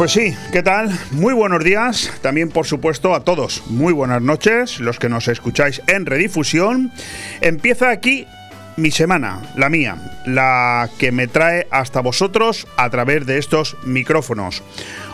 Pues 0.00 0.12
sí, 0.12 0.34
¿qué 0.50 0.62
tal? 0.62 0.98
Muy 1.10 1.34
buenos 1.34 1.62
días, 1.62 2.10
también 2.22 2.48
por 2.48 2.64
supuesto 2.64 3.14
a 3.14 3.22
todos. 3.22 3.64
Muy 3.66 3.92
buenas 3.92 4.22
noches, 4.22 4.80
los 4.80 4.98
que 4.98 5.10
nos 5.10 5.28
escucháis 5.28 5.82
en 5.88 6.06
redifusión. 6.06 6.90
Empieza 7.42 7.90
aquí 7.90 8.26
mi 8.78 8.92
semana, 8.92 9.42
la 9.56 9.68
mía, 9.68 9.98
la 10.24 10.88
que 10.98 11.12
me 11.12 11.26
trae 11.26 11.66
hasta 11.70 12.00
vosotros 12.00 12.66
a 12.78 12.88
través 12.88 13.26
de 13.26 13.36
estos 13.36 13.76
micrófonos. 13.84 14.62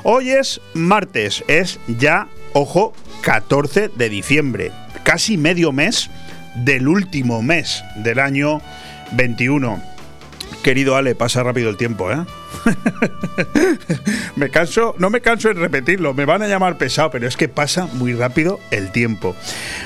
Hoy 0.05 0.31
es 0.31 0.61
martes, 0.73 1.43
es 1.49 1.81
ya, 1.89 2.29
ojo, 2.53 2.93
14 3.23 3.89
de 3.89 4.09
diciembre, 4.09 4.71
casi 5.03 5.37
medio 5.37 5.73
mes 5.73 6.11
del 6.55 6.87
último 6.87 7.43
mes 7.43 7.83
del 7.97 8.21
año 8.21 8.63
21. 9.11 9.83
Querido 10.63 10.95
Ale, 10.95 11.17
pasa 11.17 11.43
rápido 11.43 11.71
el 11.71 11.77
tiempo, 11.77 12.13
¿eh? 12.13 12.19
me 14.37 14.51
canso, 14.51 14.95
no 14.99 15.11
me 15.11 15.21
canso 15.21 15.51
en 15.51 15.59
repetirlo, 15.59 16.15
me 16.15 16.25
van 16.25 16.43
a 16.43 16.49
llamar 16.49 16.79
pesado, 16.79 17.11
pero 17.11 17.27
es 17.27 17.37
que 17.37 17.49
pasa 17.49 17.87
muy 17.87 18.15
rápido 18.15 18.61
el 18.71 18.93
tiempo. 18.93 19.35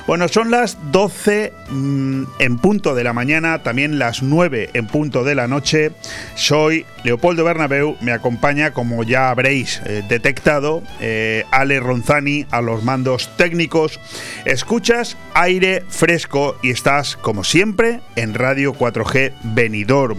Bueno, 0.06 0.28
son 0.28 0.50
las 0.50 0.78
12 0.92 1.52
mm, 1.70 2.22
en 2.38 2.58
punto 2.58 2.94
de 2.94 3.04
la 3.04 3.12
mañana, 3.12 3.62
también 3.62 3.98
las 3.98 4.22
9 4.22 4.70
en 4.72 4.86
punto 4.86 5.24
de 5.24 5.34
la 5.34 5.48
noche. 5.48 5.92
Soy 6.34 6.86
Leopoldo 7.04 7.44
Bernabeu, 7.44 7.96
me 8.00 8.12
acompaña, 8.12 8.72
como 8.72 9.02
ya 9.02 9.30
habréis 9.30 9.80
eh, 9.84 10.02
detectado, 10.08 10.82
eh, 11.00 11.44
Ale 11.50 11.80
Ronzani 11.80 12.46
a 12.50 12.60
los 12.60 12.84
mandos 12.84 13.30
técnicos. 13.36 14.00
Escuchas 14.44 15.16
aire 15.34 15.84
fresco 15.88 16.56
y 16.62 16.70
estás, 16.70 17.16
como 17.16 17.44
siempre, 17.44 18.00
en 18.16 18.34
Radio 18.34 18.74
4G 18.74 19.32
Benidorm 19.42 20.18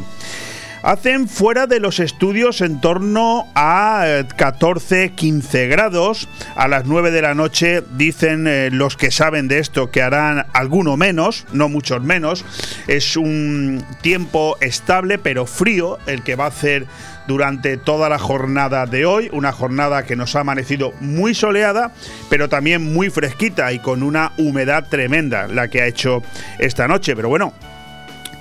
hacen 0.83 1.27
fuera 1.27 1.67
de 1.67 1.79
los 1.79 1.99
estudios 1.99 2.61
en 2.61 2.81
torno 2.81 3.47
a 3.55 4.03
14-15 4.37 5.55
eh, 5.55 5.67
grados. 5.67 6.27
A 6.55 6.67
las 6.67 6.85
9 6.85 7.11
de 7.11 7.21
la 7.21 7.33
noche 7.33 7.83
dicen 7.95 8.47
eh, 8.47 8.69
los 8.71 8.97
que 8.97 9.11
saben 9.11 9.47
de 9.47 9.59
esto 9.59 9.91
que 9.91 10.02
harán 10.02 10.45
alguno 10.53 10.97
menos, 10.97 11.45
no 11.53 11.69
muchos 11.69 12.02
menos. 12.03 12.45
Es 12.87 13.15
un 13.17 13.83
tiempo 14.02 14.57
estable 14.61 15.17
pero 15.17 15.45
frío 15.45 15.97
el 16.05 16.23
que 16.23 16.35
va 16.35 16.45
a 16.45 16.49
hacer 16.49 16.87
durante 17.27 17.77
toda 17.77 18.09
la 18.09 18.19
jornada 18.19 18.85
de 18.85 19.05
hoy, 19.05 19.29
una 19.31 19.52
jornada 19.52 20.03
que 20.03 20.15
nos 20.15 20.35
ha 20.35 20.41
amanecido 20.41 20.93
muy 20.99 21.33
soleada, 21.33 21.91
pero 22.29 22.49
también 22.49 22.93
muy 22.93 23.09
fresquita 23.09 23.71
y 23.71 23.79
con 23.79 24.03
una 24.03 24.33
humedad 24.37 24.87
tremenda 24.89 25.47
la 25.47 25.67
que 25.69 25.81
ha 25.81 25.87
hecho 25.87 26.23
esta 26.59 26.87
noche. 26.87 27.15
Pero 27.15 27.29
bueno, 27.29 27.53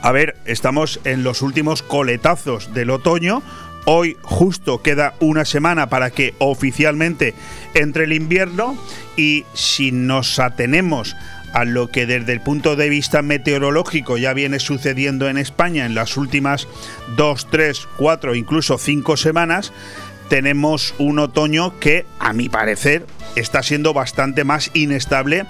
a 0.03 0.12
ver, 0.12 0.37
estamos 0.45 1.01
en 1.05 1.23
los 1.23 1.43
últimos 1.43 1.83
coletazos 1.83 2.73
del 2.73 2.91
otoño. 2.91 3.43
Hoy 3.84 4.17
justo 4.23 4.83
queda 4.83 5.15
una 5.20 5.45
semana 5.45 5.89
para 5.89 6.11
que 6.11 6.34
oficialmente 6.39 7.34
entre 7.75 8.05
el 8.05 8.12
invierno 8.12 8.79
y 9.17 9.45
si 9.55 9.92
nos 9.92 10.39
atenemos 10.39 11.17
a 11.53 11.65
lo 11.65 11.89
que 11.89 12.07
desde 12.07 12.33
el 12.33 12.41
punto 12.41 12.77
de 12.77 12.89
vista 12.89 13.23
meteorológico 13.23 14.17
ya 14.17 14.33
viene 14.33 14.61
sucediendo 14.61 15.29
en 15.29 15.39
España 15.39 15.87
en 15.87 15.95
las 15.95 16.17
últimas 16.17 16.69
dos, 17.17 17.48
tres, 17.51 17.89
cuatro, 17.97 18.35
incluso 18.35 18.79
cinco 18.79 19.17
semanas, 19.17 19.73
tenemos 20.29 20.95
un 20.98 21.19
otoño 21.19 21.79
que, 21.81 22.07
a 22.20 22.33
mi 22.33 22.48
parecer, 22.48 23.05
está 23.35 23.62
siendo 23.62 23.92
bastante 23.92 24.45
más 24.45 24.70
inestable 24.75 25.47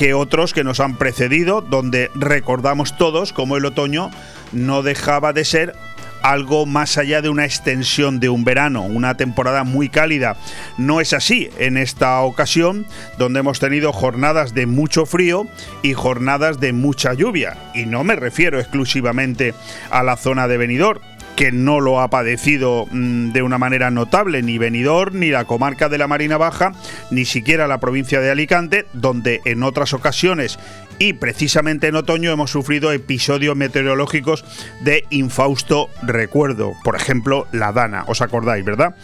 que 0.00 0.14
otros 0.14 0.54
que 0.54 0.64
nos 0.64 0.80
han 0.80 0.96
precedido, 0.96 1.60
donde 1.60 2.10
recordamos 2.14 2.96
todos 2.96 3.34
como 3.34 3.58
el 3.58 3.66
otoño 3.66 4.10
no 4.50 4.82
dejaba 4.82 5.34
de 5.34 5.44
ser 5.44 5.74
algo 6.22 6.64
más 6.64 6.96
allá 6.96 7.20
de 7.20 7.28
una 7.28 7.44
extensión 7.44 8.18
de 8.18 8.30
un 8.30 8.42
verano, 8.42 8.80
una 8.80 9.18
temporada 9.18 9.62
muy 9.62 9.90
cálida. 9.90 10.38
No 10.78 11.02
es 11.02 11.12
así 11.12 11.50
en 11.58 11.76
esta 11.76 12.18
ocasión, 12.22 12.86
donde 13.18 13.40
hemos 13.40 13.60
tenido 13.60 13.92
jornadas 13.92 14.54
de 14.54 14.64
mucho 14.64 15.04
frío 15.04 15.46
y 15.82 15.92
jornadas 15.92 16.60
de 16.60 16.72
mucha 16.72 17.12
lluvia. 17.12 17.58
Y 17.74 17.84
no 17.84 18.02
me 18.02 18.16
refiero 18.16 18.58
exclusivamente 18.58 19.52
a 19.90 20.02
la 20.02 20.16
zona 20.16 20.48
de 20.48 20.56
Benidorm, 20.56 21.02
que 21.40 21.52
no 21.52 21.80
lo 21.80 22.02
ha 22.02 22.10
padecido 22.10 22.86
mm, 22.90 23.32
de 23.32 23.40
una 23.40 23.56
manera 23.56 23.90
notable 23.90 24.42
ni 24.42 24.58
Benidorm, 24.58 25.20
ni 25.20 25.30
la 25.30 25.46
comarca 25.46 25.88
de 25.88 25.96
la 25.96 26.06
Marina 26.06 26.36
Baja, 26.36 26.72
ni 27.10 27.24
siquiera 27.24 27.66
la 27.66 27.80
provincia 27.80 28.20
de 28.20 28.30
Alicante, 28.30 28.84
donde 28.92 29.40
en 29.46 29.62
otras 29.62 29.94
ocasiones 29.94 30.58
y 30.98 31.14
precisamente 31.14 31.86
en 31.86 31.96
otoño 31.96 32.30
hemos 32.30 32.50
sufrido 32.50 32.92
episodios 32.92 33.56
meteorológicos 33.56 34.44
de 34.82 35.06
infausto 35.08 35.88
recuerdo, 36.02 36.74
por 36.84 36.94
ejemplo 36.94 37.46
la 37.52 37.72
Dana, 37.72 38.04
¿os 38.06 38.20
acordáis, 38.20 38.62
verdad? 38.62 38.94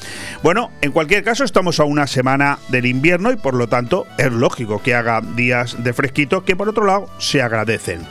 Bueno, 0.42 0.70
en 0.82 0.92
cualquier 0.92 1.24
caso 1.24 1.42
estamos 1.42 1.80
a 1.80 1.84
una 1.84 2.06
semana 2.06 2.58
del 2.68 2.84
invierno 2.84 3.32
y 3.32 3.36
por 3.36 3.54
lo 3.54 3.66
tanto 3.70 4.06
es 4.18 4.30
lógico 4.30 4.82
que 4.82 4.94
haga 4.94 5.22
días 5.22 5.82
de 5.82 5.94
fresquito 5.94 6.44
que 6.44 6.54
por 6.54 6.68
otro 6.68 6.84
lado 6.84 7.08
se 7.16 7.40
agradecen. 7.40 8.02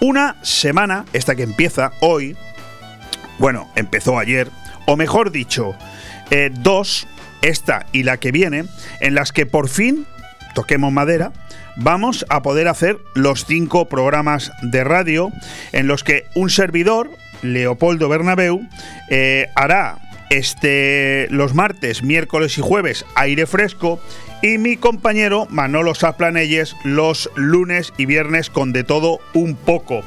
Una 0.00 0.34
semana, 0.42 1.04
esta 1.12 1.36
que 1.36 1.44
empieza 1.44 1.92
hoy, 2.00 2.36
bueno, 3.40 3.68
empezó 3.74 4.18
ayer, 4.18 4.48
o 4.86 4.96
mejor 4.96 5.32
dicho, 5.32 5.74
eh, 6.30 6.50
dos, 6.52 7.08
esta 7.40 7.86
y 7.90 8.02
la 8.02 8.18
que 8.18 8.32
viene, 8.32 8.66
en 9.00 9.14
las 9.14 9.32
que 9.32 9.46
por 9.46 9.70
fin, 9.70 10.06
toquemos 10.54 10.92
madera, 10.92 11.32
vamos 11.76 12.26
a 12.28 12.42
poder 12.42 12.68
hacer 12.68 12.98
los 13.14 13.46
cinco 13.46 13.86
programas 13.86 14.52
de 14.60 14.84
radio 14.84 15.30
en 15.72 15.86
los 15.86 16.04
que 16.04 16.26
un 16.34 16.50
servidor, 16.50 17.10
Leopoldo 17.40 18.10
Bernabeu, 18.10 18.60
eh, 19.08 19.48
hará 19.56 19.96
este, 20.28 21.26
los 21.30 21.54
martes, 21.54 22.02
miércoles 22.02 22.58
y 22.58 22.60
jueves 22.60 23.06
aire 23.16 23.46
fresco 23.46 24.00
y 24.42 24.58
mi 24.58 24.76
compañero 24.76 25.46
Manolo 25.48 25.94
Saplanelles 25.94 26.76
los 26.84 27.30
lunes 27.36 27.94
y 27.96 28.04
viernes 28.04 28.50
con 28.50 28.74
de 28.74 28.84
todo 28.84 29.20
un 29.32 29.56
poco. 29.56 30.02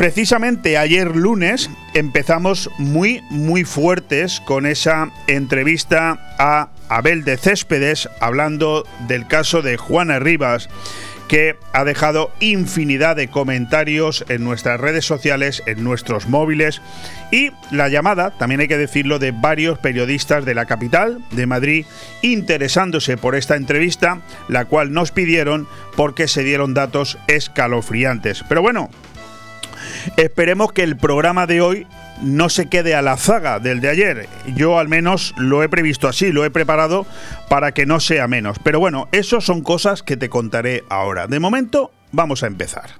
Precisamente 0.00 0.78
ayer 0.78 1.14
lunes 1.14 1.68
empezamos 1.92 2.70
muy, 2.78 3.22
muy 3.28 3.64
fuertes 3.64 4.40
con 4.40 4.64
esa 4.64 5.10
entrevista 5.26 6.34
a 6.38 6.70
Abel 6.88 7.22
de 7.22 7.36
Céspedes 7.36 8.08
hablando 8.18 8.86
del 9.08 9.26
caso 9.26 9.60
de 9.60 9.76
Juana 9.76 10.18
Rivas 10.18 10.70
que 11.28 11.56
ha 11.74 11.84
dejado 11.84 12.32
infinidad 12.40 13.14
de 13.14 13.28
comentarios 13.28 14.24
en 14.30 14.42
nuestras 14.42 14.80
redes 14.80 15.04
sociales, 15.04 15.62
en 15.66 15.84
nuestros 15.84 16.28
móviles 16.28 16.80
y 17.30 17.50
la 17.70 17.90
llamada, 17.90 18.30
también 18.30 18.62
hay 18.62 18.68
que 18.68 18.78
decirlo, 18.78 19.18
de 19.18 19.32
varios 19.32 19.78
periodistas 19.78 20.46
de 20.46 20.54
la 20.54 20.64
capital, 20.64 21.22
de 21.30 21.46
Madrid, 21.46 21.84
interesándose 22.22 23.18
por 23.18 23.34
esta 23.34 23.54
entrevista, 23.54 24.22
la 24.48 24.64
cual 24.64 24.94
nos 24.94 25.12
pidieron 25.12 25.68
porque 25.94 26.26
se 26.26 26.42
dieron 26.42 26.72
datos 26.72 27.18
escalofriantes. 27.28 28.42
Pero 28.48 28.62
bueno, 28.62 28.88
Esperemos 30.16 30.72
que 30.72 30.82
el 30.82 30.96
programa 30.96 31.46
de 31.46 31.60
hoy 31.60 31.86
no 32.22 32.48
se 32.48 32.66
quede 32.66 32.94
a 32.94 33.02
la 33.02 33.16
zaga 33.16 33.58
del 33.58 33.80
de 33.80 33.88
ayer. 33.88 34.28
Yo 34.54 34.78
al 34.78 34.88
menos 34.88 35.34
lo 35.36 35.62
he 35.62 35.68
previsto 35.68 36.08
así, 36.08 36.32
lo 36.32 36.44
he 36.44 36.50
preparado 36.50 37.06
para 37.48 37.72
que 37.72 37.86
no 37.86 38.00
sea 38.00 38.28
menos. 38.28 38.58
Pero 38.62 38.80
bueno, 38.80 39.08
eso 39.12 39.40
son 39.40 39.62
cosas 39.62 40.02
que 40.02 40.16
te 40.16 40.28
contaré 40.28 40.84
ahora. 40.88 41.26
De 41.26 41.40
momento, 41.40 41.92
vamos 42.12 42.42
a 42.42 42.46
empezar. 42.46 42.99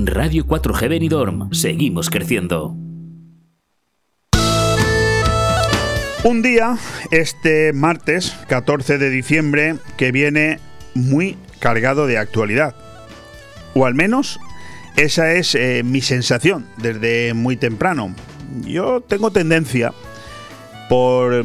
Radio 0.00 0.46
4G 0.46 0.88
Benidorm. 0.88 1.52
Seguimos 1.52 2.08
creciendo. 2.08 2.76
Un 6.22 6.40
día, 6.40 6.78
este 7.10 7.72
martes 7.72 8.36
14 8.46 8.98
de 8.98 9.10
diciembre, 9.10 9.74
que 9.96 10.12
viene 10.12 10.60
muy 10.94 11.36
cargado 11.58 12.06
de 12.06 12.16
actualidad. 12.16 12.76
O 13.74 13.86
al 13.86 13.94
menos 13.94 14.38
esa 14.96 15.32
es 15.32 15.56
eh, 15.56 15.82
mi 15.84 16.00
sensación 16.00 16.68
desde 16.76 17.34
muy 17.34 17.56
temprano. 17.56 18.14
Yo 18.64 19.00
tengo 19.00 19.32
tendencia 19.32 19.92
por 20.88 21.44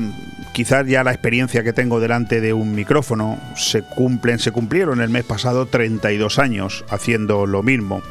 quizás 0.53 0.87
ya 0.87 1.03
la 1.03 1.11
experiencia 1.11 1.63
que 1.63 1.73
tengo 1.73 1.99
delante 1.99 2.39
de 2.39 2.53
un 2.53 2.75
micrófono, 2.75 3.39
se 3.55 3.81
cumplen, 3.81 4.39
se 4.39 4.51
cumplieron 4.51 5.01
el 5.01 5.09
mes 5.09 5.25
pasado 5.25 5.65
32 5.65 6.39
años 6.39 6.85
haciendo 6.89 7.45
lo 7.45 7.63
mismo. 7.63 8.01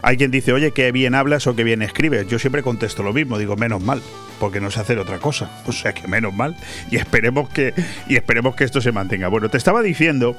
Hay 0.00 0.16
quien 0.16 0.30
dice, 0.30 0.52
oye, 0.52 0.72
qué 0.72 0.90
bien 0.90 1.14
hablas 1.14 1.46
o 1.46 1.54
qué 1.54 1.62
bien 1.62 1.82
escribes. 1.82 2.26
Yo 2.26 2.38
siempre 2.38 2.62
contesto 2.62 3.02
lo 3.02 3.12
mismo, 3.12 3.38
digo, 3.38 3.56
menos 3.56 3.82
mal, 3.82 4.02
porque 4.40 4.60
no 4.60 4.70
sé 4.70 4.80
hacer 4.80 4.98
otra 4.98 5.18
cosa. 5.18 5.50
O 5.66 5.72
sea 5.72 5.92
que 5.92 6.08
menos 6.08 6.34
mal. 6.34 6.56
Y 6.90 6.96
esperemos 6.96 7.48
que, 7.48 7.74
y 8.08 8.16
esperemos 8.16 8.56
que 8.56 8.64
esto 8.64 8.80
se 8.80 8.90
mantenga. 8.90 9.28
Bueno, 9.28 9.48
te 9.48 9.58
estaba 9.58 9.82
diciendo 9.82 10.36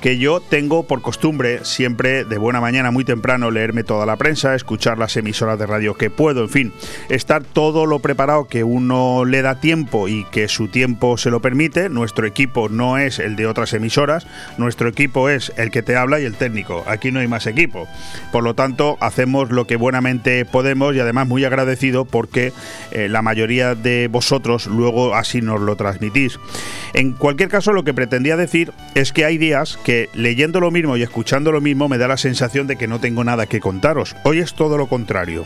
que 0.00 0.18
yo 0.18 0.40
tengo 0.40 0.84
por 0.84 1.02
costumbre 1.02 1.64
siempre 1.64 2.24
de 2.24 2.38
buena 2.38 2.60
mañana 2.60 2.90
muy 2.90 3.04
temprano 3.04 3.50
leerme 3.50 3.84
toda 3.84 4.06
la 4.06 4.16
prensa, 4.16 4.54
escuchar 4.54 4.98
las 4.98 5.16
emisoras 5.16 5.58
de 5.58 5.66
radio 5.66 5.94
que 5.94 6.08
puedo, 6.08 6.42
en 6.42 6.48
fin, 6.48 6.72
estar 7.08 7.44
todo 7.44 7.84
lo 7.84 7.98
preparado 7.98 8.46
que 8.46 8.64
uno 8.64 9.24
le 9.24 9.42
da 9.42 9.60
tiempo 9.60 10.08
y 10.08 10.24
que 10.26 10.48
su 10.48 10.68
tiempo 10.68 11.18
se 11.18 11.30
lo 11.30 11.40
permite. 11.40 11.88
Nuestro 11.90 12.26
equipo 12.26 12.68
no 12.68 12.96
es 12.96 13.18
el 13.18 13.36
de 13.36 13.46
otras 13.46 13.74
emisoras, 13.74 14.26
nuestro 14.56 14.88
equipo 14.88 15.28
es 15.28 15.52
el 15.56 15.70
que 15.70 15.82
te 15.82 15.96
habla 15.96 16.18
y 16.20 16.24
el 16.24 16.34
técnico. 16.34 16.82
Aquí 16.86 17.12
no 17.12 17.20
hay 17.20 17.28
más 17.28 17.46
equipo. 17.46 17.86
Por 18.32 18.42
lo 18.42 18.54
tanto, 18.54 18.96
hacemos 19.00 19.50
lo 19.50 19.66
que 19.66 19.76
buenamente 19.76 20.44
podemos 20.46 20.94
y 20.94 21.00
además 21.00 21.28
muy 21.28 21.44
agradecido 21.44 22.06
porque 22.06 22.52
eh, 22.90 23.08
la 23.08 23.20
mayoría 23.20 23.74
de 23.74 24.08
vosotros 24.08 24.66
luego 24.66 25.14
así 25.14 25.42
nos 25.42 25.60
lo 25.60 25.76
transmitís. 25.76 26.38
En 26.94 27.12
cualquier 27.12 27.50
caso, 27.50 27.72
lo 27.72 27.84
que 27.84 27.94
pretendía 27.94 28.36
decir 28.36 28.72
es 28.94 29.12
que 29.12 29.24
hay 29.24 29.36
días 29.36 29.78
que 29.84 29.89
leyendo 30.14 30.60
lo 30.60 30.70
mismo 30.70 30.96
y 30.96 31.02
escuchando 31.02 31.52
lo 31.52 31.60
mismo 31.60 31.88
me 31.88 31.98
da 31.98 32.08
la 32.08 32.16
sensación 32.16 32.66
de 32.66 32.76
que 32.76 32.86
no 32.86 33.00
tengo 33.00 33.24
nada 33.24 33.46
que 33.46 33.60
contaros. 33.60 34.16
Hoy 34.24 34.38
es 34.38 34.54
todo 34.54 34.78
lo 34.78 34.86
contrario. 34.86 35.44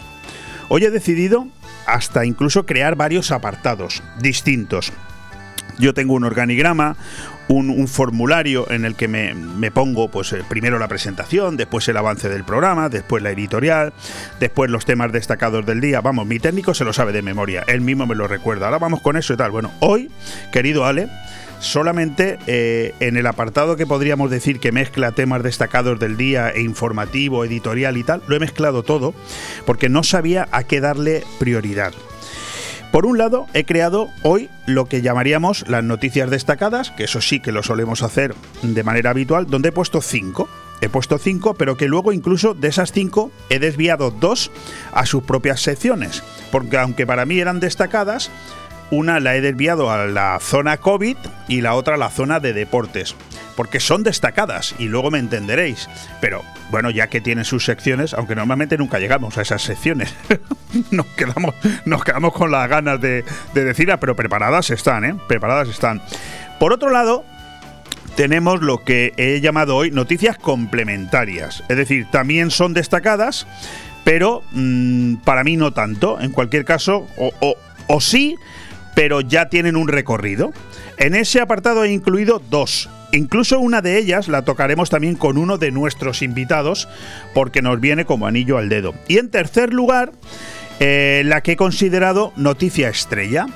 Hoy 0.69 0.85
he 0.85 0.91
decidido 0.91 1.47
hasta 1.87 2.25
incluso 2.25 2.67
crear 2.67 2.97
varios 2.97 3.31
apartados 3.31 4.03
distintos. 4.21 4.93
Yo 5.79 5.93
tengo 5.93 6.15
un 6.15 6.25
organigrama, 6.25 6.97
un, 7.49 7.89
formulario 7.89 8.71
en 8.71 8.85
el 8.85 8.95
que 8.95 9.09
me, 9.09 9.71
pongo 9.73 10.09
pues 10.09 10.33
eh, 10.33 10.43
primero 10.49 10.79
la 10.79 10.89
presentación, 10.89 11.57
después 11.57 11.89
el 11.89 11.97
avance 11.97 12.29
del 12.29 12.45
programa, 12.45 12.89
después 12.89 13.23
la 13.23 13.31
editorial, 13.31 13.93
después 14.41 14.71
los 14.71 14.85
temas 14.85 15.11
destacados 15.11 15.67
del 15.67 15.81
día. 15.81 16.01
Vamos, 16.01 16.27
mi 16.27 16.39
técnico 16.39 16.75
se 16.75 16.85
lo 16.85 16.93
sabe 16.93 17.13
de 17.13 17.23
memoria, 17.23 17.65
él 17.67 17.81
mismo 17.81 18.07
me 18.07 18.15
lo 18.15 18.29
recuerda. 18.29 18.67
Ahora 18.67 18.79
vamos 18.79 19.01
con 19.01 19.17
eso 19.17 19.35
y 19.35 19.37
tal. 19.37 19.51
Bueno, 19.51 19.73
hoy, 19.81 20.11
querido 20.53 20.85
Ale, 20.87 21.09
solamente 21.61 22.39
eh, 22.47 22.95
en 23.01 23.17
el 23.17 23.27
apartado 23.27 23.77
que 23.77 23.87
podríamos 23.87 24.31
decir 24.31 24.61
que 24.61 24.73
mezcla 24.73 25.13
temas 25.13 25.43
destacados 25.43 25.99
del 25.99 26.17
día 26.17 26.51
e 26.51 26.63
informativo, 26.63 27.45
editorial 27.45 27.97
y 27.97 28.05
tal, 28.05 28.23
lo 28.27 28.37
he 28.37 28.41
mezclado 28.41 28.83
todo 28.83 29.15
porque 29.67 29.89
no 29.89 30.03
sabía 30.03 30.49
a 30.53 30.65
qué 30.65 30.81
darle 30.81 31.25
prioridad. 31.39 31.93
Por 32.95 33.07
un 33.07 33.19
lado, 33.19 33.49
he 33.55 33.65
creado 33.65 34.09
hoy 34.23 34.49
lo 34.67 34.87
que 34.87 35.03
llamaríamos 35.03 35.69
las 35.69 35.83
noticias 35.83 36.31
destacadas, 36.31 36.93
que 36.93 37.03
eso 37.03 37.21
sí 37.21 37.41
que 37.41 37.51
lo 37.51 37.65
solemos 37.65 38.05
hacer 38.05 38.37
de 38.63 38.85
manera 38.85 39.11
habitual, 39.11 39.47
donde 39.49 39.71
he 39.71 39.73
puesto 39.73 40.01
cinco. 40.01 40.49
He 40.81 40.89
puesto 40.89 41.19
cinco, 41.19 41.55
pero 41.55 41.77
que 41.77 41.89
luego 41.89 42.13
incluso 42.13 42.55
de 42.55 42.69
esas 42.69 42.93
cinco 42.93 43.33
he 43.49 43.59
desviado 43.59 44.13
dos 44.13 44.53
a 44.93 45.07
sus 45.07 45.25
propias 45.25 45.61
secciones, 45.61 46.23
porque 46.53 46.79
aunque 46.79 47.05
para 47.05 47.27
mí 47.27 47.41
eran 47.41 47.59
destacadas, 47.59 48.31
una 48.91 49.21
la 49.21 49.37
he 49.37 49.41
desviado 49.41 49.91
a 49.91 50.07
la 50.07 50.39
zona 50.41 50.77
COVID 50.77 51.17
y 51.49 51.61
la 51.61 51.75
otra 51.75 51.95
a 51.95 51.99
la 51.99 52.11
zona 52.11 52.41
de 52.41 52.53
deportes. 52.53 53.15
Porque 53.57 53.79
son 53.79 54.03
destacadas 54.03 54.75
y 54.79 54.87
luego 54.87 55.11
me 55.11 55.19
entenderéis. 55.19 55.89
Pero 56.21 56.43
bueno, 56.71 56.91
ya 56.91 57.07
que 57.07 57.21
tienen 57.21 57.45
sus 57.45 57.65
secciones, 57.65 58.15
aunque 58.15 58.35
normalmente 58.35 58.77
nunca 58.77 58.99
llegamos 58.99 59.39
a 59.39 59.43
esas 59.43 59.63
secciones, 59.63 60.15
nos, 60.91 61.07
quedamos, 61.07 61.55
nos 61.85 62.03
quedamos 62.03 62.33
con 62.33 62.51
las 62.51 62.69
ganas 62.69 63.01
de, 63.01 63.25
de 63.55 63.65
decirlas, 63.65 63.99
pero 64.01 64.17
preparadas 64.17 64.71
están, 64.71 65.05
¿eh? 65.05 65.15
Preparadas 65.29 65.69
están. 65.69 66.03
Por 66.59 66.73
otro 66.73 66.91
lado, 66.91 67.25
tenemos 68.17 68.61
lo 68.61 68.85
que 68.85 69.13
he 69.17 69.41
llamado 69.41 69.77
hoy 69.77 69.91
noticias 69.91 70.37
complementarias. 70.37 71.63
Es 71.69 71.77
decir, 71.77 72.07
también 72.11 72.51
son 72.51 72.75
destacadas, 72.75 73.47
pero 74.05 74.43
mm, 74.53 75.17
para 75.17 75.45
mí 75.45 75.57
no 75.57 75.73
tanto. 75.73 76.21
En 76.21 76.31
cualquier 76.31 76.65
caso, 76.65 77.07
o 77.87 78.01
sí, 78.01 78.37
pero 78.95 79.21
ya 79.21 79.49
tienen 79.49 79.77
un 79.77 79.89
recorrido. 79.89 80.53
En 80.99 81.15
ese 81.15 81.41
apartado 81.41 81.85
he 81.85 81.93
incluido 81.93 82.41
dos. 82.51 82.89
Incluso 83.13 83.61
una 83.61 83.81
de 83.81 83.99
ellas 83.99 84.29
la 84.29 84.43
tocaremos 84.43 84.91
también 84.91 85.15
con 85.15 85.39
uno 85.39 85.57
de 85.59 85.71
nuestros 85.71 86.23
invitados, 86.23 86.89
porque 87.33 87.63
nos 87.63 87.81
viene 87.81 88.05
como 88.05 88.27
anillo 88.27 88.59
al 88.59 88.69
dedo. 88.69 88.95
Y 89.07 89.19
en 89.19 89.31
tercer 89.31 89.73
lugar, 89.73 90.13
eh, 90.81 91.23
la 91.25 91.41
que 91.43 91.53
he 91.53 91.57
considerado 91.57 92.33
noticia 92.37 92.89
estrella, 92.89 93.47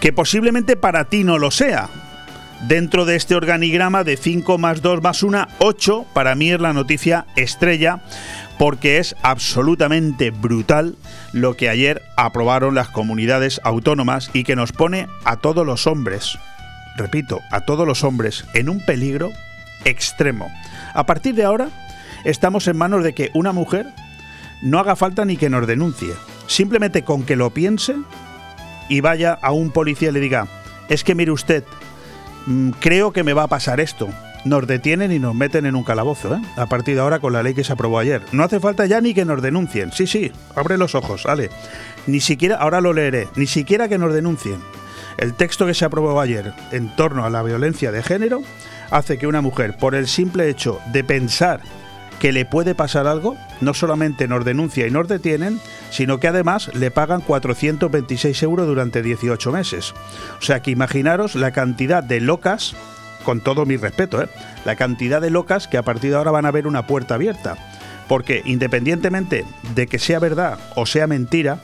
que 0.00 0.12
posiblemente 0.12 0.76
para 0.76 1.04
ti 1.04 1.24
no 1.24 1.38
lo 1.38 1.50
sea. 1.50 1.88
Dentro 2.66 3.04
de 3.04 3.14
este 3.14 3.36
organigrama 3.36 4.02
de 4.02 4.16
5 4.16 4.58
más 4.58 4.82
2 4.82 5.00
más 5.00 5.22
1, 5.22 5.46
8, 5.58 6.06
para 6.12 6.34
mí 6.34 6.50
es 6.50 6.60
la 6.60 6.72
noticia 6.72 7.26
estrella, 7.36 8.00
porque 8.58 8.98
es 8.98 9.14
absolutamente 9.22 10.30
brutal 10.30 10.96
lo 11.32 11.54
que 11.54 11.68
ayer 11.68 12.02
aprobaron 12.16 12.74
las 12.74 12.88
comunidades 12.88 13.60
autónomas 13.62 14.30
y 14.32 14.42
que 14.42 14.56
nos 14.56 14.72
pone 14.72 15.06
a 15.24 15.36
todos 15.36 15.64
los 15.64 15.86
hombres, 15.86 16.36
repito, 16.96 17.40
a 17.52 17.60
todos 17.60 17.86
los 17.86 18.02
hombres 18.02 18.44
en 18.54 18.68
un 18.68 18.84
peligro 18.84 19.30
extremo. 19.84 20.50
A 20.94 21.06
partir 21.06 21.36
de 21.36 21.44
ahora, 21.44 21.68
estamos 22.24 22.66
en 22.66 22.76
manos 22.76 23.04
de 23.04 23.14
que 23.14 23.30
una 23.34 23.52
mujer 23.52 23.86
no 24.62 24.80
haga 24.80 24.96
falta 24.96 25.24
ni 25.24 25.36
que 25.36 25.48
nos 25.48 25.68
denuncie. 25.68 26.12
Simplemente 26.48 27.04
con 27.04 27.22
que 27.22 27.36
lo 27.36 27.50
piense 27.50 27.94
y 28.88 29.00
vaya 29.00 29.38
a 29.40 29.52
un 29.52 29.70
policía 29.70 30.08
y 30.08 30.12
le 30.12 30.20
diga, 30.20 30.48
es 30.88 31.04
que 31.04 31.14
mire 31.14 31.30
usted, 31.30 31.62
creo 32.80 33.12
que 33.12 33.24
me 33.24 33.32
va 33.32 33.44
a 33.44 33.48
pasar 33.48 33.80
esto 33.80 34.08
nos 34.44 34.66
detienen 34.66 35.12
y 35.12 35.18
nos 35.18 35.34
meten 35.34 35.66
en 35.66 35.76
un 35.76 35.84
calabozo, 35.84 36.34
¿eh? 36.34 36.40
A 36.56 36.66
partir 36.66 36.94
de 36.94 37.00
ahora 37.00 37.18
con 37.18 37.32
la 37.32 37.42
ley 37.42 37.54
que 37.54 37.64
se 37.64 37.72
aprobó 37.72 37.98
ayer. 37.98 38.22
No 38.32 38.44
hace 38.44 38.60
falta 38.60 38.86
ya 38.86 39.00
ni 39.00 39.14
que 39.14 39.24
nos 39.24 39.42
denuncien. 39.42 39.92
Sí, 39.92 40.06
sí, 40.06 40.32
abre 40.54 40.78
los 40.78 40.94
ojos, 40.94 41.24
vale. 41.24 41.50
Ni 42.06 42.20
siquiera, 42.20 42.56
ahora 42.56 42.80
lo 42.80 42.92
leeré, 42.92 43.28
ni 43.36 43.46
siquiera 43.46 43.88
que 43.88 43.98
nos 43.98 44.12
denuncien. 44.12 44.58
El 45.18 45.34
texto 45.34 45.66
que 45.66 45.74
se 45.74 45.84
aprobó 45.84 46.20
ayer 46.20 46.52
en 46.70 46.94
torno 46.94 47.24
a 47.24 47.30
la 47.30 47.42
violencia 47.42 47.90
de 47.90 48.02
género 48.02 48.42
hace 48.90 49.18
que 49.18 49.26
una 49.26 49.40
mujer, 49.40 49.76
por 49.76 49.94
el 49.94 50.06
simple 50.06 50.48
hecho 50.48 50.80
de 50.92 51.04
pensar 51.04 51.60
que 52.20 52.32
le 52.32 52.44
puede 52.44 52.74
pasar 52.74 53.06
algo, 53.06 53.36
no 53.60 53.74
solamente 53.74 54.28
nos 54.28 54.44
denuncia 54.44 54.86
y 54.86 54.90
nos 54.90 55.08
detienen, 55.08 55.60
sino 55.90 56.18
que 56.18 56.28
además 56.28 56.70
le 56.74 56.90
pagan 56.90 57.20
426 57.20 58.42
euros 58.42 58.66
durante 58.66 59.02
18 59.02 59.52
meses. 59.52 59.94
O 60.38 60.42
sea 60.42 60.60
que 60.60 60.70
imaginaros 60.70 61.34
la 61.34 61.52
cantidad 61.52 62.02
de 62.02 62.20
locas 62.20 62.74
con 63.24 63.40
todo 63.40 63.66
mi 63.66 63.76
respeto, 63.76 64.22
¿eh? 64.22 64.28
la 64.64 64.76
cantidad 64.76 65.20
de 65.20 65.30
locas 65.30 65.68
que 65.68 65.76
a 65.76 65.82
partir 65.82 66.10
de 66.10 66.16
ahora 66.16 66.30
van 66.30 66.46
a 66.46 66.50
ver 66.50 66.66
una 66.66 66.86
puerta 66.86 67.14
abierta. 67.14 67.56
Porque 68.08 68.42
independientemente 68.46 69.44
de 69.74 69.86
que 69.86 69.98
sea 69.98 70.18
verdad 70.18 70.58
o 70.76 70.86
sea 70.86 71.06
mentira, 71.06 71.60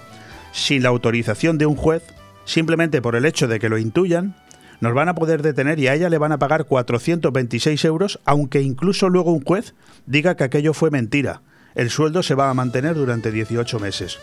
sin 0.52 0.82
la 0.82 0.90
autorización 0.90 1.58
de 1.58 1.66
un 1.66 1.74
juez, 1.74 2.02
simplemente 2.44 3.00
por 3.00 3.16
el 3.16 3.24
hecho 3.24 3.48
de 3.48 3.58
que 3.58 3.68
lo 3.68 3.78
intuyan, 3.78 4.34
nos 4.80 4.94
van 4.94 5.08
a 5.08 5.14
poder 5.14 5.42
detener 5.42 5.78
y 5.78 5.88
a 5.88 5.94
ella 5.94 6.08
le 6.08 6.18
van 6.18 6.32
a 6.32 6.38
pagar 6.38 6.64
426 6.64 7.84
euros, 7.84 8.20
aunque 8.24 8.62
incluso 8.62 9.08
luego 9.08 9.32
un 9.32 9.44
juez 9.44 9.74
diga 10.06 10.36
que 10.36 10.44
aquello 10.44 10.74
fue 10.74 10.90
mentira 10.90 11.42
el 11.74 11.90
sueldo 11.90 12.22
se 12.22 12.34
va 12.34 12.50
a 12.50 12.54
mantener 12.54 12.94
durante 12.94 13.30
18 13.30 13.78
meses. 13.80 14.18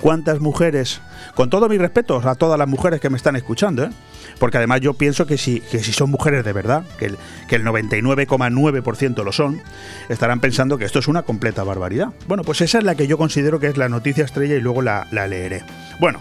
¿Cuántas 0.00 0.40
mujeres, 0.40 1.00
con 1.34 1.50
todo 1.50 1.68
mi 1.68 1.78
respeto 1.78 2.20
a 2.24 2.34
todas 2.34 2.58
las 2.58 2.68
mujeres 2.68 3.00
que 3.00 3.10
me 3.10 3.16
están 3.16 3.36
escuchando, 3.36 3.84
¿eh? 3.84 3.90
porque 4.38 4.58
además 4.58 4.80
yo 4.80 4.94
pienso 4.94 5.26
que 5.26 5.38
si, 5.38 5.60
que 5.60 5.80
si 5.80 5.92
son 5.92 6.10
mujeres 6.10 6.44
de 6.44 6.52
verdad, 6.52 6.84
que 6.98 7.06
el, 7.06 7.18
que 7.48 7.56
el 7.56 7.64
99,9% 7.64 9.24
lo 9.24 9.32
son, 9.32 9.60
estarán 10.08 10.40
pensando 10.40 10.78
que 10.78 10.84
esto 10.84 10.98
es 10.98 11.08
una 11.08 11.22
completa 11.22 11.64
barbaridad. 11.64 12.08
Bueno, 12.26 12.44
pues 12.44 12.60
esa 12.60 12.78
es 12.78 12.84
la 12.84 12.94
que 12.94 13.06
yo 13.06 13.18
considero 13.18 13.60
que 13.60 13.68
es 13.68 13.76
la 13.76 13.88
noticia 13.88 14.24
estrella 14.24 14.56
y 14.56 14.60
luego 14.60 14.82
la, 14.82 15.06
la 15.10 15.26
leeré. 15.26 15.62
Bueno, 16.00 16.20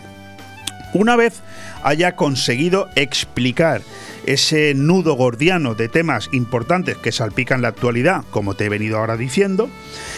una 0.94 1.16
vez 1.16 1.42
haya 1.84 2.16
conseguido 2.16 2.90
explicar 2.96 3.82
ese 4.26 4.74
nudo 4.76 5.16
gordiano 5.16 5.74
de 5.74 5.90
temas 5.90 6.30
importantes 6.32 6.98
que 6.98 7.12
salpican 7.12 7.62
la 7.62 7.70
actualidad, 7.70 8.24
como 8.30 8.54
te 8.54 8.66
he 8.66 8.70
venido 8.70 9.00
ahora 9.00 9.18
diciendo, 9.18 9.70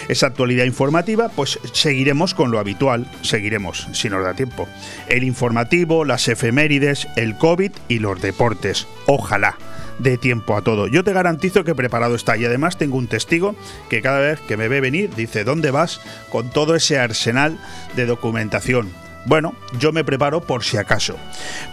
esa 0.09 0.27
actualidad 0.27 0.65
informativa, 0.65 1.29
pues 1.29 1.59
seguiremos 1.71 2.33
con 2.33 2.51
lo 2.51 2.59
habitual, 2.59 3.09
seguiremos, 3.21 3.87
si 3.93 4.09
nos 4.09 4.23
da 4.23 4.33
tiempo. 4.33 4.67
El 5.07 5.23
informativo, 5.23 6.05
las 6.05 6.27
efemérides, 6.27 7.07
el 7.15 7.37
COVID 7.37 7.71
y 7.87 7.99
los 7.99 8.21
deportes. 8.21 8.87
Ojalá 9.07 9.57
de 9.99 10.17
tiempo 10.17 10.57
a 10.57 10.61
todo. 10.63 10.87
Yo 10.87 11.03
te 11.03 11.13
garantizo 11.13 11.63
que 11.63 11.75
preparado 11.75 12.15
está 12.15 12.35
y 12.35 12.45
además 12.45 12.77
tengo 12.77 12.97
un 12.97 13.07
testigo 13.07 13.55
que 13.89 14.01
cada 14.01 14.19
vez 14.19 14.39
que 14.41 14.57
me 14.57 14.67
ve 14.67 14.81
venir 14.81 15.13
dice, 15.15 15.43
¿dónde 15.43 15.71
vas 15.71 16.01
con 16.29 16.49
todo 16.49 16.75
ese 16.75 16.99
arsenal 16.99 17.59
de 17.95 18.05
documentación? 18.05 19.02
Bueno, 19.25 19.53
yo 19.79 19.91
me 19.91 20.03
preparo 20.03 20.41
por 20.41 20.63
si 20.63 20.77
acaso. 20.77 21.15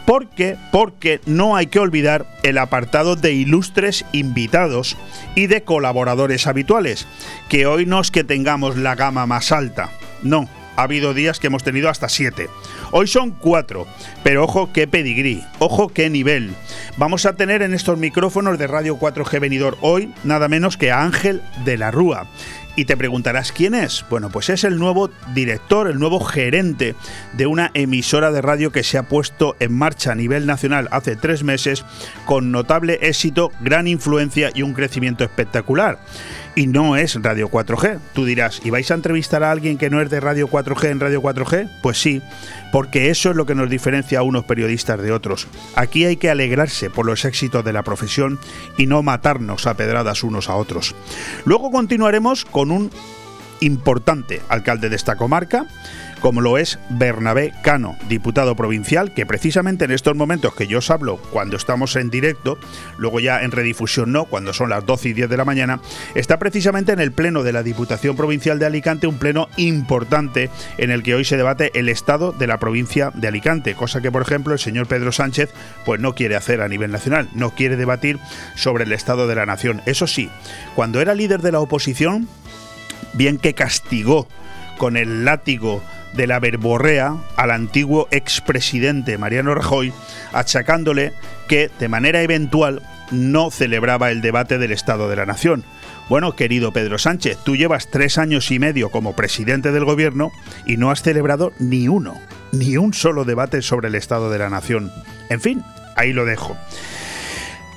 ¿Por 0.06 0.28
qué? 0.28 0.56
Porque 0.70 1.20
no 1.26 1.56
hay 1.56 1.66
que 1.66 1.80
olvidar 1.80 2.26
el 2.42 2.58
apartado 2.58 3.16
de 3.16 3.32
ilustres 3.32 4.04
invitados 4.12 4.96
y 5.34 5.46
de 5.46 5.62
colaboradores 5.62 6.46
habituales, 6.46 7.06
que 7.48 7.66
hoy 7.66 7.86
no 7.86 8.00
es 8.00 8.10
que 8.10 8.24
tengamos 8.24 8.76
la 8.76 8.94
gama 8.94 9.26
más 9.26 9.52
alta, 9.52 9.90
no, 10.22 10.48
ha 10.76 10.84
habido 10.84 11.12
días 11.12 11.38
que 11.38 11.48
hemos 11.48 11.62
tenido 11.62 11.90
hasta 11.90 12.08
siete. 12.08 12.48
Hoy 12.90 13.06
son 13.06 13.32
cuatro, 13.32 13.86
pero 14.22 14.44
ojo 14.44 14.72
qué 14.72 14.86
pedigrí, 14.86 15.44
ojo 15.58 15.88
qué 15.88 16.08
nivel. 16.08 16.54
Vamos 16.96 17.26
a 17.26 17.34
tener 17.34 17.62
en 17.62 17.74
estos 17.74 17.98
micrófonos 17.98 18.58
de 18.58 18.66
Radio 18.66 18.98
4G 18.98 19.40
Venidor 19.40 19.76
hoy 19.80 20.12
nada 20.24 20.48
menos 20.48 20.76
que 20.76 20.90
a 20.90 21.02
Ángel 21.02 21.42
de 21.64 21.76
la 21.76 21.90
Rúa 21.90 22.26
Y 22.76 22.84
te 22.84 22.96
preguntarás 22.96 23.52
quién 23.52 23.74
es. 23.74 24.04
Bueno, 24.08 24.30
pues 24.30 24.48
es 24.48 24.64
el 24.64 24.78
nuevo 24.78 25.10
director, 25.34 25.88
el 25.88 25.98
nuevo 25.98 26.20
gerente 26.20 26.94
de 27.32 27.46
una 27.46 27.70
emisora 27.74 28.30
de 28.30 28.42
radio 28.42 28.72
que 28.72 28.84
se 28.84 28.98
ha 28.98 29.02
puesto 29.02 29.56
en 29.60 29.72
marcha 29.72 30.12
a 30.12 30.14
nivel 30.14 30.46
nacional 30.46 30.88
hace 30.90 31.16
tres 31.16 31.42
meses 31.42 31.84
con 32.26 32.52
notable 32.52 32.98
éxito, 33.02 33.52
gran 33.60 33.88
influencia 33.88 34.50
y 34.54 34.62
un 34.62 34.72
crecimiento 34.72 35.24
espectacular 35.24 35.98
y 36.54 36.66
no 36.66 36.96
es 36.96 37.20
Radio 37.22 37.50
4G. 37.50 37.98
Tú 38.12 38.24
dirás, 38.24 38.60
¿y 38.64 38.70
vais 38.70 38.90
a 38.90 38.94
entrevistar 38.94 39.42
a 39.42 39.50
alguien 39.50 39.78
que 39.78 39.90
no 39.90 40.00
es 40.00 40.10
de 40.10 40.20
Radio 40.20 40.48
4G 40.48 40.90
en 40.90 41.00
Radio 41.00 41.22
4G? 41.22 41.68
Pues 41.82 42.00
sí, 42.00 42.22
porque 42.72 43.10
eso 43.10 43.30
es 43.30 43.36
lo 43.36 43.46
que 43.46 43.54
nos 43.54 43.70
diferencia 43.70 44.18
a 44.18 44.22
unos 44.22 44.44
periodistas 44.44 45.00
de 45.00 45.12
otros. 45.12 45.48
Aquí 45.74 46.04
hay 46.04 46.16
que 46.16 46.30
alegrarse 46.30 46.90
por 46.90 47.06
los 47.06 47.24
éxitos 47.24 47.64
de 47.64 47.72
la 47.72 47.82
profesión 47.82 48.38
y 48.76 48.86
no 48.86 49.02
matarnos 49.02 49.66
a 49.66 49.74
pedradas 49.74 50.22
unos 50.22 50.48
a 50.48 50.56
otros. 50.56 50.94
Luego 51.44 51.70
continuaremos 51.70 52.44
con 52.44 52.70
un 52.70 52.90
importante 53.60 54.40
alcalde 54.48 54.88
de 54.88 54.96
esta 54.96 55.16
comarca, 55.16 55.66
como 56.20 56.40
lo 56.40 56.58
es 56.58 56.78
Bernabé 56.90 57.52
Cano, 57.62 57.96
diputado 58.08 58.54
provincial, 58.54 59.12
que 59.12 59.26
precisamente 59.26 59.84
en 59.84 59.90
estos 59.90 60.14
momentos 60.14 60.54
que 60.54 60.66
yo 60.66 60.78
os 60.78 60.90
hablo, 60.90 61.16
cuando 61.30 61.56
estamos 61.56 61.96
en 61.96 62.10
directo, 62.10 62.58
luego 62.98 63.20
ya 63.20 63.42
en 63.42 63.50
redifusión 63.50 64.12
no, 64.12 64.26
cuando 64.26 64.52
son 64.52 64.70
las 64.70 64.84
12 64.86 65.08
y 65.08 65.12
10 65.14 65.30
de 65.30 65.36
la 65.36 65.44
mañana, 65.44 65.80
está 66.14 66.38
precisamente 66.38 66.92
en 66.92 67.00
el 67.00 67.12
pleno 67.12 67.42
de 67.42 67.52
la 67.52 67.62
Diputación 67.62 68.16
Provincial 68.16 68.58
de 68.58 68.66
Alicante, 68.66 69.06
un 69.06 69.18
pleno 69.18 69.48
importante 69.56 70.50
en 70.78 70.90
el 70.90 71.02
que 71.02 71.14
hoy 71.14 71.24
se 71.24 71.36
debate 71.36 71.70
el 71.74 71.88
estado 71.88 72.32
de 72.32 72.46
la 72.46 72.58
provincia 72.58 73.10
de 73.14 73.28
Alicante, 73.28 73.74
cosa 73.74 74.00
que 74.00 74.12
por 74.12 74.22
ejemplo 74.22 74.52
el 74.52 74.58
señor 74.58 74.86
Pedro 74.86 75.12
Sánchez 75.12 75.50
pues 75.84 76.00
no 76.00 76.14
quiere 76.14 76.36
hacer 76.36 76.60
a 76.60 76.68
nivel 76.68 76.90
nacional, 76.90 77.28
no 77.34 77.54
quiere 77.54 77.76
debatir 77.76 78.18
sobre 78.54 78.84
el 78.84 78.92
estado 78.92 79.26
de 79.26 79.34
la 79.34 79.46
nación. 79.46 79.82
Eso 79.86 80.06
sí, 80.06 80.30
cuando 80.74 81.00
era 81.00 81.14
líder 81.14 81.40
de 81.40 81.52
la 81.52 81.60
oposición, 81.60 82.28
bien 83.14 83.38
que 83.38 83.54
castigó 83.54 84.28
con 84.78 84.96
el 84.96 85.24
látigo 85.24 85.82
de 86.14 86.26
la 86.26 86.40
verborrea 86.40 87.16
al 87.36 87.50
antiguo 87.50 88.08
expresidente 88.10 89.18
Mariano 89.18 89.54
Rajoy, 89.54 89.92
achacándole 90.32 91.12
que 91.48 91.70
de 91.78 91.88
manera 91.88 92.22
eventual 92.22 92.82
no 93.10 93.50
celebraba 93.50 94.10
el 94.10 94.20
debate 94.20 94.58
del 94.58 94.72
Estado 94.72 95.08
de 95.08 95.16
la 95.16 95.26
Nación. 95.26 95.64
Bueno, 96.08 96.34
querido 96.34 96.72
Pedro 96.72 96.98
Sánchez, 96.98 97.38
tú 97.44 97.54
llevas 97.54 97.88
tres 97.88 98.18
años 98.18 98.50
y 98.50 98.58
medio 98.58 98.90
como 98.90 99.14
presidente 99.14 99.70
del 99.70 99.84
gobierno 99.84 100.32
y 100.66 100.76
no 100.76 100.90
has 100.90 101.02
celebrado 101.02 101.52
ni 101.60 101.86
uno, 101.86 102.20
ni 102.50 102.76
un 102.76 102.92
solo 102.94 103.24
debate 103.24 103.62
sobre 103.62 103.88
el 103.88 103.94
Estado 103.94 104.30
de 104.30 104.38
la 104.38 104.50
Nación. 104.50 104.90
En 105.28 105.40
fin, 105.40 105.62
ahí 105.96 106.12
lo 106.12 106.24
dejo. 106.24 106.56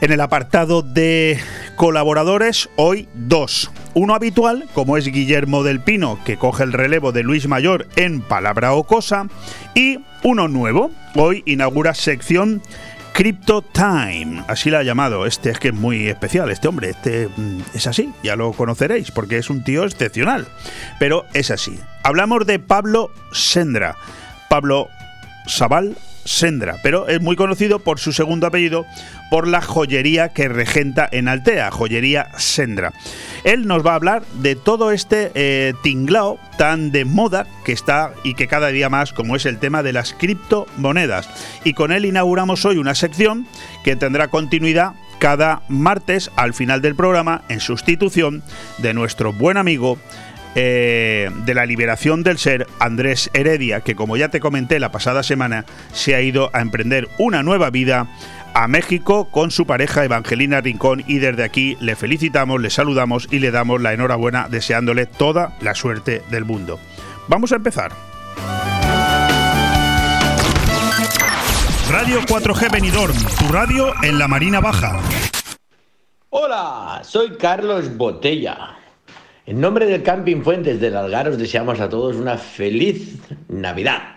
En 0.02 0.12
el 0.12 0.20
apartado 0.20 0.82
de 0.82 1.40
colaboradores, 1.76 2.70
hoy 2.76 3.08
dos. 3.14 3.72
Uno 3.96 4.16
habitual, 4.16 4.68
como 4.74 4.98
es 4.98 5.06
Guillermo 5.06 5.62
del 5.62 5.80
Pino, 5.80 6.18
que 6.26 6.38
coge 6.38 6.64
el 6.64 6.74
relevo 6.74 7.12
de 7.12 7.22
Luis 7.22 7.48
Mayor 7.48 7.88
en 7.96 8.22
Palabra 8.22 8.74
o 8.74 8.86
Cosa, 8.86 9.28
y 9.76 10.00
uno 10.24 10.48
nuevo. 10.48 10.90
Hoy 11.16 11.44
inaugura 11.46 11.94
sección 11.94 12.64
Crypto 13.14 13.62
Time, 13.62 14.44
así 14.48 14.72
la 14.72 14.80
ha 14.80 14.84
llamado. 14.84 15.28
Este 15.28 15.52
es 15.52 15.60
que 15.60 15.68
es 15.68 15.74
muy 15.76 16.08
especial, 16.08 16.50
este 16.50 16.68
hombre, 16.68 16.90
este 16.90 17.28
mm, 17.28 17.60
es 17.76 17.86
así, 17.86 18.12
ya 18.24 18.36
lo 18.36 18.52
conoceréis, 18.54 19.12
porque 19.12 19.38
es 19.38 19.52
un 19.52 19.64
tío 19.64 19.84
excepcional. 19.84 20.48
Pero 20.98 21.26
es 21.36 21.52
así. 21.52 21.80
Hablamos 22.02 22.48
de 22.48 22.58
Pablo 22.58 23.12
Sendra. 23.32 23.96
Pablo 24.50 24.90
Sabal 25.46 25.96
Sendra, 26.26 26.78
pero 26.84 27.08
es 27.08 27.22
muy 27.22 27.36
conocido 27.36 27.80
por 27.80 28.00
su 28.00 28.14
segundo 28.14 28.48
apellido, 28.48 28.86
por 29.30 29.48
la 29.48 29.62
joyería 29.62 30.30
que 30.30 30.48
regenta 30.48 31.08
en 31.12 31.28
Altea, 31.28 31.72
joyería 31.72 32.30
Sendra. 32.38 32.94
Él 33.44 33.68
nos 33.68 33.86
va 33.86 33.92
a 33.92 33.96
hablar 33.96 34.24
de 34.36 34.56
todo 34.56 34.92
este 34.92 35.32
eh, 35.36 35.74
tinglao 35.84 36.40
tan 36.58 36.92
de 36.92 37.06
moda 37.06 37.46
que 37.66 37.72
está 37.74 38.14
y 38.24 38.36
que 38.36 38.48
cada 38.48 38.70
día 38.70 38.90
más, 38.90 39.12
como 39.12 39.36
es 39.36 39.46
el 39.46 39.60
tema 39.60 39.84
de 39.84 39.94
las 39.94 40.14
criptomonedas. 40.14 41.30
Y 41.64 41.74
con 41.74 41.92
él 41.92 42.06
inauguramos 42.06 42.64
hoy 42.66 42.78
una 42.78 42.96
sección 42.96 43.48
que 43.84 43.96
tendrá 43.96 44.30
continuidad 44.30 44.94
cada 45.20 45.62
martes 45.70 46.32
al 46.36 46.54
final 46.54 46.82
del 46.82 46.96
programa 46.96 47.44
en 47.50 47.60
sustitución 47.60 48.44
de 48.80 48.94
nuestro 48.94 49.32
buen 49.32 49.58
amigo 49.58 49.98
eh, 50.56 51.30
de 51.46 51.54
la 51.54 51.66
liberación 51.66 52.24
del 52.24 52.38
ser, 52.38 52.68
Andrés 52.80 53.30
Heredia, 53.34 53.82
que 53.82 53.96
como 53.96 54.18
ya 54.18 54.30
te 54.30 54.40
comenté 54.40 54.80
la 54.80 54.92
pasada 54.92 55.24
semana, 55.24 55.66
se 55.92 56.16
ha 56.16 56.22
ido 56.22 56.50
a 56.54 56.62
emprender 56.62 57.10
una 57.18 57.44
nueva 57.44 57.70
vida 57.70 58.08
a 58.54 58.68
México 58.68 59.26
con 59.32 59.52
su 59.52 59.66
pareja 59.66 60.06
Evangelina 60.06 60.62
Rincón 60.62 61.04
y 61.08 61.18
desde 61.18 61.44
aquí 61.44 61.76
le 61.80 61.96
felicitamos, 61.96 62.62
le 62.62 62.70
saludamos 62.70 63.28
y 63.32 63.40
le 63.40 63.52
damos 63.52 63.82
la 63.82 63.94
enhorabuena 63.94 64.48
deseándole 64.50 65.06
toda 65.06 65.58
la 65.62 65.74
suerte 65.74 66.22
del 66.30 66.46
mundo. 66.46 66.80
Vamos 67.28 67.52
a 67.52 67.56
empezar. 67.56 67.92
Radio 71.90 72.22
4G 72.22 72.72
Benidorm, 72.72 73.16
tu 73.40 73.52
radio 73.52 73.94
en 74.04 74.18
la 74.18 74.28
Marina 74.28 74.60
Baja. 74.60 75.00
Hola, 76.30 77.02
soy 77.04 77.38
Carlos 77.38 77.96
Botella. 77.96 78.83
En 79.46 79.60
nombre 79.60 79.86
del 79.86 80.04
Camping 80.04 80.42
Fuentes 80.42 80.80
del 80.80 80.96
Algar 80.96 81.28
os 81.28 81.38
deseamos 81.38 81.82
a 81.82 81.90
todos 81.90 82.16
una 82.16 82.38
feliz 82.38 83.18
Navidad. 83.50 84.16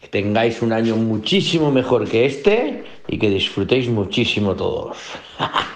Que 0.00 0.06
tengáis 0.06 0.62
un 0.62 0.72
año 0.72 0.94
muchísimo 0.94 1.72
mejor 1.72 2.08
que 2.08 2.26
este 2.26 2.84
y 3.08 3.18
que 3.18 3.28
disfrutéis 3.28 3.88
muchísimo 3.88 4.54
todos. 4.54 4.98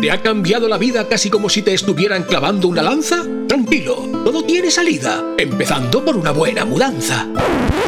¿Te 0.00 0.12
ha 0.12 0.22
cambiado 0.22 0.68
la 0.68 0.78
vida 0.78 1.08
casi 1.08 1.28
como 1.28 1.48
si 1.48 1.62
te 1.62 1.74
estuvieran 1.74 2.22
clavando 2.22 2.68
una 2.68 2.82
lanza? 2.82 3.24
Tranquilo, 3.48 3.96
todo 4.24 4.44
salida, 4.70 5.24
empezando 5.36 6.04
por 6.04 6.16
una 6.16 6.30
buena 6.30 6.64
mudanza. 6.64 7.26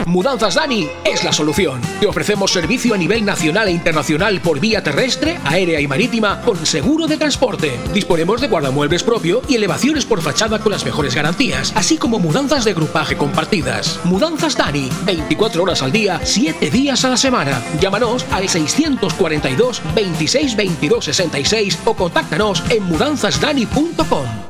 Mudanzas 0.06 0.54
Dani 0.54 0.88
es 1.04 1.22
la 1.24 1.32
solución. 1.32 1.80
Te 2.00 2.06
ofrecemos 2.06 2.52
servicio 2.52 2.94
a 2.94 2.98
nivel 2.98 3.24
nacional 3.24 3.68
e 3.68 3.72
internacional 3.72 4.40
por 4.40 4.58
vía 4.58 4.82
terrestre, 4.82 5.38
aérea 5.44 5.80
y 5.80 5.86
marítima 5.86 6.40
con 6.42 6.66
seguro 6.66 7.06
de 7.06 7.16
transporte. 7.16 7.78
Disponemos 7.92 8.40
de 8.40 8.48
guardamuebles 8.48 9.02
propio 9.02 9.42
y 9.48 9.54
elevaciones 9.54 10.04
por 10.04 10.20
fachada 10.20 10.58
con 10.58 10.72
las 10.72 10.84
mejores 10.84 11.14
garantías, 11.14 11.72
así 11.76 11.96
como 11.96 12.18
mudanzas 12.18 12.64
de 12.64 12.74
grupaje 12.74 13.16
compartidas. 13.16 14.00
Mudanzas 14.04 14.56
Dani, 14.56 14.88
24 15.04 15.62
horas 15.62 15.82
al 15.82 15.92
día, 15.92 16.20
7 16.22 16.70
días 16.70 17.04
a 17.04 17.10
la 17.10 17.16
semana. 17.16 17.62
Llámanos 17.80 18.26
al 18.30 18.48
642 18.48 19.82
26 19.94 20.56
22 20.56 21.04
66 21.04 21.78
o 21.84 21.94
contáctanos 21.94 22.62
en 22.70 22.82
mudanzasdani.com. 22.84 24.49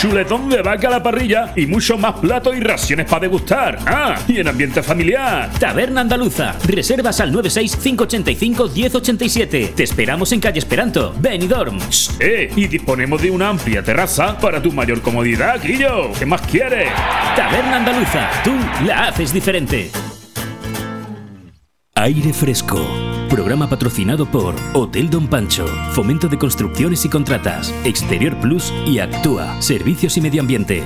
chuletón 0.00 0.48
de 0.48 0.62
vaca 0.62 0.86
a 0.86 0.92
la 0.92 1.02
parrilla 1.02 1.52
y 1.56 1.66
mucho 1.66 1.98
más 1.98 2.20
platos 2.20 2.56
y 2.56 2.60
raciones 2.60 3.06
para 3.06 3.22
degustar. 3.22 3.80
Ah, 3.84 4.14
y 4.28 4.38
en 4.38 4.46
ambiente 4.46 4.80
familiar. 4.82 5.50
Taberna 5.58 6.02
Andaluza. 6.02 6.54
Reservas 6.64 7.18
al 7.20 7.32
965851087. 7.34 9.74
Te 9.74 9.82
esperamos 9.82 10.30
en 10.32 10.38
calle 10.40 10.60
Esperanto, 10.60 11.12
Benidorm. 11.18 11.80
Eh, 12.20 12.48
y 12.54 12.68
disponemos 12.68 13.20
de 13.22 13.32
una 13.32 13.48
amplia 13.48 13.82
terraza 13.82 14.38
para 14.38 14.62
tu 14.62 14.70
mayor 14.70 15.02
comodidad, 15.02 15.60
Guillo. 15.60 16.12
¿Qué 16.16 16.26
más 16.26 16.42
quieres? 16.42 16.90
Taberna 17.34 17.78
Andaluza. 17.78 18.30
Tú 18.44 18.54
la 18.86 19.08
haces 19.08 19.32
diferente. 19.32 19.90
Aire 21.96 22.32
fresco 22.32 22.86
Programa 23.38 23.68
patrocinado 23.68 24.26
por 24.26 24.56
Hotel 24.72 25.10
Don 25.10 25.28
Pancho, 25.28 25.64
Fomento 25.92 26.26
de 26.26 26.36
Construcciones 26.36 27.04
y 27.04 27.08
Contratas, 27.08 27.72
Exterior 27.84 28.36
Plus 28.40 28.74
y 28.84 28.98
Actúa, 28.98 29.62
Servicios 29.62 30.16
y 30.16 30.20
Medio 30.20 30.40
Ambiente. 30.40 30.82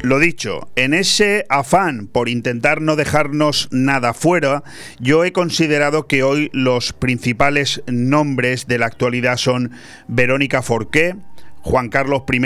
Lo 0.00 0.18
dicho, 0.18 0.70
en 0.76 0.94
ese 0.94 1.44
afán 1.50 2.06
por 2.06 2.30
intentar 2.30 2.80
no 2.80 2.96
dejarnos 2.96 3.68
nada 3.70 4.14
fuera, 4.14 4.62
yo 4.98 5.26
he 5.26 5.32
considerado 5.34 6.06
que 6.06 6.22
hoy 6.22 6.48
los 6.54 6.94
principales 6.94 7.82
nombres 7.86 8.66
de 8.66 8.78
la 8.78 8.86
actualidad 8.86 9.36
son 9.36 9.72
Verónica 10.08 10.62
Forqué, 10.62 11.16
Juan 11.60 11.90
Carlos 11.90 12.22
I 12.32 12.38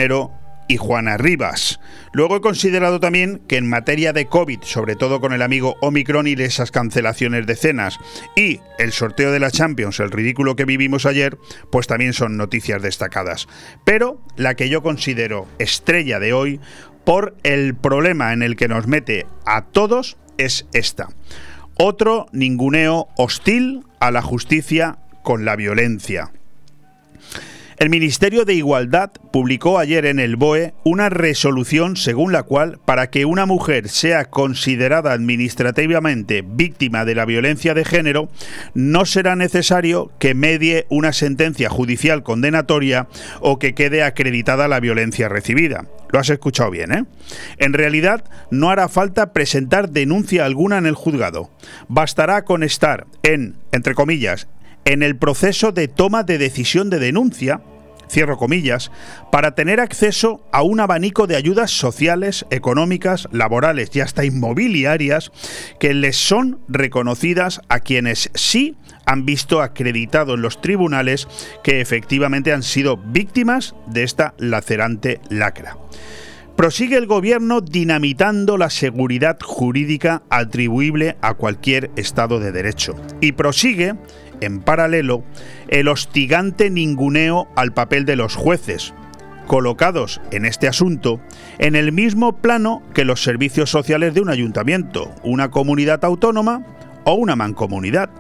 y 0.69 0.77
Juana 0.77 1.17
Rivas. 1.17 1.81
Luego 2.13 2.37
he 2.37 2.41
considerado 2.41 3.01
también 3.01 3.41
que 3.49 3.57
en 3.57 3.69
materia 3.69 4.13
de 4.13 4.27
COVID, 4.27 4.63
sobre 4.63 4.97
todo 4.97 5.21
con 5.21 5.33
el 5.33 5.43
amigo 5.43 5.77
Omicron 5.81 6.27
y 6.27 6.33
esas 6.33 6.71
cancelaciones 6.71 7.47
de 7.47 7.57
cenas 7.57 7.99
y 8.37 8.61
el 8.79 8.93
sorteo 8.93 9.33
de 9.33 9.41
la 9.41 9.51
Champions, 9.51 10.01
el 10.01 10.11
ridículo 10.11 10.57
que 10.57 10.65
vivimos 10.65 11.07
ayer, 11.07 11.39
pues 11.71 11.87
también 11.87 12.13
son 12.13 12.37
noticias 12.37 12.83
destacadas. 12.83 13.49
Pero 13.85 14.21
la 14.37 14.55
que 14.55 14.69
yo 14.69 14.83
considero 14.83 15.47
estrella 15.59 16.19
de 16.21 16.33
hoy, 16.33 16.61
por 17.05 17.37
el 17.43 17.75
problema 17.75 18.33
en 18.33 18.43
el 18.43 18.57
que 18.57 18.69
nos 18.69 18.87
mete 18.87 19.27
a 19.45 19.63
todos, 19.63 20.17
es 20.39 20.67
esta. 20.73 21.09
Otro 21.77 22.27
ninguneo 22.33 23.09
hostil 23.17 23.85
a 24.01 24.11
la 24.11 24.23
justicia 24.23 24.99
con 25.23 25.45
la 25.45 25.57
violencia. 25.57 26.31
El 27.77 27.91
Ministerio 27.91 28.45
de 28.45 28.55
Igualdad 28.55 29.11
publicó 29.33 29.81
ayer 29.81 30.07
en 30.07 30.21
el 30.21 30.37
BOE 30.37 30.75
una 30.85 31.09
resolución 31.09 31.97
según 31.97 32.33
la 32.33 32.45
cual, 32.45 32.79
para 32.85 33.11
que 33.11 33.25
una 33.25 33.47
mujer 33.47 33.89
sea 33.89 34.27
considerada 34.27 35.13
administrativamente 35.13 36.45
víctima 36.47 37.05
de 37.05 37.17
la 37.17 37.25
violencia 37.25 37.75
de 37.75 37.85
género, 37.85 38.29
no 38.75 39.05
será 39.05 39.35
necesario 39.35 40.13
que 40.21 40.35
medie 40.35 40.87
una 40.89 41.13
sentencia 41.13 41.69
judicial 41.69 42.23
condenatoria 42.23 43.09
o 43.41 43.59
que 43.59 43.75
quede 43.75 44.05
acreditada 44.05 44.69
la 44.69 44.79
violencia 44.79 45.29
recibida. 45.29 45.87
Lo 46.11 46.21
has 46.21 46.31
escuchado 46.31 46.71
bien, 46.71 46.93
¿eh? 46.93 47.05
En 47.59 47.73
realidad, 47.73 48.25
no 48.53 48.71
hará 48.71 48.89
falta 48.89 49.33
presentar 49.33 49.91
denuncia 49.91 50.45
alguna 50.45 50.79
en 50.79 50.87
el 50.87 50.95
juzgado. 50.95 51.51
Bastará 51.89 52.45
con 52.45 52.63
estar 52.63 53.07
en, 53.25 53.57
entre 53.73 53.95
comillas, 53.95 54.47
en 54.85 55.03
el 55.03 55.17
proceso 55.17 55.73
de 55.73 55.89
toma 55.89 56.23
de 56.23 56.39
decisión 56.39 56.91
de 56.91 56.99
denuncia, 56.99 57.63
cierro 58.09 58.37
comillas, 58.37 58.91
para 59.33 59.55
tener 59.55 59.81
acceso 59.81 60.47
a 60.53 60.63
un 60.63 60.81
abanico 60.81 61.27
de 61.27 61.37
ayudas 61.37 61.71
sociales, 61.71 62.47
económicas, 62.51 63.29
laborales 63.33 63.91
y 63.95 64.01
hasta 64.01 64.25
inmobiliarias 64.25 65.33
que 65.81 65.95
les 65.95 66.17
son 66.17 66.61
reconocidas 66.69 67.61
a 67.69 67.81
quienes 67.81 68.31
sí 68.35 68.77
han 69.07 69.25
visto 69.25 69.63
acreditado 69.63 70.35
en 70.35 70.43
los 70.43 70.61
tribunales 70.61 71.29
que 71.63 71.81
efectivamente 71.81 72.53
han 72.53 72.63
sido 72.63 72.97
víctimas 72.97 73.75
de 73.87 74.03
esta 74.03 74.35
lacerante 74.39 75.21
lacra. 75.29 75.77
Prosigue 76.57 76.97
el 76.97 77.07
gobierno 77.07 77.61
dinamitando 77.61 78.57
la 78.57 78.71
seguridad 78.71 79.39
jurídica 79.43 80.23
atribuible 80.31 81.17
a 81.21 81.35
cualquier 81.35 81.91
Estado 81.97 82.39
de 82.39 82.53
Derecho. 82.53 82.95
Y 83.21 83.33
prosigue 83.33 83.97
en 84.45 84.61
paralelo, 84.61 85.25
el 85.69 85.89
hostigante 85.89 86.71
ninguneo 86.71 87.49
al 87.57 87.73
papel 87.73 88.05
de 88.05 88.17
los 88.17 88.37
jueces, 88.37 88.95
colocados 89.47 90.21
en 90.31 90.45
este 90.45 90.69
asunto 90.69 91.21
en 91.59 91.77
el 91.77 91.93
mismo 91.93 92.37
plano 92.37 92.83
que 92.95 93.05
los 93.05 93.23
servicios 93.23 93.71
sociales 93.71 94.15
de 94.15 94.21
un 94.21 94.31
ayuntamiento, 94.31 95.15
una 95.23 95.51
comunidad 95.51 96.05
autónoma 96.05 96.65
o 97.05 97.15
una 97.15 97.37
mancomunidad. 97.37 98.11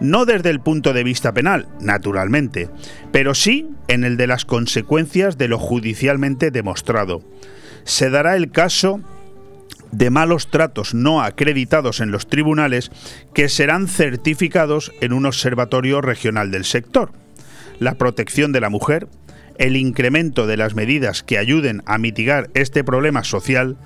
No 0.00 0.26
desde 0.26 0.50
el 0.50 0.60
punto 0.60 0.92
de 0.92 1.02
vista 1.02 1.32
penal, 1.32 1.68
naturalmente, 1.80 2.68
pero 3.10 3.34
sí 3.34 3.68
en 3.88 4.04
el 4.04 4.16
de 4.16 4.28
las 4.28 4.44
consecuencias 4.44 5.38
de 5.38 5.48
lo 5.48 5.58
judicialmente 5.58 6.50
demostrado. 6.50 7.22
Se 7.84 8.10
dará 8.10 8.36
el 8.36 8.52
caso 8.52 9.00
de 9.92 10.10
malos 10.10 10.50
tratos 10.50 10.94
no 10.94 11.22
acreditados 11.22 12.00
en 12.00 12.10
los 12.10 12.26
tribunales 12.26 12.90
que 13.34 13.48
serán 13.48 13.88
certificados 13.88 14.92
en 15.00 15.12
un 15.12 15.26
observatorio 15.26 16.00
regional 16.00 16.50
del 16.50 16.64
sector. 16.64 17.12
La 17.78 17.94
protección 17.94 18.52
de 18.52 18.60
la 18.60 18.70
mujer, 18.70 19.08
el 19.58 19.76
incremento 19.76 20.46
de 20.46 20.56
las 20.56 20.74
medidas 20.74 21.22
que 21.22 21.38
ayuden 21.38 21.82
a 21.86 21.98
mitigar 21.98 22.48
este 22.54 22.84
problema 22.84 23.24
social 23.24 23.76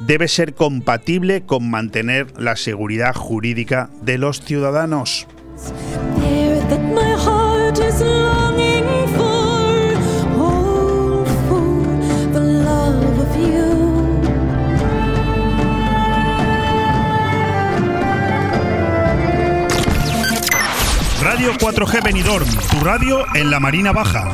debe 0.00 0.28
ser 0.28 0.54
compatible 0.54 1.42
con 1.42 1.70
mantener 1.70 2.26
la 2.38 2.56
seguridad 2.56 3.14
jurídica 3.14 3.88
de 4.02 4.18
los 4.18 4.40
ciudadanos. 4.40 5.26
Radio 21.52 21.68
4G 21.68 22.02
Benidorm, 22.02 22.46
tu 22.70 22.80
radio 22.82 23.24
en 23.34 23.50
la 23.50 23.60
Marina 23.60 23.92
Baja. 23.92 24.30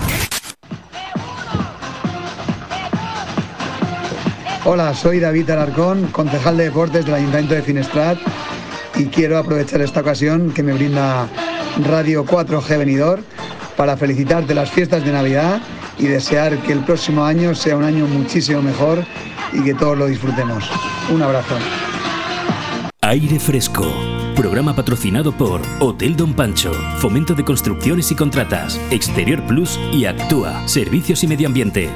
Hola, 4.65 4.95
soy 4.95 5.19
David 5.19 5.51
Alarcón, 5.51 6.07
concejal 6.13 6.57
de 6.57 6.65
deportes 6.65 7.07
del 7.07 7.15
Ayuntamiento 7.17 7.55
de 7.55 7.63
Finestrat 7.63 8.19
y 8.95 9.07
quiero 9.07 9.39
aprovechar 9.39 9.81
esta 9.81 10.01
ocasión 10.01 10.53
que 10.53 10.63
me 10.63 10.73
brinda 10.73 11.27
Radio 11.89 12.25
4G 12.25 12.79
Benidorm 12.79 13.25
para 13.77 13.97
felicitarte 13.97 14.55
las 14.55 14.71
fiestas 14.71 15.05
de 15.05 15.11
Navidad 15.11 15.61
y 15.99 16.07
desear 16.07 16.57
que 16.59 16.73
el 16.73 16.85
próximo 16.85 17.25
año 17.25 17.53
sea 17.55 17.77
un 17.77 17.85
año 17.85 18.07
muchísimo 18.07 18.63
mejor 18.63 19.05
y 19.53 19.63
que 19.63 19.75
todos 19.75 19.99
lo 19.99 20.07
disfrutemos. 20.07 20.71
Un 21.13 21.23
abrazo. 21.23 21.57
Aire 23.09 23.41
fresco 23.41 23.91
Programa 24.37 24.77
patrocinado 24.77 25.33
por 25.33 25.63
Hotel 25.81 26.15
Don 26.15 26.35
Pancho, 26.35 26.75
Fomento 26.99 27.35
de 27.35 27.43
Construcciones 27.43 28.13
y 28.13 28.15
Contratas, 28.15 28.79
Exterior 28.91 29.43
Plus 29.47 29.81
y 29.95 30.05
Actúa, 30.05 30.69
Servicios 30.69 31.25
y 31.25 31.27
Medio 31.27 31.47
Ambiente. 31.47 31.89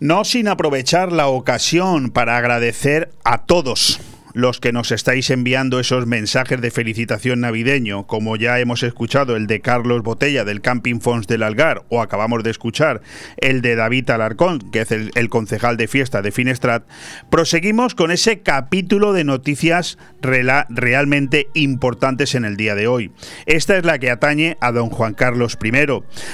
No 0.00 0.24
sin 0.24 0.48
aprovechar 0.48 1.12
la 1.12 1.28
ocasión 1.28 2.10
para 2.10 2.36
agradecer 2.36 3.12
a 3.22 3.44
todos 3.44 4.00
los 4.36 4.60
que 4.60 4.70
nos 4.70 4.92
estáis 4.92 5.30
enviando 5.30 5.80
esos 5.80 6.06
mensajes 6.06 6.60
de 6.60 6.70
felicitación 6.70 7.40
navideño, 7.40 8.06
como 8.06 8.36
ya 8.36 8.60
hemos 8.60 8.82
escuchado 8.82 9.34
el 9.34 9.46
de 9.46 9.62
Carlos 9.62 10.02
Botella 10.02 10.44
del 10.44 10.60
Camping 10.60 11.00
Fons 11.00 11.26
del 11.26 11.42
Algar, 11.42 11.84
o 11.88 12.02
acabamos 12.02 12.44
de 12.44 12.50
escuchar 12.50 13.00
el 13.38 13.62
de 13.62 13.76
David 13.76 14.10
Alarcón, 14.10 14.58
que 14.58 14.82
es 14.82 14.90
el, 14.90 15.28
concejal 15.30 15.78
de 15.78 15.88
fiesta 15.88 16.20
de 16.20 16.32
Finestrat, 16.32 16.86
proseguimos 17.30 17.94
con 17.94 18.10
ese 18.10 18.40
capítulo 18.40 19.14
de 19.14 19.24
noticias 19.24 19.96
realmente 20.20 21.46
importantes 21.54 22.34
en 22.34 22.44
el 22.44 22.58
día 22.58 22.74
de 22.74 22.88
hoy. 22.88 23.12
Esta 23.46 23.78
es 23.78 23.86
la 23.86 23.98
que 23.98 24.10
atañe 24.10 24.58
a 24.60 24.70
don 24.70 24.90
Juan 24.90 25.14
Carlos 25.14 25.56
I. 25.64 25.72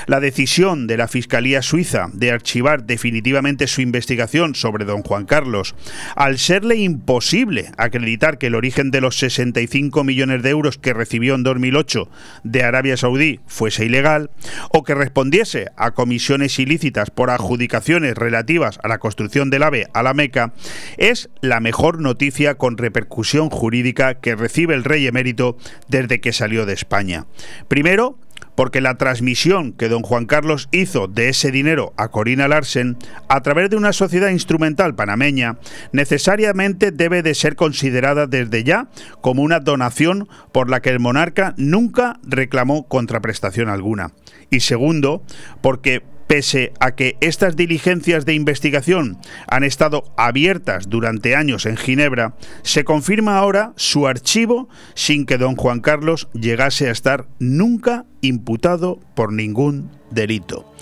La 0.07 0.19
decisión 0.19 0.89
de 0.89 0.97
la 0.97 1.07
Fiscalía 1.07 1.63
Suiza 1.63 2.09
de 2.13 2.33
archivar 2.33 2.83
definitivamente 2.83 3.69
su 3.69 3.81
investigación 3.81 4.57
sobre 4.57 4.87
don 4.87 5.05
Juan 5.05 5.25
Carlos, 5.25 5.77
al 6.17 6.39
serle 6.39 6.75
imposible 6.75 7.71
acreditar 7.99 8.39
que 8.39 8.47
el 8.47 8.55
origen 8.55 8.91
de 8.91 9.01
los 9.01 9.19
65 9.19 10.03
millones 10.03 10.43
de 10.43 10.51
euros 10.51 10.79
que 10.79 10.95
recibió 10.95 11.35
en 11.35 11.43
2008 11.43 12.09
de 12.43 12.63
Arabia 12.65 12.97
Saudí 12.97 13.41
fuese 13.47 13.85
ilegal, 13.85 14.31
o 14.71 14.83
que 14.83 14.95
respondiese 14.95 15.71
a 15.77 15.91
comisiones 15.91 16.59
ilícitas 16.59 17.11
por 17.11 17.31
adjudicaciones 17.31 18.17
relativas 18.17 18.79
a 18.83 18.89
la 18.89 18.99
construcción 18.99 19.51
del 19.51 19.63
AVE 19.63 19.89
a 19.93 20.03
la 20.03 20.15
Meca, 20.15 20.55
es 20.97 21.29
la 21.43 21.61
mejor 21.61 22.01
noticia 22.01 22.55
con 22.55 22.79
repercusión 22.79 23.51
jurídica 23.51 24.15
que 24.15 24.35
recibe 24.35 24.75
el 24.75 24.85
rey 24.85 25.07
emérito 25.07 25.59
desde 25.89 26.21
que 26.21 26.33
salió 26.33 26.65
de 26.65 26.73
España. 26.73 27.27
Primero, 27.69 28.19
porque 28.55 28.81
la 28.81 28.97
transmisión 28.97 29.73
que 29.73 29.89
don 29.89 30.03
Juan 30.03 30.27
Carlos 30.27 30.69
hizo 30.73 31.09
de 31.09 31.29
ese 31.29 31.51
dinero 31.51 31.93
a 31.97 32.09
Corina 32.09 32.49
Larsen 32.49 32.97
a 33.29 33.41
través 33.43 33.71
de 33.71 33.77
una 33.77 33.93
sociedad 33.93 34.31
instrumental 34.31 34.95
panameña 34.95 35.59
necesariamente 35.93 36.91
debe 36.91 37.23
de 37.23 37.35
ser 37.35 37.57
considerada 37.57 38.27
desde 38.27 38.65
ya 38.65 38.89
como 39.21 39.43
una 39.43 39.61
donación 39.61 40.29
por 40.53 40.69
la 40.69 40.81
que 40.81 40.91
el 40.91 41.01
monarca 41.01 41.55
nunca 41.57 42.19
reclamó 42.23 42.87
contraprestación 42.89 43.69
alguna. 43.69 44.13
Y 44.51 44.61
segundo, 44.61 45.23
porque 45.61 46.03
Pese 46.33 46.73
a 46.81 46.93
que 46.93 47.19
estas 47.21 47.57
diligencias 47.57 48.25
de 48.25 48.33
investigación 48.33 49.19
han 49.49 49.65
estado 49.65 50.15
abiertas 50.17 50.89
durante 50.89 51.37
años 51.37 51.67
en 51.67 51.77
Ginebra, 51.77 52.37
se 52.63 52.85
confirma 52.85 53.37
ahora 53.37 53.75
su 53.77 54.07
archivo 54.07 54.71
sin 54.95 55.27
que 55.27 55.37
don 55.37 55.57
Juan 55.57 55.83
Carlos 55.83 56.31
llegase 56.33 56.89
a 56.89 56.91
estar 56.91 57.27
nunca 57.39 58.07
imputado 58.23 58.99
por 59.15 59.31
ningún 59.31 59.91
delito. 60.11 60.73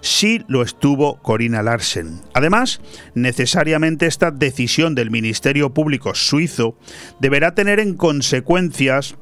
Sí 0.00 0.42
lo 0.48 0.62
estuvo 0.62 1.22
Corina 1.22 1.62
Larsen. 1.62 2.20
Además, 2.34 2.80
necesariamente 3.14 4.06
esta 4.06 4.32
decisión 4.32 4.96
del 4.96 5.12
Ministerio 5.12 5.72
Público 5.72 6.16
suizo 6.16 6.76
deberá 7.20 7.54
tener 7.54 7.78
en 7.78 7.94
consecuencias 7.94 9.14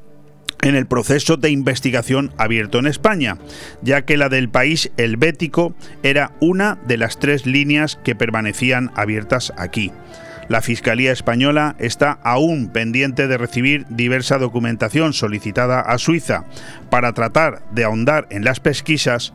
en 0.65 0.75
el 0.75 0.87
proceso 0.87 1.37
de 1.37 1.51
investigación 1.51 2.33
abierto 2.37 2.79
en 2.79 2.87
España, 2.87 3.37
ya 3.83 4.01
que 4.01 4.17
la 4.17 4.29
del 4.29 4.49
país 4.49 4.91
helvético 4.97 5.75
era 6.01 6.31
una 6.39 6.79
de 6.87 6.97
las 6.97 7.19
tres 7.19 7.45
líneas 7.45 7.99
que 8.03 8.15
permanecían 8.15 8.91
abiertas 8.95 9.53
aquí. 9.57 9.91
La 10.47 10.61
Fiscalía 10.61 11.11
Española 11.11 11.75
está 11.79 12.19
aún 12.23 12.69
pendiente 12.69 13.27
de 13.27 13.37
recibir 13.37 13.85
diversa 13.89 14.39
documentación 14.39 15.13
solicitada 15.13 15.81
a 15.81 15.97
Suiza 15.99 16.45
para 16.89 17.13
tratar 17.13 17.63
de 17.71 17.83
ahondar 17.83 18.27
en 18.31 18.43
las 18.43 18.59
pesquisas, 18.59 19.33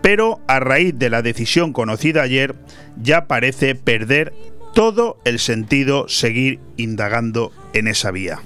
pero 0.00 0.40
a 0.48 0.58
raíz 0.58 0.98
de 0.98 1.10
la 1.10 1.20
decisión 1.20 1.74
conocida 1.74 2.22
ayer 2.22 2.54
ya 3.00 3.26
parece 3.26 3.74
perder 3.74 4.32
todo 4.74 5.18
el 5.26 5.38
sentido 5.38 6.08
seguir 6.08 6.60
indagando 6.78 7.52
en 7.74 7.88
esa 7.88 8.10
vía. 8.10 8.40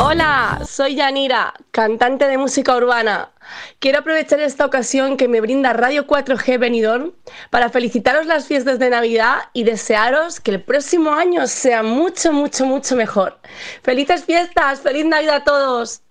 Hola, 0.00 0.60
soy 0.68 0.96
Yanira, 0.96 1.54
cantante 1.70 2.26
de 2.26 2.36
música 2.36 2.76
urbana. 2.76 3.30
Quiero 3.78 4.00
aprovechar 4.00 4.40
esta 4.40 4.66
ocasión 4.66 5.16
que 5.16 5.28
me 5.28 5.40
brinda 5.40 5.72
Radio 5.72 6.06
4G 6.06 6.58
Benidorm 6.58 7.12
para 7.48 7.70
felicitaros 7.70 8.26
las 8.26 8.46
fiestas 8.46 8.78
de 8.78 8.90
Navidad 8.90 9.38
y 9.54 9.64
desearos 9.64 10.40
que 10.40 10.50
el 10.50 10.62
próximo 10.62 11.12
año 11.12 11.46
sea 11.46 11.82
mucho, 11.82 12.32
mucho, 12.32 12.66
mucho 12.66 12.96
mejor. 12.96 13.38
¡Felices 13.82 14.24
fiestas! 14.24 14.80
¡Feliz 14.80 15.06
Navidad 15.06 15.36
a 15.36 15.44
todos! 15.44 16.02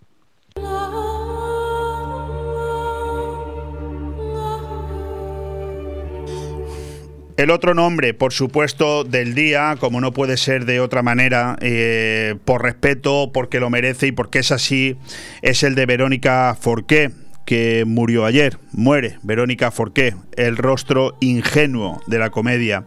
El 7.37 7.51
otro 7.51 7.75
nombre, 7.75 8.15
por 8.15 8.33
supuesto, 8.33 9.03
del 9.03 9.35
día, 9.35 9.75
como 9.79 10.01
no 10.01 10.11
puede 10.11 10.37
ser 10.37 10.65
de 10.65 10.79
otra 10.79 11.03
manera, 11.03 11.55
eh, 11.61 12.33
por 12.45 12.63
respeto, 12.63 13.29
porque 13.31 13.59
lo 13.59 13.69
merece 13.69 14.07
y 14.07 14.11
porque 14.11 14.39
es 14.39 14.51
así, 14.51 14.95
es 15.43 15.61
el 15.61 15.75
de 15.75 15.85
Verónica 15.85 16.57
Forqué 16.59 17.11
que 17.47 17.85
murió 17.87 18.25
ayer. 18.25 18.59
Muere 18.73 19.19
Verónica 19.23 19.71
Forqué, 19.71 20.13
el 20.35 20.57
rostro 20.57 21.15
ingenuo 21.21 22.03
de 22.05 22.19
la 22.19 22.29
comedia. 22.29 22.85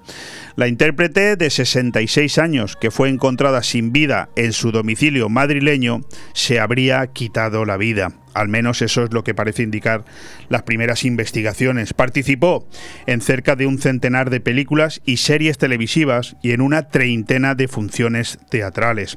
La 0.54 0.68
intérprete 0.68 1.36
de 1.36 1.48
66 1.48 2.36
años, 2.36 2.76
que 2.76 2.90
fue 2.90 3.08
encontrada 3.08 3.62
sin 3.62 3.90
vida 3.90 4.28
en 4.36 4.52
su 4.52 4.70
domicilio 4.70 5.30
madrileño, 5.30 6.02
se 6.34 6.60
habría 6.60 7.06
quitado 7.06 7.64
la 7.64 7.78
vida. 7.78 8.12
Al 8.34 8.48
menos 8.48 8.82
eso 8.82 9.02
es 9.02 9.14
lo 9.14 9.24
que 9.24 9.34
parece 9.34 9.62
indicar 9.62 10.04
las 10.50 10.62
primeras 10.64 11.04
investigaciones. 11.04 11.94
Participó 11.94 12.68
en 13.06 13.22
cerca 13.22 13.56
de 13.56 13.66
un 13.66 13.78
centenar 13.78 14.28
de 14.28 14.40
películas 14.40 15.00
y 15.06 15.16
series 15.16 15.56
televisivas 15.56 16.36
y 16.42 16.50
en 16.50 16.60
una 16.60 16.90
treintena 16.90 17.54
de 17.54 17.66
funciones 17.66 18.38
teatrales. 18.50 19.16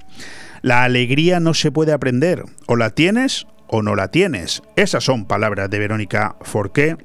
La 0.62 0.86
alegría 0.86 1.42
no 1.42 1.54
se 1.54 1.74
puede 1.74 1.92
aprender, 1.92 2.46
o 2.68 2.78
la 2.78 2.92
tienes 2.92 3.46
o 3.74 3.82
no 3.82 3.96
la 3.96 4.10
tienes. 4.10 4.62
Esas 4.76 5.04
son 5.04 5.26
palabras 5.26 5.68
de 5.68 5.80
Verónica 5.80 6.36
Forqué 6.44 6.96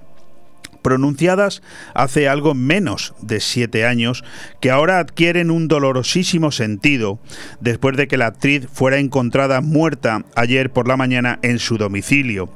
pronunciadas 0.82 1.62
hace 1.94 2.28
algo 2.28 2.54
menos 2.54 3.14
de 3.22 3.40
siete 3.40 3.86
años, 3.86 4.22
que 4.60 4.70
ahora 4.70 4.98
adquieren 4.98 5.50
un 5.50 5.66
dolorosísimo 5.66 6.52
sentido 6.52 7.18
después 7.60 7.96
de 7.96 8.06
que 8.06 8.18
la 8.18 8.26
actriz 8.26 8.68
fuera 8.70 8.98
encontrada 8.98 9.62
muerta 9.62 10.26
ayer 10.34 10.70
por 10.70 10.88
la 10.88 10.98
mañana 10.98 11.38
en 11.40 11.58
su 11.58 11.78
domicilio. 11.78 12.50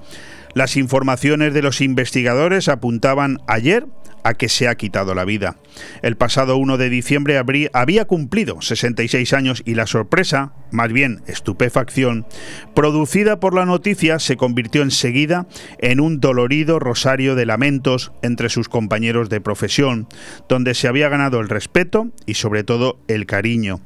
Las 0.53 0.77
informaciones 0.77 1.55
de 1.55 1.62
los 1.62 1.81
investigadores 1.81 2.68
apuntaban 2.68 3.38
ayer 3.46 3.87
a 4.25 4.35
que 4.35 4.49
se 4.49 4.69
ha 4.69 4.75
quitado 4.75 5.15
la 5.15 5.25
vida. 5.25 5.57
El 6.03 6.17
pasado 6.17 6.57
1 6.57 6.77
de 6.79 6.91
diciembre 6.91 7.41
había 7.73 8.05
cumplido 8.05 8.61
66 8.61 9.33
años 9.33 9.63
y 9.65 9.75
la 9.75 9.87
sorpresa, 9.87 10.53
más 10.71 10.93
bien 10.93 11.23
estupefacción, 11.27 12.27
producida 12.75 13.41
por 13.41 13.55
la 13.55 13.67
noticia 13.67 14.19
se 14.19 14.37
convirtió 14.37 14.83
enseguida 14.83 15.47
en 15.79 16.01
un 16.01 16.21
dolorido 16.21 16.79
rosario 16.79 17.35
de 17.35 17.47
lamentos 17.47 18.13
entre 18.23 18.49
sus 18.49 18.69
compañeros 18.69 19.29
de 19.29 19.41
profesión, 19.41 20.09
donde 20.49 20.75
se 20.75 20.89
había 20.89 21.09
ganado 21.09 21.41
el 21.41 21.49
respeto 21.49 22.09
y 22.27 22.35
sobre 22.35 22.65
todo 22.65 23.01
el 23.09 23.27
cariño. 23.27 23.81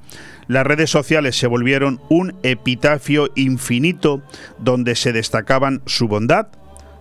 Las 0.49 0.67
redes 0.67 0.91
sociales 0.91 1.37
se 1.37 1.49
volvieron 1.49 2.01
un 2.09 2.37
epitafio 2.45 3.31
infinito 3.35 4.23
donde 4.59 4.95
se 4.95 5.13
destacaban 5.13 5.83
su 5.87 6.07
bondad, 6.07 6.49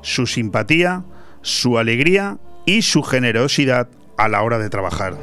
su 0.02 0.26
simpatía, 0.26 1.04
su 1.42 1.78
alegría 1.78 2.40
y 2.66 2.82
su 2.82 3.04
generosidad 3.04 3.88
a 4.18 4.28
la 4.28 4.42
hora 4.44 4.58
de 4.60 4.70
trabajar. 4.70 5.16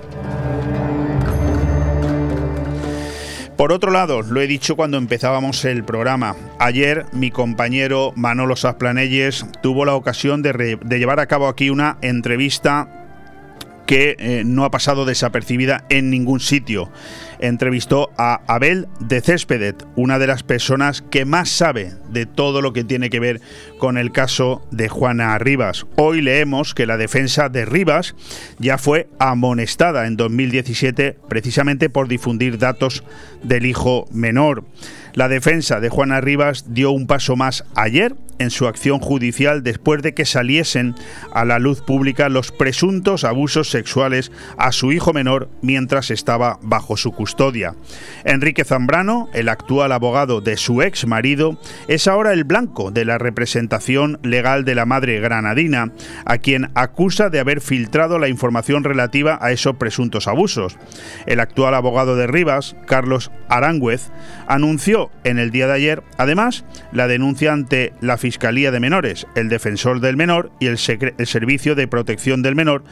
Por 3.56 3.72
otro 3.72 3.92
lado, 3.92 4.22
lo 4.22 4.40
he 4.40 4.46
dicho 4.46 4.74
cuando 4.74 4.96
empezábamos 4.96 5.64
el 5.64 5.84
programa, 5.84 6.34
ayer 6.58 7.06
mi 7.12 7.30
compañero 7.30 8.12
Manolo 8.16 8.56
Sasplanelles 8.56 9.46
tuvo 9.62 9.84
la 9.84 9.94
ocasión 9.94 10.42
de, 10.42 10.78
de 10.82 10.98
llevar 10.98 11.20
a 11.20 11.26
cabo 11.26 11.46
aquí 11.46 11.70
una 11.70 11.96
entrevista 12.00 13.01
que 13.86 14.16
eh, 14.18 14.42
no 14.44 14.64
ha 14.64 14.70
pasado 14.70 15.04
desapercibida 15.04 15.84
en 15.88 16.10
ningún 16.10 16.40
sitio. 16.40 16.90
Entrevistó 17.40 18.10
a 18.16 18.40
Abel 18.46 18.86
de 19.00 19.20
Céspedet, 19.20 19.84
una 19.96 20.18
de 20.18 20.26
las 20.26 20.42
personas 20.42 21.02
que 21.02 21.24
más 21.24 21.48
sabe 21.48 21.92
de 22.08 22.26
todo 22.26 22.62
lo 22.62 22.72
que 22.72 22.84
tiene 22.84 23.10
que 23.10 23.20
ver 23.20 23.40
con 23.78 23.98
el 23.98 24.12
caso 24.12 24.66
de 24.70 24.88
Juana 24.88 25.36
Rivas. 25.38 25.86
Hoy 25.96 26.22
leemos 26.22 26.74
que 26.74 26.86
la 26.86 26.96
defensa 26.96 27.48
de 27.48 27.64
Rivas 27.64 28.14
ya 28.58 28.78
fue 28.78 29.08
amonestada 29.18 30.06
en 30.06 30.16
2017 30.16 31.16
precisamente 31.28 31.90
por 31.90 32.08
difundir 32.08 32.58
datos 32.58 33.02
del 33.42 33.66
hijo 33.66 34.06
menor. 34.12 34.64
La 35.14 35.28
defensa 35.28 35.78
de 35.78 35.90
Juana 35.90 36.22
Rivas 36.22 36.72
dio 36.72 36.90
un 36.90 37.06
paso 37.06 37.36
más 37.36 37.64
ayer 37.74 38.14
en 38.38 38.50
su 38.50 38.66
acción 38.66 38.98
judicial 38.98 39.62
después 39.62 40.02
de 40.02 40.14
que 40.14 40.24
saliesen 40.24 40.94
a 41.32 41.44
la 41.44 41.58
luz 41.58 41.80
pública 41.80 42.28
los 42.28 42.50
presuntos 42.50 43.24
abusos 43.24 43.70
sexuales 43.70 44.32
a 44.56 44.72
su 44.72 44.90
hijo 44.90 45.12
menor 45.12 45.48
mientras 45.60 46.10
estaba 46.10 46.58
bajo 46.62 46.96
su 46.96 47.12
custodia. 47.12 47.74
Enrique 48.24 48.64
Zambrano, 48.64 49.28
el 49.32 49.48
actual 49.48 49.92
abogado 49.92 50.40
de 50.40 50.56
su 50.56 50.82
ex 50.82 51.06
marido, 51.06 51.58
es 51.88 52.08
ahora 52.08 52.32
el 52.32 52.44
blanco 52.44 52.90
de 52.90 53.04
la 53.04 53.18
representación 53.18 54.18
legal 54.22 54.64
de 54.64 54.74
la 54.74 54.86
madre 54.86 55.20
granadina, 55.20 55.92
a 56.24 56.38
quien 56.38 56.70
acusa 56.74 57.30
de 57.30 57.38
haber 57.38 57.60
filtrado 57.60 58.18
la 58.18 58.28
información 58.28 58.82
relativa 58.82 59.38
a 59.40 59.52
esos 59.52 59.76
presuntos 59.76 60.26
abusos. 60.26 60.78
El 61.26 61.40
actual 61.40 61.74
abogado 61.74 62.16
de 62.16 62.26
Rivas, 62.26 62.76
Carlos 62.86 63.30
Arangüez, 63.48 64.10
anunció 64.48 65.01
en 65.24 65.38
el 65.38 65.50
día 65.50 65.66
de 65.66 65.74
ayer, 65.74 66.02
además, 66.18 66.64
la 66.92 67.08
denuncia 67.08 67.52
ante 67.52 67.92
la 68.00 68.18
Fiscalía 68.18 68.70
de 68.70 68.80
Menores, 68.80 69.26
el 69.34 69.48
Defensor 69.48 70.00
del 70.00 70.16
Menor 70.16 70.52
y 70.60 70.66
el, 70.66 70.78
Servicio 70.78 71.74
de 71.74 71.88
Protección 71.88 72.42
del 72.42 72.54
Menor 72.54 72.84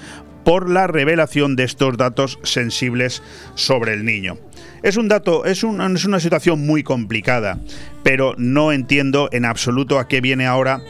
por 0.45 0.71
la 0.71 0.87
revelación 0.87 1.55
de 1.57 1.65
estos 1.65 1.97
datos 1.97 2.39
sensibles 2.43 3.23
sobre 3.55 3.93
el 3.93 4.05
niño. 4.05 4.39
Es 4.83 4.97
un 4.97 5.09
dato, 5.09 5.45
es, 5.45 5.59
es 5.59 6.05
una 6.05 6.21
situación 6.21 6.67
muy 6.67 6.83
complicada, 6.83 7.61
pero 8.03 8.35
no 8.39 8.73
entiendo 8.73 9.29
en 9.33 9.45
absoluto 9.45 9.99
a 9.99 10.09
qué 10.09 10.21
viene 10.21 10.47
ahora 10.47 10.81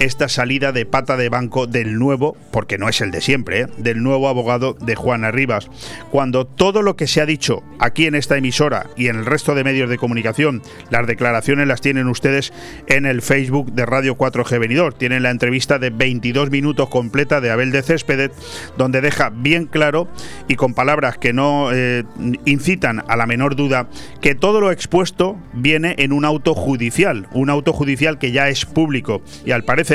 esta 0.00 0.28
salida 0.28 0.72
de 0.72 0.86
pata 0.86 1.16
de 1.16 1.28
banco 1.28 1.66
del 1.66 1.98
nuevo, 1.98 2.36
porque 2.52 2.78
no 2.78 2.88
es 2.88 3.00
el 3.00 3.10
de 3.10 3.20
siempre, 3.20 3.62
¿eh? 3.62 3.66
del 3.78 4.02
nuevo 4.02 4.28
abogado 4.28 4.74
de 4.74 4.94
Juana 4.94 5.30
Rivas, 5.30 5.68
cuando 6.10 6.46
todo 6.46 6.82
lo 6.82 6.96
que 6.96 7.06
se 7.06 7.20
ha 7.20 7.26
dicho 7.26 7.62
aquí 7.78 8.06
en 8.06 8.14
esta 8.14 8.36
emisora 8.36 8.86
y 8.96 9.08
en 9.08 9.16
el 9.16 9.26
resto 9.26 9.54
de 9.54 9.64
medios 9.64 9.90
de 9.90 9.98
comunicación, 9.98 10.62
las 10.90 11.06
declaraciones 11.06 11.66
las 11.66 11.80
tienen 11.80 12.08
ustedes 12.08 12.52
en 12.86 13.06
el 13.06 13.22
Facebook 13.22 13.72
de 13.72 13.86
Radio 13.86 14.16
4G 14.16 14.58
Venidor. 14.58 14.94
Tienen 14.94 15.22
la 15.22 15.30
entrevista 15.30 15.78
de 15.78 15.90
22 15.90 16.50
minutos 16.50 16.88
completa 16.88 17.40
de 17.40 17.50
Abel 17.50 17.72
de 17.72 17.82
Céspedes, 17.82 18.30
donde 18.76 19.00
deja 19.00 19.30
bien 19.30 19.66
claro 19.66 20.08
y 20.46 20.56
con 20.56 20.74
palabras 20.74 21.18
que 21.18 21.32
no 21.32 21.70
eh, 21.72 22.04
incitan 22.44 23.02
a 23.08 23.16
la 23.16 23.26
menor 23.26 23.56
duda 23.56 23.88
que 24.20 24.34
todo 24.34 24.60
lo 24.60 24.70
expuesto 24.70 25.36
viene 25.52 25.94
en 25.98 26.12
un 26.12 26.24
auto 26.24 26.54
judicial, 26.54 27.28
un 27.32 27.50
auto 27.50 27.72
judicial 27.72 28.18
que 28.18 28.32
ya 28.32 28.48
es 28.48 28.64
público 28.64 29.22
y 29.44 29.50
al 29.50 29.64
parecer 29.64 29.87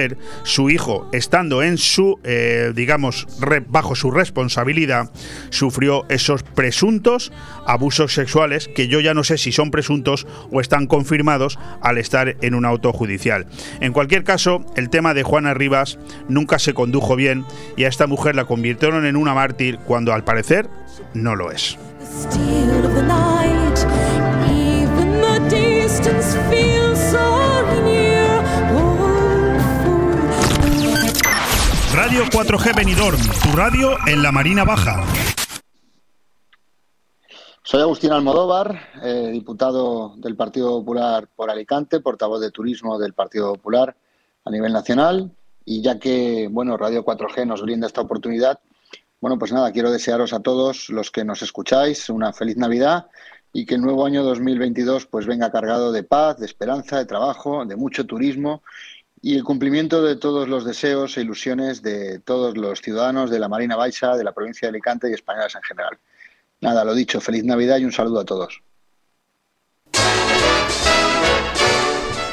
su 0.43 0.69
hijo, 0.69 1.07
estando 1.11 1.63
en 1.63 1.77
su, 1.77 2.19
eh, 2.23 2.71
digamos, 2.75 3.27
bajo 3.67 3.95
su 3.95 4.11
responsabilidad, 4.11 5.11
sufrió 5.49 6.05
esos 6.09 6.43
presuntos 6.43 7.31
abusos 7.65 8.13
sexuales 8.13 8.67
que 8.67 8.87
yo 8.87 8.99
ya 8.99 9.13
no 9.13 9.23
sé 9.23 9.37
si 9.37 9.51
son 9.51 9.71
presuntos 9.71 10.27
o 10.51 10.61
están 10.61 10.87
confirmados 10.87 11.59
al 11.81 11.97
estar 11.97 12.35
en 12.41 12.55
un 12.55 12.65
auto 12.65 12.91
judicial. 12.93 13.45
En 13.79 13.93
cualquier 13.93 14.23
caso, 14.23 14.65
el 14.75 14.89
tema 14.89 15.13
de 15.13 15.23
Juana 15.23 15.53
Rivas 15.53 15.97
nunca 16.27 16.59
se 16.59 16.73
condujo 16.73 17.15
bien 17.15 17.45
y 17.77 17.83
a 17.83 17.87
esta 17.87 18.07
mujer 18.07 18.35
la 18.35 18.45
convirtieron 18.45 19.05
en 19.05 19.15
una 19.15 19.33
mártir 19.33 19.79
cuando 19.85 20.13
al 20.13 20.23
parecer 20.23 20.69
no 21.13 21.35
lo 21.35 21.51
es. 21.51 21.77
4G 32.33 32.75
Benidorm, 32.75 33.19
tu 33.43 33.55
radio 33.55 33.95
en 34.07 34.23
la 34.23 34.31
Marina 34.31 34.63
Baja. 34.63 35.05
Soy 37.61 37.79
Agustín 37.79 38.11
Almodóvar, 38.11 38.89
eh, 39.03 39.29
diputado 39.31 40.15
del 40.17 40.35
Partido 40.35 40.79
Popular 40.79 41.29
por 41.35 41.51
Alicante, 41.51 41.99
portavoz 41.99 42.41
de 42.41 42.49
turismo 42.49 42.97
del 42.97 43.13
Partido 43.13 43.53
Popular 43.53 43.95
a 44.45 44.49
nivel 44.49 44.73
nacional. 44.73 45.31
Y 45.63 45.83
ya 45.83 45.99
que 45.99 46.49
bueno, 46.49 46.75
Radio 46.75 47.05
4G 47.05 47.45
nos 47.45 47.61
brinda 47.61 47.85
esta 47.85 48.01
oportunidad, 48.01 48.59
bueno, 49.21 49.37
pues 49.37 49.53
nada, 49.53 49.71
quiero 49.71 49.91
desearos 49.91 50.33
a 50.33 50.39
todos 50.39 50.89
los 50.89 51.11
que 51.11 51.23
nos 51.23 51.43
escucháis 51.43 52.09
una 52.09 52.33
feliz 52.33 52.57
Navidad 52.57 53.05
y 53.53 53.67
que 53.67 53.75
el 53.75 53.81
nuevo 53.81 54.07
año 54.07 54.23
2022 54.23 55.05
pues 55.05 55.27
venga 55.27 55.51
cargado 55.51 55.91
de 55.91 56.01
paz, 56.01 56.39
de 56.39 56.47
esperanza, 56.47 56.97
de 56.97 57.05
trabajo, 57.05 57.63
de 57.63 57.75
mucho 57.75 58.07
turismo 58.07 58.63
y 59.25 59.37
el 59.37 59.45
cumplimiento 59.45 60.03
de 60.03 60.17
todos 60.17 60.49
los 60.49 60.65
deseos 60.65 61.17
e 61.17 61.21
ilusiones 61.21 61.81
de 61.81 62.19
todos 62.19 62.57
los 62.57 62.81
ciudadanos 62.81 63.31
de 63.31 63.39
la 63.39 63.47
Marina 63.47 63.77
Baixa, 63.77 64.17
de 64.17 64.23
la 64.25 64.33
provincia 64.33 64.67
de 64.67 64.71
Alicante 64.71 65.09
y 65.09 65.13
españoles 65.13 65.55
en 65.55 65.61
general. 65.61 65.97
Nada, 66.59 66.83
lo 66.83 66.93
dicho, 66.93 67.21
feliz 67.21 67.45
Navidad 67.45 67.77
y 67.77 67.85
un 67.85 67.93
saludo 67.93 68.19
a 68.19 68.25
todos. 68.25 68.61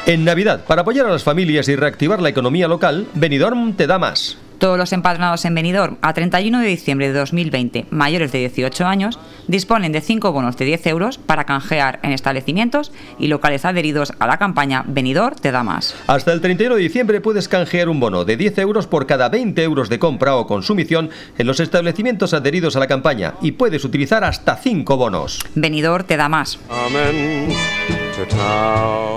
En 0.05 0.25
Navidad, 0.25 0.65
para 0.65 0.81
apoyar 0.81 1.05
a 1.05 1.11
las 1.11 1.23
familias 1.23 1.69
y 1.69 1.77
reactivar 1.77 2.21
la 2.21 2.27
economía 2.27 2.67
local, 2.67 3.07
Benidorm 3.13 3.77
te 3.77 3.87
da 3.87 3.97
más. 3.97 4.37
Todos 4.61 4.77
los 4.77 4.93
empadronados 4.93 5.43
en 5.45 5.55
Benidorm 5.55 5.97
a 6.03 6.13
31 6.13 6.59
de 6.59 6.67
diciembre 6.67 7.07
de 7.07 7.17
2020, 7.17 7.87
mayores 7.89 8.31
de 8.31 8.37
18 8.37 8.85
años, 8.85 9.17
disponen 9.47 9.91
de 9.91 10.01
5 10.01 10.31
bonos 10.31 10.55
de 10.55 10.65
10 10.65 10.85
euros 10.85 11.17
para 11.17 11.45
canjear 11.45 11.99
en 12.03 12.11
establecimientos 12.11 12.91
y 13.17 13.27
locales 13.27 13.65
adheridos 13.65 14.13
a 14.19 14.27
la 14.27 14.37
campaña 14.37 14.83
Benidorm 14.85 15.35
te 15.35 15.51
da 15.51 15.63
más. 15.63 15.95
Hasta 16.05 16.31
el 16.31 16.41
31 16.41 16.75
de 16.75 16.81
diciembre 16.81 17.21
puedes 17.21 17.47
canjear 17.47 17.89
un 17.89 17.99
bono 17.99 18.23
de 18.23 18.37
10 18.37 18.59
euros 18.59 18.85
por 18.85 19.07
cada 19.07 19.29
20 19.29 19.63
euros 19.63 19.89
de 19.89 19.97
compra 19.97 20.35
o 20.35 20.45
consumición 20.45 21.09
en 21.39 21.47
los 21.47 21.59
establecimientos 21.59 22.35
adheridos 22.35 22.75
a 22.75 22.79
la 22.81 22.87
campaña 22.87 23.33
y 23.41 23.53
puedes 23.53 23.83
utilizar 23.83 24.23
hasta 24.23 24.57
5 24.57 24.95
bonos. 24.95 25.39
Benidorm 25.55 26.05
te 26.05 26.17
da 26.17 26.29
más. 26.29 26.59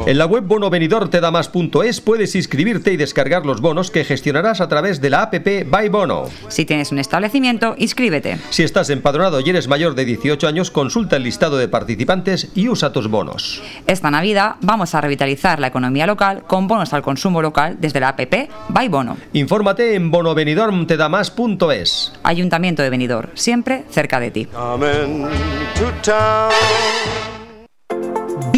En 0.07 0.19
la 0.19 0.27
web 0.27 0.45
bonovenidortedamás.es 0.45 2.01
puedes 2.01 2.35
inscribirte 2.35 2.93
y 2.93 2.97
descargar 2.97 3.47
los 3.47 3.61
bonos 3.61 3.91
que 3.91 4.05
gestionarás 4.05 4.61
a 4.61 4.69
través 4.69 5.01
de 5.01 5.11
la 5.11 5.23
app 5.23 5.35
By 5.67 5.89
Bono. 5.89 6.25
Si 6.49 6.65
tienes 6.65 6.93
un 6.93 6.99
establecimiento, 6.99 7.75
inscríbete. 7.79 8.39
Si 8.51 8.63
estás 8.63 8.91
empadronado 8.91 9.41
y 9.41 9.51
eres 9.51 9.67
mayor 9.67 9.95
de 9.95 10.05
18 10.05 10.47
años, 10.47 10.71
consulta 10.71 11.17
el 11.17 11.23
listado 11.23 11.57
de 11.57 11.69
participantes 11.69 12.49
y 12.55 12.69
usa 12.69 12.93
tus 12.93 13.09
bonos. 13.09 13.63
Esta 13.87 14.11
Navidad 14.11 14.57
vamos 14.61 14.95
a 14.95 15.01
revitalizar 15.01 15.59
la 15.59 15.69
economía 15.69 16.07
local 16.07 16.45
con 16.47 16.69
bonos 16.69 16.93
al 16.93 17.03
consumo 17.03 17.41
local 17.41 17.77
desde 17.81 18.01
la 18.01 18.11
app 18.11 18.21
By 18.69 18.89
Bono. 18.89 19.17
Infórmate 19.33 19.95
en 19.95 20.11
bonovenidormtedamás.es. 20.11 22.13
Ayuntamiento 22.23 22.83
de 22.83 22.91
Benidorm, 22.91 23.31
siempre 23.35 23.85
cerca 23.91 24.21
de 24.21 24.31
ti. 24.31 24.49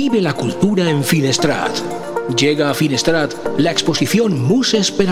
Vive 0.09 0.23
la 0.23 0.35
cultura 0.35 0.89
en 0.89 1.03
Finestrat. 1.03 1.73
Llega 2.39 2.71
a 2.71 2.75
Finestrat 2.75 3.35
la 3.59 3.73
exposición 3.73 4.41
Muses 4.41 4.93
per 4.93 5.09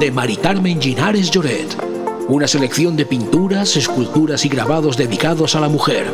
de 0.00 0.10
Mari 0.10 0.36
Carmen 0.36 0.82
Ginares 0.82 1.30
Lloret. 1.30 1.76
Una 2.26 2.48
selección 2.48 2.96
de 2.96 3.06
pinturas, 3.06 3.76
esculturas 3.76 4.44
y 4.44 4.48
grabados 4.48 4.96
dedicados 4.96 5.54
a 5.54 5.60
la 5.60 5.68
mujer. 5.68 6.08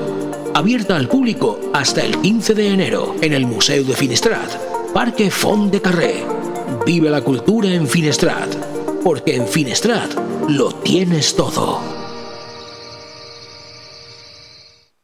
Abierta 0.52 0.96
al 0.96 1.08
público 1.08 1.58
hasta 1.72 2.04
el 2.04 2.18
15 2.18 2.52
de 2.52 2.68
enero 2.68 3.16
en 3.22 3.32
el 3.32 3.46
Museo 3.46 3.82
de 3.82 3.94
Finestrat, 3.94 4.92
Parque 4.92 5.30
Font 5.30 5.72
de 5.72 5.80
Carré. 5.80 6.22
Vive 6.84 7.08
la 7.08 7.22
cultura 7.22 7.72
en 7.72 7.88
Finestrat, 7.88 8.54
porque 9.02 9.36
en 9.36 9.48
Finestrat 9.48 10.12
lo 10.50 10.70
tienes 10.74 11.34
todo. 11.34 12.01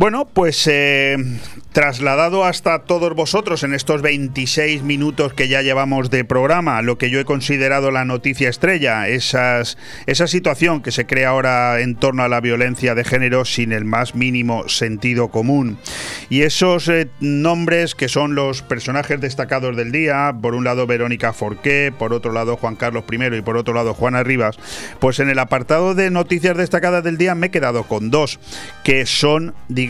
Bueno, 0.00 0.26
pues 0.32 0.66
eh, 0.66 1.18
trasladado 1.72 2.46
hasta 2.46 2.84
todos 2.84 3.14
vosotros 3.14 3.64
en 3.64 3.74
estos 3.74 4.00
26 4.00 4.82
minutos 4.82 5.34
que 5.34 5.46
ya 5.46 5.60
llevamos 5.60 6.08
de 6.08 6.24
programa, 6.24 6.80
lo 6.80 6.96
que 6.96 7.10
yo 7.10 7.20
he 7.20 7.26
considerado 7.26 7.90
la 7.90 8.06
noticia 8.06 8.48
estrella, 8.48 9.08
esas, 9.08 9.76
esa 10.06 10.26
situación 10.26 10.80
que 10.80 10.90
se 10.90 11.04
crea 11.04 11.28
ahora 11.28 11.80
en 11.80 11.96
torno 11.96 12.22
a 12.22 12.28
la 12.28 12.40
violencia 12.40 12.94
de 12.94 13.04
género 13.04 13.44
sin 13.44 13.72
el 13.72 13.84
más 13.84 14.14
mínimo 14.14 14.70
sentido 14.70 15.28
común. 15.28 15.76
Y 16.30 16.42
esos 16.42 16.88
eh, 16.88 17.10
nombres 17.20 17.94
que 17.94 18.08
son 18.08 18.34
los 18.34 18.62
personajes 18.62 19.20
destacados 19.20 19.76
del 19.76 19.92
día, 19.92 20.34
por 20.40 20.54
un 20.54 20.64
lado 20.64 20.86
Verónica 20.86 21.34
Forqué, 21.34 21.92
por 21.96 22.14
otro 22.14 22.32
lado 22.32 22.56
Juan 22.56 22.76
Carlos 22.76 23.04
I 23.12 23.36
y 23.36 23.42
por 23.42 23.58
otro 23.58 23.74
lado 23.74 23.92
Juana 23.92 24.22
Rivas, 24.22 24.56
pues 24.98 25.20
en 25.20 25.28
el 25.28 25.38
apartado 25.38 25.94
de 25.94 26.10
noticias 26.10 26.56
destacadas 26.56 27.04
del 27.04 27.18
día 27.18 27.34
me 27.34 27.48
he 27.48 27.50
quedado 27.50 27.82
con 27.82 28.10
dos, 28.10 28.40
que 28.82 29.04
son, 29.04 29.52
digamos, 29.68 29.89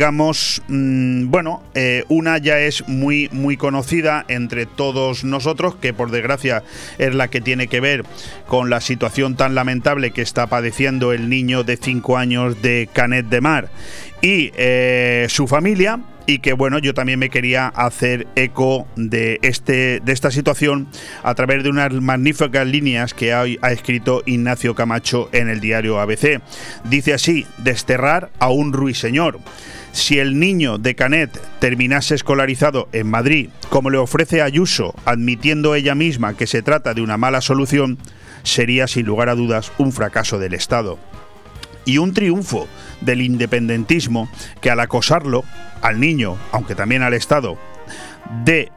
mmm, 0.69 1.31
bueno, 1.31 1.63
eh, 1.75 2.05
una 2.09 2.39
ya 2.39 2.59
es 2.59 2.89
muy, 2.89 3.29
muy 3.33 3.57
conocida 3.57 4.25
entre 4.29 4.67
todos 4.67 5.25
nosotros, 5.25 5.77
que 5.77 5.93
por 5.93 6.11
desgracia 6.11 6.63
es 6.99 7.15
la 7.15 7.29
que 7.29 7.41
tiene 7.41 7.67
que 7.67 7.81
ver 7.81 8.05
con 8.47 8.71
la 8.71 8.81
situación 8.81 9.37
tan 9.37 9.55
lamentable 9.55 10.13
que 10.13 10.23
está 10.23 10.47
padeciendo 10.47 11.13
el 11.13 11.29
niño 11.29 11.65
de 11.65 11.77
5 11.77 12.17
años 12.17 12.63
de 12.63 12.89
Canet 12.93 13.27
de 13.27 13.41
Mar. 13.41 13.71
Y 14.23 14.53
eh, 14.57 15.27
su 15.29 15.47
familia 15.47 16.01
y 16.27 16.39
que 16.39 16.53
bueno, 16.53 16.79
yo 16.79 16.95
también 16.95 17.19
me 17.19 17.31
quería 17.31 17.69
hacer 17.69 18.27
eco 18.37 18.87
de, 18.97 19.39
este, 19.43 20.01
de 20.01 20.13
esta 20.13 20.31
situación 20.31 20.89
a 21.23 21.35
través 21.35 21.63
de 21.63 21.71
unas 21.71 21.93
magníficas 21.93 22.67
líneas 22.67 23.15
que 23.15 23.33
ha, 23.33 23.43
ha 23.63 23.73
escrito 23.73 24.23
Ignacio 24.27 24.75
Camacho 24.75 25.29
en 25.33 25.49
el 25.49 25.61
diario 25.61 26.01
ABC. 26.01 26.41
Dice 26.85 27.15
así, 27.15 27.47
desterrar 27.59 28.31
a 28.39 28.51
un 28.51 28.73
ruiseñor. 28.73 29.41
Si 29.93 30.19
el 30.19 30.39
niño 30.39 30.79
de 30.79 30.95
Canet 30.95 31.31
terminase 31.59 32.15
escolarizado 32.15 32.89
en 32.93 33.09
Madrid, 33.09 33.49
como 33.71 33.91
le 33.91 33.99
ofrece 33.99 34.41
Ayuso, 34.41 34.95
admitiendo 35.05 35.75
ella 35.75 35.97
misma 35.97 36.37
que 36.37 36.47
se 36.47 36.63
trata 36.63 36.95
de 36.95 37.03
una 37.03 37.17
mala 37.17 37.41
solución, 37.41 37.99
sería 38.45 38.87
sin 38.87 39.07
lugar 39.07 39.29
a 39.29 39.35
dudas 39.35 39.73
un 39.79 39.93
fracaso 39.93 40.39
del 40.39 40.55
Estado. 40.55 40.99
Y 41.85 41.99
un 41.99 42.15
triunfo 42.15 42.69
del 43.01 43.23
independentismo 43.23 44.29
que 44.61 44.71
al 44.71 44.81
acosarlo, 44.81 45.45
al 45.83 46.01
niño, 46.01 46.37
aunque 46.53 46.75
también 46.75 47.03
al 47.03 47.15
Estado, 47.15 47.59
de 48.45 48.71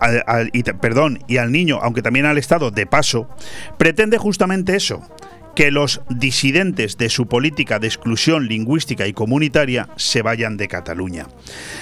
al, 0.00 0.50
perdón, 0.80 1.18
y 1.28 1.36
al 1.36 1.52
niño, 1.52 1.78
aunque 1.82 2.02
también 2.02 2.26
al 2.26 2.38
Estado, 2.38 2.70
de 2.70 2.86
paso, 2.86 3.28
pretende 3.76 4.16
justamente 4.18 4.74
eso, 4.74 5.02
que 5.54 5.70
los 5.70 6.00
disidentes 6.08 6.96
de 6.96 7.08
su 7.08 7.26
política 7.26 7.78
de 7.78 7.86
exclusión 7.86 8.48
lingüística 8.48 9.06
y 9.06 9.12
comunitaria 9.12 9.88
se 9.96 10.22
vayan 10.22 10.56
de 10.56 10.68
Cataluña. 10.68 11.26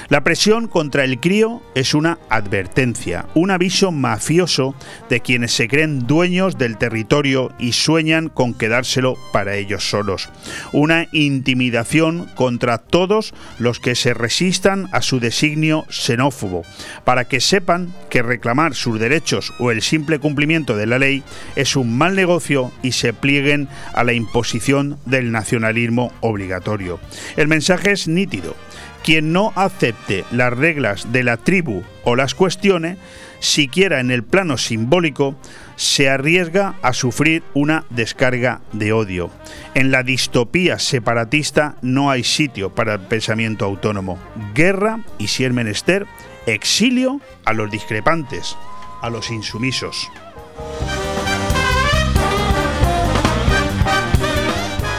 La 0.09 0.25
presión 0.25 0.69
contra 0.69 1.05
el 1.05 1.21
crío 1.21 1.63
es 1.75 1.95
una 1.95 2.19
advertencia, 2.31 3.27
un 3.35 3.51
aviso 3.51 3.93
mafioso 3.93 4.75
de 5.09 5.21
quienes 5.21 5.53
se 5.53 5.69
creen 5.69 6.07
dueños 6.07 6.59
del 6.59 6.79
territorio 6.79 7.53
y 7.59 7.73
sueñan 7.73 8.29
con 8.29 8.55
quedárselo 8.55 9.17
para 9.33 9.57
ellos 9.57 9.89
solos. 9.89 10.31
Una 10.73 11.07
intimidación 11.13 12.27
contra 12.35 12.79
todos 12.79 13.35
los 13.59 13.81
que 13.81 13.95
se 13.95 14.15
resistan 14.15 14.89
a 14.93 15.03
su 15.03 15.21
designio 15.21 15.85
xenófobo, 15.91 16.63
para 17.05 17.25
que 17.25 17.41
sepan 17.41 17.93
que 18.11 18.23
reclamar 18.23 18.75
sus 18.75 18.99
derechos 18.99 19.53
o 19.59 19.71
el 19.71 19.83
simple 19.83 20.19
cumplimiento 20.19 20.77
de 20.77 20.87
la 20.87 20.99
ley 20.99 21.23
es 21.57 21.77
un 21.77 21.97
mal 21.97 22.15
negocio 22.15 22.73
y 22.83 22.93
se 22.93 23.13
plieguen 23.13 23.58
a 23.95 24.05
la 24.05 24.13
imposición 24.13 24.99
del 25.07 25.33
nacionalismo 25.33 26.13
obligatorio. 26.21 27.01
El 27.37 27.49
mensaje 27.49 27.93
es 27.93 28.07
nítido. 28.07 28.55
Quien 29.03 29.33
no 29.33 29.53
acepte 29.57 30.25
las 30.31 30.53
reglas 30.53 31.13
de 31.13 31.25
la 31.25 31.39
tribu 31.39 31.83
o 32.05 32.15
las 32.15 32.35
cuestione, 32.35 32.99
siquiera 33.41 34.01
en 34.01 34.11
el 34.11 34.23
plano 34.23 34.59
simbólico, 34.59 35.35
se 35.77 36.11
arriesga 36.11 36.75
a 36.83 36.93
sufrir 36.93 37.43
una 37.55 37.85
descarga 37.91 38.61
de 38.73 38.93
odio. 38.93 39.31
En 39.75 39.91
la 39.91 40.03
distopía 40.03 40.79
separatista 40.79 41.77
no 41.81 42.11
hay 42.11 42.25
sitio 42.25 42.75
para 42.75 42.95
el 42.95 43.01
pensamiento 43.01 43.65
autónomo. 43.65 44.19
Guerra 44.55 45.01
y, 45.19 45.29
si 45.29 45.45
es 45.45 45.53
menester, 45.53 46.07
exilio 46.47 47.21
a 47.45 47.53
los 47.53 47.71
discrepantes, 47.71 48.57
a 49.01 49.09
los 49.09 49.31
insumisos. 49.31 50.11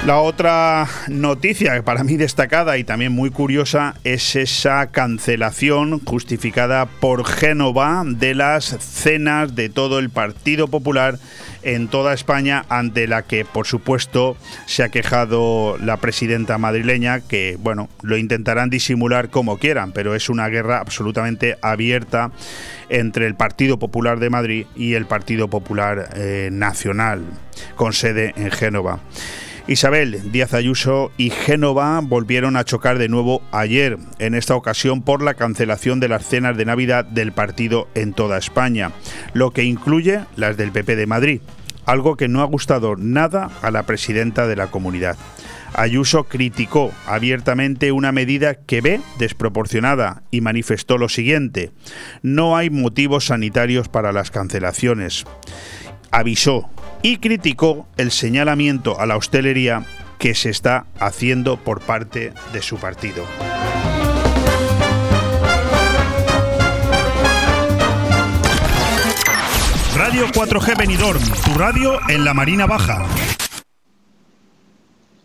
La 0.05 0.19
otra 0.19 0.87
noticia 1.09 1.83
para 1.83 2.05
mí 2.05 2.15
destacada 2.15 2.77
y 2.77 2.85
también 2.85 3.11
muy 3.11 3.31
curiosa 3.31 3.95
es 4.05 4.37
esa 4.37 4.87
cancelación 4.87 5.99
justificada 6.05 6.85
por 6.85 7.25
Génova 7.25 8.03
de 8.05 8.33
las 8.33 8.77
cenas 8.79 9.55
de 9.55 9.67
todo 9.67 9.99
el 9.99 10.09
Partido 10.09 10.69
Popular 10.69 11.19
en 11.63 11.89
toda 11.89 12.13
España, 12.13 12.65
ante 12.69 13.07
la 13.07 13.23
que, 13.23 13.43
por 13.43 13.67
supuesto, 13.67 14.37
se 14.65 14.83
ha 14.83 14.89
quejado 14.89 15.77
la 15.77 15.97
presidenta 15.97 16.57
madrileña, 16.57 17.19
que, 17.19 17.57
bueno, 17.59 17.89
lo 18.01 18.17
intentarán 18.17 18.69
disimular 18.69 19.29
como 19.29 19.57
quieran, 19.57 19.91
pero 19.91 20.15
es 20.15 20.29
una 20.29 20.47
guerra 20.47 20.79
absolutamente 20.79 21.57
abierta 21.61 22.31
entre 22.87 23.27
el 23.27 23.35
Partido 23.35 23.77
Popular 23.77 24.19
de 24.19 24.29
Madrid 24.29 24.65
y 24.77 24.93
el 24.93 25.05
Partido 25.05 25.49
Popular 25.49 26.11
eh, 26.15 26.47
Nacional, 26.51 27.25
con 27.75 27.91
sede 27.91 28.33
en 28.37 28.49
Génova. 28.49 29.01
Isabel 29.69 30.31
Díaz 30.31 30.55
Ayuso 30.55 31.11
y 31.15 31.29
Génova 31.29 32.01
volvieron 32.01 32.57
a 32.57 32.63
chocar 32.63 32.97
de 32.97 33.07
nuevo 33.07 33.43
ayer, 33.51 33.99
en 34.17 34.33
esta 34.33 34.55
ocasión 34.55 35.03
por 35.03 35.21
la 35.21 35.35
cancelación 35.35 35.99
de 35.99 36.07
las 36.07 36.25
cenas 36.25 36.57
de 36.57 36.65
Navidad 36.65 37.05
del 37.05 37.33
partido 37.33 37.87
en 37.93 38.13
toda 38.13 38.39
España, 38.39 38.93
lo 39.33 39.51
que 39.51 39.65
incluye 39.65 40.21
las 40.35 40.57
del 40.57 40.71
PP 40.71 40.95
de 40.95 41.05
Madrid, 41.05 41.41
algo 41.85 42.17
que 42.17 42.27
no 42.27 42.41
ha 42.41 42.45
gustado 42.45 42.95
nada 42.95 43.51
a 43.61 43.69
la 43.69 43.83
presidenta 43.83 44.47
de 44.47 44.55
la 44.55 44.71
comunidad. 44.71 45.17
Ayuso 45.75 46.23
criticó 46.23 46.91
abiertamente 47.05 47.91
una 47.91 48.11
medida 48.11 48.55
que 48.55 48.81
ve 48.81 49.01
desproporcionada 49.19 50.23
y 50.31 50.41
manifestó 50.41 50.97
lo 50.97 51.09
siguiente, 51.09 51.69
no 52.23 52.57
hay 52.57 52.71
motivos 52.71 53.27
sanitarios 53.27 53.87
para 53.87 54.13
las 54.13 54.31
cancelaciones. 54.31 55.25
Avisó 56.09 56.67
y 57.01 57.17
criticó 57.17 57.87
el 57.97 58.11
señalamiento 58.11 58.99
a 58.99 59.05
la 59.05 59.17
hostelería 59.17 59.85
que 60.17 60.35
se 60.35 60.49
está 60.49 60.85
haciendo 60.99 61.57
por 61.57 61.81
parte 61.81 62.33
de 62.51 62.61
su 62.61 62.77
partido. 62.77 63.25
Radio 69.95 70.27
4G 70.27 70.77
Benidorm, 70.77 71.21
tu 71.45 71.53
radio 71.57 71.99
en 72.09 72.25
la 72.25 72.33
Marina 72.33 72.65
Baja. 72.65 73.05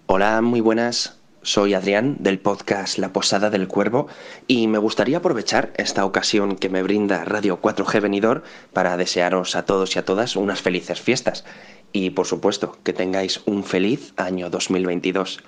Hola, 0.06 0.42
muy 0.42 0.60
buenas. 0.60 1.18
Soy 1.44 1.74
Adrián 1.74 2.16
del 2.20 2.38
podcast 2.38 2.96
La 2.96 3.12
Posada 3.12 3.50
del 3.50 3.68
Cuervo 3.68 4.09
y 4.46 4.66
me 4.66 4.78
gustaría 4.78 5.18
aprovechar 5.18 5.74
esta 5.76 6.07
ocasión 6.07 6.57
que 6.57 6.70
me 6.70 6.83
brinda 6.83 7.22
Radio 7.26 7.61
4G 7.61 8.00
Venidor 8.00 8.42
para 8.72 8.96
desearos 8.96 9.54
a 9.54 9.66
todos 9.66 9.94
y 9.94 9.98
a 9.98 10.07
todas 10.07 10.37
unas 10.37 10.62
felices 10.62 11.02
fiestas 11.02 11.44
y 11.92 12.11
por 12.11 12.26
supuesto 12.26 12.78
que 12.83 12.94
tengáis 12.94 13.42
un 13.44 13.62
feliz 13.62 14.14
año 14.16 14.48
2022. 14.48 15.40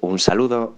Un 0.00 0.20
saludo. 0.20 0.74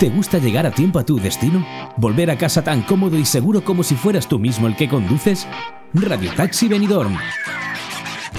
¿Te 0.00 0.08
gusta 0.08 0.38
llegar 0.38 0.66
a 0.66 0.70
tiempo 0.70 0.98
a 0.98 1.04
tu 1.04 1.18
destino? 1.18 1.66
¿Volver 1.98 2.30
a 2.30 2.38
casa 2.38 2.64
tan 2.64 2.80
cómodo 2.80 3.18
y 3.18 3.26
seguro 3.26 3.62
como 3.62 3.82
si 3.82 3.94
fueras 3.94 4.26
tú 4.26 4.38
mismo 4.38 4.66
el 4.66 4.74
que 4.74 4.88
conduces? 4.88 5.46
Radio 5.92 6.32
Taxi 6.34 6.66
Benidorm 6.66 7.18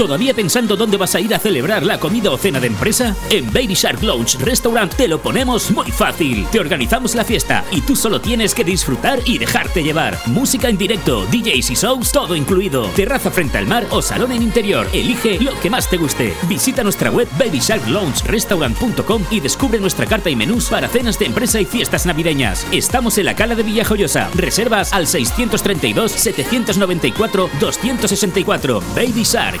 ¿Todavía 0.00 0.32
pensando 0.32 0.76
dónde 0.76 0.96
vas 0.96 1.14
a 1.14 1.20
ir 1.20 1.34
a 1.34 1.38
celebrar 1.38 1.84
la 1.84 2.00
comida 2.00 2.30
o 2.30 2.38
cena 2.38 2.58
de 2.58 2.68
empresa? 2.68 3.14
En 3.28 3.52
Baby 3.52 3.74
Shark 3.74 4.02
Lounge 4.02 4.38
Restaurant 4.38 4.94
te 4.94 5.06
lo 5.06 5.20
ponemos 5.20 5.70
muy 5.72 5.90
fácil. 5.90 6.46
Te 6.50 6.58
organizamos 6.58 7.14
la 7.14 7.22
fiesta 7.22 7.66
y 7.70 7.82
tú 7.82 7.94
solo 7.94 8.18
tienes 8.18 8.54
que 8.54 8.64
disfrutar 8.64 9.18
y 9.26 9.36
dejarte 9.36 9.82
llevar. 9.82 10.16
Música 10.24 10.70
en 10.70 10.78
directo, 10.78 11.26
DJs 11.26 11.72
y 11.72 11.74
shows, 11.74 12.12
todo 12.12 12.34
incluido. 12.34 12.86
Terraza 12.96 13.30
frente 13.30 13.58
al 13.58 13.66
mar 13.66 13.86
o 13.90 14.00
salón 14.00 14.32
en 14.32 14.40
interior. 14.40 14.86
Elige 14.94 15.38
lo 15.38 15.52
que 15.60 15.68
más 15.68 15.90
te 15.90 15.98
guste. 15.98 16.34
Visita 16.48 16.82
nuestra 16.82 17.10
web 17.10 17.28
babysharkloungerestaurant.com 17.38 19.24
y 19.30 19.40
descubre 19.40 19.80
nuestra 19.80 20.06
carta 20.06 20.30
y 20.30 20.36
menús 20.36 20.70
para 20.70 20.88
cenas 20.88 21.18
de 21.18 21.26
empresa 21.26 21.60
y 21.60 21.66
fiestas 21.66 22.06
navideñas. 22.06 22.66
Estamos 22.72 23.18
en 23.18 23.26
la 23.26 23.36
Cala 23.36 23.54
de 23.54 23.64
Villajoyosa. 23.64 24.30
Reservas 24.34 24.94
al 24.94 25.06
632 25.06 26.10
794 26.10 27.50
264. 27.60 28.82
Baby 28.96 29.24
Shark 29.24 29.60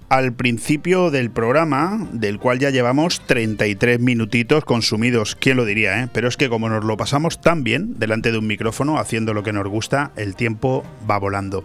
al 0.11 0.33
principio 0.33 1.09
del 1.09 1.31
programa, 1.31 2.05
del 2.11 2.37
cual 2.37 2.59
ya 2.59 2.69
llevamos 2.69 3.25
33 3.27 4.01
minutitos 4.01 4.65
consumidos, 4.65 5.37
quién 5.39 5.55
lo 5.55 5.63
diría, 5.63 6.03
eh? 6.03 6.09
pero 6.11 6.27
es 6.27 6.35
que 6.35 6.49
como 6.49 6.67
nos 6.67 6.83
lo 6.83 6.97
pasamos 6.97 7.39
tan 7.39 7.63
bien 7.63 7.97
delante 7.97 8.33
de 8.33 8.37
un 8.37 8.45
micrófono 8.45 8.97
haciendo 8.97 9.33
lo 9.33 9.41
que 9.41 9.53
nos 9.53 9.65
gusta, 9.69 10.11
el 10.17 10.35
tiempo 10.35 10.83
va 11.09 11.17
volando. 11.17 11.63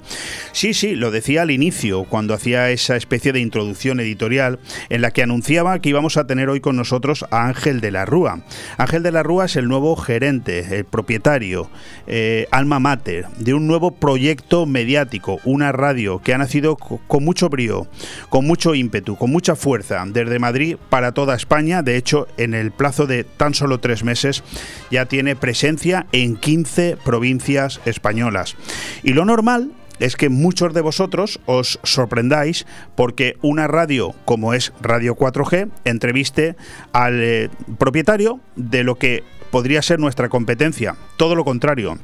Sí, 0.53 0.75
sí, 0.75 0.95
lo 0.95 1.11
decía 1.11 1.43
al 1.43 1.51
inicio, 1.51 2.05
cuando 2.05 2.35
hacía 2.35 2.71
esa 2.71 2.95
especie 2.95 3.33
de 3.33 3.41
introducción 3.41 3.99
editorial 3.99 4.61
en 4.91 5.01
la 5.01 5.11
que 5.11 5.25
anunciaba 5.25 5.81
que 5.81 5.89
íbamos 5.89 6.17
a 6.17 6.29
tener 6.29 6.49
hoy 6.49 6.61
con 6.61 6.77
nosotros 6.77 7.25
a 7.33 7.49
Ángel 7.49 7.81
de 7.81 7.91
la 7.91 8.05
Rúa. 8.05 8.45
Ángel 8.79 9.03
de 9.03 9.11
la 9.11 9.25
Rúa 9.25 9.47
es 9.47 9.57
el 9.57 9.67
nuevo 9.67 9.97
gerente, 9.97 10.79
el 10.79 10.85
propietario, 10.85 11.69
eh, 12.07 12.47
alma 12.53 12.79
mater, 12.79 13.27
de 13.39 13.55
un 13.55 13.67
nuevo 13.67 13.91
proyecto 13.91 14.67
mediático, 14.67 15.41
una 15.43 15.73
radio 15.73 16.21
que 16.23 16.33
ha 16.33 16.39
nacido 16.39 16.77
con 16.77 17.25
mucho 17.25 17.49
brío, 17.49 17.89
con 18.36 18.36
mucho 18.45 18.75
ímpetu, 18.75 19.17
con 19.17 19.31
mucha 19.31 19.57
fuerza, 19.57 20.05
desde 20.07 20.39
Madrid 20.39 20.77
para 20.91 21.13
toda 21.13 21.35
España. 21.35 21.83
De 21.83 21.97
hecho, 21.97 22.27
en 22.37 22.55
el 22.55 22.73
plazo 22.73 23.07
de 23.07 23.25
tan 23.25 23.55
solo 23.55 23.79
tres 23.79 24.05
meses 24.05 24.43
ya 24.91 25.07
tiene 25.07 25.37
presencia 25.37 26.07
en 26.13 26.37
15 26.37 26.99
provincias 27.05 27.81
españolas. 27.85 28.57
Y 29.03 29.13
lo 29.13 29.25
normal 29.25 29.73
es 29.99 30.17
que 30.17 30.29
muchos 30.29 30.75
de 30.75 30.81
vosotros 30.81 31.41
os 31.47 31.79
sorprendáis 31.83 32.67
porque 32.95 33.37
una 33.43 33.67
radio 33.67 34.15
como 34.25 34.53
es 34.55 34.73
Radio 34.81 35.17
4G 35.17 35.71
entreviste 35.85 36.57
al 36.93 37.23
eh, 37.23 37.51
propietario 37.79 38.41
de 38.57 38.85
lo 38.85 38.97
que 38.97 39.23
podría 39.51 39.83
ser 39.83 39.99
nuestra 39.99 40.29
competencia. 40.29 40.97
Todo 41.17 41.35
lo 41.35 41.45
contrario. 41.45 41.99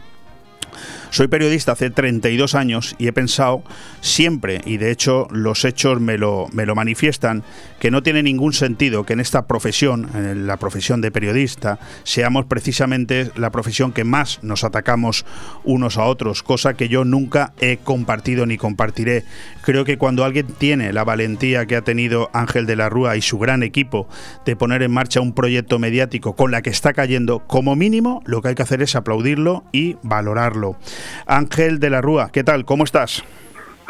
Soy 1.13 1.29
periodista 1.29 1.73
hace 1.73 1.91
32 1.91 2.55
años 2.55 2.97
y 2.99 3.07
he 3.07 3.13
pensado 3.13 3.63
siempre, 4.01 4.63
y 4.65 4.79
de 4.79 4.91
hecho 4.91 5.29
los 5.31 5.67
hechos 5.67 6.01
me 6.01 6.17
lo, 6.17 6.47
me 6.55 6.65
lo 6.65 6.75
manifiestan, 6.75 7.45
que 7.79 7.91
no 7.91 8.03
tiene 8.03 8.23
ningún 8.23 8.55
sentido 8.55 9.05
que 9.05 9.13
en 9.13 9.21
esta 9.21 9.47
profesión, 9.47 10.09
en 10.15 10.47
la 10.47 10.57
profesión 10.57 11.03
de 11.03 11.11
periodista, 11.11 11.79
seamos 12.05 12.47
precisamente 12.47 13.31
la 13.37 13.51
profesión 13.51 13.93
que 13.93 14.05
más 14.05 14.43
nos 14.43 14.65
atacamos 14.65 15.27
unos 15.65 15.99
a 15.99 16.05
otros, 16.05 16.43
cosa 16.43 16.73
que 16.73 16.89
yo 16.89 17.05
nunca 17.05 17.53
he 17.61 17.77
compartido 17.77 18.47
ni 18.47 18.57
compartiré. 18.57 19.25
Creo 19.65 19.85
que 19.85 19.99
cuando 19.99 20.25
alguien 20.25 20.47
tiene 20.47 20.95
la 20.95 21.05
valentía 21.05 21.67
que 21.67 21.77
ha 21.77 21.83
tenido 21.83 22.31
Ángel 22.33 22.65
de 22.65 22.77
la 22.77 22.89
Rúa 22.89 23.19
y 23.19 23.21
su 23.21 23.39
gran 23.39 23.63
equipo 23.63 24.09
de 24.47 24.57
poner 24.57 24.83
en 24.83 24.93
marcha 24.93 25.21
un 25.21 25.35
proyecto 25.35 25.79
mediático 25.79 26.37
con 26.37 26.51
la 26.51 26.63
que 26.63 26.71
está 26.71 26.95
cayendo, 26.95 27.41
como 27.41 27.77
mínimo 27.77 28.23
lo 28.25 28.41
que 28.41 28.49
hay 28.49 28.55
que 28.55 28.63
hacer 28.63 28.81
es 28.81 28.97
aplaudirlo 28.97 29.65
y 29.73 29.99
valorarlo. 30.03 30.79
Ángel 31.27 31.79
de 31.79 31.91
la 31.91 32.01
Rúa, 32.01 32.31
¿qué 32.33 32.45
tal? 32.45 32.65
¿Cómo 32.65 32.85
estás? 32.85 33.23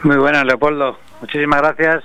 Muy 0.02 0.16
buenas, 0.16 0.44
Leopoldo. 0.44 0.98
Muchísimas 1.20 1.60
gracias 1.60 2.04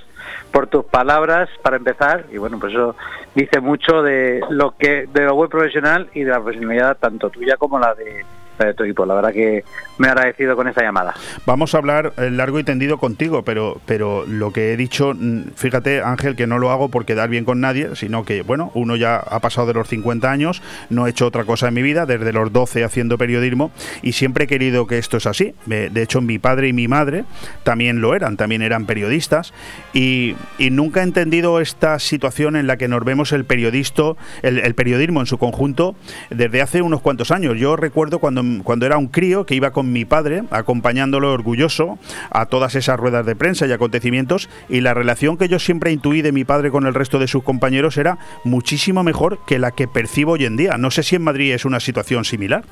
por 0.52 0.68
tus 0.68 0.84
palabras 0.84 1.48
para 1.62 1.76
empezar 1.76 2.24
y 2.32 2.38
bueno, 2.38 2.58
pues 2.58 2.72
eso 2.72 2.96
dice 3.34 3.60
mucho 3.60 4.02
de 4.02 4.40
lo 4.50 4.74
que 4.78 5.06
de 5.12 5.24
lo 5.24 5.34
buen 5.34 5.50
profesional 5.50 6.08
y 6.14 6.22
de 6.22 6.30
la 6.30 6.40
profesionalidad 6.40 6.96
tanto 6.98 7.30
tuya 7.30 7.56
como 7.56 7.78
la 7.78 7.94
de 7.94 8.24
de 8.66 8.74
tu 8.74 8.84
equipo. 8.84 9.06
La 9.06 9.14
verdad 9.14 9.32
que 9.32 9.64
me 9.98 10.08
he 10.08 10.10
agradecido 10.10 10.56
con 10.56 10.68
esta 10.68 10.82
llamada. 10.82 11.14
Vamos 11.46 11.74
a 11.74 11.78
hablar 11.78 12.12
eh, 12.16 12.30
largo 12.30 12.58
y 12.58 12.64
tendido 12.64 12.98
contigo, 12.98 13.42
pero, 13.42 13.80
pero 13.86 14.24
lo 14.26 14.52
que 14.52 14.72
he 14.72 14.76
dicho, 14.76 15.14
mm, 15.14 15.50
fíjate 15.56 16.02
Ángel, 16.02 16.36
que 16.36 16.46
no 16.46 16.58
lo 16.58 16.70
hago 16.70 16.88
por 16.88 17.04
quedar 17.04 17.28
bien 17.28 17.44
con 17.44 17.60
nadie, 17.60 17.94
sino 17.94 18.24
que, 18.24 18.42
bueno, 18.42 18.70
uno 18.74 18.96
ya 18.96 19.16
ha 19.16 19.40
pasado 19.40 19.66
de 19.66 19.74
los 19.74 19.88
50 19.88 20.30
años, 20.30 20.62
no 20.90 21.06
he 21.06 21.10
hecho 21.10 21.26
otra 21.26 21.44
cosa 21.44 21.68
en 21.68 21.74
mi 21.74 21.82
vida, 21.82 22.06
desde 22.06 22.32
los 22.32 22.52
12 22.52 22.84
haciendo 22.84 23.18
periodismo, 23.18 23.70
y 24.02 24.12
siempre 24.12 24.44
he 24.44 24.46
querido 24.46 24.86
que 24.86 24.98
esto 24.98 25.16
es 25.16 25.26
así. 25.26 25.54
De 25.66 26.02
hecho, 26.02 26.20
mi 26.20 26.38
padre 26.38 26.68
y 26.68 26.72
mi 26.72 26.88
madre 26.88 27.24
también 27.62 28.00
lo 28.00 28.14
eran, 28.14 28.36
también 28.36 28.62
eran 28.62 28.86
periodistas, 28.86 29.52
y, 29.92 30.36
nunca 30.70 31.00
he 31.00 31.02
entendido 31.02 31.60
esta 31.60 31.98
situación 31.98 32.54
en 32.54 32.66
la 32.66 32.76
que 32.76 32.88
nos 32.88 33.02
vemos 33.04 33.32
el 33.32 33.44
periodista, 33.44 34.12
el, 34.42 34.58
el 34.58 34.74
periodismo 34.74 35.20
en 35.20 35.26
su 35.26 35.38
conjunto, 35.38 35.96
desde 36.30 36.62
hace 36.62 36.82
unos 36.82 37.00
cuantos 37.00 37.30
años. 37.30 37.58
Yo 37.58 37.74
recuerdo 37.74 38.18
cuando 38.18 38.42
cuando 38.64 38.86
era 38.86 38.98
un 38.98 39.08
crío 39.08 39.46
que 39.46 39.54
iba 39.54 39.72
con 39.72 39.92
mi 39.92 40.04
padre, 40.04 40.44
acompañándolo 40.50 41.32
orgulloso 41.32 41.98
a 42.30 42.46
todas 42.46 42.74
esas 42.74 42.98
ruedas 42.98 43.26
de 43.26 43.36
prensa 43.36 43.66
y 43.66 43.72
acontecimientos, 43.72 44.48
y 44.68 44.80
la 44.80 44.94
relación 44.94 45.36
que 45.36 45.48
yo 45.48 45.58
siempre 45.58 45.92
intuí 45.92 46.22
de 46.22 46.32
mi 46.32 46.44
padre 46.44 46.70
con 46.70 46.86
el 46.86 46.94
resto 46.94 47.18
de 47.18 47.28
sus 47.28 47.42
compañeros 47.42 47.96
era 47.96 48.18
muchísimo 48.44 49.02
mejor 49.02 49.38
que 49.46 49.58
la 49.58 49.70
que 49.70 49.88
percibo 49.88 50.32
hoy 50.32 50.44
en 50.44 50.56
día. 50.56 50.76
No 50.78 50.90
sé 50.90 51.02
si 51.02 51.16
en 51.16 51.22
Madrid 51.22 51.52
es 51.52 51.64
una 51.64 51.80
situación 51.80 52.24
similar. 52.24 52.64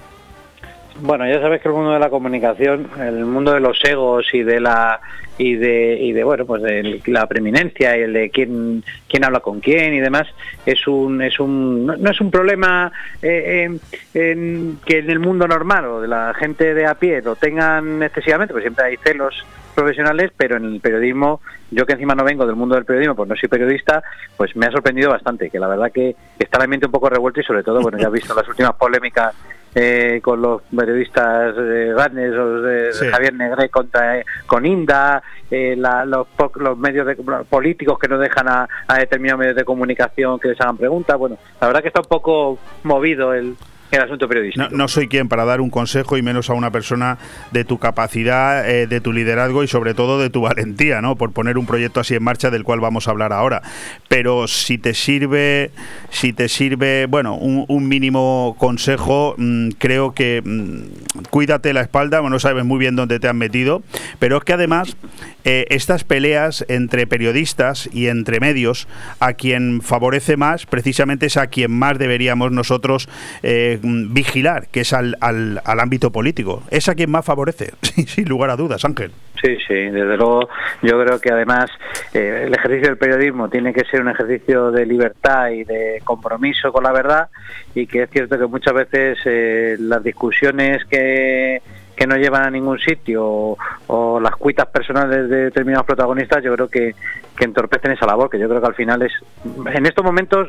Bueno, 1.00 1.26
ya 1.28 1.40
sabes 1.40 1.60
que 1.60 1.68
el 1.68 1.74
mundo 1.74 1.92
de 1.92 1.98
la 1.98 2.10
comunicación, 2.10 2.88
el 2.98 3.24
mundo 3.24 3.52
de 3.52 3.60
los 3.60 3.82
egos 3.84 4.26
y 4.32 4.42
de 4.42 4.60
la 4.60 5.00
y 5.38 5.54
de 5.56 5.98
y 6.00 6.12
de 6.12 6.24
bueno, 6.24 6.46
pues 6.46 6.62
de 6.62 7.02
la 7.06 7.26
preeminencia 7.26 7.96
y 7.96 8.02
el 8.02 8.12
de 8.14 8.30
quién 8.30 8.82
quién 9.06 9.24
habla 9.24 9.40
con 9.40 9.60
quién 9.60 9.92
y 9.92 10.00
demás 10.00 10.26
es 10.64 10.86
un 10.86 11.20
es 11.20 11.38
un 11.38 11.84
no, 11.84 12.10
es 12.10 12.20
un 12.20 12.30
problema 12.30 12.90
eh, 13.20 13.78
que 14.12 14.98
en 14.98 15.10
el 15.10 15.18
mundo 15.18 15.46
normal 15.46 15.84
o 15.84 16.00
de 16.00 16.08
la 16.08 16.32
gente 16.32 16.72
de 16.72 16.86
a 16.86 16.94
pie 16.94 17.20
lo 17.20 17.36
tengan 17.36 18.02
excesivamente, 18.02 18.54
pues 18.54 18.62
siempre 18.62 18.86
hay 18.86 18.96
celos 18.96 19.44
profesionales, 19.74 20.32
pero 20.34 20.56
en 20.56 20.64
el 20.64 20.80
periodismo, 20.80 21.42
yo 21.70 21.84
que 21.84 21.92
encima 21.92 22.14
no 22.14 22.24
vengo 22.24 22.46
del 22.46 22.56
mundo 22.56 22.74
del 22.74 22.86
periodismo, 22.86 23.14
pues 23.14 23.28
no 23.28 23.36
soy 23.36 23.48
periodista, 23.50 24.02
pues 24.36 24.56
me 24.56 24.66
ha 24.66 24.70
sorprendido 24.72 25.10
bastante, 25.10 25.50
que 25.50 25.60
la 25.60 25.68
verdad 25.68 25.92
que 25.92 26.16
está 26.38 26.58
la 26.58 26.66
mente 26.66 26.86
un 26.86 26.92
poco 26.92 27.10
revuelta 27.10 27.40
y 27.40 27.44
sobre 27.44 27.62
todo, 27.62 27.82
bueno, 27.82 27.98
ya 27.98 28.08
he 28.08 28.10
visto 28.10 28.34
las 28.34 28.48
últimas 28.48 28.74
polémicas 28.74 29.34
eh, 29.78 30.20
con 30.22 30.40
los 30.40 30.62
periodistas 30.74 31.54
eh, 31.58 31.92
grandes, 31.94 32.32
de, 32.32 33.10
Javier 33.10 33.34
Negre 33.34 33.68
contra 33.68 34.18
eh, 34.18 34.24
con 34.46 34.64
Inda, 34.64 35.22
eh, 35.50 35.76
los, 35.76 36.26
los, 36.54 36.78
medios 36.78 37.06
políticos 37.50 37.98
que 37.98 38.08
no 38.08 38.16
dejan 38.16 38.48
a, 38.48 38.66
a 38.88 38.98
determinados 38.98 39.38
medios 39.38 39.56
de 39.56 39.66
comunicación 39.66 40.40
que 40.40 40.48
les 40.48 40.60
hagan 40.62 40.78
preguntas. 40.78 41.18
Bueno, 41.18 41.36
la 41.60 41.66
verdad 41.66 41.82
que 41.82 41.88
está 41.88 42.00
un 42.00 42.08
poco 42.08 42.58
movido 42.84 43.34
el, 43.34 43.54
el 43.96 44.04
asunto 44.04 44.28
periodístico. 44.28 44.68
No, 44.70 44.88
soy 44.88 45.08
quien 45.08 45.28
para 45.28 45.44
dar 45.44 45.60
un 45.60 45.70
consejo 45.70 46.16
y 46.16 46.22
menos 46.22 46.50
a 46.50 46.54
una 46.54 46.70
persona 46.70 47.18
de 47.52 47.64
tu 47.64 47.78
capacidad, 47.78 48.68
eh, 48.68 48.86
de 48.86 49.00
tu 49.00 49.12
liderazgo 49.12 49.62
y 49.62 49.68
sobre 49.68 49.94
todo 49.94 50.18
de 50.18 50.30
tu 50.30 50.42
valentía, 50.42 51.00
¿no? 51.00 51.16
Por 51.16 51.32
poner 51.32 51.58
un 51.58 51.66
proyecto 51.66 52.00
así 52.00 52.14
en 52.14 52.22
marcha 52.22 52.50
del 52.50 52.64
cual 52.64 52.80
vamos 52.80 53.08
a 53.08 53.10
hablar 53.10 53.32
ahora. 53.32 53.62
Pero 54.08 54.46
si 54.46 54.78
te 54.78 54.94
sirve, 54.94 55.70
si 56.10 56.32
te 56.32 56.48
sirve, 56.48 57.06
bueno, 57.06 57.36
un, 57.36 57.86
mínimo 57.86 58.56
consejo, 58.58 59.34
mm, 59.38 59.70
creo 59.78 60.12
que 60.12 60.42
mm, 60.44 61.24
cuídate 61.30 61.72
la 61.72 61.82
espalda, 61.82 62.20
no 62.28 62.38
sabes 62.38 62.64
muy 62.64 62.78
bien 62.78 62.96
dónde 62.96 63.20
te 63.20 63.28
han 63.28 63.38
metido, 63.38 63.82
pero 64.18 64.38
es 64.38 64.44
que 64.44 64.52
además 64.52 64.96
eh, 65.44 65.66
estas 65.70 66.02
peleas 66.02 66.64
entre 66.68 67.06
periodistas 67.06 67.88
y 67.92 68.08
entre 68.08 68.40
medios, 68.40 68.88
a 69.20 69.34
quien 69.34 69.80
favorece 69.80 70.36
más, 70.36 70.66
precisamente 70.66 71.26
es 71.26 71.36
a 71.36 71.46
quien 71.46 71.70
más 71.70 71.98
deberíamos 71.98 72.50
nosotros 72.52 73.08
eh, 73.42 73.78
vigilar, 74.12 74.68
que 74.68 74.80
es 74.80 74.92
al, 74.92 75.16
al, 75.20 75.80
ámbito 75.80 76.10
político. 76.10 76.62
Es 76.70 76.88
a 76.88 76.94
quien 76.94 77.10
más 77.10 77.24
favorece, 77.24 77.72
sin 78.06 78.28
lugar 78.28 78.50
a 78.50 78.56
dudas, 78.56 78.84
Ángel. 78.84 79.12
Sí, 79.42 79.56
sí, 79.66 79.74
desde 79.74 80.16
luego 80.16 80.48
yo 80.82 81.00
creo 81.02 81.20
que 81.20 81.30
además 81.30 81.70
eh, 82.14 82.44
el 82.46 82.54
ejercicio 82.54 82.88
del 82.88 82.98
periodismo 82.98 83.48
tiene 83.48 83.72
que 83.72 83.84
ser 83.84 84.00
un 84.00 84.08
ejercicio 84.08 84.70
de 84.70 84.86
libertad 84.86 85.50
y 85.50 85.64
de 85.64 86.00
compromiso 86.04 86.72
con 86.72 86.84
la 86.84 86.92
verdad 86.92 87.28
y 87.74 87.86
que 87.86 88.04
es 88.04 88.10
cierto 88.10 88.38
que 88.38 88.46
muchas 88.46 88.72
veces 88.74 89.78
las 89.78 90.02
discusiones 90.02 90.84
que 90.86 91.60
que 91.96 92.06
no 92.06 92.16
llevan 92.16 92.44
a 92.44 92.50
ningún 92.50 92.78
sitio 92.78 93.56
o, 93.86 94.20
las 94.20 94.36
cuitas 94.36 94.66
personales 94.66 95.28
de 95.30 95.44
determinados 95.44 95.86
protagonistas, 95.86 96.44
yo 96.44 96.54
creo 96.54 96.68
que, 96.68 96.94
que 97.36 97.44
entorpecen 97.44 97.92
esa 97.92 98.06
labor, 98.06 98.28
que 98.28 98.38
yo 98.38 98.48
creo 98.48 98.60
que 98.60 98.66
al 98.66 98.74
final 98.74 99.02
es, 99.02 99.12
en 99.44 99.86
estos 99.86 100.04
momentos 100.04 100.48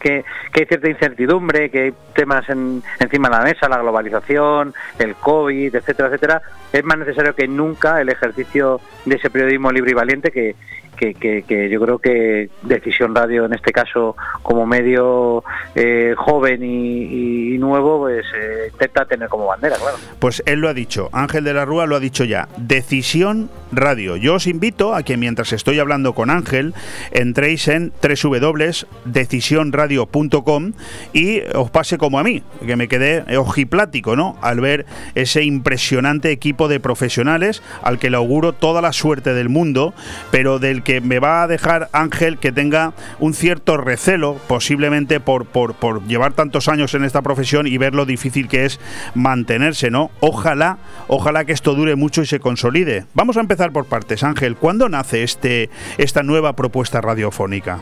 que, 0.00 0.24
hay 0.52 0.66
cierta 0.66 0.88
incertidumbre, 0.88 1.70
que 1.70 1.80
hay 1.80 1.94
temas 2.14 2.48
en, 2.48 2.82
encima 3.00 3.28
de 3.28 3.36
la 3.36 3.42
mesa, 3.42 3.68
la 3.68 3.78
globalización, 3.78 4.74
el 4.98 5.14
COVID, 5.16 5.74
etcétera, 5.74 6.08
etcétera, 6.08 6.42
es 6.72 6.84
más 6.84 6.98
necesario 6.98 7.34
que 7.34 7.48
nunca 7.48 8.00
el 8.00 8.08
ejercicio 8.08 8.80
de 9.04 9.16
ese 9.16 9.30
periodismo 9.30 9.72
libre 9.72 9.92
y 9.92 9.94
valiente 9.94 10.30
que, 10.30 10.54
que, 10.96 11.68
yo 11.70 11.80
creo 11.80 11.98
que 11.98 12.50
Decisión 12.62 13.14
Radio, 13.14 13.46
en 13.46 13.54
este 13.54 13.72
caso, 13.72 14.16
como 14.42 14.66
medio 14.66 15.42
eh, 15.74 16.12
joven 16.16 16.62
y, 16.62 17.56
nuevo, 17.58 18.00
pues 18.00 18.26
eh, 18.36 18.68
intenta 18.70 19.06
tener 19.06 19.28
como 19.28 19.46
bandera, 19.46 19.76
claro. 19.76 19.96
Pues 20.18 20.42
él 20.46 20.60
lo 20.60 20.68
ha 20.68 20.74
dicho, 20.74 21.08
Ángel 21.12 21.44
de 21.44 21.54
la 21.54 21.64
Rúa 21.64 21.86
lo 21.86 21.96
ha 21.96 22.00
dicho 22.00 22.24
ya, 22.24 22.48
Decisión 22.58 23.48
Radio. 23.72 24.16
Yo 24.16 24.34
os 24.34 24.46
invito 24.46 24.94
a 24.94 25.02
que 25.02 25.16
mientras 25.16 25.52
estoy 25.52 25.78
hablando 25.78 26.14
con 26.14 26.28
Ángel, 26.30 26.74
entréis 27.12 27.68
en 27.68 27.92
www.decisionradio.com 28.02 30.72
y 31.12 31.40
os 31.54 31.70
pase 31.70 31.98
como 31.98 32.18
a 32.18 32.22
mí, 32.22 32.42
que 32.64 32.76
me 32.76 32.88
quedé 32.88 33.36
ojiplático, 33.36 34.16
¿no? 34.16 34.38
Al 34.42 34.60
ver 34.60 34.86
ese 35.14 35.42
impresionante 35.42 36.30
equipo 36.30 36.68
de 36.68 36.80
profesionales 36.80 37.62
al 37.82 37.98
que 37.98 38.10
le 38.10 38.16
auguro 38.16 38.52
toda 38.52 38.80
la 38.80 38.92
suerte 38.92 39.34
del 39.34 39.48
mundo, 39.48 39.94
pero 40.30 40.58
del 40.58 40.82
que 40.86 41.00
me 41.00 41.18
va 41.18 41.42
a 41.42 41.48
dejar 41.48 41.88
Ángel 41.90 42.38
que 42.38 42.52
tenga 42.52 42.92
un 43.18 43.34
cierto 43.34 43.76
recelo, 43.76 44.36
posiblemente 44.46 45.18
por, 45.18 45.44
por, 45.44 45.74
por 45.74 46.04
llevar 46.04 46.34
tantos 46.34 46.68
años 46.68 46.94
en 46.94 47.02
esta 47.02 47.22
profesión 47.22 47.66
y 47.66 47.76
ver 47.76 47.92
lo 47.92 48.06
difícil 48.06 48.46
que 48.46 48.66
es 48.66 48.78
mantenerse, 49.16 49.90
¿no? 49.90 50.12
Ojalá, 50.20 50.78
ojalá 51.08 51.44
que 51.44 51.52
esto 51.52 51.74
dure 51.74 51.96
mucho 51.96 52.22
y 52.22 52.26
se 52.26 52.38
consolide. 52.38 53.04
Vamos 53.14 53.36
a 53.36 53.40
empezar 53.40 53.72
por 53.72 53.86
partes, 53.86 54.22
Ángel. 54.22 54.54
¿Cuándo 54.54 54.88
nace 54.88 55.24
este, 55.24 55.70
esta 55.98 56.22
nueva 56.22 56.52
propuesta 56.52 57.00
radiofónica? 57.00 57.80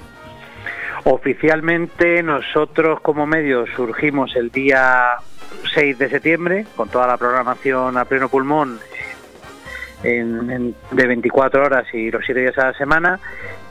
Oficialmente 1.05 2.23
nosotros 2.23 3.03
como 3.03 3.27
medio 3.27 3.67
surgimos 3.77 4.35
el 4.35 4.49
día 4.51 5.17
6 5.75 5.99
de 5.99 6.09
septiembre 6.09 6.65
con 6.75 6.89
toda 6.89 7.07
la 7.07 7.19
programación 7.19 7.99
a 7.99 8.07
pleno 8.07 8.31
pulmón 8.31 8.79
de 10.05 11.07
24 11.07 11.65
horas 11.65 11.87
y 11.93 12.11
los 12.11 12.23
7 12.25 12.41
días 12.41 12.59
a 12.59 12.67
la 12.67 12.75
semana, 12.75 13.21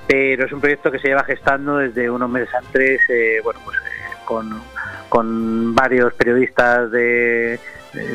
pero 0.08 0.46
es 0.46 0.52
un 0.52 0.60
proyecto 0.60 0.92
que 0.92 1.00
se 1.00 1.10
lleva 1.10 1.24
gestando 1.24 1.78
desde 1.78 2.10
unos 2.10 2.30
meses 2.30 2.54
antes, 2.54 3.02
eh, 3.10 3.40
bueno, 3.44 3.60
pues 3.64 3.78
eh, 3.78 4.16
con, 4.26 4.62
con, 5.10 5.76
varios 5.76 6.14
periodistas 6.16 6.92
de, 6.92 7.60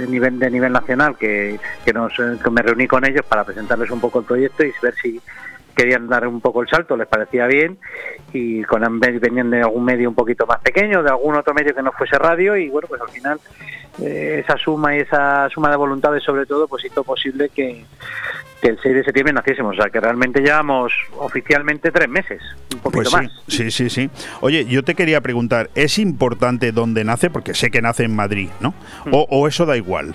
nivel 0.09 0.39
de 0.39 0.51
nivel 0.51 0.73
nacional 0.73 1.17
que, 1.17 1.59
que, 1.85 1.93
nos, 1.93 2.13
que 2.15 2.51
me 2.51 2.63
reuní 2.63 2.89
con 2.89 3.05
ellos 3.05 3.25
para 3.25 3.45
presentarles 3.45 3.91
un 3.91 4.01
poco 4.01 4.21
el 4.21 4.25
proyecto 4.25 4.65
y 4.65 4.73
ver 4.83 4.95
si 4.97 5.21
querían 5.79 6.09
dar 6.09 6.27
un 6.27 6.41
poco 6.41 6.61
el 6.61 6.69
salto, 6.69 6.97
les 6.97 7.07
parecía 7.07 7.47
bien 7.47 7.79
y 8.33 8.65
con 8.65 8.83
venían 8.99 9.49
de 9.49 9.61
algún 9.61 9.85
medio 9.85 10.09
un 10.09 10.15
poquito 10.17 10.45
más 10.45 10.59
pequeño, 10.59 11.05
de 11.05 11.11
algún 11.11 11.37
otro 11.37 11.55
medio 11.55 11.73
que 11.73 11.83
no 11.83 11.93
fuese 11.93 12.19
radio 12.19 12.57
y 12.57 12.69
bueno, 12.69 12.89
pues 12.89 13.01
al 13.01 13.09
final 13.11 13.39
eh, 14.03 14.43
esa 14.45 14.57
suma 14.59 14.97
y 14.97 15.01
esa 15.01 15.49
suma 15.51 15.71
de 15.71 15.77
voluntades 15.77 16.25
sobre 16.25 16.47
todo 16.47 16.67
pues 16.67 16.85
hizo 16.85 17.05
posible 17.05 17.49
que, 17.55 17.85
el 18.61 18.77
6 18.83 18.93
de 18.93 19.05
septiembre 19.05 19.33
naciésemos, 19.33 19.79
o 19.79 19.81
sea 19.81 19.89
que 19.89 20.01
realmente 20.01 20.41
llevamos 20.41 20.93
oficialmente 21.17 21.93
tres 21.93 22.09
meses, 22.09 22.43
un 22.75 22.81
poquito 22.81 23.09
pues 23.09 23.13
más. 23.13 23.45
Sí, 23.47 23.71
sí, 23.71 23.89
sí. 23.89 24.11
Oye, 24.41 24.65
yo 24.65 24.83
te 24.83 24.97
quería 24.97 25.21
preguntar, 25.21 25.71
¿es 25.77 26.01
importante 26.01 26.73
dónde 26.73 27.05
nace? 27.05 27.31
Porque 27.31 27.55
sé 27.55 27.71
que 27.71 27.81
nace 27.81 28.03
en 28.03 28.17
Madrid, 28.17 28.49
¿no? 28.59 28.75
Mm. 29.05 29.15
O, 29.15 29.27
o 29.31 29.47
eso 29.47 29.65
da 29.65 29.77
igual. 29.77 30.13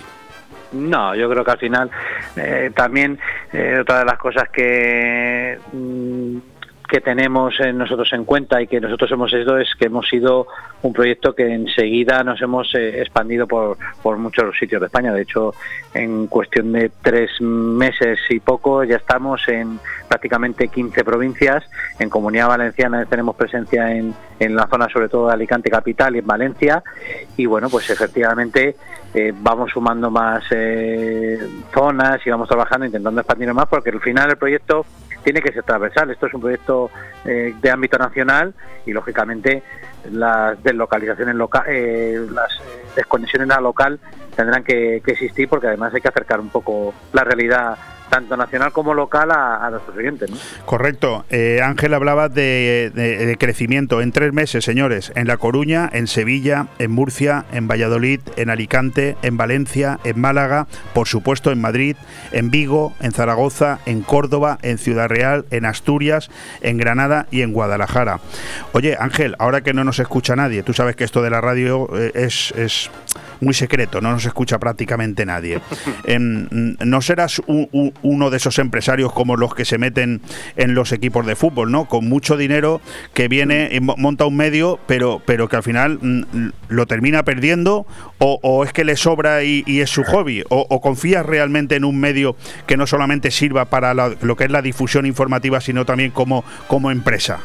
No, 0.74 1.14
yo 1.14 1.30
creo 1.30 1.44
que 1.44 1.50
al 1.50 1.58
final 1.58 1.90
eh, 2.36 2.70
también 2.74 3.18
eh, 3.52 3.78
otra 3.80 4.00
de 4.00 4.04
las 4.04 4.18
cosas 4.18 4.48
que 4.50 5.58
mm, 5.72 6.38
que 6.88 7.00
tenemos 7.00 7.54
nosotros 7.74 8.12
en 8.12 8.24
cuenta 8.24 8.60
y 8.60 8.66
que 8.66 8.80
nosotros 8.80 9.10
hemos 9.10 9.32
hecho 9.32 9.58
es 9.58 9.74
que 9.78 9.86
hemos 9.86 10.08
sido 10.08 10.46
un 10.82 10.92
proyecto 10.92 11.34
que 11.34 11.52
enseguida 11.52 12.22
nos 12.22 12.40
hemos 12.42 12.74
eh, 12.74 13.00
expandido 13.00 13.46
por, 13.46 13.78
por 14.02 14.18
muchos 14.18 14.56
sitios 14.58 14.80
de 14.80 14.86
España. 14.86 15.12
De 15.12 15.22
hecho, 15.22 15.54
en 15.94 16.26
cuestión 16.26 16.72
de 16.72 16.90
tres 17.02 17.40
meses 17.40 18.18
y 18.28 18.38
poco 18.38 18.84
ya 18.84 18.96
estamos 18.96 19.48
en 19.48 19.80
prácticamente 20.08 20.68
15 20.68 21.04
provincias. 21.04 21.64
En 21.98 22.10
Comunidad 22.10 22.48
Valenciana 22.48 23.04
tenemos 23.06 23.34
presencia 23.34 23.90
en, 23.90 24.14
en 24.38 24.54
la 24.54 24.66
zona 24.66 24.88
sobre 24.88 25.08
todo 25.08 25.28
de 25.28 25.34
Alicante 25.34 25.70
Capital 25.70 26.14
y 26.14 26.18
en 26.18 26.26
Valencia. 26.26 26.82
Y 27.36 27.46
bueno, 27.46 27.70
pues 27.70 27.88
efectivamente 27.90 28.76
eh, 29.14 29.32
vamos 29.34 29.70
sumando 29.70 30.10
más 30.10 30.44
eh, 30.50 31.38
zonas 31.72 32.18
y 32.26 32.30
vamos 32.30 32.48
trabajando 32.48 32.86
intentando 32.86 33.20
expandirnos 33.20 33.54
más 33.54 33.66
porque 33.66 33.90
al 33.90 34.00
final 34.00 34.30
el 34.30 34.36
proyecto 34.36 34.84
tiene 35.24 35.40
que 35.40 35.52
ser 35.52 35.62
transversal. 35.64 36.10
Esto 36.10 36.26
es 36.26 36.34
un 36.34 36.40
proyecto 36.40 36.90
eh, 37.24 37.54
de 37.60 37.70
ámbito 37.70 37.96
nacional 37.96 38.54
y, 38.86 38.92
lógicamente, 38.92 39.62
las 40.10 40.62
deslocalizaciones 40.62 41.34
locales, 41.34 41.68
eh, 41.70 42.26
las 42.30 42.52
desconexiones 42.94 43.50
a 43.50 43.60
local 43.60 43.98
tendrán 44.36 44.62
que 44.62 44.96
existir 44.96 45.48
porque 45.48 45.68
además 45.68 45.94
hay 45.94 46.00
que 46.00 46.08
acercar 46.08 46.40
un 46.40 46.50
poco 46.50 46.92
la 47.12 47.24
realidad 47.24 47.78
tanto 48.14 48.36
nacional 48.36 48.70
como 48.70 48.94
local 48.94 49.32
a, 49.32 49.66
a 49.66 49.70
nuestros 49.70 49.96
oyentes. 49.96 50.30
¿no? 50.30 50.36
Correcto. 50.66 51.24
Eh, 51.30 51.60
Ángel 51.64 51.94
hablaba 51.94 52.28
de, 52.28 52.92
de, 52.94 53.26
de, 53.26 53.36
crecimiento 53.36 54.00
en 54.00 54.12
tres 54.12 54.32
meses, 54.32 54.64
señores, 54.64 55.10
en 55.16 55.26
La 55.26 55.36
Coruña, 55.36 55.90
en 55.92 56.06
Sevilla, 56.06 56.68
en 56.78 56.92
Murcia, 56.92 57.44
en 57.50 57.66
Valladolid, 57.66 58.20
en 58.36 58.50
Alicante, 58.50 59.16
en 59.22 59.36
Valencia, 59.36 59.98
en 60.04 60.20
Málaga, 60.20 60.68
por 60.92 61.08
supuesto 61.08 61.50
en 61.50 61.60
Madrid, 61.60 61.96
en 62.30 62.52
Vigo, 62.52 62.92
en 63.00 63.10
Zaragoza, 63.10 63.80
en 63.84 64.02
Córdoba, 64.02 64.58
en 64.62 64.78
Ciudad 64.78 65.08
Real, 65.08 65.44
en 65.50 65.64
Asturias, 65.64 66.30
en 66.60 66.76
Granada 66.78 67.26
y 67.32 67.42
en 67.42 67.52
Guadalajara. 67.52 68.20
Oye, 68.74 68.96
Ángel, 69.00 69.34
ahora 69.40 69.62
que 69.62 69.74
no 69.74 69.82
nos 69.82 69.98
escucha 69.98 70.36
nadie, 70.36 70.62
tú 70.62 70.72
sabes 70.72 70.94
que 70.94 71.02
esto 71.02 71.20
de 71.20 71.30
la 71.30 71.40
radio 71.40 71.88
eh, 71.98 72.12
es, 72.14 72.52
es 72.56 72.90
muy 73.40 73.54
secreto, 73.54 74.00
no 74.00 74.10
nos 74.10 74.24
escucha 74.24 74.58
prácticamente 74.58 75.26
nadie. 75.26 75.60
En, 76.06 76.76
¿No 76.80 77.00
serás 77.00 77.40
un, 77.46 77.68
un, 77.72 77.92
uno 78.04 78.30
de 78.30 78.36
esos 78.36 78.60
empresarios 78.60 79.12
como 79.12 79.36
los 79.36 79.54
que 79.54 79.64
se 79.64 79.78
meten 79.78 80.20
en 80.56 80.74
los 80.74 80.92
equipos 80.92 81.26
de 81.26 81.34
fútbol, 81.34 81.72
¿no? 81.72 81.86
Con 81.86 82.08
mucho 82.08 82.36
dinero 82.36 82.80
que 83.14 83.26
viene 83.26 83.76
monta 83.80 84.26
un 84.26 84.36
medio, 84.36 84.78
pero, 84.86 85.20
pero 85.24 85.48
que 85.48 85.56
al 85.56 85.62
final 85.64 85.98
mm, 86.00 86.50
lo 86.68 86.86
termina 86.86 87.24
perdiendo, 87.24 87.86
o, 88.18 88.64
es 88.64 88.72
que 88.72 88.84
le 88.84 88.96
sobra 88.96 89.42
y, 89.42 89.64
es 89.66 89.90
su 89.90 90.04
hobby, 90.04 90.42
o, 90.48 90.66
o, 90.68 90.80
confías 90.80 91.26
realmente 91.26 91.76
en 91.76 91.84
un 91.84 91.98
medio 91.98 92.36
que 92.66 92.76
no 92.76 92.86
solamente 92.86 93.30
sirva 93.30 93.66
para 93.66 93.92
la, 93.92 94.14
lo 94.22 94.36
que 94.36 94.44
es 94.44 94.50
la 94.50 94.62
difusión 94.62 95.04
informativa, 95.06 95.60
sino 95.60 95.84
también 95.84 96.10
como, 96.10 96.44
como 96.68 96.90
empresa. 96.90 97.40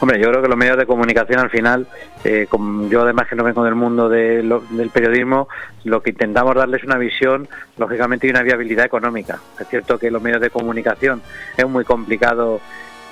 Hombre, 0.00 0.18
yo 0.18 0.30
creo 0.30 0.42
que 0.42 0.48
los 0.48 0.56
medios 0.56 0.78
de 0.78 0.86
comunicación 0.86 1.40
al 1.40 1.50
final, 1.50 1.86
eh, 2.24 2.46
como 2.48 2.88
yo 2.88 3.02
además 3.02 3.28
que 3.28 3.36
no 3.36 3.44
vengo 3.44 3.62
del 3.62 3.74
mundo 3.74 4.08
de 4.08 4.42
lo, 4.42 4.60
del 4.70 4.88
periodismo, 4.88 5.48
lo 5.84 6.02
que 6.02 6.10
intentamos 6.10 6.54
darles 6.54 6.82
una 6.84 6.96
visión, 6.96 7.46
lógicamente, 7.76 8.26
y 8.26 8.30
una 8.30 8.42
viabilidad 8.42 8.86
económica. 8.86 9.38
Es 9.58 9.68
cierto 9.68 9.98
que 9.98 10.10
los 10.10 10.22
medios 10.22 10.40
de 10.40 10.48
comunicación 10.48 11.20
es 11.56 11.68
muy 11.68 11.84
complicado 11.84 12.60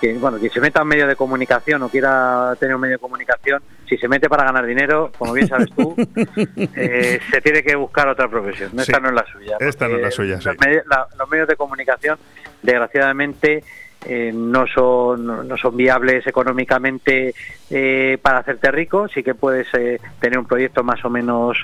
que 0.01 0.14
bueno 0.14 0.39
quien 0.39 0.51
se 0.53 0.61
meta 0.61 0.80
a 0.80 0.82
un 0.82 0.89
medio 0.89 1.07
de 1.07 1.16
comunicación 1.16 1.82
o 1.82 1.89
quiera 1.89 2.55
tener 2.61 2.74
un 2.76 2.80
medio 2.80 2.95
de 2.95 3.01
comunicación 3.01 3.61
si 3.89 3.97
se 3.97 4.07
mete 4.07 4.28
para 4.28 4.45
ganar 4.45 4.64
dinero 4.64 5.11
como 5.18 5.32
bien 5.32 5.49
sabes 5.49 5.70
tú 5.74 5.95
eh, 6.57 7.18
se 7.28 7.41
tiene 7.41 7.64
que 7.64 7.74
buscar 7.74 8.09
otra 8.09 8.28
profesión 8.28 8.70
esta 8.78 8.84
sí, 8.84 9.03
no 9.03 9.09
es 9.09 9.14
la 9.14 9.26
suya 9.26 9.57
esta 9.59 9.89
no 9.89 9.97
es 9.97 10.03
la 10.03 10.11
suya 10.12 10.41
sí. 10.41 10.47
los, 10.47 10.59
medios, 10.61 10.86
la, 10.86 11.07
los 11.18 11.28
medios 11.28 11.49
de 11.49 11.57
comunicación 11.57 12.16
desgraciadamente 12.62 13.64
eh, 14.07 14.32
no 14.32 14.66
son 14.66 15.26
no 15.26 15.57
son 15.57 15.76
viables 15.76 16.26
económicamente 16.26 17.34
eh, 17.68 18.18
para 18.22 18.38
hacerte 18.38 18.70
rico. 18.70 19.09
Sí 19.09 19.22
que 19.22 19.34
puedes 19.34 19.66
eh, 19.74 20.01
tener 20.20 20.38
un 20.38 20.46
proyecto 20.46 20.84
más 20.84 21.05
o 21.05 21.11
menos 21.11 21.59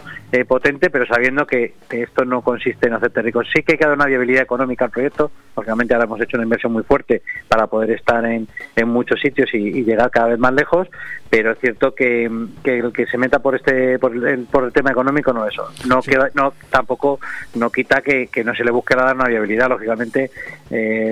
potente 0.48 0.90
pero 0.90 1.06
sabiendo 1.06 1.46
que, 1.46 1.74
esto 1.90 2.24
no 2.24 2.42
consiste 2.42 2.88
en 2.88 2.94
hacerte 2.94 3.22
rico. 3.22 3.42
Sí 3.44 3.62
que 3.62 3.72
hay 3.72 3.78
que 3.78 3.84
dar 3.84 3.94
una 3.94 4.06
viabilidad 4.06 4.42
económica 4.42 4.86
al 4.86 4.90
proyecto. 4.90 5.30
Lógicamente 5.56 5.94
ahora 5.94 6.06
hemos 6.06 6.20
hecho 6.20 6.36
una 6.36 6.44
inversión 6.44 6.72
muy 6.72 6.82
fuerte 6.82 7.22
para 7.48 7.68
poder 7.68 7.92
estar 7.92 8.24
en, 8.24 8.48
en 8.74 8.88
muchos 8.88 9.20
sitios 9.20 9.54
y, 9.54 9.84
llegar 9.84 10.10
cada 10.10 10.28
vez 10.28 10.38
más 10.38 10.52
lejos 10.54 10.88
pero 11.36 11.50
es 11.50 11.58
cierto 11.58 11.94
que, 11.94 12.30
que 12.62 12.78
el 12.78 12.92
que 12.92 13.06
se 13.06 13.18
meta 13.18 13.40
por 13.40 13.56
este 13.56 13.98
por 13.98 14.14
el, 14.14 14.44
por 14.44 14.64
el 14.64 14.72
tema 14.72 14.92
económico 14.92 15.32
no 15.32 15.46
eso 15.46 15.68
no 15.88 16.00
sí. 16.00 16.12
queda, 16.12 16.30
no 16.34 16.52
tampoco 16.70 17.18
no 17.56 17.70
quita 17.70 18.02
que, 18.02 18.28
que 18.28 18.44
no 18.44 18.54
se 18.54 18.62
le 18.62 18.70
busque 18.70 18.94
dar 18.94 19.16
una 19.16 19.26
viabilidad 19.26 19.68
lógicamente 19.68 20.30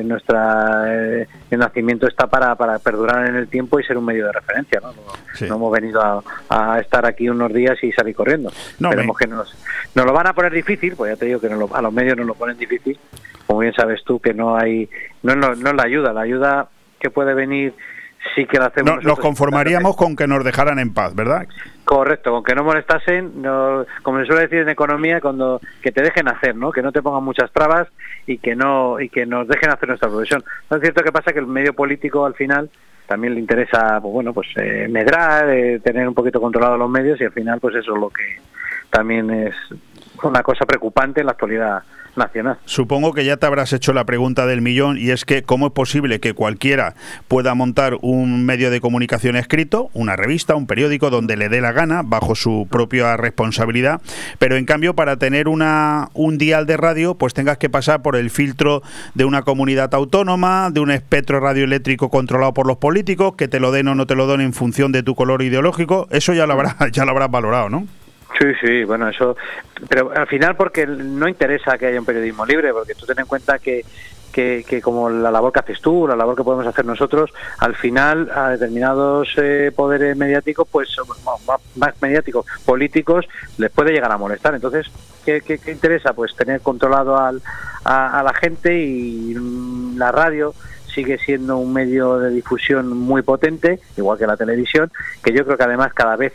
nuestra 0.05 1.27
el 1.53 1.59
nacimiento 1.59 2.07
está 2.07 2.27
para, 2.29 2.55
para 2.55 2.79
perdurar 2.79 3.29
en 3.29 3.37
el 3.37 3.47
tiempo 3.47 3.79
y 3.79 3.85
ser 3.85 3.99
un 3.99 4.07
medio 4.07 4.25
de 4.27 4.33
referencia. 4.33 4.81
No, 4.81 4.89
no, 4.93 5.03
sí. 5.35 5.45
no 5.47 5.57
hemos 5.57 5.71
venido 5.71 6.01
a, 6.01 6.23
a, 6.49 6.81
estar 6.81 7.05
aquí 7.05 7.29
unos 7.29 7.53
días 7.53 7.77
y 7.83 7.93
salir 7.93 8.15
corriendo. 8.15 8.51
No, 8.79 8.89
Esperemos 8.89 9.17
me... 9.21 9.27
que 9.27 9.31
nos, 9.31 9.55
nos 9.95 10.07
lo 10.07 10.13
van 10.15 10.29
a 10.29 10.33
poner 10.33 10.51
difícil, 10.51 10.95
pues 10.97 11.13
ya 11.13 11.19
te 11.19 11.27
digo 11.27 11.41
que 11.41 11.51
lo, 11.51 11.69
a 11.77 11.83
los 11.83 11.93
medios 11.93 12.17
nos 12.17 12.27
lo 12.27 12.35
ponen 12.35 12.57
difícil. 12.57 12.99
Como 13.47 13.61
bien 13.61 13.75
sabes 13.75 14.03
tú, 14.03 14.19
que 14.19 14.33
no 14.33 14.57
hay, 14.57 14.89
no, 15.23 15.37
no, 15.37 15.55
no 15.55 15.75
la 15.75 15.83
ayuda, 15.83 16.15
la 16.15 16.23
ayuda 16.23 16.69
que 16.99 17.11
puede 17.11 17.35
venir 17.35 17.75
sí 18.35 18.47
que 18.47 18.59
lo 18.59 18.67
hacemos. 18.67 18.97
No, 18.97 19.01
nos 19.01 19.19
conformaríamos 19.19 19.97
con 19.97 20.17
que 20.17 20.27
nos 20.27 20.45
dejaran 20.45 20.79
en 20.79 20.93
paz, 20.93 21.15
¿verdad? 21.15 21.47
Correcto, 21.85 22.31
con 22.31 22.45
que 22.45 22.55
no 22.55 22.65
molestasen, 22.65 23.43
no, 23.43 23.85
como 24.03 24.21
se 24.21 24.27
suele 24.27 24.43
decir 24.43 24.61
en 24.61 24.69
economía, 24.69 25.21
cuando 25.21 25.61
que 25.83 25.93
te 25.93 26.03
dejen 26.03 26.29
hacer, 26.29 26.57
¿no? 26.57 26.73
Que 26.73 26.83
no 26.83 26.93
te 26.93 27.03
pongan 27.03 27.25
muchas 27.25 27.51
trabas 27.53 27.89
y 28.27 28.39
que 28.39 28.55
no 28.55 29.01
y 29.01 29.09
que 29.09 29.27
nos 29.27 29.49
dejen 29.49 29.71
hacer 29.71 29.89
nuestra 29.89 30.09
profesión. 30.09 30.43
No 30.71 30.77
es 30.77 30.83
cierto 30.83 31.03
que 31.03 31.13
pasa 31.13 31.33
que 31.33 31.41
el 31.41 31.47
medio 31.47 31.75
político 31.75 32.25
al 32.25 32.35
final 32.35 32.71
también 33.07 33.35
le 33.35 33.41
interesa, 33.41 34.01
pues 34.01 34.13
bueno, 34.13 34.33
pues 34.33 34.49
eh, 34.57 34.87
medrar, 34.89 35.51
eh, 35.51 35.81
tener 35.81 36.09
un 36.09 36.15
poquito 36.15 36.41
controlado 36.41 36.77
los 36.79 36.89
medios 36.89 37.21
y 37.21 37.25
al 37.25 37.33
final, 37.33 37.61
pues 37.61 37.75
eso 37.75 37.95
es 37.95 38.01
lo 38.01 38.09
que 38.09 38.41
también 38.91 39.31
es 39.31 39.55
una 40.23 40.43
cosa 40.43 40.65
preocupante 40.65 41.21
en 41.21 41.27
la 41.27 41.33
actualidad 41.33 41.83
Supongo 42.65 43.13
que 43.13 43.25
ya 43.25 43.37
te 43.37 43.47
habrás 43.47 43.73
hecho 43.73 43.93
la 43.93 44.05
pregunta 44.05 44.47
del 44.47 44.61
millón 44.61 44.99
y 44.99 45.11
es 45.11 45.25
que 45.25 45.43
cómo 45.43 45.69
es 45.69 45.73
posible 45.73 46.21
que 46.21 46.35
cualquiera 46.35 46.95
pueda 47.29 47.55
montar 47.55 47.97
un 48.03 48.45
medio 48.45 48.71
de 48.71 48.81
comunicación 48.81 49.37
escrito, 49.37 49.91
una 49.95 50.17
revista, 50.17 50.55
un 50.55 50.67
periódico 50.67 51.11
donde 51.11 51.37
le 51.37 51.49
dé 51.49 51.61
la 51.61 51.73
gana 51.73 52.03
bajo 52.05 52.35
su 52.35 52.67
propia 52.71 53.17
responsabilidad, 53.17 54.01
pero 54.39 54.57
en 54.57 54.65
cambio 54.65 54.95
para 54.95 55.17
tener 55.17 55.49
una 55.49 56.09
un 56.15 56.39
dial 56.39 56.67
de 56.67 56.77
radio 56.77 57.15
pues 57.15 57.35
tengas 57.35 57.59
que 57.59 57.71
pasar 57.71 58.03
por 58.03 58.17
el 58.17 58.31
filtro 58.31 58.83
de 59.15 59.25
una 59.25 59.43
comunidad 59.43 59.95
autónoma, 59.95 60.71
de 60.71 60.81
un 60.81 60.91
espectro 60.91 61.41
radioeléctrico 61.41 62.11
controlado 62.11 62.53
por 62.53 62.67
los 62.67 62.77
políticos, 62.77 63.35
que 63.37 63.49
te 63.49 63.61
lo 63.61 63.73
den 63.73 63.89
o 63.89 63.95
no 63.95 64.07
te 64.07 64.15
lo 64.15 64.27
den 64.27 64.41
en 64.41 64.53
función 64.53 64.93
de 64.93 65.03
tu 65.03 65.15
color 65.15 65.43
ideológico, 65.43 66.09
eso 66.11 66.35
ya 66.35 66.47
lo 66.47 66.53
habrás 66.53 66.77
ya 66.93 67.05
lo 67.05 67.13
habrás 67.13 67.31
valorado, 67.31 67.69
¿no? 67.69 67.87
Sí, 68.39 68.47
sí, 68.61 68.85
bueno, 68.85 69.09
eso, 69.09 69.37
pero 69.89 70.11
al 70.15 70.27
final 70.27 70.57
porque 70.57 70.87
no 70.87 71.29
interesa 71.29 71.77
que 71.77 71.87
haya 71.87 72.01
un 72.01 72.07
periodismo 72.07 72.47
libre, 72.47 72.73
porque 72.73 72.95
tú 72.95 73.05
ten 73.05 73.19
en 73.19 73.27
cuenta 73.27 73.59
que, 73.59 73.85
que, 74.33 74.65
que, 74.67 74.81
como 74.81 75.11
la 75.11 75.31
labor 75.31 75.53
que 75.53 75.61
haces 75.61 75.81
tú, 75.81 76.09
la 76.09 76.17
labor 76.17 76.35
que 76.35 76.43
podemos 76.43 76.67
hacer 76.67 76.85
nosotros, 76.85 77.31
al 77.59 77.75
final 77.77 78.31
a 78.35 78.51
determinados 78.51 79.29
eh, 79.37 79.71
poderes 79.75 80.17
mediáticos, 80.17 80.67
pues 80.71 80.97
más, 81.77 81.93
mediáticos, 82.01 82.47
políticos, 82.65 83.27
les 83.59 83.71
puede 83.71 83.93
llegar 83.93 84.11
a 84.11 84.19
molestar. 84.19 84.55
Entonces, 84.55 84.91
¿qué, 85.25 85.43
qué, 85.43 85.59
qué 85.59 85.71
interesa? 85.71 86.15
Pues 86.15 86.35
tener 86.35 86.63
controlado 86.63 87.19
al, 87.19 87.43
a, 87.85 88.19
a 88.19 88.23
la 88.23 88.33
gente 88.33 88.83
y 88.83 89.35
mm, 89.35 89.99
la 89.99 90.11
radio 90.11 90.55
sigue 90.93 91.19
siendo 91.19 91.59
un 91.59 91.73
medio 91.73 92.19
de 92.19 92.31
difusión 92.31 92.97
muy 92.97 93.23
potente, 93.23 93.81
igual 93.97 94.19
que 94.19 94.27
la 94.27 94.37
televisión, 94.37 94.91
que 95.23 95.33
yo 95.33 95.45
creo 95.45 95.57
que 95.57 95.65
además 95.65 95.93
cada 95.95 96.17
vez 96.17 96.33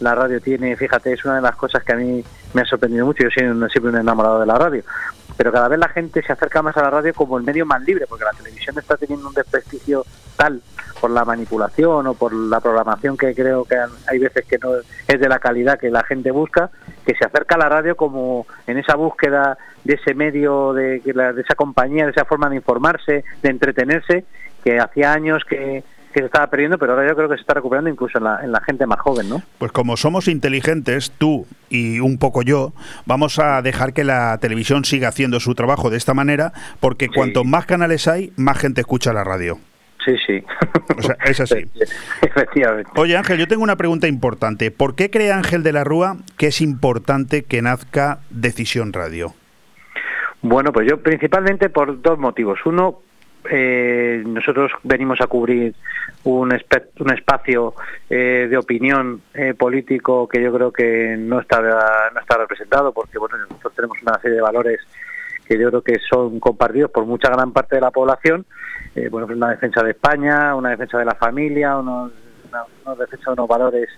la 0.00 0.14
radio 0.14 0.40
tiene, 0.40 0.76
fíjate, 0.76 1.12
es 1.12 1.24
una 1.24 1.36
de 1.36 1.42
las 1.42 1.56
cosas 1.56 1.82
que 1.82 1.92
a 1.92 1.96
mí 1.96 2.24
me 2.54 2.62
ha 2.62 2.64
sorprendido 2.64 3.06
mucho, 3.06 3.24
yo 3.24 3.30
soy 3.30 3.44
siempre 3.70 3.90
un 3.90 3.96
enamorado 3.96 4.40
de 4.40 4.46
la 4.46 4.56
radio, 4.56 4.82
pero 5.36 5.52
cada 5.52 5.68
vez 5.68 5.78
la 5.78 5.88
gente 5.88 6.22
se 6.22 6.32
acerca 6.32 6.62
más 6.62 6.76
a 6.76 6.82
la 6.82 6.90
radio 6.90 7.14
como 7.14 7.38
el 7.38 7.44
medio 7.44 7.66
más 7.66 7.82
libre, 7.82 8.06
porque 8.08 8.24
la 8.24 8.32
televisión 8.32 8.78
está 8.78 8.96
teniendo 8.96 9.28
un 9.28 9.34
desprestigio 9.34 10.04
tal 10.36 10.62
por 11.00 11.10
la 11.10 11.24
manipulación 11.24 12.06
o 12.06 12.14
por 12.14 12.32
la 12.32 12.60
programación 12.60 13.16
que 13.16 13.34
creo 13.34 13.64
que 13.64 13.76
hay 14.06 14.18
veces 14.18 14.44
que 14.46 14.58
no 14.58 14.70
es 15.06 15.20
de 15.20 15.28
la 15.28 15.38
calidad 15.38 15.78
que 15.78 15.90
la 15.90 16.02
gente 16.02 16.30
busca, 16.30 16.70
que 17.06 17.14
se 17.14 17.24
acerca 17.24 17.54
a 17.54 17.58
la 17.58 17.68
radio 17.68 17.96
como 17.96 18.46
en 18.66 18.78
esa 18.78 18.96
búsqueda 18.96 19.58
de 19.84 19.94
ese 19.94 20.14
medio, 20.14 20.72
de, 20.72 21.00
de 21.00 21.40
esa 21.40 21.54
compañía, 21.54 22.04
de 22.04 22.10
esa 22.12 22.24
forma 22.24 22.50
de 22.50 22.56
informarse, 22.56 23.24
de 23.42 23.48
entretenerse, 23.48 24.24
que 24.64 24.80
hacía 24.80 25.12
años 25.12 25.44
que 25.44 25.84
que 26.10 26.20
se 26.20 26.26
estaba 26.26 26.46
perdiendo, 26.48 26.78
pero 26.78 26.92
ahora 26.92 27.08
yo 27.08 27.14
creo 27.14 27.28
que 27.28 27.36
se 27.36 27.42
está 27.42 27.54
recuperando 27.54 27.90
incluso 27.90 28.18
en 28.18 28.24
la, 28.24 28.40
en 28.42 28.52
la, 28.52 28.60
gente 28.60 28.86
más 28.86 29.00
joven, 29.00 29.28
¿no? 29.28 29.42
Pues 29.58 29.72
como 29.72 29.96
somos 29.96 30.28
inteligentes, 30.28 31.12
tú 31.12 31.46
y 31.68 32.00
un 32.00 32.18
poco 32.18 32.42
yo, 32.42 32.72
vamos 33.06 33.38
a 33.38 33.62
dejar 33.62 33.92
que 33.92 34.04
la 34.04 34.38
televisión 34.38 34.84
siga 34.84 35.08
haciendo 35.08 35.40
su 35.40 35.54
trabajo 35.54 35.90
de 35.90 35.96
esta 35.96 36.14
manera, 36.14 36.52
porque 36.80 37.06
sí. 37.06 37.12
cuanto 37.14 37.44
más 37.44 37.66
canales 37.66 38.08
hay, 38.08 38.32
más 38.36 38.58
gente 38.58 38.80
escucha 38.80 39.12
la 39.12 39.24
radio. 39.24 39.58
Sí, 40.04 40.16
sí. 40.26 40.44
O 40.96 41.02
sea, 41.02 41.16
es 41.24 41.40
así. 41.40 41.66
Efectivamente. 42.22 42.90
Oye 42.96 43.16
Ángel, 43.16 43.38
yo 43.38 43.48
tengo 43.48 43.62
una 43.62 43.76
pregunta 43.76 44.08
importante. 44.08 44.70
¿Por 44.70 44.94
qué 44.94 45.10
cree 45.10 45.32
Ángel 45.32 45.62
de 45.62 45.72
la 45.72 45.84
Rúa 45.84 46.16
que 46.36 46.46
es 46.46 46.60
importante 46.60 47.44
que 47.44 47.60
nazca 47.62 48.20
Decisión 48.30 48.92
Radio? 48.92 49.34
Bueno, 50.40 50.72
pues 50.72 50.88
yo 50.88 51.02
principalmente 51.02 51.68
por 51.68 52.00
dos 52.00 52.18
motivos. 52.18 52.60
Uno, 52.64 53.00
eh, 53.50 54.22
nosotros 54.26 54.72
venimos 54.82 55.20
a 55.20 55.26
cubrir 55.26 55.74
un, 56.24 56.52
espacio 56.52 57.74
eh, 58.10 58.46
de 58.50 58.56
opinión 58.56 59.22
eh, 59.34 59.54
político 59.54 60.28
que 60.28 60.42
yo 60.42 60.52
creo 60.52 60.72
que 60.72 61.16
no 61.18 61.40
está 61.40 61.60
no 61.60 62.20
está 62.20 62.36
representado 62.36 62.92
porque 62.92 63.18
bueno 63.18 63.36
nosotros 63.38 63.74
tenemos 63.74 64.02
una 64.02 64.18
serie 64.20 64.36
de 64.36 64.42
valores 64.42 64.80
que 65.46 65.58
yo 65.58 65.68
creo 65.68 65.82
que 65.82 65.98
son 66.10 66.40
compartidos 66.40 66.90
por 66.90 67.06
mucha 67.06 67.30
gran 67.30 67.52
parte 67.52 67.76
de 67.76 67.80
la 67.80 67.90
población. 67.90 68.44
Bueno 69.10 69.26
pues 69.26 69.36
una 69.36 69.50
defensa 69.50 69.82
de 69.82 69.92
España 69.92 70.54
una 70.54 70.70
defensa 70.70 70.98
de 70.98 71.04
la 71.04 71.14
familia 71.14 71.76
una, 71.78 72.10
una 72.84 72.94
defensa 72.96 73.30
de 73.30 73.32
unos 73.32 73.48
valores 73.48 73.88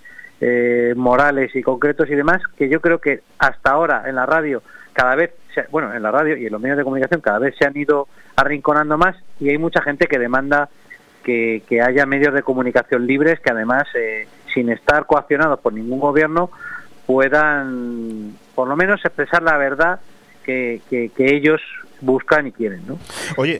morales 0.97 1.55
y 1.55 1.63
concretos 1.63 2.09
y 2.09 2.15
demás 2.15 2.43
que 2.57 2.69
yo 2.69 2.81
creo 2.81 2.99
que 2.99 3.23
hasta 3.39 3.71
ahora 3.71 4.05
en 4.07 4.15
la 4.15 4.27
radio 4.27 4.63
cada 4.93 5.15
vez 5.15 5.33
bueno 5.71 5.93
en 5.95 6.03
la 6.03 6.11
radio 6.11 6.37
y 6.37 6.47
en 6.47 6.53
los 6.53 6.61
medios 6.61 6.79
de 6.79 6.85
comunicación 6.85 7.21
cada 7.21 7.39
vez 7.39 7.55
se 7.59 7.67
han 7.67 7.77
ido 7.77 8.09
arrinconando 8.37 8.97
más 8.97 9.17
y 9.41 9.49
hay 9.49 9.59
mucha 9.59 9.83
gente 9.83 10.07
que 10.07 10.19
demanda 10.19 10.69
que, 11.25 11.63
haya 11.83 12.07
medios 12.07 12.35
de 12.35 12.43
comunicación 12.43 13.07
libres 13.07 13.41
que 13.41 13.51
además, 13.51 13.87
eh, 13.95 14.27
sin 14.53 14.69
estar 14.71 15.07
coaccionados 15.07 15.61
por 15.61 15.73
ningún 15.73 16.01
gobierno, 16.01 16.51
puedan 17.07 18.37
por 18.55 18.69
lo 18.69 18.77
menos 18.77 19.05
expresar 19.05 19.43
la 19.43 19.57
verdad 19.57 20.01
que, 20.45 20.81
que, 20.89 21.11
ellos 21.19 21.61
buscan 22.01 22.49
y 22.49 22.53
quieren. 22.53 22.83
¿no? 22.87 22.99
Oye, 23.37 23.59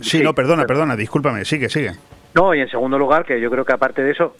sí, 0.00 0.20
no, 0.22 0.34
perdona, 0.34 0.64
perdona, 0.64 0.96
discúlpame, 0.96 1.44
sigue, 1.44 1.68
sigue. 1.68 1.92
No, 2.34 2.54
y 2.54 2.60
en 2.60 2.68
segundo 2.68 2.98
lugar, 2.98 3.24
que 3.24 3.40
yo 3.40 3.50
creo 3.50 3.64
que 3.64 3.72
aparte 3.72 4.02
de 4.02 4.12
eso, 4.12 4.34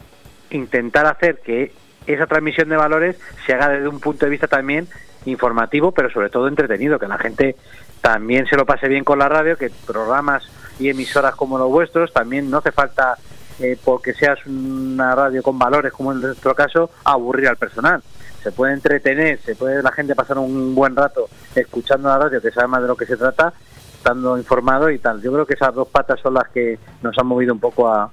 intentar 0.49 1.05
hacer 1.05 1.39
que 1.43 1.71
esa 2.07 2.25
transmisión 2.25 2.69
de 2.69 2.77
valores 2.77 3.19
se 3.45 3.53
haga 3.53 3.69
desde 3.69 3.87
un 3.87 3.99
punto 3.99 4.25
de 4.25 4.31
vista 4.31 4.47
también 4.47 4.87
informativo, 5.25 5.91
pero 5.91 6.09
sobre 6.09 6.29
todo 6.29 6.47
entretenido, 6.47 6.99
que 6.99 7.07
la 7.07 7.17
gente 7.17 7.55
también 8.01 8.47
se 8.47 8.55
lo 8.55 8.65
pase 8.65 8.87
bien 8.87 9.03
con 9.03 9.19
la 9.19 9.29
radio, 9.29 9.57
que 9.57 9.69
programas 9.85 10.49
y 10.79 10.89
emisoras 10.89 11.35
como 11.35 11.57
los 11.57 11.69
vuestros 11.69 12.11
también 12.13 12.49
no 12.49 12.57
hace 12.57 12.71
falta, 12.71 13.17
eh, 13.59 13.77
porque 13.83 14.13
seas 14.13 14.39
una 14.45 15.15
radio 15.15 15.41
con 15.43 15.57
valores, 15.57 15.91
como 15.91 16.11
en 16.11 16.21
nuestro 16.21 16.55
caso, 16.55 16.89
aburrir 17.03 17.47
al 17.47 17.57
personal. 17.57 18.01
Se 18.43 18.51
puede 18.51 18.73
entretener, 18.73 19.39
se 19.39 19.55
puede 19.55 19.81
la 19.81 19.91
gente 19.91 20.15
pasar 20.15 20.37
un 20.37 20.75
buen 20.75 20.95
rato 20.95 21.27
escuchando 21.55 22.09
la 22.09 22.19
radio, 22.19 22.41
que 22.41 22.51
sabe 22.51 22.67
más 22.67 22.81
de 22.81 22.87
lo 22.87 22.95
que 22.95 23.05
se 23.05 23.17
trata, 23.17 23.53
estando 23.95 24.37
informado 24.37 24.89
y 24.89 24.99
tal. 24.99 25.21
Yo 25.21 25.33
creo 25.33 25.45
que 25.45 25.55
esas 25.55 25.73
dos 25.73 25.87
patas 25.87 26.19
son 26.21 26.35
las 26.35 26.47
que 26.49 26.79
nos 27.01 27.17
han 27.17 27.27
movido 27.27 27.53
un 27.53 27.59
poco 27.59 27.89
a, 27.89 28.09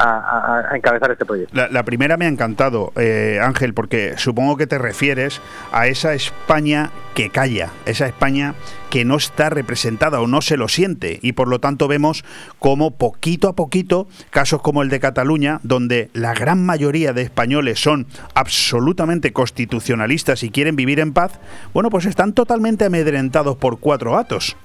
a, 0.00 0.76
encabezar 0.76 1.10
este 1.10 1.24
proyecto. 1.24 1.54
La, 1.70 1.82
primera 1.84 2.16
me 2.16 2.26
ha 2.26 2.28
encantado, 2.28 2.92
eh, 2.96 3.38
Ángel, 3.42 3.74
porque 3.74 4.14
supongo 4.16 4.56
que 4.56 4.66
te 4.66 4.78
refieres 4.78 5.40
a 5.72 5.86
esa 5.86 6.14
España 6.14 6.90
que 7.14 7.30
calla, 7.30 7.70
esa 7.86 8.06
España 8.06 8.54
que 8.88 9.04
no 9.04 9.16
está 9.16 9.50
representada 9.50 10.20
o 10.20 10.26
no 10.26 10.40
se 10.42 10.56
lo 10.56 10.68
siente 10.68 11.18
y 11.22 11.32
por 11.32 11.48
lo 11.48 11.58
tanto 11.58 11.88
vemos 11.88 12.24
como 12.58 12.92
poquito 12.92 13.48
a 13.48 13.54
poquito 13.54 14.08
casos 14.30 14.62
como 14.62 14.82
el 14.82 14.88
de 14.88 15.00
Cataluña 15.00 15.60
donde 15.62 16.10
la 16.12 16.34
gran 16.34 16.64
mayoría 16.64 17.12
de 17.12 17.22
españoles 17.22 17.80
son 17.80 18.06
absolutamente 18.34 19.32
constitucionalistas 19.32 20.42
y 20.42 20.50
quieren 20.50 20.76
vivir 20.76 21.00
en 21.00 21.12
paz, 21.12 21.40
bueno 21.72 21.90
pues 21.90 22.06
están 22.06 22.32
totalmente 22.32 22.84
amedrentados 22.84 23.56
por 23.56 23.80
cuatro 23.80 24.12
gatos. 24.12 24.56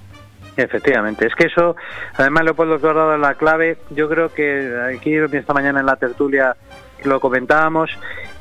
Efectivamente, 0.57 1.27
es 1.27 1.35
que 1.35 1.47
eso, 1.47 1.75
además 2.13 2.45
Leopoldo 2.45 2.75
has 2.75 2.81
dado 2.81 3.17
la 3.17 3.33
clave, 3.33 3.77
yo 3.89 4.07
creo 4.07 4.33
que 4.33 4.73
aquí 4.95 5.13
esta 5.15 5.53
mañana 5.53 5.81
en 5.81 5.85
la 5.85 5.97
tertulia 5.97 6.55
lo 7.03 7.19
comentábamos, 7.19 7.91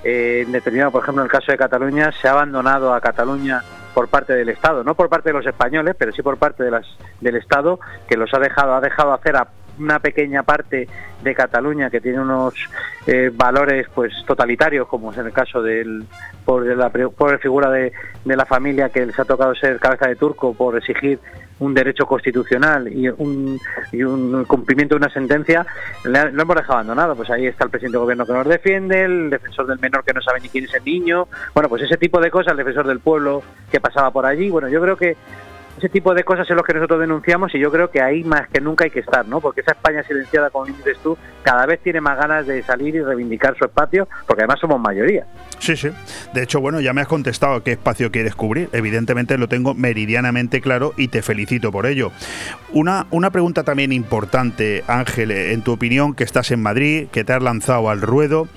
eh, 0.04 0.44
en 0.46 0.52
determinado, 0.52 0.92
por 0.92 1.02
ejemplo, 1.02 1.22
en 1.22 1.26
el 1.26 1.32
caso 1.32 1.50
de 1.50 1.58
Cataluña, 1.58 2.12
se 2.12 2.28
ha 2.28 2.32
abandonado 2.32 2.94
a 2.94 3.00
Cataluña 3.00 3.62
por 3.94 4.08
parte 4.08 4.32
del 4.32 4.48
Estado, 4.48 4.84
no 4.84 4.94
por 4.94 5.08
parte 5.08 5.30
de 5.30 5.34
los 5.34 5.46
españoles, 5.46 5.96
pero 5.98 6.12
sí 6.12 6.22
por 6.22 6.36
parte 6.36 6.62
de 6.62 6.70
las, 6.70 6.86
del 7.20 7.36
Estado, 7.36 7.80
que 8.08 8.16
los 8.16 8.32
ha 8.32 8.38
dejado, 8.38 8.74
ha 8.74 8.80
dejado 8.80 9.12
hacer 9.12 9.36
a 9.36 9.48
una 9.78 9.98
pequeña 9.98 10.42
parte 10.42 10.88
de 11.22 11.34
Cataluña 11.34 11.90
que 11.90 12.00
tiene 12.00 12.20
unos 12.20 12.54
eh, 13.06 13.30
valores 13.32 13.86
pues 13.94 14.12
totalitarios 14.26 14.86
como 14.88 15.12
es 15.12 15.18
en 15.18 15.26
el 15.26 15.32
caso 15.32 15.62
del 15.62 16.04
por 16.44 16.64
la 16.64 16.90
pobre 16.90 17.38
figura 17.38 17.70
de, 17.70 17.92
de, 18.24 18.36
la 18.36 18.44
familia 18.44 18.90
que 18.90 19.06
les 19.06 19.18
ha 19.18 19.24
tocado 19.24 19.54
ser 19.54 19.78
cabeza 19.78 20.06
de 20.06 20.16
turco 20.16 20.52
por 20.52 20.76
exigir 20.76 21.18
un 21.60 21.74
derecho 21.74 22.06
constitucional 22.06 22.92
y 22.92 23.08
un, 23.08 23.58
y 23.92 24.02
un 24.02 24.44
cumplimiento 24.44 24.94
de 24.94 24.98
una 24.98 25.12
sentencia, 25.12 25.64
lo 26.04 26.18
hemos 26.18 26.56
dejado 26.56 26.74
abandonado. 26.74 27.14
Pues 27.14 27.30
ahí 27.30 27.46
está 27.46 27.64
el 27.64 27.70
presidente 27.70 27.96
del 27.96 28.02
gobierno 28.02 28.26
que 28.26 28.32
nos 28.32 28.46
defiende, 28.46 29.04
el 29.04 29.30
defensor 29.30 29.66
del 29.66 29.78
menor 29.78 30.04
que 30.04 30.12
no 30.12 30.20
sabe 30.20 30.40
ni 30.40 30.48
quién 30.48 30.64
es 30.64 30.74
el 30.74 30.84
niño. 30.84 31.28
Bueno, 31.54 31.68
pues 31.68 31.82
ese 31.82 31.96
tipo 31.96 32.20
de 32.20 32.30
cosas, 32.30 32.52
el 32.52 32.58
defensor 32.58 32.86
del 32.86 33.00
pueblo 33.00 33.42
que 33.70 33.80
pasaba 33.80 34.10
por 34.10 34.26
allí. 34.26 34.50
Bueno, 34.50 34.68
yo 34.68 34.80
creo 34.80 34.96
que 34.96 35.16
ese 35.78 35.88
tipo 35.88 36.14
de 36.14 36.24
cosas 36.24 36.48
es 36.48 36.56
lo 36.56 36.62
que 36.62 36.74
nosotros 36.74 37.00
denunciamos 37.00 37.54
y 37.54 37.58
yo 37.58 37.70
creo 37.70 37.90
que 37.90 38.00
ahí 38.00 38.22
más 38.24 38.48
que 38.48 38.60
nunca 38.60 38.84
hay 38.84 38.90
que 38.90 39.00
estar, 39.00 39.26
¿no? 39.26 39.40
Porque 39.40 39.60
esa 39.60 39.72
España 39.72 40.02
silenciada, 40.04 40.50
como 40.50 40.66
dices 40.66 40.98
tú, 41.02 41.16
cada 41.42 41.66
vez 41.66 41.80
tiene 41.80 42.00
más 42.00 42.16
ganas 42.16 42.46
de 42.46 42.62
salir 42.62 42.94
y 42.94 43.02
reivindicar 43.02 43.56
su 43.56 43.64
espacio, 43.64 44.08
porque 44.26 44.42
además 44.42 44.60
somos 44.60 44.80
mayoría. 44.80 45.26
Sí, 45.58 45.76
sí. 45.76 45.90
De 46.32 46.42
hecho, 46.42 46.60
bueno, 46.60 46.80
ya 46.80 46.92
me 46.92 47.00
has 47.00 47.08
contestado 47.08 47.62
qué 47.62 47.72
espacio 47.72 48.10
quieres 48.10 48.34
cubrir. 48.34 48.68
Evidentemente 48.72 49.36
lo 49.38 49.48
tengo 49.48 49.74
meridianamente 49.74 50.60
claro 50.60 50.92
y 50.96 51.08
te 51.08 51.22
felicito 51.22 51.72
por 51.72 51.86
ello. 51.86 52.12
Una, 52.72 53.06
una 53.10 53.30
pregunta 53.30 53.62
también 53.62 53.92
importante, 53.92 54.84
Ángel, 54.86 55.30
en 55.30 55.62
tu 55.62 55.72
opinión, 55.72 56.14
que 56.14 56.24
estás 56.24 56.50
en 56.50 56.62
Madrid, 56.62 57.08
que 57.10 57.24
te 57.24 57.32
has 57.32 57.42
lanzado 57.42 57.88
al 57.90 58.00
ruedo. 58.00 58.48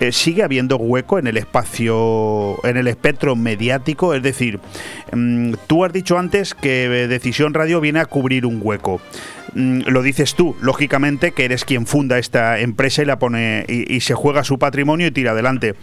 Eh, 0.00 0.12
sigue 0.12 0.42
habiendo 0.42 0.76
hueco 0.76 1.18
en 1.18 1.26
el 1.26 1.36
espacio, 1.36 2.56
en 2.64 2.78
el 2.78 2.88
espectro 2.88 3.36
mediático. 3.36 4.14
Es 4.14 4.22
decir, 4.22 4.58
mm, 5.12 5.52
tú 5.66 5.84
has 5.84 5.92
dicho 5.92 6.18
antes 6.18 6.54
que 6.54 6.88
Decisión 6.88 7.52
Radio 7.52 7.82
viene 7.82 8.00
a 8.00 8.06
cubrir 8.06 8.46
un 8.46 8.60
hueco. 8.62 9.02
Mm, 9.54 9.82
lo 9.86 10.02
dices 10.02 10.34
tú, 10.34 10.56
lógicamente, 10.62 11.32
que 11.32 11.44
eres 11.44 11.66
quien 11.66 11.86
funda 11.86 12.18
esta 12.18 12.60
empresa 12.60 13.02
y 13.02 13.04
la 13.04 13.18
pone 13.18 13.66
y, 13.68 14.00
se 14.00 14.14
juega 14.14 14.42
su 14.42 14.58
patrimonio 14.58 15.08
y 15.08 15.10
tira 15.10 15.32
adelante. 15.32 15.74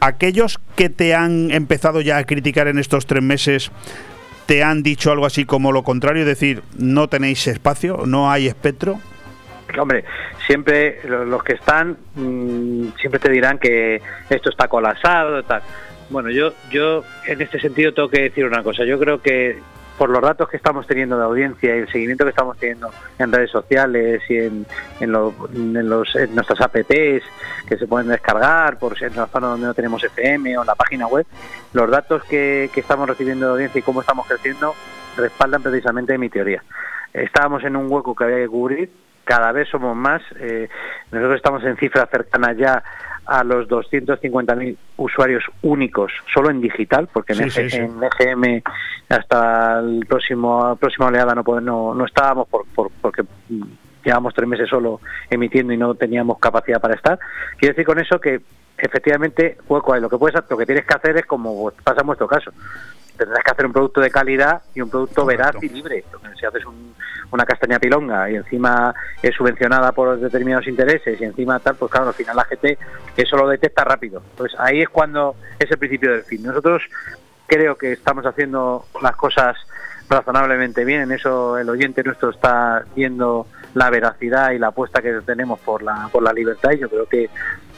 Aquellos 0.00 0.58
que 0.74 0.88
te 0.88 1.14
han 1.14 1.52
empezado 1.52 2.00
ya 2.00 2.16
a 2.16 2.24
criticar 2.24 2.66
en 2.66 2.78
estos 2.78 3.06
tres 3.06 3.22
meses 3.22 3.70
te 4.46 4.64
han 4.64 4.82
dicho 4.82 5.12
algo 5.12 5.24
así 5.24 5.44
como 5.44 5.70
lo 5.70 5.84
contrario, 5.84 6.24
decir, 6.24 6.64
no 6.76 7.08
tenéis 7.08 7.46
espacio, 7.46 8.02
no 8.06 8.30
hay 8.30 8.48
espectro. 8.48 8.98
Hombre, 9.78 10.04
siempre 10.46 11.00
los 11.04 11.42
que 11.42 11.54
están 11.54 11.96
mm, 12.14 12.88
siempre 12.98 13.20
te 13.20 13.30
dirán 13.30 13.58
que 13.58 14.00
esto 14.28 14.50
está 14.50 14.68
colapsado, 14.68 15.42
tal. 15.42 15.62
Bueno, 16.10 16.30
yo, 16.30 16.52
yo 16.70 17.04
en 17.26 17.40
este 17.40 17.58
sentido 17.58 17.94
tengo 17.94 18.08
que 18.08 18.22
decir 18.22 18.44
una 18.44 18.62
cosa. 18.62 18.84
Yo 18.84 18.98
creo 18.98 19.22
que 19.22 19.58
por 19.96 20.10
los 20.10 20.22
datos 20.22 20.48
que 20.48 20.56
estamos 20.56 20.86
teniendo 20.86 21.16
de 21.16 21.24
audiencia 21.24 21.76
y 21.76 21.80
el 21.80 21.88
seguimiento 21.88 22.24
que 22.24 22.30
estamos 22.30 22.56
teniendo 22.58 22.90
en 23.18 23.30
redes 23.30 23.50
sociales 23.50 24.22
y 24.28 24.36
en, 24.36 24.66
en, 25.00 25.12
los, 25.12 25.34
nuestras 26.30 26.60
apps 26.60 26.86
que 26.88 27.78
se 27.78 27.86
pueden 27.86 28.08
descargar 28.08 28.78
por 28.78 29.00
en 29.02 29.14
la 29.14 29.26
zona 29.26 29.48
donde 29.48 29.66
no 29.66 29.74
tenemos 29.74 30.02
FM 30.02 30.58
o 30.58 30.62
en 30.62 30.66
la 30.66 30.74
página 30.74 31.06
web, 31.06 31.26
los 31.72 31.90
datos 31.90 32.24
que, 32.24 32.70
que 32.74 32.80
estamos 32.80 33.08
recibiendo 33.08 33.46
de 33.46 33.52
audiencia 33.52 33.78
y 33.78 33.82
cómo 33.82 34.00
estamos 34.00 34.26
creciendo 34.26 34.74
respaldan 35.16 35.62
precisamente 35.62 36.18
mi 36.18 36.28
teoría. 36.28 36.62
Estábamos 37.12 37.62
en 37.64 37.76
un 37.76 37.90
hueco 37.90 38.14
que 38.14 38.24
había 38.24 38.38
que 38.38 38.48
cubrir, 38.48 38.90
cada 39.24 39.52
vez 39.52 39.68
somos 39.68 39.96
más. 39.96 40.22
Eh, 40.38 40.68
nosotros 41.10 41.36
estamos 41.36 41.64
en 41.64 41.76
cifras 41.76 42.08
cercanas 42.10 42.56
ya 42.56 42.82
a 43.24 43.44
los 43.44 43.68
250.000 43.68 44.76
usuarios 44.96 45.44
únicos 45.62 46.12
solo 46.32 46.50
en 46.50 46.60
digital, 46.60 47.08
porque 47.12 47.34
en, 47.34 47.42
EGM 47.42 48.62
hasta 49.08 49.78
el 49.78 50.04
próximo 50.06 50.76
próxima 50.76 51.06
oleada 51.06 51.34
no, 51.34 51.60
no, 51.60 51.94
no 51.94 52.04
estábamos 52.04 52.48
por, 52.48 52.64
porque 53.00 53.22
llevamos 54.04 54.34
tres 54.34 54.48
meses 54.48 54.68
solo 54.68 55.00
emitiendo 55.30 55.72
y 55.72 55.76
no 55.76 55.94
teníamos 55.94 56.38
capacidad 56.38 56.80
para 56.80 56.94
estar. 56.94 57.18
Quiero 57.58 57.74
decir 57.74 57.86
con 57.86 58.00
eso 58.00 58.20
que 58.20 58.40
efectivamente 58.76 59.58
hueco 59.68 59.92
hay. 59.92 60.00
Lo 60.00 60.10
que 60.10 60.18
puedes, 60.18 60.40
lo 60.48 60.56
que 60.56 60.66
tienes 60.66 60.84
que 60.84 60.94
hacer 60.94 61.16
es 61.16 61.26
como 61.26 61.70
pasa 61.84 62.00
en 62.00 62.06
vuestro 62.06 62.26
caso. 62.26 62.50
Tendrás 63.16 63.44
que 63.44 63.50
hacer 63.50 63.66
un 63.66 63.72
producto 63.72 64.00
de 64.00 64.10
calidad 64.10 64.62
y 64.74 64.80
un 64.80 64.90
producto 64.90 65.24
veraz 65.24 65.54
y 65.62 65.68
libre. 65.68 66.04
Si 66.38 66.46
haces 66.46 66.64
una 67.30 67.44
castaña 67.44 67.78
pilonga 67.78 68.30
y 68.30 68.36
encima 68.36 68.94
es 69.22 69.34
subvencionada 69.34 69.92
por 69.92 70.18
determinados 70.18 70.66
intereses 70.66 71.20
y 71.20 71.24
encima 71.24 71.58
tal, 71.58 71.76
pues 71.76 71.90
claro, 71.90 72.08
al 72.08 72.14
final 72.14 72.36
la 72.36 72.44
gente 72.44 72.78
eso 73.16 73.36
lo 73.36 73.48
detecta 73.48 73.84
rápido. 73.84 74.22
Pues 74.36 74.54
ahí 74.58 74.82
es 74.82 74.88
cuando 74.88 75.36
es 75.58 75.70
el 75.70 75.78
principio 75.78 76.12
del 76.12 76.22
fin. 76.24 76.42
Nosotros 76.42 76.82
creo 77.46 77.76
que 77.76 77.92
estamos 77.92 78.24
haciendo 78.26 78.86
las 79.02 79.16
cosas 79.16 79.56
razonablemente 80.08 80.84
bien. 80.84 81.02
En 81.02 81.12
eso 81.12 81.58
el 81.58 81.68
oyente 81.68 82.02
nuestro 82.02 82.30
está 82.30 82.84
viendo 82.94 83.46
la 83.74 83.90
veracidad 83.90 84.52
y 84.52 84.58
la 84.58 84.68
apuesta 84.68 85.00
que 85.00 85.12
tenemos 85.24 85.58
por 85.60 85.82
la 85.82 86.08
por 86.12 86.22
la 86.22 86.32
libertad 86.32 86.72
y 86.72 86.78
yo 86.78 86.88
creo 86.88 87.06
que 87.06 87.30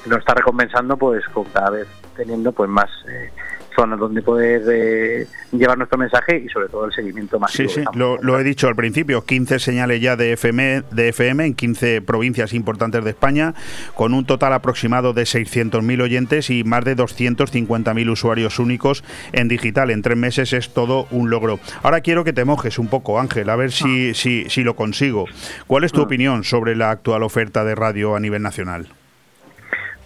nos 0.06 0.18
está 0.18 0.34
recompensando 0.34 0.96
pues 0.96 1.24
con 1.28 1.44
cada 1.44 1.70
vez 1.70 1.88
teniendo 2.16 2.52
pues 2.52 2.68
más 2.68 2.90
eh, 3.08 3.30
zonas 3.74 3.98
donde 3.98 4.22
poder 4.22 4.62
eh, 4.70 5.26
llevar 5.52 5.76
nuestro 5.78 5.98
mensaje 5.98 6.42
y 6.44 6.48
sobre 6.48 6.68
todo 6.68 6.86
el 6.86 6.92
seguimiento 6.92 7.38
masivo. 7.38 7.68
Sí, 7.68 7.80
sí, 7.80 7.84
lo, 7.94 8.18
lo, 8.22 8.38
he 8.38 8.44
dicho 8.44 8.68
al 8.68 8.76
principio, 8.76 9.24
15 9.24 9.58
señales 9.58 10.00
ya 10.00 10.16
de 10.16 10.32
FM, 10.32 10.82
de 10.90 11.08
FM 11.08 11.46
en 11.46 11.54
15 11.54 12.02
provincias 12.02 12.52
importantes 12.52 13.04
de 13.04 13.10
España, 13.10 13.54
con 13.94 14.14
un 14.14 14.24
total 14.26 14.52
aproximado 14.52 15.12
de 15.12 15.22
600.000 15.22 16.02
oyentes 16.02 16.50
y 16.50 16.64
más 16.64 16.84
de 16.84 16.96
250.000 16.96 18.10
usuarios 18.10 18.58
únicos 18.58 19.04
en 19.32 19.48
digital. 19.48 19.90
En 19.90 20.02
tres 20.02 20.16
meses 20.16 20.52
es 20.52 20.72
todo 20.72 21.06
un 21.10 21.30
logro. 21.30 21.58
Ahora 21.82 22.00
quiero 22.00 22.24
que 22.24 22.32
te 22.32 22.44
mojes 22.44 22.78
un 22.78 22.88
poco, 22.88 23.20
Ángel, 23.20 23.48
a 23.50 23.56
ver 23.56 23.72
si, 23.72 24.10
Ah. 24.10 24.14
si, 24.14 24.44
si 24.48 24.62
lo 24.62 24.74
consigo. 24.76 25.26
¿Cuál 25.66 25.84
es 25.84 25.92
tu 25.92 26.02
opinión 26.02 26.44
sobre 26.44 26.74
la 26.76 26.90
actual 26.90 27.22
oferta 27.22 27.64
de 27.64 27.74
radio 27.74 28.16
a 28.16 28.20
nivel 28.20 28.42
nacional? 28.42 28.86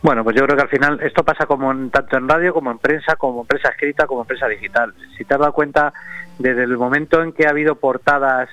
Bueno, 0.01 0.22
pues 0.22 0.36
yo 0.36 0.44
creo 0.44 0.57
que 0.57 0.62
al 0.62 0.68
final 0.68 1.01
esto 1.03 1.24
pasa 1.24 1.46
como 1.46 1.74
tanto 1.90 2.16
en 2.16 2.28
radio 2.28 2.55
como 2.55 2.70
en 2.70 2.78
prensa, 2.78 3.16
como 3.16 3.40
en 3.40 3.46
prensa 3.46 3.70
escrita, 3.70 4.07
como 4.07 4.22
en 4.22 4.28
prensa 4.28 4.46
digital. 4.46 4.94
Si 5.16 5.24
te 5.24 5.34
has 5.34 5.40
dado 5.40 5.53
cuenta, 5.53 5.92
desde 6.38 6.62
el 6.62 6.76
momento 6.76 7.20
en 7.22 7.32
que 7.32 7.46
ha 7.46 7.51
habido 7.51 7.74
portadas 7.74 8.49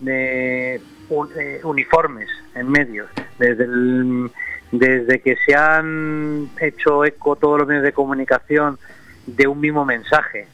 de 0.00 0.74
eh, 0.76 1.60
uniformes 1.64 2.28
en 2.54 2.70
medios, 2.70 3.08
desde, 3.38 3.66
desde 4.72 5.20
que 5.20 5.36
se 5.46 5.54
han 5.54 6.50
hecho 6.60 7.04
eco 7.04 7.36
todos 7.36 7.58
los 7.58 7.66
medios 7.66 7.84
de 7.84 7.92
comunicación 7.92 8.78
de 9.26 9.46
un 9.46 9.58
mismo 9.58 9.86
mensaje 9.86 10.48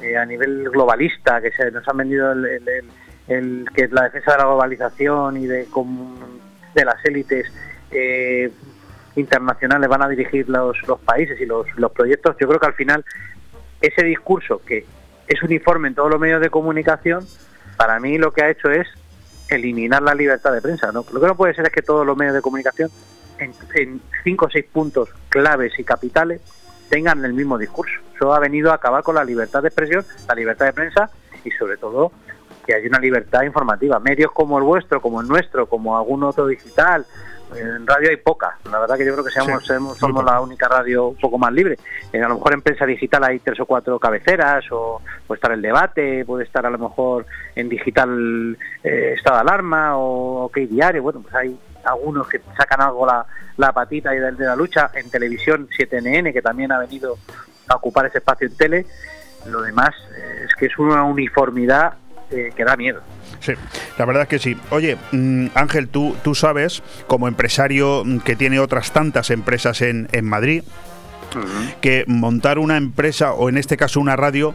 eh, 0.00 0.16
a 0.16 0.24
nivel 0.24 0.70
globalista, 0.70 1.40
que 1.40 1.50
se 1.50 1.72
nos 1.72 1.86
han 1.88 1.96
vendido 1.96 2.32
el, 2.32 3.68
que 3.74 3.88
la 3.88 4.04
defensa 4.04 4.32
de 4.32 4.38
la 4.38 4.44
globalización 4.44 5.36
y 5.38 5.46
de, 5.46 5.66
de 6.74 6.84
las 6.84 7.04
élites 7.04 7.52
eh, 7.90 8.50
internacionales 9.18 9.88
van 9.88 10.02
a 10.02 10.08
dirigir 10.08 10.48
los, 10.48 10.76
países 11.04 11.40
y 11.40 11.46
los, 11.46 11.66
proyectos, 11.92 12.36
yo 12.40 12.48
creo 12.48 12.60
que 12.60 12.66
al 12.66 12.74
final 12.74 13.04
ese 13.80 14.04
discurso 14.04 14.60
que 14.64 14.84
es 15.26 15.42
uniforme 15.42 15.88
en 15.88 15.94
todos 15.94 16.10
los 16.10 16.20
medios 16.20 16.40
de 16.40 16.50
comunicación, 16.50 17.26
para 17.76 18.00
mí 18.00 18.18
lo 18.18 18.32
que 18.32 18.42
ha 18.42 18.50
hecho 18.50 18.70
es 18.70 18.88
eliminar 19.48 20.02
la 20.02 20.14
libertad 20.14 20.52
de 20.52 20.62
prensa. 20.62 20.90
¿no? 20.92 21.04
Lo 21.12 21.20
que 21.20 21.26
no 21.26 21.36
puede 21.36 21.54
ser 21.54 21.66
es 21.66 21.72
que 21.72 21.82
todos 21.82 22.06
los 22.06 22.16
medios 22.16 22.34
de 22.34 22.42
comunicación, 22.42 22.90
en, 23.38 24.00
cinco 24.24 24.46
o 24.46 24.50
seis 24.50 24.64
puntos 24.72 25.10
claves 25.28 25.78
y 25.78 25.84
capitales, 25.84 26.40
tengan 26.88 27.24
el 27.24 27.34
mismo 27.34 27.58
discurso. 27.58 27.94
Eso 28.14 28.34
ha 28.34 28.40
venido 28.40 28.72
a 28.72 28.74
acabar 28.74 29.02
con 29.02 29.14
la 29.14 29.24
libertad 29.24 29.62
de 29.62 29.68
expresión, 29.68 30.04
la 30.26 30.34
libertad 30.34 30.66
de 30.66 30.72
prensa 30.72 31.10
y 31.44 31.50
sobre 31.52 31.76
todo 31.76 32.10
que 32.66 32.74
haya 32.74 32.88
una 32.88 32.98
libertad 32.98 33.42
informativa. 33.42 33.98
Medios 34.00 34.32
como 34.32 34.58
el 34.58 34.64
vuestro, 34.64 35.00
como 35.00 35.20
el 35.20 35.28
nuestro, 35.28 35.66
como 35.66 35.96
algún 35.96 36.22
otro 36.22 36.46
digital, 36.46 37.06
en 37.56 37.86
radio 37.86 38.10
hay 38.10 38.16
poca. 38.16 38.58
La 38.70 38.78
verdad 38.78 38.96
que 38.96 39.04
yo 39.04 39.12
creo 39.12 39.24
que 39.24 39.30
seamos, 39.30 39.62
Sí, 39.62 39.72
somos, 39.98 40.24
la 40.24 40.40
única 40.40 40.68
radio 40.68 41.08
un 41.08 41.16
poco 41.16 41.38
más 41.38 41.52
libre. 41.52 41.78
Eh, 42.12 42.22
a 42.22 42.28
lo 42.28 42.34
mejor 42.34 42.54
en 42.54 42.62
prensa 42.62 42.86
digital 42.86 43.24
hay 43.24 43.38
tres 43.38 43.58
o 43.60 43.66
cuatro 43.66 43.98
cabeceras, 43.98 44.64
o 44.70 45.00
puede 45.26 45.38
estar 45.38 45.52
el 45.52 45.62
debate, 45.62 46.24
puede 46.24 46.44
estar 46.44 46.66
a 46.66 46.70
lo 46.70 46.78
mejor 46.78 47.26
en 47.54 47.68
digital 47.68 48.56
eh, 48.82 49.14
estado 49.16 49.36
de 49.36 49.40
alarma 49.42 49.96
o 49.96 50.44
OK 50.44 50.56
Diario. 50.58 51.02
Bueno, 51.02 51.20
pues 51.20 51.34
hay 51.34 51.58
algunos 51.84 52.28
que 52.28 52.40
sacan 52.56 52.80
algo 52.80 53.06
la, 53.06 53.24
la 53.56 53.72
patita 53.72 54.14
y 54.14 54.18
de, 54.18 54.32
de 54.32 54.44
la 54.44 54.56
lucha. 54.56 54.90
En 54.94 55.10
televisión 55.10 55.68
7NN, 55.68 56.32
que 56.32 56.42
también 56.42 56.72
ha 56.72 56.78
venido 56.78 57.16
a 57.68 57.76
ocupar 57.76 58.06
ese 58.06 58.18
espacio 58.18 58.46
en 58.46 58.56
tele. 58.56 58.86
Lo 59.46 59.62
demás 59.62 59.94
eh, 60.16 60.44
es 60.46 60.54
que 60.54 60.66
es 60.66 60.78
una 60.78 61.04
uniformidad 61.04 61.94
eh, 62.30 62.52
que 62.54 62.64
da 62.64 62.76
miedo. 62.76 63.00
Sí, 63.40 63.52
la 63.98 64.04
verdad 64.04 64.24
es 64.24 64.28
que 64.28 64.38
sí. 64.38 64.56
Oye, 64.70 64.96
mm, 65.12 65.48
Ángel, 65.54 65.88
tú, 65.88 66.16
tú 66.22 66.34
sabes, 66.34 66.82
como 67.06 67.28
empresario 67.28 68.02
mm, 68.04 68.18
que 68.18 68.36
tiene 68.36 68.60
otras 68.60 68.92
tantas 68.92 69.30
empresas 69.30 69.80
en, 69.82 70.08
en 70.12 70.24
Madrid, 70.24 70.62
que 71.80 72.04
montar 72.06 72.58
una 72.58 72.76
empresa 72.76 73.32
o 73.32 73.48
en 73.48 73.58
este 73.58 73.76
caso 73.76 74.00
una 74.00 74.16
radio 74.16 74.54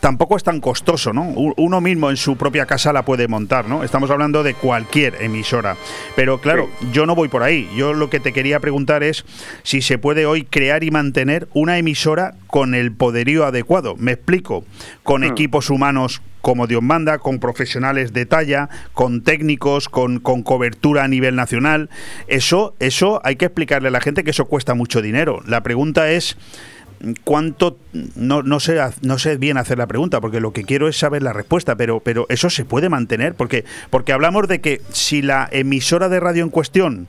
tampoco 0.00 0.36
es 0.36 0.44
tan 0.44 0.60
costoso, 0.60 1.12
¿no? 1.12 1.22
Uno 1.22 1.80
mismo 1.80 2.10
en 2.10 2.16
su 2.16 2.36
propia 2.36 2.66
casa 2.66 2.92
la 2.92 3.04
puede 3.04 3.28
montar, 3.28 3.68
¿no? 3.68 3.84
Estamos 3.84 4.10
hablando 4.10 4.42
de 4.42 4.54
cualquier 4.54 5.22
emisora. 5.22 5.76
Pero 6.14 6.40
claro, 6.40 6.68
yo 6.92 7.06
no 7.06 7.14
voy 7.14 7.28
por 7.28 7.42
ahí. 7.42 7.68
Yo 7.76 7.92
lo 7.92 8.10
que 8.10 8.20
te 8.20 8.32
quería 8.32 8.60
preguntar 8.60 9.02
es 9.02 9.24
si 9.62 9.82
se 9.82 9.98
puede 9.98 10.26
hoy 10.26 10.44
crear 10.44 10.84
y 10.84 10.90
mantener 10.90 11.48
una 11.54 11.78
emisora 11.78 12.34
con 12.46 12.74
el 12.74 12.92
poderío 12.92 13.44
adecuado. 13.46 13.96
Me 13.96 14.12
explico. 14.12 14.64
Con 15.02 15.24
equipos 15.24 15.70
humanos 15.70 16.22
como 16.46 16.68
Dios 16.68 16.80
manda, 16.80 17.18
con 17.18 17.40
profesionales 17.40 18.12
de 18.12 18.24
talla, 18.24 18.68
con 18.92 19.22
técnicos, 19.22 19.88
con, 19.88 20.20
con 20.20 20.44
cobertura 20.44 21.02
a 21.02 21.08
nivel 21.08 21.34
nacional. 21.34 21.90
Eso, 22.28 22.76
eso 22.78 23.20
hay 23.24 23.34
que 23.34 23.46
explicarle 23.46 23.88
a 23.88 23.90
la 23.90 24.00
gente 24.00 24.22
que 24.22 24.30
eso 24.30 24.44
cuesta 24.44 24.74
mucho 24.74 25.02
dinero. 25.02 25.42
La 25.44 25.64
pregunta 25.64 26.08
es 26.12 26.36
cuánto 27.24 27.76
no, 28.16 28.42
no 28.42 28.58
sé 28.58 28.78
no 29.02 29.18
sé 29.18 29.36
bien 29.36 29.58
hacer 29.58 29.76
la 29.76 29.86
pregunta 29.86 30.20
porque 30.20 30.40
lo 30.40 30.52
que 30.52 30.64
quiero 30.64 30.88
es 30.88 30.98
saber 30.98 31.22
la 31.22 31.34
respuesta 31.34 31.76
pero 31.76 32.00
pero 32.00 32.24
eso 32.30 32.48
se 32.48 32.64
puede 32.64 32.88
mantener 32.88 33.34
porque 33.34 33.64
porque 33.90 34.14
hablamos 34.14 34.48
de 34.48 34.60
que 34.62 34.80
si 34.90 35.20
la 35.20 35.46
emisora 35.52 36.08
de 36.08 36.20
radio 36.20 36.42
en 36.42 36.48
cuestión 36.50 37.06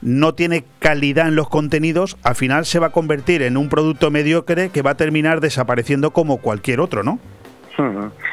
no 0.00 0.34
tiene 0.34 0.64
calidad 0.78 1.28
en 1.28 1.36
los 1.36 1.50
contenidos 1.50 2.16
al 2.22 2.34
final 2.34 2.64
se 2.64 2.78
va 2.78 2.86
a 2.88 2.90
convertir 2.92 3.42
en 3.42 3.58
un 3.58 3.68
producto 3.68 4.10
mediocre 4.10 4.70
que 4.70 4.80
va 4.82 4.92
a 4.92 4.96
terminar 4.96 5.40
desapareciendo 5.40 6.12
como 6.12 6.38
cualquier 6.38 6.80
otro 6.80 7.02
no. 7.02 7.18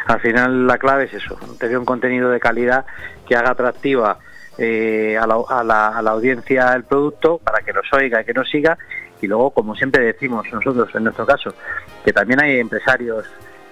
Al 0.08 0.22
final 0.22 0.68
la 0.68 0.78
clave 0.78 1.04
es 1.04 1.14
eso, 1.16 1.38
tener 1.60 1.78
un 1.78 1.84
contenido 1.84 2.30
de 2.30 2.40
calidad 2.40 2.86
que 3.28 3.36
haga 3.36 3.50
atractiva 3.52 4.20
eh, 4.58 5.18
a, 5.22 5.28
la, 5.28 5.36
a 5.50 5.64
la- 5.66 5.88
a 5.90 6.02
la 6.02 6.12
audiencia 6.12 6.74
el 6.74 6.86
producto 6.86 7.40
para 7.40 7.60
que 7.60 7.74
nos 7.74 7.92
oiga 7.92 8.22
y 8.22 8.26
que 8.26 8.34
nos 8.34 8.50
siga 8.50 8.78
y 9.24 9.28
luego, 9.28 9.52
como 9.52 9.74
siempre 9.74 10.04
decimos 10.04 10.46
nosotros 10.52 10.90
en 10.94 11.06
nuestro 11.06 11.26
caso, 11.26 11.54
que 12.04 12.12
también 12.12 12.42
hay 12.42 12.60
empresarios 12.60 13.26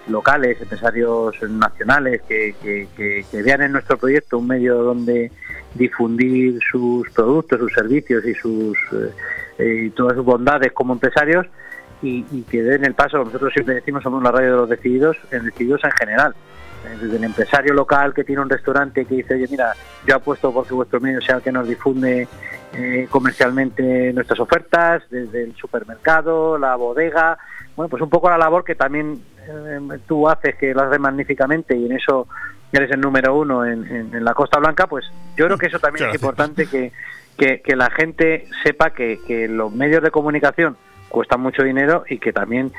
locales, 0.07 0.59
empresarios 0.61 1.35
nacionales 1.43 2.21
que, 2.27 2.55
que- 2.61 3.25
vean 3.43 3.61
en 3.61 3.73
nuestro 3.73 3.97
proyecto 3.97 4.37
un 4.37 4.47
medio 4.47 4.81
donde 4.81 5.29
difundir 5.75 6.57
sus 6.71 7.09
productos, 7.11 7.59
sus 7.59 7.73
servicios 7.73 8.25
y 8.25 8.33
sus 8.33 8.77
eh, 8.93 9.11
eh, 9.57 9.91
todas 9.95 10.15
sus 10.15 10.25
bondades 10.25 10.71
como 10.71 10.93
empresarios 10.93 11.45
y, 12.01 12.23
que 12.43 12.63
den 12.63 12.85
el 12.85 12.93
paso. 12.93 13.17
Nosotros 13.23 13.53
siempre 13.53 13.75
decimos 13.75 14.01
somos 14.03 14.23
la 14.23 14.31
radio 14.31 14.51
de 14.51 14.57
los 14.57 14.69
decididos, 14.69 15.17
en 15.31 15.45
decididos 15.45 15.81
en 15.83 15.91
general. 15.91 16.33
Desde 16.99 17.15
el 17.17 17.23
empresario 17.23 17.73
local 17.73 18.13
que 18.13 18.23
tiene 18.23 18.41
un 18.41 18.49
restaurante 18.49 19.05
que 19.05 19.15
dice, 19.15 19.35
oye, 19.35 19.47
mira, 19.51 19.73
yo 20.07 20.15
apuesto 20.15 20.51
porque 20.51 20.73
vuestro 20.73 20.99
medio 20.99 21.21
sea 21.21 21.35
el 21.35 21.41
que 21.43 21.51
nos 21.51 21.67
difunde 21.67 22.27
eh, 22.73 23.07
comercialmente 23.09 24.13
nuestras 24.13 24.39
ofertas, 24.39 25.03
desde 25.09 25.43
el 25.43 25.55
supermercado, 25.55 26.57
la 26.57 26.75
bodega, 26.75 27.37
bueno, 27.75 27.89
pues 27.89 28.01
un 28.01 28.09
poco 28.09 28.29
la 28.29 28.37
labor 28.37 28.63
que 28.63 28.75
también 28.75 29.21
eh, 29.47 29.79
tú 30.07 30.27
haces, 30.29 30.55
que 30.55 30.73
lo 30.73 30.81
haces 30.83 30.99
magníficamente 30.99 31.75
y 31.75 31.85
en 31.85 31.93
eso 31.93 32.27
eres 32.71 32.89
el 32.91 33.01
número 33.01 33.35
uno 33.37 33.65
en, 33.65 33.85
en- 33.87 34.15
en 34.15 34.23
la 34.23 34.33
Costa 34.33 34.59
Blanca, 34.59 34.87
pues 34.87 35.05
yo 35.35 35.45
creo 35.45 35.57
que 35.57 35.65
eso 35.67 35.79
también 35.79 36.05
es 36.09 36.15
importante 36.15 36.67
que, 36.67 36.91
que, 37.37 37.61
que 37.61 37.75
la 37.75 37.89
gente 37.89 38.47
sepa 38.63 38.91
que, 38.91 39.19
que 39.27 39.47
los 39.49 39.73
medios 39.73 40.01
de 40.01 40.11
comunicación 40.11 40.77
cuestan 41.09 41.41
mucho 41.41 41.63
dinero 41.63 42.05
y 42.09 42.19
que 42.19 42.31
también 42.31 42.71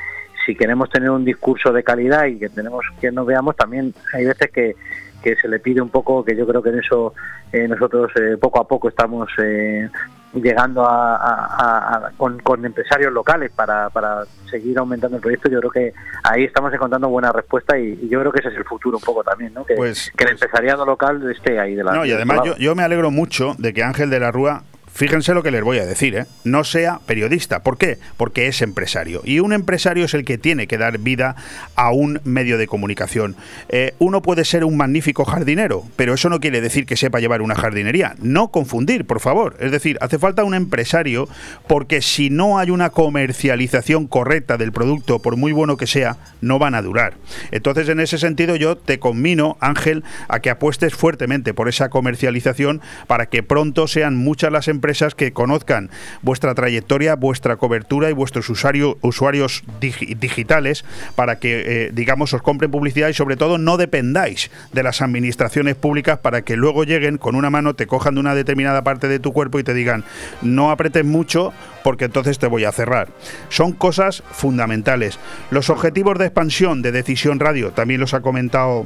si 0.45 0.55
queremos 0.55 0.89
tener 0.89 1.09
un 1.11 1.23
discurso 1.23 1.71
de 1.71 1.83
calidad 1.83 2.25
y 2.25 2.39
que 2.39 2.49
tenemos 2.49 2.83
que 2.99 3.11
nos 3.11 3.25
veamos 3.27 3.55
también 3.55 3.93
hay 4.13 4.25
veces 4.25 4.49
que, 4.51 4.75
que 5.23 5.35
se 5.37 5.47
le 5.47 5.59
pide 5.59 5.81
un 5.81 5.89
poco 5.89 6.23
que 6.23 6.35
yo 6.35 6.45
creo 6.45 6.61
que 6.61 6.69
en 6.69 6.79
eso 6.79 7.13
eh, 7.51 7.67
nosotros 7.67 8.11
eh, 8.15 8.37
poco 8.39 8.59
a 8.59 8.67
poco 8.67 8.89
estamos 8.89 9.29
eh, 9.41 9.89
llegando 10.33 10.85
a, 10.85 11.15
a- 11.15 11.95
a- 12.07 12.11
con, 12.17 12.39
con 12.39 12.65
empresarios 12.65 13.13
locales 13.13 13.51
para, 13.55 13.89
para 13.89 14.23
seguir 14.49 14.77
aumentando 14.79 15.17
el 15.17 15.21
proyecto 15.21 15.49
yo 15.49 15.59
creo 15.59 15.71
que 15.71 15.93
ahí 16.23 16.43
estamos 16.43 16.73
encontrando 16.73 17.07
buena 17.09 17.31
respuesta 17.31 17.77
y, 17.77 17.99
y 18.01 18.09
yo 18.09 18.19
creo 18.19 18.31
que 18.31 18.39
ese 18.39 18.49
es 18.49 18.55
el 18.57 18.65
futuro 18.65 18.97
un 18.97 19.03
poco 19.03 19.23
también 19.23 19.53
¿no? 19.53 19.63
que, 19.65 19.75
Pues- 19.75 20.11
que 20.17 20.23
el 20.25 20.31
empresariado 20.31 20.85
local 20.85 21.29
esté 21.31 21.59
ahí 21.59 21.75
delante 21.75 21.99
No, 21.99 22.05
y 22.05 22.11
además 22.11 22.41
yo, 22.43 22.55
yo 22.57 22.75
me 22.75 22.83
alegro 22.83 23.11
mucho 23.11 23.53
de 23.57 23.73
que 23.73 23.83
Ángel 23.83 24.09
de 24.09 24.19
la 24.19 24.31
Rúa, 24.31 24.63
fíjense 24.93 25.33
lo 25.33 25.43
que 25.43 25.51
les 25.51 25.63
voy 25.63 25.79
a 25.79 25.85
decir, 25.85 26.15
¿eh? 26.15 26.25
no 26.43 26.63
sea 26.63 26.99
periodista. 27.05 27.63
¿Por 27.63 27.77
qué? 27.77 27.97
Porque 28.15 28.47
es 28.47 28.61
empresario. 28.61 29.21
Y 29.25 29.39
un 29.39 29.51
empresario 29.51 30.05
es 30.05 30.13
el 30.13 30.23
que 30.23 30.37
tiene 30.37 30.67
que 30.67 30.77
dar 30.77 30.99
vida 30.99 31.35
a 31.75 31.91
un 31.91 32.21
medio 32.23 32.57
de 32.57 32.67
comunicación. 32.67 33.35
Eh, 33.69 33.95
uno 33.99 34.21
puede 34.21 34.45
ser 34.45 34.63
un 34.63 34.77
magnífico 34.77 35.25
jardinero, 35.25 35.83
pero 35.95 36.13
eso 36.13 36.29
no 36.29 36.39
quiere 36.39 36.61
decir 36.61 36.85
que 36.85 36.95
sepa 36.95 37.19
llevar 37.19 37.41
una 37.41 37.55
jardinería. 37.55 38.15
No 38.21 38.49
confundir, 38.49 39.05
por 39.05 39.19
favor. 39.19 39.57
Es 39.59 39.71
decir, 39.71 39.97
hace 39.99 40.19
falta 40.19 40.43
un 40.43 40.53
empresario 40.53 41.27
porque 41.67 42.01
si 42.01 42.29
no 42.29 42.59
hay 42.59 42.69
una 42.69 42.91
comercialización 42.91 44.07
correcta 44.07 44.57
del 44.57 44.71
producto, 44.71 45.19
por 45.19 45.37
muy 45.37 45.51
bueno 45.51 45.75
que 45.77 45.87
sea, 45.87 46.17
no 46.41 46.59
van 46.59 46.75
a 46.75 46.81
durar. 46.81 47.15
Entonces, 47.51 47.89
en 47.89 47.99
ese 47.99 48.19
sentido, 48.19 48.55
yo 48.55 48.77
te 48.77 48.99
conmino, 48.99 49.57
Ángel, 49.59 50.03
a 50.27 50.39
que 50.39 50.51
apuestes 50.51 50.93
fuertemente 50.93 51.53
por 51.53 51.67
esa 51.67 51.89
comercialización 51.89 52.81
para 53.07 53.25
que 53.25 53.41
pronto 53.41 53.87
sean 53.87 54.15
muchas 54.15 54.51
las 54.51 54.67
empresas 54.67 54.82
que 55.15 55.31
conozcan 55.31 55.89
vuestra 56.21 56.53
trayectoria, 56.53 57.15
vuestra 57.15 57.55
cobertura 57.55 58.09
y 58.09 58.13
vuestros 58.13 58.49
usuario- 58.49 58.97
usuarios 59.01 59.63
digi- 59.79 60.17
digitales 60.19 60.83
para 61.15 61.39
que, 61.39 61.63
eh, 61.85 61.91
digamos, 61.93 62.33
os 62.33 62.41
compren 62.41 62.69
publicidad 62.69 63.07
y 63.07 63.13
sobre 63.13 63.37
todo 63.37 63.57
no 63.57 63.77
dependáis 63.77 64.51
de 64.73 64.83
las 64.83 65.01
administraciones 65.01 65.75
públicas 65.75 66.19
para 66.19 66.41
que 66.41 66.57
luego 66.57 66.83
lleguen 66.83 67.17
con 67.17 67.35
una 67.35 67.49
mano, 67.49 67.75
te 67.75 67.87
cojan 67.87 68.15
de 68.15 68.19
una 68.19 68.35
determinada 68.35 68.83
parte 68.83 69.07
de 69.07 69.19
tu 69.19 69.31
cuerpo 69.31 69.57
y 69.57 69.63
te 69.63 69.73
digan, 69.73 70.03
no 70.41 70.69
apretes 70.69 71.05
mucho 71.05 71.53
porque 71.83 72.05
entonces 72.05 72.37
te 72.39 72.47
voy 72.47 72.65
a 72.65 72.71
cerrar. 72.71 73.07
Son 73.49 73.71
cosas 73.71 74.21
fundamentales. 74.31 75.17
Los 75.49 75.69
objetivos 75.69 76.17
de 76.19 76.25
expansión 76.25 76.81
de 76.81 76.91
Decisión 76.91 77.39
Radio, 77.39 77.71
también 77.71 77.99
los 78.01 78.13
ha 78.13 78.21
comentado 78.21 78.85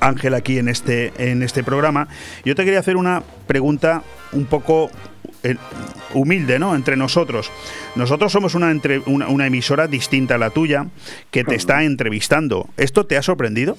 Ángel 0.00 0.34
aquí 0.34 0.58
en 0.58 0.68
este, 0.68 1.12
en 1.18 1.42
este 1.42 1.62
programa. 1.62 2.08
Yo 2.44 2.54
te 2.54 2.64
quería 2.64 2.80
hacer 2.80 2.96
una 2.96 3.22
pregunta 3.46 4.02
un 4.32 4.46
poco 4.46 4.90
eh, 5.42 5.56
humilde, 6.14 6.58
¿no? 6.58 6.74
Entre 6.74 6.96
nosotros. 6.96 7.50
Nosotros 7.96 8.32
somos 8.32 8.54
una, 8.54 8.70
entre, 8.70 9.00
una, 9.06 9.28
una 9.28 9.46
emisora 9.46 9.86
distinta 9.86 10.36
a 10.36 10.38
la 10.38 10.50
tuya 10.50 10.86
que 11.30 11.44
te 11.44 11.54
está 11.54 11.82
entrevistando. 11.84 12.66
¿Esto 12.76 13.04
te 13.06 13.16
ha 13.16 13.22
sorprendido? 13.22 13.76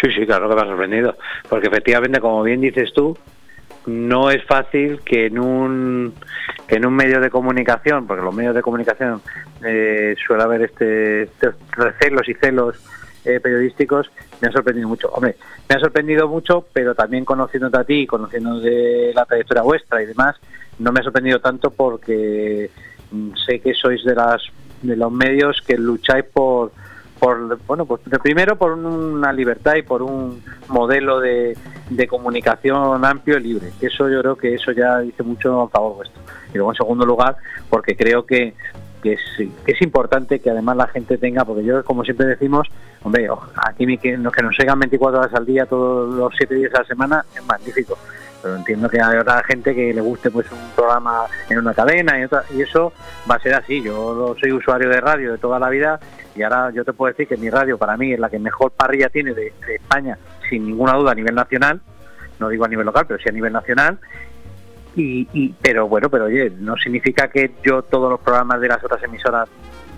Sí, 0.00 0.10
sí, 0.12 0.26
claro 0.26 0.48
que 0.48 0.54
me 0.54 0.62
ha 0.62 0.66
sorprendido. 0.66 1.16
Porque 1.48 1.68
efectivamente, 1.68 2.20
como 2.20 2.42
bien 2.42 2.60
dices 2.60 2.92
tú, 2.94 3.16
no 3.86 4.30
es 4.30 4.44
fácil 4.44 5.00
que 5.04 5.26
en 5.26 5.38
un 5.38 6.14
que 6.66 6.76
en 6.76 6.86
un 6.86 6.94
medio 6.94 7.20
de 7.20 7.30
comunicación, 7.30 8.06
porque 8.06 8.22
los 8.22 8.34
medios 8.34 8.54
de 8.54 8.62
comunicación 8.62 9.20
eh, 9.64 10.14
suele 10.26 10.42
haber 10.42 10.62
este, 10.62 11.22
estos 11.22 11.54
recelos 11.72 12.28
y 12.28 12.34
celos 12.34 12.76
eh, 13.24 13.40
periodísticos, 13.40 14.10
me 14.40 14.48
ha 14.48 14.52
sorprendido 14.52 14.88
mucho. 14.88 15.08
Hombre, 15.08 15.36
me 15.68 15.76
ha 15.76 15.80
sorprendido 15.80 16.28
mucho, 16.28 16.66
pero 16.72 16.94
también 16.94 17.24
conociéndote 17.24 17.78
a 17.78 17.84
ti, 17.84 18.06
conociendo 18.06 18.60
de 18.60 19.12
la 19.14 19.24
trayectoria 19.24 19.62
vuestra 19.62 20.02
y 20.02 20.06
demás, 20.06 20.36
no 20.78 20.92
me 20.92 21.00
ha 21.00 21.04
sorprendido 21.04 21.40
tanto 21.40 21.70
porque 21.70 22.70
mm, 23.10 23.30
sé 23.46 23.60
que 23.60 23.74
sois 23.74 24.02
de 24.04 24.96
los 24.96 25.12
medios 25.12 25.62
que 25.66 25.76
lucháis 25.76 26.24
por 26.24 26.72
por 27.22 27.56
bueno 27.68 27.86
pues 27.86 28.00
primero 28.20 28.56
por 28.56 28.72
una 28.72 29.32
libertad 29.32 29.76
y 29.76 29.82
por 29.82 30.02
un 30.02 30.42
modelo 30.66 31.20
de, 31.20 31.56
de 31.88 32.08
comunicación 32.08 33.04
amplio 33.04 33.38
y 33.38 33.42
libre 33.44 33.70
eso 33.80 34.08
yo 34.08 34.20
creo 34.22 34.34
que 34.34 34.54
eso 34.54 34.72
ya 34.72 34.98
dice 34.98 35.22
mucho 35.22 35.62
a 35.62 35.68
favor 35.68 35.94
vuestro 35.98 36.20
y 36.52 36.56
luego 36.56 36.72
en 36.72 36.76
segundo 36.76 37.06
lugar 37.06 37.36
porque 37.70 37.96
creo 37.96 38.26
que 38.26 38.54
que 39.02 39.14
es, 39.66 39.82
importante 39.82 40.38
que 40.38 40.50
además 40.50 40.76
la 40.76 40.86
gente 40.86 41.18
tenga, 41.18 41.44
porque 41.44 41.64
yo, 41.64 41.84
como 41.84 42.04
siempre 42.04 42.26
decimos, 42.26 42.68
hombre, 43.02 43.28
aquí 43.66 43.86
que, 43.98 44.12
que 44.12 44.42
nos 44.42 44.56
sigan 44.56 44.78
24 44.78 45.20
horas 45.20 45.34
al 45.34 45.44
día, 45.44 45.66
todos 45.66 46.14
los 46.14 46.32
7 46.36 46.54
días 46.54 46.74
a 46.74 46.78
la 46.78 46.84
semana, 46.86 47.24
es 47.34 47.44
magnífico. 47.44 47.98
Pero 48.40 48.56
entiendo 48.56 48.88
que 48.88 49.00
hay 49.00 49.18
otra 49.18 49.42
gente 49.44 49.74
que 49.74 49.92
le 49.92 50.00
guste 50.00 50.30
pues 50.30 50.50
un 50.50 50.58
programa 50.74 51.26
en 51.48 51.58
una 51.58 51.74
cadena 51.74 52.18
y, 52.18 52.24
otra, 52.24 52.44
y 52.50 52.62
eso 52.62 52.92
va 53.30 53.36
a 53.36 53.38
ser 53.38 53.54
así. 53.54 53.82
Yo 53.82 54.34
soy 54.40 54.52
usuario 54.52 54.88
de 54.88 55.00
radio 55.00 55.32
de 55.32 55.38
toda 55.38 55.60
la 55.60 55.68
vida 55.68 56.00
y 56.34 56.42
ahora 56.42 56.70
yo 56.70 56.84
te 56.84 56.92
puedo 56.92 57.12
decir 57.12 57.28
que 57.28 57.36
mi 57.36 57.50
radio 57.50 57.78
para 57.78 57.96
mí 57.96 58.12
es 58.12 58.18
la 58.18 58.30
que 58.30 58.38
mejor 58.40 58.72
parrilla 58.72 59.08
tiene 59.10 59.32
de, 59.32 59.52
de 59.66 59.74
España, 59.76 60.18
sin 60.48 60.66
ninguna 60.66 60.94
duda 60.94 61.12
a 61.12 61.14
nivel 61.14 61.36
nacional, 61.36 61.80
no 62.40 62.48
digo 62.48 62.64
a 62.64 62.68
nivel 62.68 62.86
local, 62.86 63.04
pero 63.06 63.20
sí 63.20 63.28
a 63.28 63.32
nivel 63.32 63.52
nacional, 63.52 64.00
y, 64.96 65.28
y, 65.32 65.54
pero 65.60 65.88
bueno, 65.88 66.08
pero 66.10 66.24
oye, 66.26 66.50
no 66.58 66.76
significa 66.76 67.28
que 67.28 67.52
yo 67.64 67.82
todos 67.82 68.10
los 68.10 68.20
programas 68.20 68.60
de 68.60 68.68
las 68.68 68.82
otras 68.84 69.02
emisoras 69.02 69.48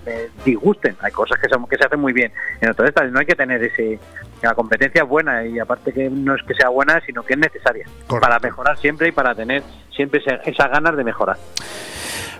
me 0.05 0.29
disgusten. 0.45 0.95
Hay 1.01 1.11
cosas 1.11 1.39
que, 1.39 1.49
son, 1.49 1.67
que 1.67 1.77
se 1.77 1.85
hacen 1.85 1.99
muy 1.99 2.13
bien. 2.13 2.31
En 2.61 2.69
otras 2.69 2.93
no 3.11 3.19
hay 3.19 3.25
que 3.25 3.35
tener 3.35 3.63
ese... 3.63 3.99
La 4.41 4.53
competencia 4.53 5.01
es 5.03 5.09
buena 5.09 5.43
y 5.45 5.57
aparte 5.57 5.91
que 5.91 6.09
no 6.09 6.35
es 6.35 6.43
que 6.43 6.53
sea 6.53 6.69
buena, 6.69 7.01
sino 7.05 7.23
que 7.23 7.33
es 7.33 7.39
necesaria 7.39 7.87
para 8.07 8.37
mejorar 8.39 8.77
siempre 8.77 9.07
y 9.07 9.11
para 9.11 9.33
tener 9.33 9.63
siempre 9.95 10.21
esas 10.45 10.69
ganas 10.69 10.95
de 10.95 11.03
mejorar. 11.03 11.37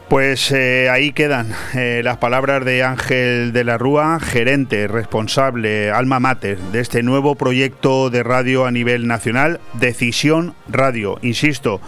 Pues 0.10 0.52
eh, 0.52 0.88
ahí 0.92 1.14
quedan 1.14 1.54
eh, 1.74 2.02
las 2.04 2.18
palabras 2.18 2.64
de 2.64 2.84
Ángel 2.84 3.54
de 3.54 3.64
la 3.64 3.80
Rúa, 3.80 4.20
gerente, 4.20 4.88
responsable, 4.88 5.90
alma 5.90 6.20
mater 6.20 6.60
de 6.60 6.80
este 6.80 7.02
nuevo 7.02 7.34
proyecto 7.34 8.12
de 8.12 8.22
radio 8.22 8.68
a 8.68 8.72
nivel 8.72 9.08
nacional, 9.08 9.60
Decisión 9.74 10.54
Radio. 10.68 11.18
Insisto, 11.24 11.82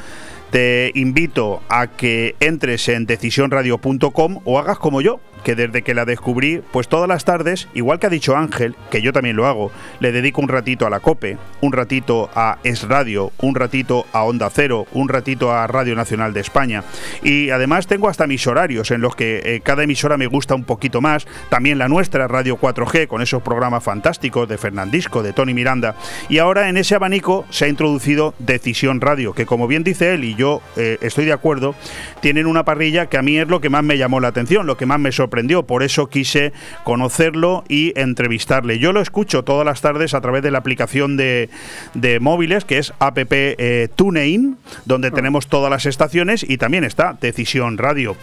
te 0.50 0.92
invito 0.96 1.62
a 1.70 1.88
que 1.88 2.36
entres 2.40 2.88
en 2.90 3.06
decisionradio.com 3.06 4.40
o 4.46 4.60
hagas 4.60 4.78
como 4.78 5.02
yo, 5.02 5.20
que 5.44 5.56
desde 5.56 5.82
que 5.82 5.94
la 5.94 6.06
descubrí, 6.06 6.62
pues 6.72 6.88
todas 6.88 7.08
las 7.08 7.26
tardes, 7.26 7.68
igual 7.74 8.00
que 8.00 8.08
ha 8.08 8.10
dicho 8.10 8.36
Ángel, 8.36 8.76
que 8.92 9.02
yo 9.02 9.14
también 9.14 9.36
lo 9.36 9.48
hago, 9.48 9.72
le 10.00 10.12
dedico 10.12 10.42
un 10.42 10.50
ratito 10.50 10.86
a 10.86 10.90
la 10.90 11.00
COPE, 11.00 11.38
un 11.62 11.72
ratito 11.72 12.30
a 12.36 12.58
Es 12.64 12.88
Radio, 12.88 13.32
un 13.40 13.56
ratito 13.56 14.06
a 14.12 14.24
Onda 14.24 14.50
Cero, 14.50 14.88
un 14.94 15.10
ratito 15.10 15.52
a 15.52 15.68
Radio 15.68 15.96
Nacional 15.96 16.34
de 16.34 16.42
España. 16.42 16.84
Y 17.24 17.50
además 17.50 17.88
tengo 17.88 18.10
hasta 18.10 18.28
mis 18.28 18.46
horarios 18.48 18.92
en 18.92 19.02
los 19.02 19.16
que 19.16 19.42
eh, 19.44 19.62
cada 19.64 19.84
emisora 19.84 20.18
me 20.18 20.28
gusta 20.28 20.56
un 20.56 20.64
poquito 20.64 21.02
más, 21.02 21.28
también 21.50 21.78
la 21.78 21.88
nuestra, 21.88 22.28
Radio 22.28 22.58
4G, 22.60 23.08
con 23.08 23.22
esos 23.22 23.42
programas 23.42 23.84
fantásticos 23.84 24.50
de 24.50 24.58
Fernandisco, 24.58 25.24
de 25.24 25.34
Tony 25.34 25.54
Miranda. 25.54 25.96
Y 26.30 26.40
ahora 26.40 26.70
en 26.70 26.78
ese 26.78 26.96
abanico 26.96 27.46
se 27.50 27.66
ha 27.66 27.68
introducido 27.68 28.34
Decisión 28.40 29.02
Radio, 29.02 29.34
que 29.34 29.46
como 29.46 29.68
bien 29.68 29.84
dice 29.84 30.14
él, 30.14 30.24
y 30.24 30.36
yo 30.36 30.62
eh, 30.76 30.98
estoy 31.02 31.26
de 31.26 31.34
acuerdo, 31.34 31.76
tienen 32.22 32.48
una 32.48 32.66
parrilla 32.66 33.08
que 33.08 33.18
a 33.18 33.22
mí 33.22 33.38
es 33.38 33.48
lo 33.48 33.62
que 33.62 33.70
más 33.70 33.84
me 33.84 33.98
llamó 33.98 34.20
la 34.20 34.30
atención, 34.30 34.68
lo 34.68 34.78
que 34.78 34.86
más 34.86 35.00
me 35.00 35.12
sorprendió 35.12 35.27
por 35.66 35.84
eso 35.84 36.08
quise 36.08 36.54
conocerlo 36.84 37.64
y 37.68 37.98
entrevistarle. 38.00 38.80
Yo 38.80 38.94
lo 38.94 39.02
escucho 39.02 39.44
todas 39.44 39.66
las 39.66 39.82
tardes 39.82 40.14
a 40.14 40.22
través 40.22 40.44
de 40.44 40.52
la 40.52 40.60
aplicación 40.60 41.18
de, 41.18 41.50
de 41.94 42.20
móviles, 42.20 42.66
que 42.66 42.78
es 42.78 42.94
app 43.00 43.18
eh, 43.20 43.90
TuneIn, 43.96 44.58
donde 44.86 45.12
tenemos 45.12 45.48
todas 45.48 45.70
las 45.70 45.86
estaciones 45.86 46.46
y 46.48 46.58
también 46.58 46.84
está 46.84 47.18
Decisión 47.20 47.78
Radio. 47.78 48.16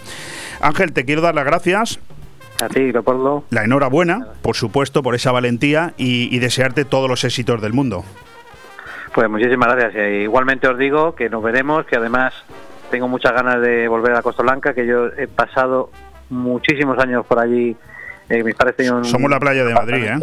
Ángel, 0.60 0.92
te 0.92 1.04
quiero 1.04 1.20
dar 1.20 1.34
las 1.34 1.44
gracias. 1.44 2.00
A 2.60 2.68
ti, 2.68 2.92
Leopoldo. 2.92 3.44
La 3.50 3.64
enhorabuena, 3.64 4.28
por 4.42 4.54
supuesto, 4.54 5.02
por 5.02 5.14
esa 5.14 5.32
valentía 5.32 5.92
y, 5.96 6.34
y 6.34 6.38
desearte 6.38 6.84
todos 6.84 7.10
los 7.10 7.24
éxitos 7.24 7.60
del 7.60 7.72
mundo. 7.72 8.04
Pues 9.12 9.28
muchísimas 9.28 9.74
gracias. 9.74 9.94
E 9.96 10.22
igualmente 10.22 10.68
os 10.68 10.78
digo 10.78 11.14
que 11.14 11.28
nos 11.28 11.42
veremos, 11.42 11.86
que 11.86 11.96
además 11.96 12.32
tengo 12.90 13.08
muchas 13.08 13.32
ganas 13.32 13.60
de 13.60 13.88
volver 13.88 14.14
a 14.14 14.22
Costa 14.22 14.42
Blanca, 14.42 14.74
que 14.74 14.86
yo 14.86 15.06
he 15.18 15.26
pasado 15.26 15.90
muchísimos 16.30 16.98
años 16.98 17.24
por 17.26 17.38
allí. 17.38 17.76
Eh, 18.28 18.42
mis 18.42 18.54
padres 18.54 18.76
tenían 18.76 18.96
un 18.96 19.04
Somos 19.04 19.30
la 19.30 19.38
playa 19.38 19.64
de 19.64 19.74
Madrid, 19.74 20.04
¿eh? 20.04 20.18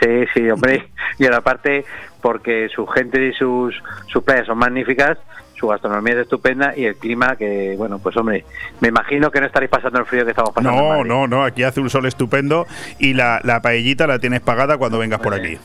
Sí, 0.00 0.26
sí, 0.34 0.50
hombre. 0.50 0.88
y 1.18 1.26
aparte, 1.26 1.84
porque 2.20 2.68
su 2.74 2.86
gente 2.86 3.26
y 3.26 3.32
sus, 3.32 3.74
sus 4.08 4.22
playas 4.22 4.46
son 4.46 4.58
magníficas, 4.58 5.18
su 5.54 5.68
gastronomía 5.68 6.14
es 6.14 6.20
estupenda 6.20 6.76
y 6.76 6.84
el 6.84 6.96
clima 6.96 7.36
que, 7.36 7.74
bueno, 7.76 7.98
pues 7.98 8.16
hombre, 8.16 8.44
me 8.80 8.88
imagino 8.88 9.30
que 9.30 9.40
no 9.40 9.46
estaréis 9.46 9.70
pasando 9.70 10.00
el 10.00 10.06
frío 10.06 10.24
que 10.24 10.30
estamos 10.30 10.52
pasando. 10.52 10.76
No, 10.76 11.04
no, 11.04 11.26
no, 11.26 11.44
aquí 11.44 11.62
hace 11.62 11.80
un 11.80 11.90
sol 11.90 12.06
estupendo 12.06 12.66
y 12.98 13.14
la, 13.14 13.40
la 13.44 13.62
paellita 13.62 14.06
la 14.06 14.18
tienes 14.18 14.40
pagada 14.40 14.78
cuando 14.78 14.98
vengas 14.98 15.20
por 15.20 15.34
aquí. 15.34 15.58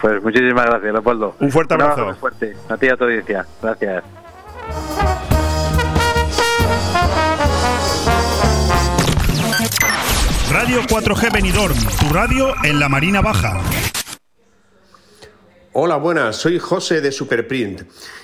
Pues 0.00 0.22
muchísimas 0.22 0.66
gracias, 0.66 0.92
Leopoldo. 0.92 1.34
Un 1.40 1.50
fuerte 1.50 1.74
abrazo. 1.74 2.06
muy 2.06 2.14
fuerte. 2.14 2.54
A 2.68 2.76
ti 2.76 2.86
y 2.86 2.88
a 2.90 2.96
tu 2.96 3.04
audiencia. 3.04 3.46
Gracias. 3.62 4.04
Radio 10.60 10.82
4G 10.82 11.32
Benidorm, 11.32 11.78
tu 12.00 12.12
radio 12.12 12.52
en 12.64 12.80
la 12.80 12.88
Marina 12.88 13.20
Baja. 13.20 13.62
Hola, 15.72 15.94
buenas, 15.98 16.34
soy 16.34 16.58
José 16.58 17.00
de 17.00 17.12
Superprint 17.12 17.82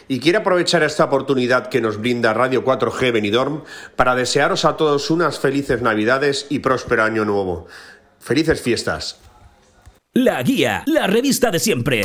y 0.08 0.18
quiero 0.18 0.40
aprovechar 0.40 0.82
esta 0.82 1.04
oportunidad 1.04 1.68
que 1.68 1.80
nos 1.80 2.00
brinda 2.00 2.34
Radio 2.34 2.64
4G 2.64 3.12
Benidorm 3.12 3.62
para 3.94 4.16
desearos 4.16 4.64
a 4.64 4.76
todos 4.76 5.12
unas 5.12 5.38
felices 5.38 5.80
Navidades 5.80 6.46
y 6.50 6.58
próspero 6.58 7.04
año 7.04 7.24
nuevo. 7.24 7.68
Felices 8.18 8.60
fiestas. 8.60 9.20
La 10.12 10.42
Guía, 10.42 10.82
la 10.86 11.06
revista 11.06 11.52
de 11.52 11.60
siempre. 11.60 12.04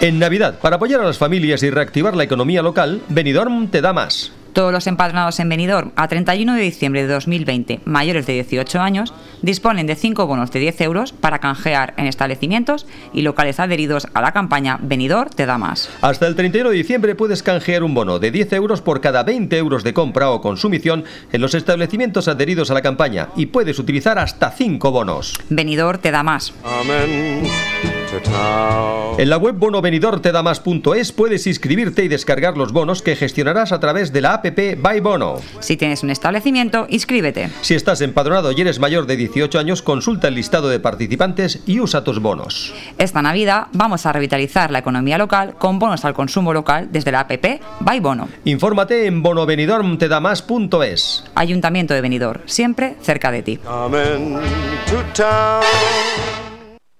En 0.00 0.20
Navidad, 0.20 0.60
para 0.60 0.76
apoyar 0.76 1.00
a 1.00 1.04
las 1.04 1.18
familias 1.18 1.60
y 1.64 1.70
reactivar 1.70 2.14
la 2.14 2.22
economía 2.22 2.62
local, 2.62 3.02
Benidorm 3.08 3.66
te 3.66 3.80
da 3.80 3.92
más. 3.92 4.30
Todos 4.52 4.72
los 4.72 4.86
empadronados 4.86 5.40
en 5.40 5.48
Benidorm 5.48 5.90
a 5.96 6.06
31 6.06 6.54
de 6.54 6.60
diciembre 6.60 7.02
de 7.02 7.12
2020 7.12 7.80
mayores 7.84 8.24
de 8.26 8.34
18 8.34 8.80
años 8.80 9.12
disponen 9.42 9.88
de 9.88 9.96
5 9.96 10.24
bonos 10.28 10.52
de 10.52 10.60
10 10.60 10.80
euros 10.82 11.12
para 11.12 11.40
canjear 11.40 11.94
en 11.96 12.06
establecimientos 12.06 12.86
y 13.12 13.22
locales 13.22 13.58
adheridos 13.58 14.06
a 14.14 14.20
la 14.20 14.30
campaña 14.30 14.78
Benidorm 14.80 15.30
te 15.30 15.46
da 15.46 15.58
más. 15.58 15.90
Hasta 16.00 16.28
el 16.28 16.36
31 16.36 16.70
de 16.70 16.76
diciembre 16.76 17.16
puedes 17.16 17.42
canjear 17.42 17.82
un 17.82 17.94
bono 17.94 18.20
de 18.20 18.30
10 18.30 18.52
euros 18.52 18.80
por 18.80 19.00
cada 19.00 19.24
20 19.24 19.56
euros 19.58 19.82
de 19.82 19.94
compra 19.94 20.30
o 20.30 20.40
consumición 20.40 21.04
en 21.32 21.40
los 21.40 21.54
establecimientos 21.54 22.28
adheridos 22.28 22.70
a 22.70 22.74
la 22.74 22.82
campaña 22.82 23.30
y 23.34 23.46
puedes 23.46 23.80
utilizar 23.80 24.20
hasta 24.20 24.52
5 24.52 24.92
bonos. 24.92 25.34
Benidorm 25.50 26.00
te 26.00 26.12
da 26.12 26.22
más. 26.22 26.54
En 29.18 29.30
la 29.30 29.36
web 29.36 29.56
bonovenidortedamás.es 29.56 31.12
puedes 31.12 31.46
inscribirte 31.46 32.04
y 32.04 32.08
descargar 32.08 32.56
los 32.56 32.72
bonos 32.72 33.02
que 33.02 33.16
gestionarás 33.16 33.72
a 33.72 33.80
través 33.80 34.12
de 34.12 34.20
la 34.20 34.34
app 34.34 34.46
By 34.78 35.00
Bono. 35.00 35.36
Si 35.60 35.76
tienes 35.76 36.02
un 36.02 36.10
establecimiento, 36.10 36.86
inscríbete. 36.88 37.50
Si 37.62 37.74
estás 37.74 38.00
empadronado 38.00 38.52
y 38.52 38.60
eres 38.60 38.78
mayor 38.78 39.06
de 39.06 39.16
18 39.16 39.58
años, 39.58 39.82
consulta 39.82 40.28
el 40.28 40.36
listado 40.36 40.68
de 40.68 40.78
participantes 40.78 41.60
y 41.66 41.80
usa 41.80 42.04
tus 42.04 42.20
bonos. 42.20 42.72
Esta 42.96 43.20
Navidad 43.20 43.66
vamos 43.72 44.06
a 44.06 44.12
revitalizar 44.12 44.70
la 44.70 44.78
economía 44.78 45.18
local 45.18 45.56
con 45.58 45.80
bonos 45.80 46.04
al 46.04 46.14
consumo 46.14 46.52
local 46.52 46.88
desde 46.92 47.12
la 47.12 47.20
app 47.20 47.32
By 47.80 48.00
Bono. 48.00 48.28
Infórmate 48.44 49.06
en 49.06 49.22
bonovenidormtedamás.es. 49.22 51.24
Ayuntamiento 51.34 51.94
de 51.94 52.00
Benidorm, 52.00 52.40
siempre 52.46 52.96
cerca 53.02 53.30
de 53.30 53.42
ti. 53.42 53.58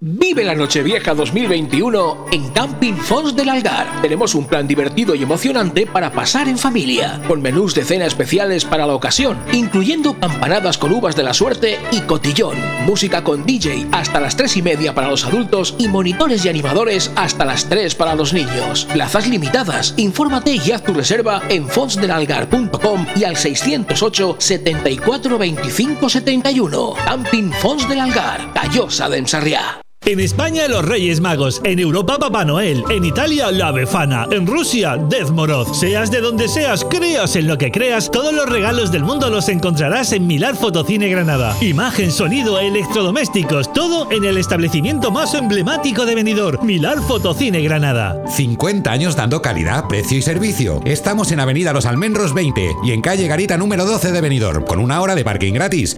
Vive 0.01 0.45
la 0.45 0.55
Nochevieja 0.55 1.13
2021 1.13 2.27
en 2.31 2.51
Camping 2.51 2.93
Fons 2.93 3.35
del 3.35 3.49
Algar. 3.49 4.01
Tenemos 4.01 4.33
un 4.33 4.45
plan 4.45 4.65
divertido 4.65 5.13
y 5.13 5.23
emocionante 5.23 5.85
para 5.85 6.13
pasar 6.13 6.47
en 6.47 6.57
familia, 6.57 7.21
con 7.27 7.41
menús 7.41 7.75
de 7.75 7.83
cena 7.83 8.05
especiales 8.05 8.63
para 8.63 8.87
la 8.87 8.93
ocasión, 8.93 9.37
incluyendo 9.51 10.17
campanadas 10.17 10.77
con 10.77 10.93
uvas 10.93 11.17
de 11.17 11.23
la 11.23 11.33
suerte 11.33 11.79
y 11.91 11.99
cotillón, 12.03 12.55
música 12.85 13.25
con 13.25 13.45
DJ 13.45 13.87
hasta 13.91 14.21
las 14.21 14.37
3 14.37 14.55
y 14.55 14.61
media 14.61 14.95
para 14.95 15.09
los 15.09 15.25
adultos 15.25 15.75
y 15.77 15.89
monitores 15.89 16.45
y 16.45 16.47
animadores 16.47 17.11
hasta 17.17 17.43
las 17.43 17.67
3 17.67 17.93
para 17.95 18.15
los 18.15 18.31
niños. 18.31 18.87
Plazas 18.93 19.27
limitadas. 19.27 19.95
Infórmate 19.97 20.51
y 20.65 20.71
haz 20.71 20.81
tu 20.81 20.93
reserva 20.93 21.41
en 21.49 21.67
fonsdelalgar.com 21.67 23.05
y 23.17 23.25
al 23.25 23.35
608 23.35 24.37
74 24.39 25.37
25 25.37 26.07
71. 26.07 26.93
Camping 27.03 27.51
Fons 27.51 27.89
del 27.89 27.99
Algar, 27.99 28.53
Callosa 28.53 29.09
de 29.09 29.17
Ensarriá. 29.17 29.81
En 30.09 30.19
España 30.19 30.67
los 30.67 30.83
Reyes 30.83 31.21
Magos, 31.21 31.61
en 31.63 31.77
Europa 31.77 32.17
Papá 32.17 32.43
Noel, 32.43 32.83
en 32.89 33.05
Italia 33.05 33.51
la 33.51 33.71
Befana, 33.71 34.27
en 34.31 34.47
Rusia 34.47 34.97
Dezmorod. 34.97 35.71
Seas 35.73 36.09
de 36.09 36.19
donde 36.19 36.47
seas, 36.47 36.83
creas 36.83 37.35
en 37.35 37.45
lo 37.45 37.59
que 37.59 37.69
creas, 37.69 38.09
todos 38.09 38.33
los 38.33 38.49
regalos 38.49 38.91
del 38.91 39.03
mundo 39.03 39.29
los 39.29 39.49
encontrarás 39.49 40.11
en 40.11 40.25
Milar 40.25 40.55
Fotocine 40.55 41.09
Granada. 41.09 41.55
Imagen, 41.61 42.11
sonido, 42.11 42.57
electrodomésticos, 42.57 43.71
todo 43.71 44.11
en 44.11 44.23
el 44.23 44.39
establecimiento 44.39 45.11
más 45.11 45.35
emblemático 45.35 46.07
de 46.07 46.15
Benidorm, 46.15 46.65
Milar 46.65 46.99
Fotocine 47.03 47.61
Granada. 47.61 48.19
50 48.29 48.91
años 48.91 49.15
dando 49.15 49.43
calidad, 49.43 49.87
precio 49.87 50.17
y 50.17 50.23
servicio. 50.23 50.81
Estamos 50.85 51.31
en 51.31 51.39
Avenida 51.39 51.71
Los 51.71 51.85
Almenros 51.85 52.33
20 52.33 52.77
y 52.83 52.93
en 52.93 53.01
calle 53.01 53.27
Garita 53.27 53.57
número 53.59 53.85
12 53.85 54.11
de 54.11 54.21
Benidorm, 54.21 54.65
con 54.65 54.79
una 54.79 55.01
hora 55.01 55.13
de 55.13 55.23
parking 55.23 55.53
gratis. 55.53 55.97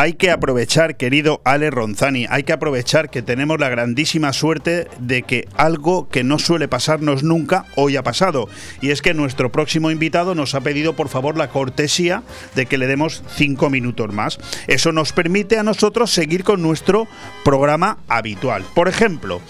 Hay 0.00 0.12
que 0.12 0.30
aprovechar, 0.30 0.96
querido 0.96 1.40
Ale 1.42 1.72
Ronzani, 1.72 2.26
hay 2.30 2.44
que 2.44 2.52
aprovechar 2.52 3.10
que 3.10 3.20
tenemos 3.20 3.58
la 3.58 3.68
grandísima 3.68 4.32
suerte 4.32 4.86
de 5.00 5.24
que 5.24 5.48
algo 5.56 6.08
que 6.08 6.22
no 6.22 6.38
suele 6.38 6.68
pasarnos 6.68 7.24
nunca 7.24 7.64
hoy 7.74 7.96
ha 7.96 8.04
pasado. 8.04 8.48
Y 8.80 8.90
es 8.90 9.02
que 9.02 9.12
nuestro 9.12 9.50
próximo 9.50 9.90
invitado 9.90 10.36
nos 10.36 10.54
ha 10.54 10.60
pedido 10.60 10.94
por 10.94 11.08
favor 11.08 11.36
la 11.36 11.48
cortesía 11.48 12.22
de 12.54 12.66
que 12.66 12.78
le 12.78 12.86
demos 12.86 13.24
cinco 13.34 13.70
minutos 13.70 14.14
más. 14.14 14.38
Eso 14.68 14.92
nos 14.92 15.12
permite 15.12 15.58
a 15.58 15.64
nosotros 15.64 16.12
seguir 16.12 16.44
con 16.44 16.62
nuestro 16.62 17.08
programa 17.44 17.98
habitual. 18.06 18.64
Por 18.76 18.86
ejemplo, 18.86 19.40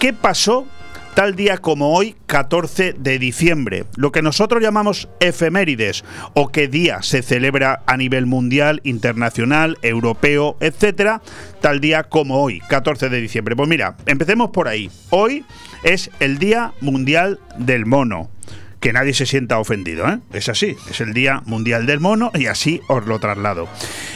¿qué 0.00 0.12
pasó 0.12 0.66
tal 1.14 1.36
día 1.36 1.58
como 1.58 1.94
hoy, 1.94 2.16
14 2.26 2.94
de 2.94 3.18
diciembre, 3.18 3.84
lo 3.96 4.12
que 4.12 4.22
nosotros 4.22 4.62
llamamos 4.62 5.08
efemérides, 5.20 6.04
o 6.34 6.50
qué 6.50 6.68
día 6.68 7.02
se 7.02 7.22
celebra 7.22 7.82
a 7.86 7.96
nivel 7.96 8.26
mundial, 8.26 8.80
internacional, 8.84 9.78
europeo, 9.82 10.56
etcétera, 10.60 11.22
tal 11.60 11.80
día 11.80 12.04
como 12.04 12.42
hoy, 12.42 12.60
14 12.68 13.08
de 13.08 13.20
diciembre. 13.20 13.56
Pues 13.56 13.68
mira, 13.68 13.96
empecemos 14.06 14.50
por 14.50 14.68
ahí. 14.68 14.90
Hoy 15.10 15.44
es 15.84 16.10
el 16.20 16.38
Día 16.38 16.72
Mundial 16.80 17.40
del 17.58 17.86
Mono 17.86 18.30
que 18.80 18.92
nadie 18.92 19.14
se 19.14 19.26
sienta 19.26 19.60
ofendido. 19.60 20.08
¿eh? 20.08 20.18
Es 20.32 20.48
así, 20.48 20.76
es 20.90 21.00
el 21.00 21.14
Día 21.14 21.42
Mundial 21.46 21.86
del 21.86 22.00
Mono 22.00 22.32
y 22.34 22.46
así 22.46 22.80
os 22.88 23.06
lo 23.06 23.20
traslado. 23.20 23.68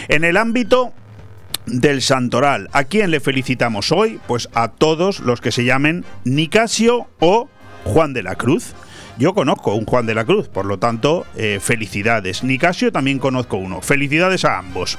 En 0.09 0.25
el 0.25 0.37
ámbito 0.37 0.93
del 1.67 2.03
Santoral. 2.03 2.69
¿A 2.73 2.85
quién 2.85 3.11
le 3.11 3.21
felicitamos 3.21 3.93
hoy? 3.93 4.21
Pues 4.27 4.49
a 4.55 4.69
todos 4.69 5.21
los 5.21 5.41
que 5.41 5.53
se 5.53 5.65
llamen 5.65 6.05
Nicasio 6.25 7.09
o 7.19 7.49
Juan 7.85 8.13
de 8.13 8.23
la 8.23 8.37
Cruz. 8.37 8.75
Yo 9.19 9.33
conozco 9.33 9.75
un 9.75 9.87
Juan 9.87 10.05
de 10.05 10.15
la 10.15 10.27
Cruz, 10.27 10.49
por 10.49 10.67
lo 10.67 10.79
tanto, 10.79 11.25
eh, 11.37 11.59
felicidades. 11.63 12.45
Nicasio 12.45 12.93
también 12.93 13.19
conozco 13.19 13.57
uno. 13.57 13.81
Felicidades 13.81 14.45
a 14.45 14.59
ambos. 14.59 14.99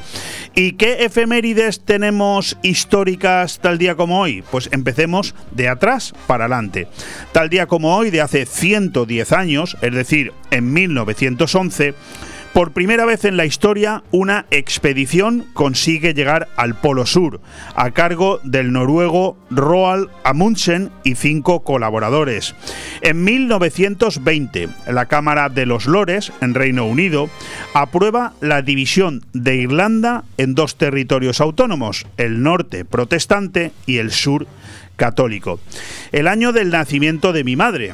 ¿Y 0.56 0.72
qué 0.72 1.06
efemérides 1.06 1.82
tenemos 1.82 2.58
históricas 2.64 3.60
tal 3.60 3.78
día 3.78 3.94
como 3.94 4.20
hoy? 4.20 4.44
Pues 4.50 4.70
empecemos 4.72 5.36
de 5.52 5.70
atrás 5.70 6.16
para 6.26 6.46
adelante. 6.46 6.88
Tal 7.32 7.50
día 7.50 7.68
como 7.68 7.96
hoy, 7.96 8.10
de 8.10 8.22
hace 8.22 8.48
110 8.48 9.32
años, 9.34 9.78
es 9.82 9.94
decir, 9.94 10.34
en 10.50 10.74
1911, 10.74 11.94
por 12.54 12.72
primera 12.72 13.06
vez 13.06 13.26
en 13.26 13.38
la 13.38 13.46
historia, 13.46 14.04
una 14.12 14.46
expedición 14.52 15.46
consigue 15.54 16.14
llegar 16.14 16.48
al 16.56 16.76
Polo 16.76 17.06
Sur, 17.06 17.40
a 17.76 17.92
cargo 17.92 18.40
del 18.44 18.72
noruego 18.72 19.38
Roald 19.50 20.10
Amundsen 20.24 20.92
y 21.04 21.16
cinco 21.16 21.64
colaboradores. 21.64 22.56
En 23.02 23.24
1920, 23.24 24.70
la 24.88 25.06
Cámara 25.06 25.50
de 25.50 25.66
los 25.66 25.86
Lores, 25.86 26.32
en 26.42 26.54
Reino 26.54 26.86
Unido, 26.86 27.30
aprueba 27.74 28.34
la 28.42 28.62
división 28.62 29.24
de 29.34 29.56
Irlanda 29.56 30.24
en 30.38 30.56
dos 30.56 30.78
territorios 30.78 31.42
autónomos, 31.42 32.06
el 32.18 32.44
norte 32.44 32.86
protestante 32.86 33.72
y 33.86 33.98
el 33.98 34.12
sur 34.12 34.48
católico. 34.96 35.60
El 36.12 36.28
año 36.28 36.52
del 36.52 36.72
nacimiento 36.72 37.32
de 37.32 37.44
mi 37.44 37.56
madre, 37.56 37.94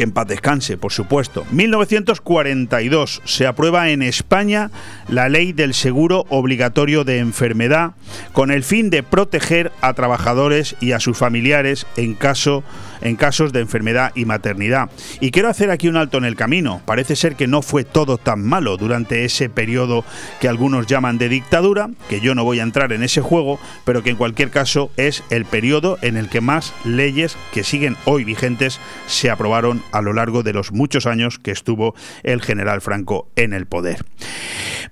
que 0.00 0.04
en 0.04 0.12
paz 0.12 0.26
descanse, 0.26 0.78
por 0.78 0.92
supuesto. 0.92 1.44
1942 1.50 3.20
se 3.26 3.46
aprueba 3.46 3.90
en 3.90 4.00
España 4.00 4.70
la 5.08 5.28
ley 5.28 5.52
del 5.52 5.74
seguro 5.74 6.24
obligatorio 6.30 7.04
de 7.04 7.18
enfermedad 7.18 7.92
con 8.32 8.50
el 8.50 8.64
fin 8.64 8.88
de 8.88 9.02
proteger 9.02 9.72
a 9.82 9.92
trabajadores 9.92 10.74
y 10.80 10.92
a 10.92 11.00
sus 11.00 11.18
familiares 11.18 11.86
en 11.98 12.14
caso 12.14 12.64
en 13.00 13.16
casos 13.16 13.52
de 13.52 13.60
enfermedad 13.60 14.12
y 14.14 14.24
maternidad. 14.24 14.90
Y 15.20 15.30
quiero 15.30 15.48
hacer 15.48 15.70
aquí 15.70 15.88
un 15.88 15.96
alto 15.96 16.18
en 16.18 16.24
el 16.24 16.36
camino. 16.36 16.80
Parece 16.84 17.16
ser 17.16 17.36
que 17.36 17.46
no 17.46 17.62
fue 17.62 17.84
todo 17.84 18.18
tan 18.18 18.42
malo 18.42 18.76
durante 18.76 19.24
ese 19.24 19.48
periodo 19.48 20.04
que 20.40 20.48
algunos 20.48 20.86
llaman 20.86 21.18
de 21.18 21.28
dictadura, 21.28 21.90
que 22.08 22.20
yo 22.20 22.34
no 22.34 22.44
voy 22.44 22.60
a 22.60 22.64
entrar 22.64 22.92
en 22.92 23.02
ese 23.02 23.20
juego, 23.20 23.58
pero 23.84 24.02
que 24.02 24.10
en 24.10 24.16
cualquier 24.16 24.50
caso 24.50 24.90
es 24.96 25.22
el 25.30 25.44
periodo 25.44 25.98
en 26.02 26.16
el 26.16 26.28
que 26.28 26.40
más 26.40 26.74
leyes 26.84 27.36
que 27.52 27.64
siguen 27.64 27.96
hoy 28.04 28.24
vigentes 28.24 28.80
se 29.06 29.30
aprobaron 29.30 29.82
a 29.92 30.02
lo 30.02 30.12
largo 30.12 30.42
de 30.42 30.52
los 30.52 30.72
muchos 30.72 31.06
años 31.06 31.38
que 31.38 31.50
estuvo 31.50 31.94
el 32.22 32.42
general 32.42 32.80
Franco 32.80 33.28
en 33.36 33.52
el 33.52 33.66
poder. 33.66 34.04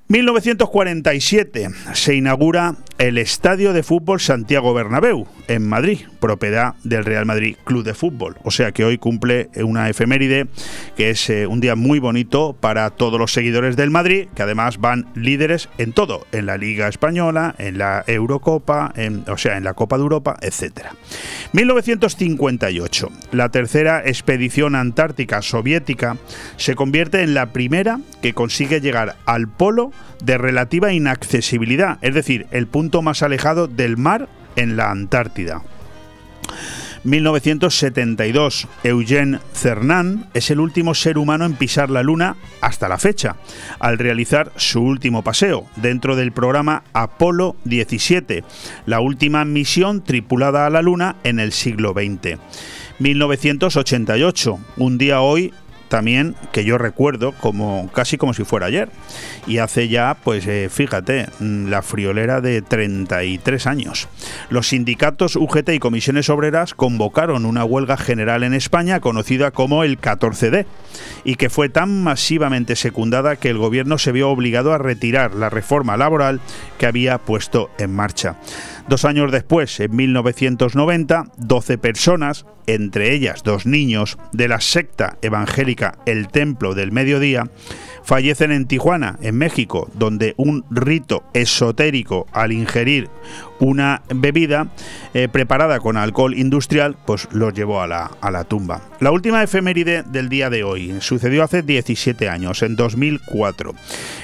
1947 0.08 1.68
se 1.92 2.14
inaugura 2.14 2.76
el 2.98 3.18
Estadio 3.18 3.72
de 3.72 3.82
Fútbol 3.82 4.20
Santiago 4.20 4.72
Bernabéu 4.72 5.26
en 5.48 5.66
Madrid, 5.66 6.00
propiedad 6.20 6.74
del 6.84 7.04
Real 7.04 7.26
Madrid 7.26 7.56
Club 7.64 7.84
de 7.84 7.94
Fútbol. 7.94 8.36
O 8.44 8.50
sea 8.50 8.72
que 8.72 8.84
hoy 8.84 8.98
cumple 8.98 9.50
una 9.56 9.88
efeméride 9.88 10.46
que 10.96 11.10
es 11.10 11.28
eh, 11.30 11.46
un 11.46 11.60
día 11.60 11.74
muy 11.74 11.98
bonito 11.98 12.56
para 12.58 12.90
todos 12.90 13.18
los 13.18 13.32
seguidores 13.32 13.76
del 13.76 13.90
Madrid, 13.90 14.28
que 14.34 14.42
además 14.42 14.78
van 14.78 15.06
líderes 15.14 15.68
en 15.78 15.92
todo, 15.92 16.26
en 16.32 16.46
la 16.46 16.56
Liga 16.56 16.88
Española, 16.88 17.54
en 17.58 17.78
la 17.78 18.04
Eurocopa, 18.06 18.92
en, 18.96 19.24
o 19.28 19.38
sea, 19.38 19.56
en 19.56 19.64
la 19.64 19.74
Copa 19.74 19.96
de 19.96 20.02
Europa, 20.02 20.36
etcétera. 20.40 20.94
1958. 21.52 23.10
La 23.32 23.48
tercera 23.48 24.02
expedición 24.04 24.74
antártica 24.74 25.42
soviética 25.42 26.16
se 26.56 26.74
convierte 26.74 27.22
en 27.22 27.34
la 27.34 27.52
primera 27.52 28.00
que 28.22 28.34
consigue 28.34 28.80
llegar 28.80 29.16
al 29.24 29.48
polo 29.48 29.92
de 30.22 30.36
relativa 30.38 30.92
inaccesibilidad, 30.92 31.98
es 32.02 32.14
decir, 32.14 32.46
el 32.50 32.66
punto 32.66 33.02
más 33.02 33.22
alejado 33.22 33.68
del 33.68 33.96
mar 33.96 34.28
en 34.58 34.76
la 34.76 34.90
Antártida. 34.90 35.62
1972, 37.04 38.66
Eugene 38.82 39.38
Cernan 39.52 40.28
es 40.34 40.50
el 40.50 40.60
último 40.60 40.94
ser 40.94 41.16
humano 41.16 41.44
en 41.44 41.54
pisar 41.54 41.90
la 41.90 42.02
Luna 42.02 42.36
hasta 42.60 42.88
la 42.88 42.98
fecha, 42.98 43.36
al 43.78 43.98
realizar 43.98 44.52
su 44.56 44.82
último 44.82 45.22
paseo 45.22 45.66
dentro 45.76 46.16
del 46.16 46.32
programa 46.32 46.82
Apolo 46.92 47.56
17, 47.64 48.44
la 48.86 49.00
última 49.00 49.44
misión 49.44 50.02
tripulada 50.02 50.66
a 50.66 50.70
la 50.70 50.82
Luna 50.82 51.16
en 51.22 51.38
el 51.38 51.52
siglo 51.52 51.92
XX. 51.92 52.38
1988, 52.98 54.58
un 54.76 54.98
día 54.98 55.20
hoy 55.20 55.54
también 55.88 56.34
que 56.52 56.64
yo 56.64 56.78
recuerdo 56.78 57.32
como 57.32 57.90
casi 57.92 58.16
como 58.16 58.34
si 58.34 58.44
fuera 58.44 58.66
ayer. 58.66 58.90
Y 59.46 59.58
hace 59.58 59.88
ya, 59.88 60.16
pues 60.22 60.46
eh, 60.46 60.68
fíjate, 60.70 61.26
mm, 61.40 61.68
la 61.68 61.82
friolera 61.82 62.40
de 62.40 62.62
33 62.62 63.66
años. 63.66 64.08
Los 64.50 64.68
sindicatos 64.68 65.36
UGT 65.36 65.70
y 65.70 65.78
comisiones 65.78 66.28
obreras 66.30 66.74
convocaron 66.74 67.46
una 67.46 67.64
huelga 67.64 67.96
general 67.96 68.42
en 68.42 68.54
España 68.54 69.00
conocida 69.00 69.50
como 69.50 69.84
el 69.84 70.00
14D 70.00 70.66
y 71.24 71.34
que 71.36 71.50
fue 71.50 71.68
tan 71.68 72.02
masivamente 72.02 72.76
secundada 72.76 73.36
que 73.36 73.50
el 73.50 73.58
gobierno 73.58 73.98
se 73.98 74.12
vio 74.12 74.30
obligado 74.30 74.72
a 74.72 74.78
retirar 74.78 75.34
la 75.34 75.50
reforma 75.50 75.96
laboral 75.96 76.40
que 76.78 76.86
había 76.86 77.18
puesto 77.18 77.70
en 77.78 77.94
marcha. 77.94 78.36
Dos 78.88 79.04
años 79.04 79.30
después, 79.30 79.80
en 79.80 79.94
1990, 79.94 81.32
12 81.36 81.76
personas, 81.76 82.46
entre 82.66 83.12
ellas 83.12 83.42
dos 83.42 83.66
niños, 83.66 84.16
de 84.32 84.48
la 84.48 84.62
secta 84.62 85.18
evangélica 85.20 85.98
El 86.06 86.28
Templo 86.28 86.74
del 86.74 86.90
Mediodía, 86.90 87.50
fallecen 88.08 88.52
en 88.52 88.66
Tijuana, 88.66 89.18
en 89.20 89.36
México, 89.36 89.90
donde 89.92 90.32
un 90.38 90.64
rito 90.70 91.24
esotérico 91.34 92.26
al 92.32 92.52
ingerir 92.52 93.10
una 93.58 94.00
bebida 94.08 94.68
eh, 95.12 95.28
preparada 95.30 95.78
con 95.78 95.98
alcohol 95.98 96.32
industrial, 96.32 96.96
pues 97.04 97.28
los 97.32 97.52
llevó 97.52 97.82
a 97.82 97.86
la, 97.86 98.10
a 98.22 98.30
la 98.30 98.44
tumba. 98.44 98.80
La 99.00 99.10
última 99.10 99.42
efeméride 99.42 100.04
del 100.04 100.30
día 100.30 100.48
de 100.48 100.64
hoy 100.64 100.96
sucedió 101.00 101.42
hace 101.42 101.60
17 101.60 102.30
años, 102.30 102.62
en 102.62 102.76
2004. 102.76 103.74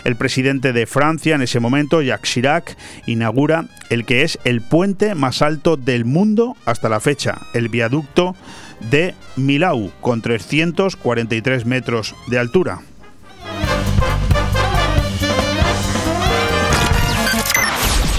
El 0.05 0.16
presidente 0.16 0.72
de 0.72 0.87
Francia 0.87 1.35
en 1.35 1.43
ese 1.43 1.61
momento, 1.61 2.01
Jacques 2.01 2.32
Chirac, 2.32 2.78
inaugura 3.05 3.66
el 3.91 4.07
que 4.07 4.22
es 4.22 4.39
el 4.45 4.62
puente 4.62 5.14
más 5.14 5.43
alto 5.43 5.76
del 5.76 6.07
mundo 6.07 6.57
hasta 6.64 6.89
la 6.89 7.01
fecha, 7.01 7.37
el 7.53 7.68
viaducto 7.68 8.35
de 8.91 9.14
Milau, 9.37 9.91
con 10.01 10.22
343 10.22 11.66
metros 11.66 12.14
de 12.28 12.39
altura. 12.39 12.80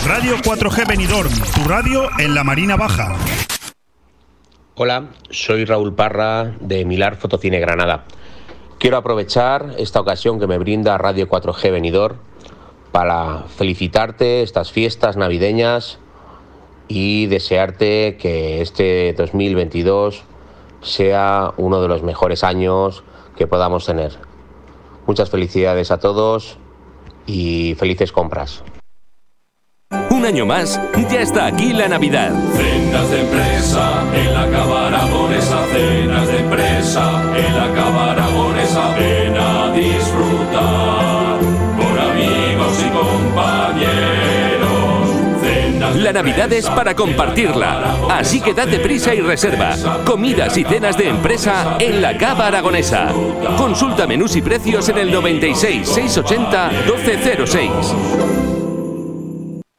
Radio 0.07 0.35
4G 0.37 0.87
Benidorm, 0.87 1.31
tu 1.55 1.67
radio 1.67 2.07
en 2.19 2.35
la 2.35 2.43
Marina 2.43 2.75
Baja. 2.75 3.15
Hola, 4.75 5.07
soy 5.31 5.65
Raúl 5.65 5.95
Parra 5.95 6.53
de 6.59 6.85
Milar 6.85 7.15
Fotocine 7.15 7.59
Granada. 7.59 8.05
Quiero 8.77 8.97
aprovechar 8.97 9.73
esta 9.79 9.99
ocasión 9.99 10.39
que 10.39 10.45
me 10.45 10.59
brinda 10.59 10.99
Radio 10.99 11.27
4G 11.27 11.71
Benidorm 11.71 12.17
para 12.91 13.45
felicitarte 13.57 14.43
estas 14.43 14.71
fiestas 14.71 15.17
navideñas 15.17 15.97
y 16.87 17.25
desearte 17.25 18.17
que 18.17 18.61
este 18.61 19.13
2022 19.13 20.23
sea 20.81 21.51
uno 21.57 21.81
de 21.81 21.87
los 21.87 22.03
mejores 22.03 22.43
años 22.43 23.03
que 23.35 23.47
podamos 23.47 23.87
tener. 23.87 24.19
Muchas 25.07 25.31
felicidades 25.31 25.89
a 25.89 25.99
todos 25.99 26.59
y 27.25 27.73
felices 27.79 28.11
compras. 28.11 28.63
Un 29.91 30.25
año 30.25 30.47
más, 30.47 30.79
ya 31.11 31.21
está 31.21 31.45
aquí 31.45 31.71
la 31.71 31.87
Navidad. 31.87 32.31
Cenas 32.55 33.11
de 33.11 33.21
empresa, 33.21 34.03
en 34.15 34.33
la 34.33 34.49
cabaragonesa, 34.49 35.63
cenas 35.71 36.27
de 36.27 36.39
empresa, 36.39 37.21
en 37.35 37.55
la 37.55 37.71
cabaragonesa, 37.71 38.95
ven 38.95 39.37
a 39.37 39.71
disfrutar 39.73 41.39
con 41.77 41.99
amigos 41.99 42.83
y 42.83 42.89
compañeros. 42.89 44.65
Cenas 45.41 45.95
La 45.97 46.13
Navidad 46.13 46.51
es 46.51 46.67
para 46.67 46.95
compartirla, 46.95 47.95
así 48.09 48.41
que 48.41 48.55
date 48.55 48.79
prisa 48.79 49.13
y 49.13 49.21
reserva. 49.21 49.75
Comidas 50.03 50.57
y 50.57 50.63
cenas 50.63 50.97
de 50.97 51.09
empresa 51.09 51.77
en 51.79 52.01
la 52.01 52.17
Cava 52.17 52.47
Aragonesa. 52.47 53.13
Consulta 53.55 54.07
menús 54.07 54.35
y 54.35 54.41
precios 54.41 54.89
en 54.89 54.97
el 54.97 55.11
96 55.11 55.87
680 55.87 56.71
1206. 56.87 58.44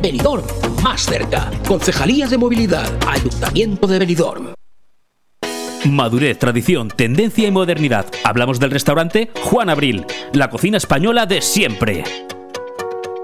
Benidorm 0.00 0.44
más 0.82 1.02
cerca. 1.02 1.50
Concejalía 1.66 2.26
de 2.26 2.38
Movilidad. 2.38 2.88
Ayuntamiento 3.06 3.86
de 3.86 3.98
Benidorm. 3.98 4.54
Madurez, 5.84 6.38
tradición, 6.38 6.88
tendencia 6.88 7.48
y 7.48 7.50
modernidad. 7.50 8.06
Hablamos 8.24 8.60
del 8.60 8.70
restaurante 8.70 9.30
Juan 9.42 9.70
Abril, 9.70 10.04
la 10.32 10.50
cocina 10.50 10.76
española 10.76 11.26
de 11.26 11.40
siempre. 11.40 12.04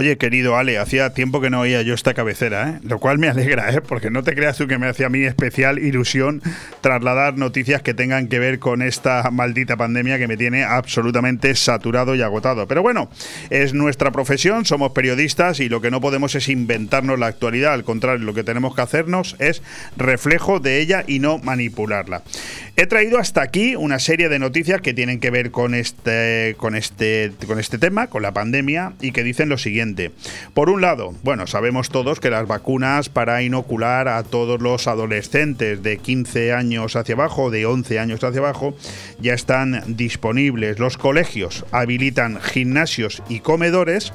Oye, 0.00 0.16
querido 0.16 0.56
Ale, 0.56 0.78
hacía 0.78 1.12
tiempo 1.12 1.42
que 1.42 1.50
no 1.50 1.60
oía 1.60 1.82
yo 1.82 1.92
esta 1.92 2.14
cabecera, 2.14 2.70
¿eh? 2.70 2.80
lo 2.84 2.98
cual 2.98 3.18
me 3.18 3.28
alegra, 3.28 3.70
¿eh? 3.70 3.82
porque 3.82 4.10
no 4.10 4.22
te 4.22 4.34
creas 4.34 4.56
tú 4.56 4.66
que 4.66 4.78
me 4.78 4.86
hacía 4.86 5.08
a 5.08 5.10
mí 5.10 5.24
especial 5.24 5.78
ilusión 5.78 6.40
trasladar 6.80 7.36
noticias 7.36 7.82
que 7.82 7.92
tengan 7.92 8.28
que 8.28 8.38
ver 8.38 8.60
con 8.60 8.80
esta 8.80 9.30
maldita 9.30 9.76
pandemia 9.76 10.16
que 10.16 10.26
me 10.26 10.38
tiene 10.38 10.64
absolutamente 10.64 11.54
saturado 11.54 12.14
y 12.14 12.22
agotado. 12.22 12.66
Pero 12.66 12.80
bueno, 12.80 13.10
es 13.50 13.74
nuestra 13.74 14.10
profesión, 14.10 14.64
somos 14.64 14.92
periodistas 14.92 15.60
y 15.60 15.68
lo 15.68 15.82
que 15.82 15.90
no 15.90 16.00
podemos 16.00 16.34
es 16.34 16.48
inventarnos 16.48 17.18
la 17.18 17.26
actualidad, 17.26 17.74
al 17.74 17.84
contrario, 17.84 18.24
lo 18.24 18.32
que 18.32 18.42
tenemos 18.42 18.74
que 18.74 18.80
hacernos 18.80 19.36
es 19.38 19.62
reflejo 19.98 20.60
de 20.60 20.80
ella 20.80 21.04
y 21.06 21.18
no 21.18 21.36
manipularla. 21.36 22.22
He 22.76 22.86
traído 22.86 23.18
hasta 23.18 23.42
aquí 23.42 23.76
una 23.76 23.98
serie 23.98 24.30
de 24.30 24.38
noticias 24.38 24.80
que 24.80 24.94
tienen 24.94 25.20
que 25.20 25.28
ver 25.28 25.50
con 25.50 25.74
este, 25.74 26.54
con 26.56 26.74
este, 26.74 27.32
con 27.46 27.58
este 27.60 27.76
tema, 27.76 28.06
con 28.06 28.22
la 28.22 28.32
pandemia, 28.32 28.94
y 29.02 29.12
que 29.12 29.22
dicen 29.22 29.50
lo 29.50 29.58
siguiente. 29.58 29.89
Por 30.54 30.70
un 30.70 30.80
lado, 30.80 31.14
bueno, 31.22 31.46
sabemos 31.46 31.90
todos 31.90 32.20
que 32.20 32.30
las 32.30 32.46
vacunas 32.46 33.08
para 33.08 33.42
inocular 33.42 34.08
a 34.08 34.22
todos 34.22 34.60
los 34.60 34.86
adolescentes 34.86 35.82
de 35.82 35.98
15 35.98 36.52
años 36.52 36.96
hacia 36.96 37.14
abajo, 37.14 37.50
de 37.50 37.66
11 37.66 37.98
años 37.98 38.24
hacia 38.24 38.40
abajo, 38.40 38.74
ya 39.20 39.34
están 39.34 39.82
disponibles. 39.96 40.78
Los 40.78 40.96
colegios 40.96 41.64
habilitan 41.72 42.40
gimnasios 42.40 43.22
y 43.28 43.40
comedores 43.40 44.12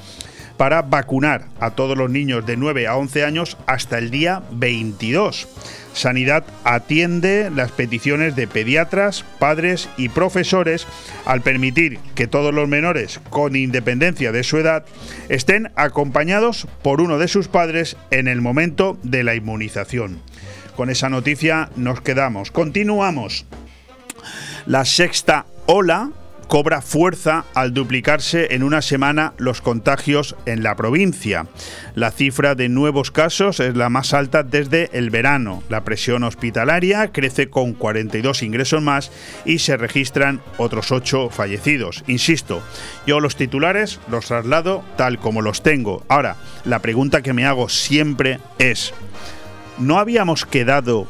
para 0.57 0.81
vacunar 0.81 1.47
a 1.59 1.71
todos 1.71 1.97
los 1.97 2.09
niños 2.09 2.45
de 2.45 2.57
9 2.57 2.87
a 2.87 2.95
11 2.95 3.25
años 3.25 3.57
hasta 3.65 3.97
el 3.97 4.09
día 4.09 4.43
22. 4.51 5.47
Sanidad 5.95 6.43
atiende 6.65 7.49
las 7.49 7.71
peticiones 7.71 8.35
de 8.35 8.47
pediatras, 8.47 9.23
padres 9.39 9.87
y 9.95 10.09
profesores 10.09 10.85
al 11.23 11.41
permitir 11.41 11.99
que 12.15 12.27
todos 12.27 12.53
los 12.53 12.67
menores, 12.67 13.21
con 13.29 13.55
independencia 13.55 14.33
de 14.33 14.43
su 14.43 14.57
edad, 14.57 14.83
estén 15.29 15.71
acompañados 15.75 16.67
por 16.83 16.99
uno 16.99 17.17
de 17.17 17.29
sus 17.29 17.47
padres 17.47 17.95
en 18.11 18.27
el 18.27 18.41
momento 18.41 18.99
de 19.03 19.23
la 19.23 19.35
inmunización. 19.35 20.19
Con 20.75 20.89
esa 20.89 21.07
noticia 21.07 21.69
nos 21.77 22.01
quedamos. 22.01 22.51
Continuamos. 22.51 23.45
La 24.65 24.83
sexta 24.83 25.45
ola 25.65 26.11
cobra 26.47 26.81
fuerza 26.81 27.45
al 27.53 27.73
duplicarse 27.73 28.53
en 28.55 28.63
una 28.63 28.81
semana 28.81 29.33
los 29.37 29.61
contagios 29.61 30.35
en 30.45 30.63
la 30.63 30.75
provincia. 30.75 31.47
La 31.95 32.11
cifra 32.11 32.55
de 32.55 32.69
nuevos 32.69 33.11
casos 33.11 33.59
es 33.59 33.75
la 33.75 33.89
más 33.89 34.13
alta 34.13 34.43
desde 34.43 34.89
el 34.93 35.09
verano. 35.09 35.63
La 35.69 35.83
presión 35.83 36.23
hospitalaria 36.23 37.11
crece 37.11 37.49
con 37.49 37.73
42 37.73 38.43
ingresos 38.43 38.81
más 38.81 39.11
y 39.45 39.59
se 39.59 39.77
registran 39.77 40.41
otros 40.57 40.91
8 40.91 41.29
fallecidos. 41.29 42.03
Insisto, 42.07 42.61
yo 43.07 43.19
los 43.19 43.35
titulares 43.35 43.99
los 44.09 44.25
traslado 44.25 44.83
tal 44.97 45.19
como 45.19 45.41
los 45.41 45.63
tengo. 45.63 46.03
Ahora, 46.07 46.35
la 46.63 46.79
pregunta 46.79 47.21
que 47.21 47.33
me 47.33 47.45
hago 47.45 47.69
siempre 47.69 48.39
es, 48.59 48.93
¿no 49.77 49.99
habíamos 49.99 50.45
quedado 50.45 51.07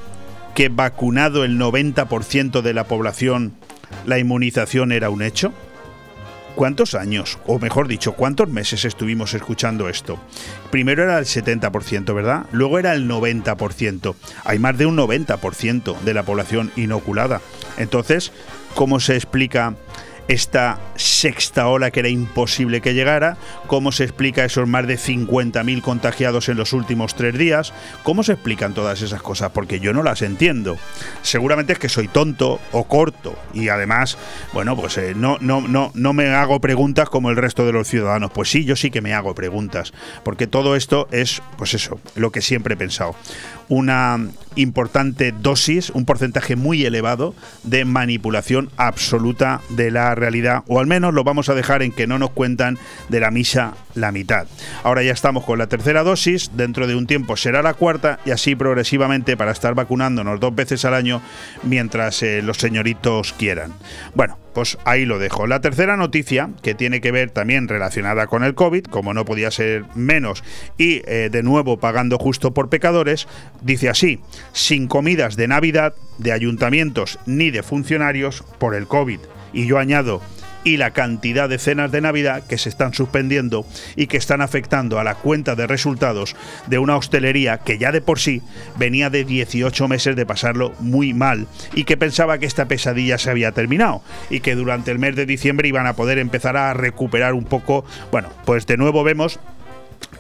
que 0.54 0.70
vacunado 0.70 1.44
el 1.44 1.60
90% 1.60 2.62
de 2.62 2.74
la 2.74 2.86
población 2.86 3.54
la 4.06 4.20
inmunización 4.20 4.92
era 4.92 5.10
un 5.10 5.22
hecho? 5.22 5.54
¿Cuántos 6.56 6.96
años, 6.96 7.38
o 7.48 7.60
mejor 7.60 7.90
dicho, 7.90 8.14
cuántos 8.14 8.48
meses 8.48 8.86
estuvimos 8.86 9.34
escuchando 9.34 9.90
esto? 9.90 10.18
Primero 10.72 11.04
era 11.04 11.20
el 11.20 11.26
70%, 11.26 12.16
¿verdad? 12.16 12.46
Luego 12.54 12.80
era 12.80 12.94
el 12.94 13.10
90%. 13.10 14.16
Hay 14.46 14.58
más 14.58 14.78
de 14.78 14.86
un 14.86 14.96
90% 14.96 16.00
de 16.00 16.14
la 16.14 16.24
población 16.24 16.72
inoculada. 16.78 17.42
Entonces, 17.78 18.32
¿cómo 18.74 19.02
se 19.02 19.16
explica 19.16 19.76
esta 20.28 20.80
sexta 20.96 21.68
ola 21.68 21.92
que 21.92 22.00
era 22.00 22.10
imposible 22.10 22.82
que 22.82 22.94
llegara, 22.94 23.38
cómo 23.68 23.92
se 23.92 24.04
explica 24.04 24.46
esos 24.46 24.68
más 24.68 24.88
de 24.88 24.98
50.000 24.98 25.82
contagiados 25.82 26.50
en 26.50 26.58
los 26.58 26.74
últimos 26.74 27.16
tres 27.16 27.38
días, 27.38 27.74
cómo 28.04 28.24
se 28.24 28.34
explican 28.34 28.74
todas 28.74 29.02
esas 29.02 29.22
cosas, 29.22 29.52
porque 29.52 29.80
yo 29.80 29.94
no 29.94 30.04
las 30.04 30.22
entiendo. 30.22 30.78
Seguramente 31.22 31.74
es 31.74 31.80
que 31.80 31.90
soy 31.90 32.08
tonto 32.08 32.60
o 32.72 32.86
corto 32.86 33.38
y 33.54 33.70
además, 33.70 34.18
bueno, 34.54 34.76
pues 34.76 34.98
eh, 34.98 35.14
no, 35.16 35.38
no, 35.42 35.62
no, 35.62 35.92
no 35.94 36.14
me 36.14 36.30
hago 36.30 36.60
preguntas 36.60 37.10
como 37.10 37.30
el 37.30 37.36
resto 37.36 37.66
de 37.66 37.74
los 37.74 37.88
ciudadanos. 37.88 38.32
Pues 38.32 38.50
sí, 38.50 38.66
yo 38.66 38.76
sí 38.76 38.92
que 38.92 39.02
me 39.02 39.14
hago 39.14 39.36
preguntas, 39.36 39.94
porque 40.24 40.48
todo 40.48 40.76
esto 40.76 41.08
es, 41.12 41.42
pues 41.58 41.74
eso, 41.74 42.00
lo 42.16 42.32
que 42.32 42.42
siempre 42.42 42.74
he 42.74 42.78
pensado 42.78 43.16
una 43.70 44.20
importante 44.56 45.34
dosis, 45.34 45.90
un 45.90 46.06
porcentaje 46.06 46.56
muy 46.56 46.86
elevado 46.86 47.36
de 47.64 47.86
manipulación 47.86 48.70
absoluta 48.78 49.62
de 49.70 49.92
la 49.92 50.16
realidad, 50.16 50.64
o 50.68 50.80
al 50.80 50.88
menos 50.88 51.14
lo 51.14 51.24
vamos 51.24 51.50
a 51.50 51.56
dejar 51.56 51.84
en 51.84 51.92
que 51.92 52.08
no 52.08 52.18
nos 52.20 52.32
cuentan 52.32 52.78
de 53.10 53.20
la 53.20 53.32
misa 53.32 53.74
la 53.94 54.12
mitad. 54.12 54.48
Ahora 54.84 55.04
ya 55.04 55.12
estamos 55.12 55.44
con 55.44 55.60
la 55.60 55.68
tercera 55.68 56.04
dosis, 56.04 56.52
dentro 56.56 56.88
de 56.88 56.96
un 56.96 57.08
tiempo 57.08 57.38
será 57.38 57.62
la 57.62 57.74
cuarta 57.74 58.20
y 58.26 58.32
así 58.32 58.56
progresivamente 58.56 59.38
para 59.38 59.52
estar 59.52 59.76
vacunándonos 59.76 60.40
dos 60.40 60.56
veces 60.56 60.86
al 60.86 60.94
año 60.94 61.22
mientras 61.64 62.24
eh, 62.24 62.42
los 62.42 62.58
señoritos 62.58 63.34
quieran. 63.34 63.74
Bueno, 64.14 64.38
pues 64.56 64.78
ahí 64.86 65.06
lo 65.06 65.20
dejo. 65.20 65.46
La 65.46 65.60
tercera 65.60 65.98
noticia, 65.98 66.50
que 66.64 66.74
tiene 66.74 67.02
que 67.02 67.12
ver 67.12 67.30
también 67.30 67.68
relacionada 67.68 68.26
con 68.28 68.44
el 68.44 68.56
COVID, 68.56 68.86
como 68.86 69.14
no 69.14 69.26
podía 69.26 69.52
ser 69.52 69.84
menos, 69.96 70.44
y 70.78 71.02
eh, 71.06 71.30
de 71.30 71.44
nuevo 71.44 71.78
pagando 71.78 72.18
justo 72.18 72.54
por 72.54 72.70
pecadores, 72.70 73.28
dice 73.62 73.90
así, 73.90 74.22
sin 74.54 74.88
comidas 74.88 75.36
de 75.36 75.50
Navidad 75.50 75.94
de 76.18 76.32
ayuntamientos 76.32 77.20
ni 77.26 77.52
de 77.52 77.64
funcionarios 77.64 78.44
por 78.58 78.76
el 78.76 78.88
COVID. 78.88 79.20
Y 79.52 79.68
yo 79.68 79.78
añado, 79.78 80.22
y 80.66 80.76
la 80.78 80.92
cantidad 80.92 81.48
de 81.48 81.60
cenas 81.60 81.92
de 81.92 82.02
Navidad 82.02 82.44
que 82.44 82.58
se 82.58 82.68
están 82.68 82.94
suspendiendo 82.94 83.66
y 83.96 84.08
que 84.08 84.18
están 84.18 84.42
afectando 84.42 85.00
a 85.00 85.06
la 85.06 85.16
cuenta 85.16 85.56
de 85.56 85.68
resultados 85.68 86.36
de 86.68 86.80
una 86.80 86.98
hostelería 86.98 87.60
que 87.60 87.78
ya 87.78 87.94
de 87.94 88.02
por 88.02 88.20
sí 88.20 88.42
venía 88.78 89.10
de 89.10 89.24
18 89.24 89.88
meses 89.88 90.18
de 90.18 90.26
pasarlo 90.26 90.74
muy 90.80 91.14
mal 91.14 91.48
y 91.74 91.86
que 91.86 91.96
pensaba 91.96 92.40
que 92.40 92.48
esta 92.48 92.66
pesadilla 92.66 93.18
se 93.18 93.30
había 93.30 93.54
terminado 93.54 94.02
y 94.30 94.42
que 94.42 94.56
durante 94.56 94.92
el 94.92 95.00
mes 95.00 95.16
de 95.16 95.26
diciembre 95.26 95.70
iban 95.70 95.88
a 95.88 95.94
poder 95.94 96.18
empezar 96.18 96.58
a 96.58 96.74
recuperar 96.74 97.36
un 97.36 97.46
poco. 97.46 97.86
Bueno, 98.12 98.30
pues 98.46 98.66
de 98.66 98.78
nuevo 98.78 99.04
vemos 99.04 99.40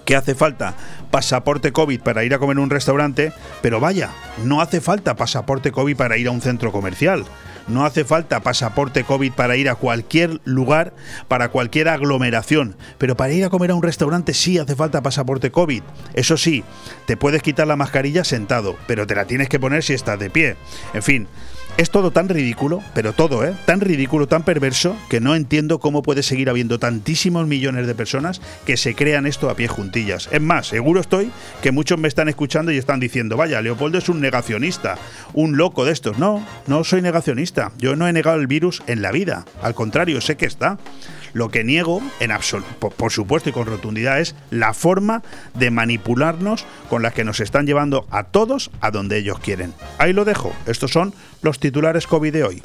que 0.05 0.15
hace 0.15 0.35
falta 0.35 0.75
pasaporte 1.09 1.71
COVID 1.71 2.01
para 2.01 2.23
ir 2.23 2.33
a 2.35 2.39
comer 2.39 2.57
en 2.57 2.63
un 2.63 2.69
restaurante, 2.69 3.33
pero 3.63 3.79
vaya, 3.79 4.11
no 4.43 4.61
hace 4.61 4.79
falta 4.79 5.15
pasaporte 5.15 5.71
COVID 5.71 5.97
para 5.97 6.17
ir 6.17 6.27
a 6.27 6.31
un 6.31 6.41
centro 6.41 6.71
comercial. 6.71 7.25
No 7.67 7.85
hace 7.85 8.05
falta 8.05 8.41
pasaporte 8.41 9.03
COVID 9.03 9.33
para 9.33 9.55
ir 9.55 9.69
a 9.69 9.75
cualquier 9.75 10.39
lugar, 10.43 10.93
para 11.27 11.49
cualquier 11.49 11.89
aglomeración, 11.89 12.75
pero 12.97 13.15
para 13.17 13.33
ir 13.33 13.43
a 13.43 13.49
comer 13.49 13.71
a 13.71 13.75
un 13.75 13.83
restaurante 13.83 14.33
sí 14.33 14.57
hace 14.59 14.75
falta 14.75 15.01
pasaporte 15.01 15.51
COVID. 15.51 15.81
Eso 16.13 16.37
sí, 16.37 16.63
te 17.07 17.17
puedes 17.17 17.41
quitar 17.41 17.67
la 17.67 17.75
mascarilla 17.75 18.23
sentado, 18.23 18.75
pero 18.87 19.07
te 19.07 19.15
la 19.15 19.25
tienes 19.25 19.49
que 19.49 19.59
poner 19.59 19.83
si 19.83 19.93
estás 19.93 20.19
de 20.19 20.29
pie. 20.29 20.57
En 20.93 21.01
fin, 21.01 21.27
es 21.77 21.89
todo 21.89 22.11
tan 22.11 22.29
ridículo, 22.29 22.81
pero 22.93 23.11
todo, 23.11 23.45
¿eh? 23.45 23.53
Tan 23.65 23.81
ridículo, 23.81 24.27
tan 24.27 24.43
perverso, 24.43 24.95
que 25.09 25.19
no 25.19 25.35
entiendo 25.35 25.79
cómo 25.79 26.03
puede 26.03 26.23
seguir 26.23 26.49
habiendo 26.49 26.79
tantísimos 26.79 27.47
millones 27.47 27.85
de 27.85 27.95
personas 27.95 28.39
que 28.65 28.77
se 28.77 28.95
crean 28.95 29.25
esto 29.25 29.49
a 29.49 29.55
pie 29.55 29.67
juntillas. 29.67 30.29
Es 30.31 30.41
más, 30.41 30.67
seguro 30.67 31.01
estoy 31.01 31.31
que 31.61 31.71
muchos 31.71 31.99
me 31.99 32.07
están 32.07 32.29
escuchando 32.29 32.71
y 32.71 32.77
están 32.77 32.99
diciendo, 32.99 33.35
vaya, 33.35 33.61
Leopoldo 33.61 33.97
es 33.97 34.07
un 34.07 34.21
negacionista, 34.21 34.97
un 35.33 35.57
loco 35.57 35.83
de 35.83 35.91
estos. 35.91 36.17
No, 36.17 36.45
no 36.67 36.83
soy 36.83 37.01
negacionista. 37.01 37.71
Yo 37.77 37.95
no 37.95 38.07
he 38.07 38.13
negado 38.13 38.39
el 38.39 38.47
virus 38.47 38.81
en 38.87 39.01
la 39.01 39.11
vida. 39.11 39.45
Al 39.61 39.75
contrario, 39.75 40.21
sé 40.21 40.37
que 40.37 40.45
está. 40.45 40.77
Lo 41.35 41.49
que 41.49 41.65
niego, 41.65 42.01
en 42.21 42.31
por, 42.79 42.93
por 42.93 43.11
supuesto 43.11 43.49
y 43.49 43.51
con 43.51 43.65
rotundidad, 43.65 44.21
es 44.21 44.37
la 44.51 44.73
forma 44.73 45.21
de 45.53 45.69
manipularnos 45.69 46.65
con 46.89 47.03
la 47.03 47.11
que 47.11 47.25
nos 47.25 47.41
están 47.41 47.65
llevando 47.65 48.07
a 48.09 48.23
todos 48.23 48.71
a 48.79 48.89
donde 48.89 49.17
ellos 49.17 49.39
quieren. 49.39 49.73
Ahí 49.97 50.13
lo 50.13 50.23
dejo. 50.23 50.53
Estos 50.65 50.91
son 50.91 51.13
los 51.41 51.59
titulares 51.59 52.07
COVID 52.07 52.31
de 52.31 52.43
hoy. 52.45 52.63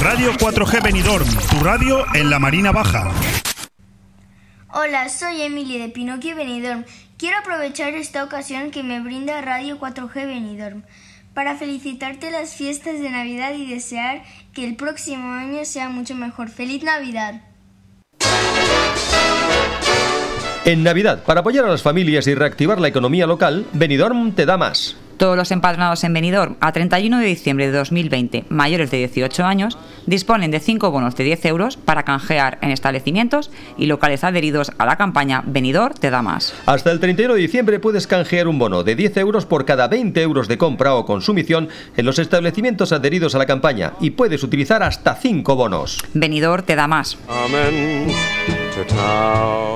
Radio 0.00 0.32
4G 0.34 0.80
Benidorm, 0.80 1.26
tu 1.50 1.64
radio 1.64 2.04
en 2.14 2.30
la 2.30 2.38
Marina 2.38 2.70
Baja. 2.70 3.10
Hola, 4.72 5.08
soy 5.08 5.42
Emily 5.42 5.78
de 5.80 5.88
Pinocchio 5.88 6.36
Benidorm. 6.36 6.84
Quiero 7.18 7.38
aprovechar 7.38 7.94
esta 7.94 8.22
ocasión 8.22 8.70
que 8.70 8.84
me 8.84 9.00
brinda 9.00 9.40
Radio 9.40 9.80
4G 9.80 10.14
Benidorm 10.14 10.84
para 11.34 11.56
felicitarte 11.56 12.30
las 12.30 12.54
fiestas 12.54 13.00
de 13.00 13.10
Navidad 13.10 13.54
y 13.54 13.66
desear 13.66 14.22
que 14.52 14.64
el 14.64 14.76
próximo 14.76 15.32
año 15.32 15.64
sea 15.64 15.88
mucho 15.88 16.14
mejor. 16.14 16.48
¡Feliz 16.48 16.82
Navidad! 16.82 17.42
En 20.64 20.82
Navidad, 20.82 21.24
para 21.24 21.40
apoyar 21.40 21.66
a 21.66 21.68
las 21.68 21.82
familias 21.82 22.26
y 22.26 22.34
reactivar 22.34 22.80
la 22.80 22.88
economía 22.88 23.26
local, 23.26 23.66
Benidorm 23.74 24.32
te 24.32 24.46
da 24.46 24.56
más. 24.56 24.96
Todos 25.18 25.36
los 25.36 25.50
empadronados 25.50 26.02
en 26.04 26.14
Benidorm 26.14 26.56
a 26.60 26.72
31 26.72 27.18
de 27.18 27.26
diciembre 27.26 27.66
de 27.66 27.76
2020, 27.76 28.46
mayores 28.48 28.90
de 28.90 28.96
18 28.98 29.44
años, 29.44 29.76
disponen 30.06 30.50
de 30.50 30.60
5 30.60 30.90
bonos 30.90 31.16
de 31.16 31.24
10 31.24 31.44
euros 31.46 31.76
para 31.76 32.04
canjear 32.04 32.58
en 32.62 32.70
establecimientos 32.70 33.50
y 33.78 33.86
locales 33.86 34.24
adheridos 34.24 34.72
a 34.78 34.86
la 34.86 34.96
campaña 34.96 35.42
Benidorm 35.46 35.94
te 35.94 36.10
da 36.10 36.22
más. 36.22 36.54
Hasta 36.66 36.90
el 36.90 37.00
31 37.00 37.34
de 37.34 37.40
diciembre 37.40 37.80
puedes 37.80 38.06
canjear 38.06 38.48
un 38.48 38.58
bono 38.58 38.82
de 38.82 38.96
10 38.96 39.16
euros 39.18 39.46
por 39.46 39.64
cada 39.64 39.88
20 39.88 40.20
euros 40.22 40.48
de 40.48 40.58
compra 40.58 40.94
o 40.94 41.04
consumición 41.04 41.68
en 41.96 42.06
los 42.06 42.18
establecimientos 42.18 42.92
adheridos 42.92 43.34
a 43.34 43.38
la 43.38 43.46
campaña 43.46 43.94
y 44.00 44.10
puedes 44.10 44.42
utilizar 44.42 44.82
hasta 44.82 45.14
5 45.14 45.56
bonos. 45.56 45.98
Benidorm 46.14 46.64
te 46.64 46.76
da 46.76 46.86
más. 46.86 47.18
Amén. 47.28 48.12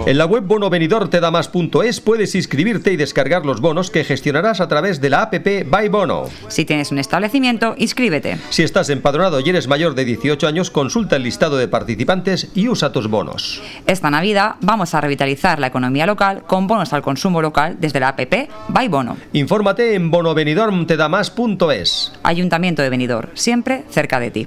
En 0.07 0.19
la 0.19 0.27
web 0.27 0.43
bonovenidortedamás.es 0.45 2.01
puedes 2.01 2.35
inscribirte 2.35 2.93
y 2.93 2.97
descargar 2.97 3.47
los 3.47 3.61
bonos 3.61 3.91
que 3.91 4.03
gestionarás 4.05 4.61
a 4.61 4.67
través 4.67 5.01
de 5.01 5.11
la 5.11 5.23
app 5.23 5.35
By 5.67 5.89
Bono. 5.89 6.25
Si 6.49 6.65
tienes 6.65 6.91
un 6.91 6.99
establecimiento, 6.99 7.75
inscríbete. 7.79 8.39
Si 8.51 8.63
estás 8.63 8.91
empadronado 8.91 9.41
y 9.41 9.49
eres 9.49 9.69
mayor 9.69 9.95
de 9.95 10.05
18 10.05 10.18
años, 10.47 10.71
consulta 10.71 11.17
el 11.17 11.23
listado 11.23 11.57
de 11.57 11.69
participantes 11.69 12.51
y 12.55 12.69
usa 12.69 12.93
tus 12.93 13.09
bonos. 13.09 13.63
Esta 13.87 14.11
Navidad 14.11 14.57
vamos 14.61 14.95
a 14.95 15.01
revitalizar 15.01 15.59
la 15.59 15.69
economía 15.69 16.05
local 16.07 16.43
con 16.47 16.67
bonos 16.67 16.93
al 16.93 17.01
consumo 17.03 17.41
local 17.43 17.77
desde 17.81 18.01
la 18.01 18.09
app 18.09 18.21
By 18.69 18.89
Bono. 18.89 19.17
Infórmate 19.33 19.95
en 19.95 20.11
bonovenidormtedamas.es. 20.11 22.13
Ayuntamiento 22.23 22.83
de 22.83 22.91
Benidorm, 22.91 23.31
siempre 23.35 23.85
cerca 23.91 24.21
de 24.21 24.31
ti. 24.31 24.47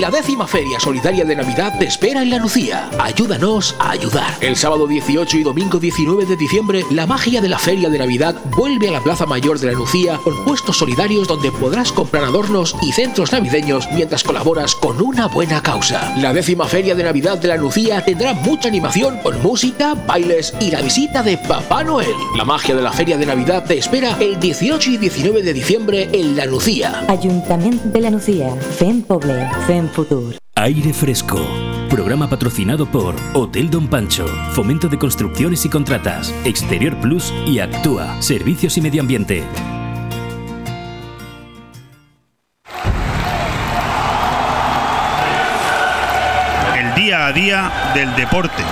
La 0.00 0.10
décima 0.10 0.48
Feria 0.48 0.80
Solidaria 0.80 1.24
de 1.24 1.36
Navidad 1.36 1.78
te 1.78 1.84
espera 1.84 2.20
en 2.20 2.30
La 2.30 2.38
Lucía. 2.38 2.90
Ayúdanos 2.98 3.76
a 3.78 3.92
ayudar. 3.92 4.34
El 4.40 4.56
sábado 4.56 4.88
18 4.88 5.38
y 5.38 5.44
domingo 5.44 5.78
19 5.78 6.26
de 6.26 6.36
diciembre, 6.36 6.84
la 6.90 7.06
magia 7.06 7.40
de 7.40 7.48
la 7.48 7.60
Feria 7.60 7.88
de 7.88 7.98
Navidad 7.98 8.34
vuelve 8.56 8.88
a 8.88 8.90
la 8.90 9.00
Plaza 9.00 9.24
Mayor 9.24 9.60
de 9.60 9.68
La 9.68 9.74
Lucía 9.74 10.18
con 10.24 10.44
puestos 10.44 10.78
solidarios 10.78 11.28
donde 11.28 11.52
podrás 11.52 11.92
comprar 11.92 12.24
adornos 12.24 12.74
y 12.82 12.90
centros 12.90 13.30
navideños 13.30 13.88
mientras 13.92 14.24
colaboras 14.24 14.74
con 14.74 15.00
una 15.00 15.28
buena 15.28 15.62
causa. 15.62 16.12
La 16.18 16.32
décima 16.32 16.66
Feria 16.66 16.96
de 16.96 17.04
Navidad 17.04 17.38
de 17.38 17.46
La 17.46 17.56
Lucía 17.56 18.04
tendrá 18.04 18.34
mucha 18.34 18.70
animación 18.70 19.18
con 19.18 19.40
música, 19.42 19.94
bailes 19.94 20.54
y 20.60 20.72
la 20.72 20.82
visita 20.82 21.22
de 21.22 21.38
Papá 21.38 21.84
Noel. 21.84 22.16
La 22.36 22.44
magia 22.44 22.74
de 22.74 22.82
la 22.82 22.90
Feria 22.90 23.16
de 23.16 23.26
Navidad 23.26 23.64
te 23.64 23.78
espera 23.78 24.16
el 24.18 24.40
18 24.40 24.90
y 24.90 24.96
19 24.96 25.42
de 25.42 25.52
diciembre 25.52 26.08
en 26.12 26.36
La 26.36 26.46
Lucía. 26.46 27.04
Ayuntamiento 27.06 27.88
de 27.90 28.00
La 28.00 28.10
Lucía, 28.10 28.52
FEM 28.76 29.02
Poble, 29.02 29.48
FEM 29.68 29.83
Futur. 29.88 30.34
Aire 30.56 30.92
Fresco. 30.92 31.40
Programa 31.90 32.28
patrocinado 32.28 32.86
por 32.86 33.14
Hotel 33.34 33.70
Don 33.70 33.88
Pancho, 33.88 34.26
Fomento 34.52 34.88
de 34.88 34.98
Construcciones 34.98 35.64
y 35.64 35.68
Contratas, 35.68 36.34
Exterior 36.44 36.96
Plus 37.00 37.32
y 37.46 37.58
Actúa, 37.58 38.20
Servicios 38.22 38.76
y 38.78 38.80
Medio 38.80 39.02
Ambiente. 39.02 39.44
El 46.76 46.94
día 46.94 47.26
a 47.26 47.32
día 47.32 47.72
del 47.94 48.14
deporte. 48.16 48.62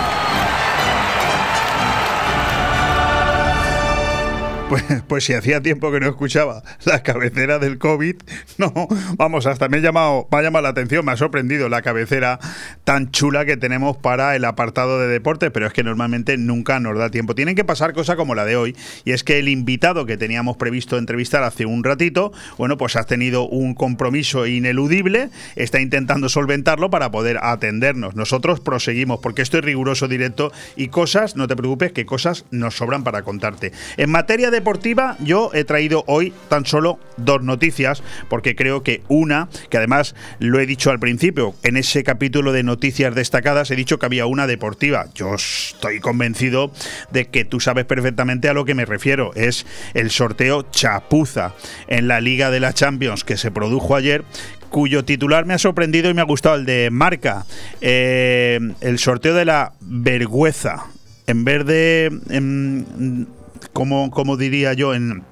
Pues, 4.73 4.85
pues 5.07 5.25
si 5.25 5.35
hacía 5.35 5.61
tiempo 5.61 5.93
que 5.93 6.01
no 6.01 6.09
escuchaba 6.09 6.63
la 6.87 7.03
cabecera 7.03 7.59
del 7.59 7.77
COVID, 7.77 8.17
no, 8.57 8.73
vamos, 9.19 9.45
hasta 9.45 9.69
me 9.69 9.77
ha 9.77 9.81
llamado, 9.81 10.27
me 10.33 10.39
ha 10.39 10.43
llamado 10.43 10.63
la 10.63 10.71
atención, 10.71 11.05
me 11.05 11.13
ha 11.13 11.17
sorprendido 11.19 11.69
la 11.69 11.83
cabecera 11.83 12.39
tan 12.85 13.11
chula 13.11 13.45
que 13.45 13.59
tenemos 13.59 13.99
para 13.99 14.35
el 14.35 14.47
apartado 14.47 14.99
de 14.99 15.09
deporte, 15.09 15.51
pero 15.51 15.67
es 15.67 15.75
que 15.75 15.83
normalmente 15.83 16.39
nunca 16.39 16.81
nos 16.81 16.97
da 16.97 17.11
tiempo. 17.11 17.35
Tienen 17.35 17.55
que 17.55 17.65
pasar 17.65 17.93
cosas 17.93 18.17
como 18.17 18.35
la 18.35 18.47
de 18.47 18.57
hoy, 18.57 18.75
y 19.05 19.13
es 19.13 19.25
que 19.25 19.39
el 19.39 19.51
invitado 19.51 20.07
que 20.07 20.17
teníamos 20.17 20.57
previsto 20.57 20.97
entrevistar 20.97 21.43
hace 21.43 21.67
un 21.67 21.85
ratito, 21.85 22.33
bueno, 22.57 22.79
pues 22.79 22.97
ha 22.97 23.05
tenido 23.05 23.47
un 23.47 23.75
compromiso 23.75 24.47
ineludible, 24.47 25.29
está 25.55 25.83
intentando 25.83 26.31
solventarlo 26.31 26.89
para 26.89 27.11
poder 27.11 27.41
atendernos. 27.43 28.17
Nosotros 28.17 28.61
proseguimos, 28.61 29.21
porque 29.21 29.43
esto 29.43 29.59
es 29.59 29.65
riguroso 29.67 30.09
directo 30.09 30.51
y 30.77 30.89
cosas, 30.89 31.37
no 31.37 31.47
te 31.47 31.57
preocupes, 31.57 31.93
que 31.93 32.07
cosas 32.07 32.47
nos 32.51 32.75
sobran 32.75 33.05
para 33.05 33.21
contarte. 33.21 33.73
En 33.99 34.11
materia 34.11 34.51
de 34.51 34.62
deportiva, 34.63 35.17
yo 35.19 35.51
he 35.55 35.65
traído 35.65 36.05
hoy 36.07 36.33
tan 36.49 36.67
solo 36.67 37.01
dos 37.17 37.43
noticias, 37.43 38.01
porque 38.29 38.55
creo 38.55 38.85
que 38.85 39.03
una, 39.09 39.49
que 39.71 39.77
además 39.77 40.15
lo 40.39 40.61
he 40.61 40.67
dicho 40.67 40.93
al 40.93 41.01
principio, 41.01 41.57
en 41.65 41.77
ese 41.77 42.05
capítulo 42.05 42.53
de 42.53 42.63
noticias 42.63 43.13
destacadas 43.13 43.73
he 43.73 43.77
dicho 43.77 43.99
que 43.99 44.07
había 44.07 44.27
una 44.27 44.47
deportiva. 44.47 45.07
Yo 45.17 45.35
estoy 45.35 45.99
convencido 45.99 46.71
de 47.11 47.27
que 47.27 47.45
tú 47.45 47.59
sabes 47.59 47.87
perfectamente 47.87 48.49
a 48.49 48.55
lo 48.55 48.65
que 48.65 48.77
me 48.77 48.85
refiero. 48.85 49.35
Es 49.35 49.67
el 49.95 50.11
sorteo 50.11 50.63
Chapuza 50.71 51.55
en 51.89 52.07
la 52.07 52.21
Liga 52.21 52.53
de 52.53 52.61
la 52.61 52.73
Champions 52.73 53.25
que 53.25 53.37
se 53.37 53.51
produjo 53.51 53.97
ayer, 53.97 54.25
cuyo 54.71 55.05
titular 55.05 55.45
me 55.45 55.55
ha 55.55 55.59
sorprendido 55.59 56.09
y 56.09 56.15
me 56.15 56.21
ha 56.21 56.25
gustado, 56.25 56.55
el 56.55 56.67
de 56.67 56.89
Marca. 56.91 57.47
Eh, 57.81 58.61
el 58.81 59.01
sorteo 59.01 59.35
de 59.35 59.45
la 59.45 59.73
vergüenza. 59.81 60.87
En 61.27 61.45
vez 61.45 61.67
de... 61.67 62.13
En, 62.31 63.27
como, 63.73 64.11
como 64.11 64.37
diría 64.37 64.73
yo 64.73 64.95
en, 64.95 65.25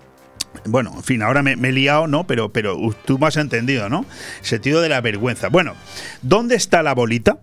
bueno, 0.67 0.93
en 0.97 1.03
fin, 1.03 1.23
ahora 1.23 1.43
me, 1.43 1.57
me, 1.57 1.69
he 1.69 1.73
liado, 1.73 2.07
¿no? 2.07 2.27
Pero, 2.27 2.53
pero 2.53 2.77
tú 3.05 3.19
me 3.19 3.27
has 3.27 3.37
entendido, 3.37 3.89
¿no? 3.89 4.05
Sentido 4.43 4.81
de 4.81 4.89
la 4.89 5.01
vergüenza. 5.01 5.49
Bueno, 5.49 5.75
¿dónde 6.23 6.57
está 6.57 6.83
la 6.83 6.95
bolita? 6.95 7.39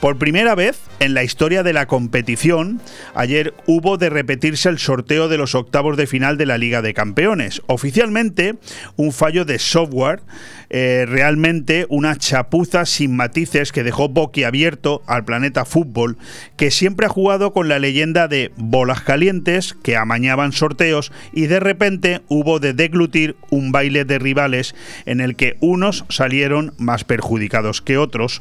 Por 0.00 0.16
primera 0.16 0.54
vez 0.54 0.80
en 0.98 1.12
la 1.12 1.24
historia 1.24 1.62
de 1.62 1.74
la 1.74 1.86
competición, 1.86 2.80
ayer 3.14 3.52
hubo 3.66 3.98
de 3.98 4.08
repetirse 4.08 4.70
el 4.70 4.78
sorteo 4.78 5.28
de 5.28 5.36
los 5.36 5.54
octavos 5.54 5.98
de 5.98 6.06
final 6.06 6.38
de 6.38 6.46
la 6.46 6.56
Liga 6.56 6.80
de 6.80 6.94
Campeones. 6.94 7.60
Oficialmente, 7.66 8.54
un 8.96 9.12
fallo 9.12 9.44
de 9.44 9.58
software, 9.58 10.22
eh, 10.70 11.04
realmente 11.08 11.86
una 11.88 12.14
chapuza 12.16 12.86
sin 12.86 13.16
matices 13.16 13.72
que 13.72 13.82
dejó 13.82 14.08
boquiabierto 14.08 15.02
al 15.06 15.24
planeta 15.24 15.64
fútbol, 15.64 16.16
que 16.56 16.70
siempre 16.70 17.06
ha 17.06 17.08
jugado 17.08 17.52
con 17.52 17.68
la 17.68 17.80
leyenda 17.80 18.28
de 18.28 18.52
bolas 18.56 19.00
calientes 19.00 19.74
que 19.82 19.96
amañaban 19.96 20.52
sorteos 20.52 21.10
y 21.32 21.46
de 21.48 21.58
repente 21.58 22.20
hubo 22.28 22.60
de 22.60 22.72
deglutir 22.72 23.34
un 23.50 23.72
baile 23.72 24.04
de 24.04 24.20
rivales 24.20 24.76
en 25.06 25.20
el 25.20 25.34
que 25.34 25.56
unos 25.60 26.04
salieron 26.08 26.72
más 26.78 27.02
perjudicados 27.02 27.82
que 27.82 27.98
otros. 27.98 28.40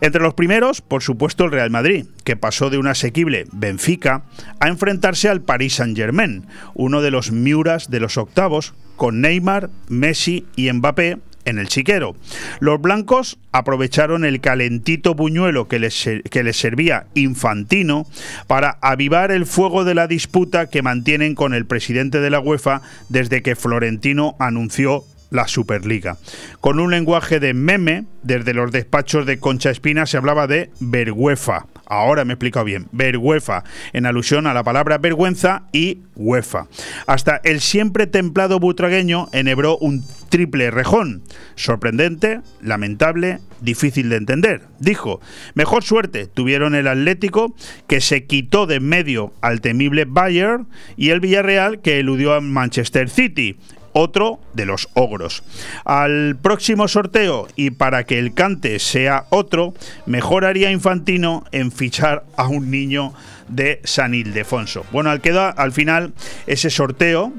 Entre 0.00 0.22
los 0.22 0.34
primeros, 0.34 0.80
por 0.80 1.02
supuesto, 1.02 1.44
el 1.44 1.50
Real 1.50 1.70
Madrid, 1.70 2.06
que 2.22 2.36
pasó 2.36 2.70
de 2.70 2.78
un 2.78 2.86
asequible 2.86 3.46
Benfica 3.52 4.22
a 4.60 4.68
enfrentarse 4.68 5.28
al 5.28 5.42
Paris 5.42 5.74
Saint-Germain, 5.74 6.46
uno 6.74 7.02
de 7.02 7.10
los 7.10 7.32
miuras 7.32 7.90
de 7.90 7.98
los 7.98 8.16
octavos, 8.16 8.74
con 8.94 9.20
Neymar, 9.20 9.70
Messi 9.88 10.46
y 10.54 10.70
Mbappé 10.72 11.18
en 11.44 11.58
el 11.58 11.68
chiquero. 11.68 12.16
Los 12.60 12.80
blancos 12.80 13.38
aprovecharon 13.52 14.24
el 14.24 14.40
calentito 14.40 15.14
buñuelo 15.14 15.68
que 15.68 15.78
les, 15.78 16.08
que 16.30 16.42
les 16.42 16.56
servía 16.56 17.06
Infantino 17.14 18.06
para 18.46 18.78
avivar 18.80 19.30
el 19.30 19.46
fuego 19.46 19.84
de 19.84 19.94
la 19.94 20.06
disputa 20.06 20.68
que 20.68 20.82
mantienen 20.82 21.34
con 21.34 21.54
el 21.54 21.66
presidente 21.66 22.20
de 22.20 22.30
la 22.30 22.40
UEFA 22.40 22.82
desde 23.08 23.42
que 23.42 23.56
Florentino 23.56 24.36
anunció 24.38 25.04
la 25.30 25.48
Superliga. 25.48 26.16
Con 26.60 26.80
un 26.80 26.90
lenguaje 26.90 27.40
de 27.40 27.54
meme, 27.54 28.04
desde 28.22 28.54
los 28.54 28.72
despachos 28.72 29.26
de 29.26 29.38
Concha 29.38 29.70
Espina 29.70 30.06
se 30.06 30.16
hablaba 30.16 30.46
de 30.46 30.70
vergüenza. 30.80 31.66
Ahora 31.86 32.24
me 32.24 32.32
he 32.32 32.34
explicado 32.34 32.64
bien. 32.64 32.88
Vergüenza, 32.92 33.64
en 33.92 34.06
alusión 34.06 34.46
a 34.46 34.54
la 34.54 34.64
palabra 34.64 34.98
vergüenza 34.98 35.64
y 35.72 36.02
UEFA. 36.16 36.68
Hasta 37.06 37.40
el 37.44 37.60
siempre 37.60 38.06
templado 38.06 38.60
butragueño 38.60 39.28
enhebró 39.32 39.78
un 39.78 40.04
triple 40.28 40.70
rejón. 40.70 41.22
Sorprendente, 41.54 42.40
lamentable, 42.60 43.40
difícil 43.60 44.08
de 44.08 44.16
entender. 44.16 44.62
Dijo, 44.78 45.20
mejor 45.54 45.84
suerte 45.84 46.26
tuvieron 46.26 46.74
el 46.74 46.88
Atlético, 46.88 47.54
que 47.86 48.00
se 48.00 48.24
quitó 48.24 48.66
de 48.66 48.74
en 48.74 48.88
medio 48.88 49.32
al 49.40 49.60
temible 49.60 50.04
Bayern, 50.04 50.66
y 50.96 51.10
el 51.10 51.20
Villarreal, 51.20 51.80
que 51.80 52.00
eludió 52.00 52.34
a 52.34 52.40
Manchester 52.40 53.08
City 53.08 53.56
otro 53.94 54.40
de 54.52 54.66
los 54.66 54.88
ogros. 54.92 55.42
Al 55.86 56.36
próximo 56.36 56.86
sorteo, 56.88 57.48
y 57.56 57.70
para 57.70 58.04
que 58.04 58.18
el 58.18 58.34
cante 58.34 58.78
sea 58.78 59.24
otro, 59.30 59.72
mejoraría 60.04 60.70
Infantino 60.70 61.44
en 61.52 61.72
fichar 61.72 62.24
a 62.36 62.48
un 62.48 62.70
niño 62.70 63.14
de 63.48 63.80
San 63.84 64.14
Ildefonso. 64.14 64.84
Bueno, 64.92 65.10
al, 65.10 65.22
quedó, 65.22 65.56
al 65.56 65.72
final 65.72 66.12
ese 66.46 66.68
sorteo 66.68 67.32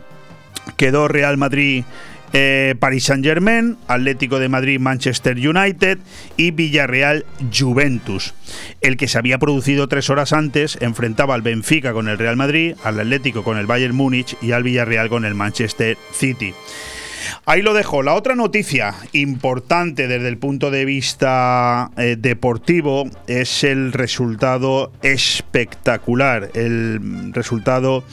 quedó 0.78 1.08
Real 1.08 1.38
Madrid 1.38 1.84
eh, 2.38 2.76
Paris 2.78 3.06
Saint 3.06 3.24
Germain, 3.24 3.78
Atlético 3.88 4.40
de 4.40 4.50
Madrid, 4.50 4.78
Manchester 4.78 5.38
United 5.38 6.00
y 6.36 6.52
Villarreal 6.52 7.26
Juventus. 7.58 8.34
El 8.82 8.98
que 8.98 9.08
se 9.08 9.18
había 9.18 9.38
producido 9.38 9.88
tres 9.88 10.10
horas 10.10 10.34
antes 10.34 10.78
enfrentaba 10.82 11.34
al 11.34 11.44
Benfica 11.44 11.94
con 11.94 12.10
el 12.10 12.18
Real 12.18 12.36
Madrid, 12.36 12.76
al 12.84 13.00
Atlético 13.00 13.46
con 13.46 13.58
el 13.58 13.68
Bayern 13.68 13.96
Múnich 13.96 14.36
y 14.42 14.52
al 14.52 14.64
Villarreal 14.64 15.08
con 15.08 15.24
el 15.24 15.34
Manchester 15.34 15.98
City. 16.12 16.54
Ahí 17.46 17.62
lo 17.62 17.74
dejo. 17.74 18.04
La 18.04 18.16
otra 18.16 18.36
noticia 18.36 18.96
importante 19.14 20.10
desde 20.10 20.28
el 20.28 20.38
punto 20.38 20.72
de 20.72 20.84
vista 20.84 21.90
eh, 21.96 22.18
deportivo 22.20 23.10
es 23.28 23.64
el 23.64 23.94
resultado 23.94 24.92
espectacular, 25.02 26.52
el 26.54 27.32
resultado 27.34 28.04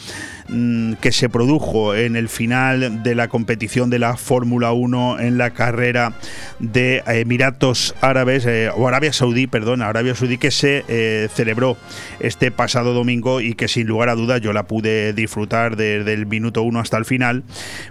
Mm, 0.54 0.94
que 1.00 1.12
se 1.12 1.30
produjo 1.30 1.94
en 1.94 2.14
el 2.14 2.28
final 2.28 3.02
de 3.02 3.14
la 3.14 3.28
competición 3.28 3.88
de 3.88 3.98
la 3.98 4.18
Fórmula 4.18 4.72
1 4.72 5.18
en 5.18 5.38
la 5.38 5.50
carrera 5.50 6.12
de 6.58 7.02
Emiratos 7.06 7.94
Árabes, 8.02 8.44
eh, 8.44 8.68
o 8.76 8.86
Arabia 8.86 9.14
Saudí, 9.14 9.46
perdón, 9.46 9.80
Arabia 9.80 10.14
Saudí, 10.14 10.36
que 10.36 10.50
se 10.50 10.84
eh, 10.88 11.28
celebró 11.34 11.78
este 12.20 12.50
pasado 12.50 12.92
domingo 12.92 13.40
y 13.40 13.54
que 13.54 13.66
sin 13.66 13.86
lugar 13.86 14.10
a 14.10 14.14
dudas 14.14 14.42
yo 14.42 14.52
la 14.52 14.64
pude 14.64 15.14
disfrutar 15.14 15.76
desde 15.76 16.12
el 16.12 16.26
minuto 16.26 16.62
1 16.62 16.80
hasta 16.80 16.98
el 16.98 17.06
final. 17.06 17.44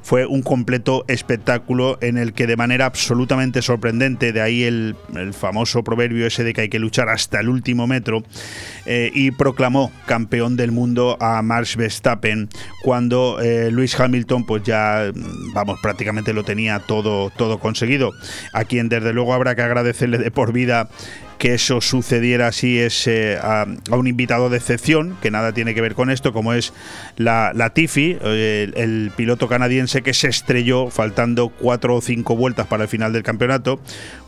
Fue 0.04 0.28
un 0.28 0.44
completo 0.44 1.04
espectáculo 1.08 1.98
en 2.02 2.20
el 2.20 2.34
que 2.34 2.46
de 2.46 2.58
manera 2.58 2.86
absolutamente 2.86 3.64
sorprendente, 3.64 4.34
de 4.34 4.42
ahí 4.42 4.64
el, 4.64 4.96
famoso 5.34 5.84
proverbio 5.84 6.28
ese 6.28 6.44
de 6.44 6.54
que 6.54 6.62
hay 6.62 6.70
que 6.70 6.80
luchar 6.80 7.10
hasta 7.10 7.40
el 7.40 7.50
último 7.50 7.88
metro, 7.88 8.22
eh, 8.86 9.10
y 9.16 9.32
proclamó 9.32 9.92
campeón 10.06 10.58
del 10.58 10.72
mundo 10.72 11.18
a 11.20 11.42
Max 11.42 11.76
Verstappen 11.76 12.51
cuando 12.84 13.40
eh, 13.42 13.72
Luis 13.72 14.00
Hamilton 14.00 14.46
pues 14.46 14.64
ya 14.64 15.12
vamos 15.54 15.80
prácticamente 15.82 16.34
lo 16.34 16.44
tenía 16.44 16.80
todo 16.80 17.30
todo 17.30 17.60
conseguido. 17.60 18.12
A 18.54 18.66
quien 18.66 18.90
desde 18.90 19.14
luego 19.14 19.34
habrá 19.34 19.56
que 19.56 19.62
agradecerle 19.62 20.18
de 20.18 20.32
por 20.32 20.54
vida 20.54 20.90
que 21.42 21.56
eso 21.56 21.82
sucediera 21.82 22.50
así 22.50 22.78
es 22.78 23.08
eh, 23.08 23.36
a, 23.42 23.66
un 23.90 24.06
invitado 24.06 24.52
de 24.52 24.58
excepción, 24.58 25.18
que 25.24 25.32
nada 25.32 25.54
tiene 25.54 25.74
que 25.74 25.82
ver 25.82 25.96
con 25.96 26.12
esto, 26.12 26.34
como 26.34 26.54
es 26.54 26.72
la, 27.18 27.52
la 27.56 27.72
Tiffy, 27.72 28.16
el, 28.22 29.12
piloto 29.16 29.48
canadiense 29.48 30.04
que 30.04 30.14
se 30.14 30.28
estrelló 30.28 30.92
faltando 30.92 31.50
cuatro 31.50 31.96
o 31.96 32.02
cinco 32.02 32.36
vueltas 32.36 32.68
para 32.68 32.84
el 32.84 32.90
final 32.90 33.12
del 33.12 33.24
campeonato, 33.24 33.80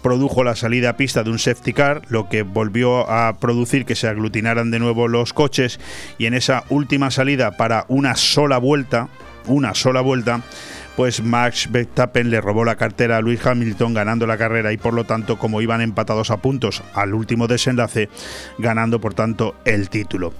produjo 0.01 0.43
la 0.43 0.55
salida 0.55 0.89
a 0.89 0.97
pista 0.97 1.21
de 1.21 1.29
un 1.29 1.37
safety 1.37 1.73
car, 1.73 2.01
lo 2.09 2.29
que 2.29 2.41
volvió 2.41 3.07
a 3.07 3.37
producir 3.37 3.85
que 3.85 3.93
se 3.93 4.07
aglutinaran 4.07 4.71
de 4.71 4.79
nuevo 4.79 5.07
los 5.07 5.33
coches 5.33 5.79
y 6.17 6.25
en 6.25 6.33
esa 6.33 6.63
última 6.69 7.11
salida 7.11 7.57
para 7.57 7.85
una 7.89 8.15
sola 8.15 8.57
vuelta, 8.57 9.09
una 9.45 9.75
sola 9.75 10.01
vuelta, 10.01 10.41
pues 10.95 11.23
Max 11.23 11.69
Verstappen 11.71 12.29
le 12.29 12.41
robó 12.41 12.65
la 12.65 12.75
cartera 12.75 13.17
a 13.17 13.21
Luis 13.21 13.45
Hamilton 13.45 13.93
ganando 13.93 14.27
la 14.27 14.37
carrera 14.37 14.71
y 14.71 14.77
por 14.77 14.93
lo 14.93 15.03
tanto 15.03 15.37
como 15.37 15.61
iban 15.61 15.81
empatados 15.81 16.31
a 16.31 16.37
puntos 16.37 16.83
al 16.93 17.13
último 17.13 17.47
desenlace 17.47 18.09
ganando 18.57 19.01
por 19.01 19.13
tanto 19.13 19.55
el 19.65 19.89
título. 19.89 20.33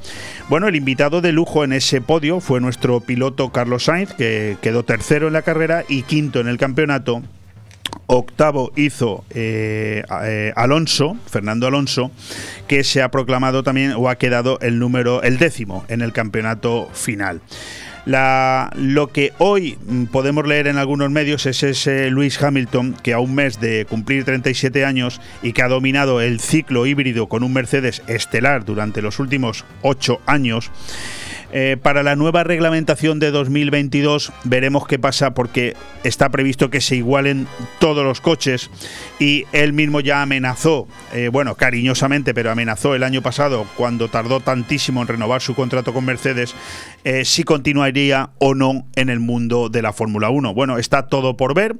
Bueno, 0.49 0.67
el 0.67 0.75
invitado 0.75 1.21
de 1.21 1.31
lujo 1.31 1.63
en 1.63 1.73
ese 1.73 2.01
podio 2.01 2.39
fue 2.39 2.61
nuestro 2.61 2.99
piloto 2.99 3.51
Carlos 3.51 3.85
Sainz 3.85 4.13
que 4.13 4.57
quedó 4.61 4.83
tercero 4.83 5.27
en 5.27 5.33
la 5.33 5.41
carrera 5.41 5.83
y 5.87 6.03
quinto 6.03 6.39
en 6.39 6.47
el 6.47 6.57
campeonato 6.57 7.23
octavo 8.07 8.71
hizo 8.75 9.23
eh, 9.29 10.03
eh, 10.23 10.53
Alonso, 10.55 11.17
Fernando 11.27 11.67
Alonso, 11.67 12.11
que 12.67 12.83
se 12.83 13.01
ha 13.01 13.11
proclamado 13.11 13.63
también 13.63 13.93
o 13.95 14.09
ha 14.09 14.17
quedado 14.17 14.59
el 14.61 14.79
número, 14.79 15.21
el 15.23 15.37
décimo 15.37 15.85
en 15.87 16.01
el 16.01 16.13
campeonato 16.13 16.89
final. 16.93 17.41
La, 18.05 18.69
lo 18.75 19.07
que 19.07 19.31
hoy 19.37 19.77
podemos 20.11 20.45
leer 20.45 20.67
en 20.67 20.77
algunos 20.77 21.09
medios 21.09 21.45
es 21.45 21.63
ese 21.63 22.09
Luis 22.09 22.41
Hamilton 22.41 22.95
que 23.01 23.13
a 23.13 23.19
un 23.19 23.33
mes 23.33 23.61
de 23.61 23.85
cumplir 23.85 24.25
37 24.25 24.83
años 24.83 25.21
y 25.41 25.53
que 25.53 25.61
ha 25.61 25.69
dominado 25.69 26.19
el 26.19 26.41
ciclo 26.41 26.85
híbrido 26.85 27.27
con 27.27 27.43
un 27.43 27.53
Mercedes 27.53 28.01
estelar 28.07 28.65
durante 28.65 29.01
los 29.01 29.19
últimos 29.19 29.63
8 29.83 30.19
años, 30.25 30.69
eh, 31.55 31.77
para 31.79 32.01
la 32.01 32.15
nueva 32.15 32.43
reglamentación 32.43 33.19
de 33.19 33.29
2022 33.29 34.33
veremos 34.43 34.87
qué 34.87 34.97
pasa 34.97 35.35
porque 35.35 35.75
está 36.03 36.29
previsto 36.29 36.71
que 36.71 36.81
se 36.81 36.95
igualen 36.95 37.45
todos 37.77 38.03
los 38.03 38.21
coches 38.21 38.71
y 39.19 39.45
él 39.51 39.71
mismo 39.71 39.99
ya 39.99 40.23
amenazó, 40.23 40.87
eh, 41.13 41.29
bueno, 41.31 41.53
cariñosamente, 41.53 42.33
pero 42.33 42.49
amenazó 42.49 42.95
el 42.95 43.03
año 43.03 43.21
pasado 43.21 43.67
cuando 43.77 44.07
tardó 44.07 44.39
tantísimo 44.39 45.03
en 45.03 45.07
renovar 45.07 45.43
su 45.43 45.53
contrato 45.53 45.93
con 45.93 46.05
Mercedes, 46.05 46.55
eh, 47.03 47.23
si 47.23 47.43
continuaría 47.43 48.31
o 48.39 48.55
no 48.55 48.87
en 48.95 49.09
el 49.09 49.19
mundo 49.19 49.69
de 49.69 49.83
la 49.83 49.93
Fórmula 49.93 50.31
1. 50.31 50.55
Bueno, 50.55 50.79
está 50.79 51.05
todo 51.05 51.37
por 51.37 51.53
ver. 51.53 51.75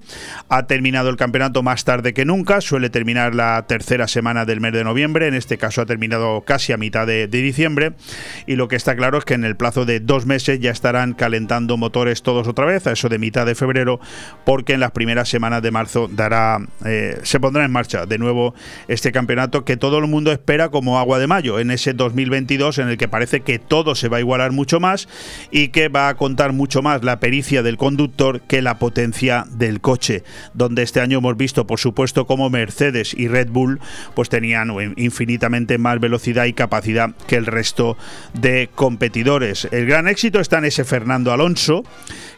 Ha 0.50 0.68
terminado 0.68 1.10
el 1.10 1.18
campeonato 1.18 1.64
más 1.64 1.84
tarde 1.84 2.14
que 2.14 2.26
nunca, 2.26 2.62
suele 2.62 2.92
terminar 2.92 3.34
la 3.34 3.66
tercera 3.66 4.08
semana 4.08 4.46
del 4.46 4.62
mes 4.62 4.74
de 4.74 4.84
noviembre, 4.84 5.28
en 5.28 5.34
este 5.34 5.58
caso 5.58 5.82
ha 5.82 5.88
terminado 5.88 6.42
casi 6.42 6.74
a 6.74 6.78
mitad 6.78 7.08
de, 7.08 7.28
de 7.28 7.42
diciembre 7.42 7.94
y 8.46 8.56
lo 8.56 8.68
que 8.68 8.76
está 8.76 8.96
claro 8.96 9.18
es 9.18 9.26
que 9.26 9.34
en 9.34 9.46
el 9.46 9.56
plazo 9.64 9.86
de 9.86 10.02
dos 10.02 10.26
meses 10.26 10.60
ya 10.60 10.72
estarán 10.72 11.14
calentando 11.14 11.78
motores 11.78 12.22
todos 12.22 12.50
otra 12.50 12.66
vez, 12.66 12.86
a 12.86 12.92
eso 12.92 13.08
de 13.08 13.18
mitad 13.18 13.46
de 13.46 13.56
febrero, 13.56 14.02
porque 14.44 14.74
en 14.74 14.82
las 14.82 14.92
primeras 14.92 15.30
semanas 15.30 15.62
de 15.62 15.72
marzo 15.72 16.10
dará, 16.12 16.60
eh, 16.84 17.18
se 17.24 17.40
pondrá 17.40 17.64
en 17.64 17.72
marcha 17.72 18.06
de 18.06 18.18
nuevo 18.18 18.56
este 18.90 19.14
campeonato 19.14 19.64
que 19.64 19.78
todo 19.78 20.00
el 20.00 20.08
mundo 20.08 20.34
espera 20.34 20.68
como 20.68 21.00
agua 21.00 21.18
de 21.18 21.28
mayo, 21.28 21.60
en 21.60 21.72
ese 21.72 21.94
2022 21.94 22.80
en 22.80 22.90
el 22.90 22.98
que 22.98 23.08
parece 23.08 23.40
que 23.40 23.58
todo 23.58 23.96
se 23.96 24.10
va 24.10 24.18
a 24.18 24.20
igualar 24.20 24.52
mucho 24.52 24.82
más 24.82 25.08
y 25.50 25.70
que 25.70 25.88
va 25.88 26.10
a 26.10 26.16
contar 26.18 26.52
mucho 26.52 26.82
más 26.82 27.02
la 27.06 27.22
pericia 27.22 27.64
del 27.64 27.78
conductor 27.78 28.42
que 28.42 28.62
la 28.62 28.80
potencia 28.80 29.46
del 29.50 29.80
coche, 29.80 30.26
donde 30.54 30.84
este 30.84 31.00
año 31.00 31.20
hemos 31.20 31.38
visto, 31.38 31.66
por 31.66 31.80
supuesto, 31.80 32.28
como 32.28 32.50
Mercedes 32.50 33.14
y 33.18 33.30
Red 33.30 33.48
Bull 33.48 33.80
pues 34.14 34.28
tenían 34.28 34.74
infinitamente 34.98 35.78
más 35.78 36.02
velocidad 36.02 36.44
y 36.48 36.52
capacidad 36.52 37.16
que 37.28 37.38
el 37.38 37.46
resto 37.46 37.96
de 38.34 38.70
competidores. 38.76 39.53
El 39.72 39.86
gran 39.86 40.08
éxito 40.08 40.40
está 40.40 40.58
en 40.58 40.66
ese 40.66 40.84
Fernando 40.84 41.32
Alonso, 41.32 41.84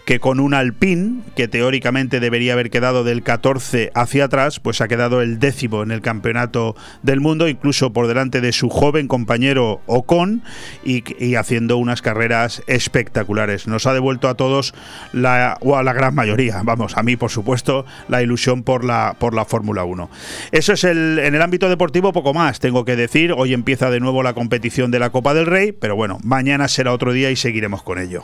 que 0.06 0.20
con 0.20 0.40
un 0.40 0.54
Alpine, 0.54 1.22
que 1.36 1.48
teóricamente 1.48 2.20
debería 2.20 2.54
haber 2.54 2.70
quedado 2.70 3.04
del 3.04 3.24
14 3.24 3.92
hacia 3.96 4.26
atrás, 4.26 4.60
pues 4.60 4.80
ha 4.82 4.88
quedado 4.88 5.22
el 5.22 5.40
décimo 5.40 5.82
en 5.82 5.92
el 5.92 6.02
campeonato 6.02 6.76
del 7.02 7.22
mundo, 7.22 7.48
incluso 7.48 7.92
por 7.92 8.08
delante 8.08 8.40
de 8.40 8.52
su 8.52 8.70
joven 8.70 9.08
compañero 9.08 9.82
Ocon 9.88 10.44
y, 10.84 11.36
haciendo 11.36 11.78
unas 11.78 12.02
carreras 12.02 12.62
espectaculares. 12.68 13.68
Nos 13.68 13.88
ha 13.88 13.94
devuelto 13.94 14.30
a 14.30 14.36
todos, 14.36 14.76
la, 15.12 15.58
o 15.62 15.76
a 15.76 15.84
la 15.84 15.94
gran 15.94 16.14
mayoría, 16.14 16.62
vamos, 16.64 16.98
a 16.98 17.04
mí 17.04 17.16
por 17.16 17.32
supuesto, 17.32 17.86
la 18.08 18.22
ilusión 18.22 18.64
por 18.64 18.86
la, 18.86 19.16
por 19.18 19.34
la 19.34 19.46
Fórmula 19.46 19.84
1. 19.86 20.10
Eso 20.52 20.74
es 20.74 20.84
el, 20.84 21.20
en 21.20 21.34
el 21.34 21.42
ámbito 21.42 21.68
deportivo 21.68 22.14
poco 22.14 22.34
más, 22.34 22.60
tengo 22.60 22.86
que 22.86 22.96
decir, 22.96 23.34
hoy 23.36 23.54
empieza 23.54 23.90
de 23.90 24.00
nuevo 24.00 24.22
la 24.22 24.34
competición 24.34 24.92
de 24.92 25.00
la 25.00 25.10
Copa 25.10 25.34
del 25.34 25.48
Rey, 25.48 25.72
pero 25.72 25.96
bueno, 25.96 26.20
mañana 26.24 26.68
será 26.68 26.94
otro 26.96 27.12
día 27.12 27.30
y 27.30 27.36
seguiremos 27.36 27.84
con 27.84 28.00
ello. 28.00 28.24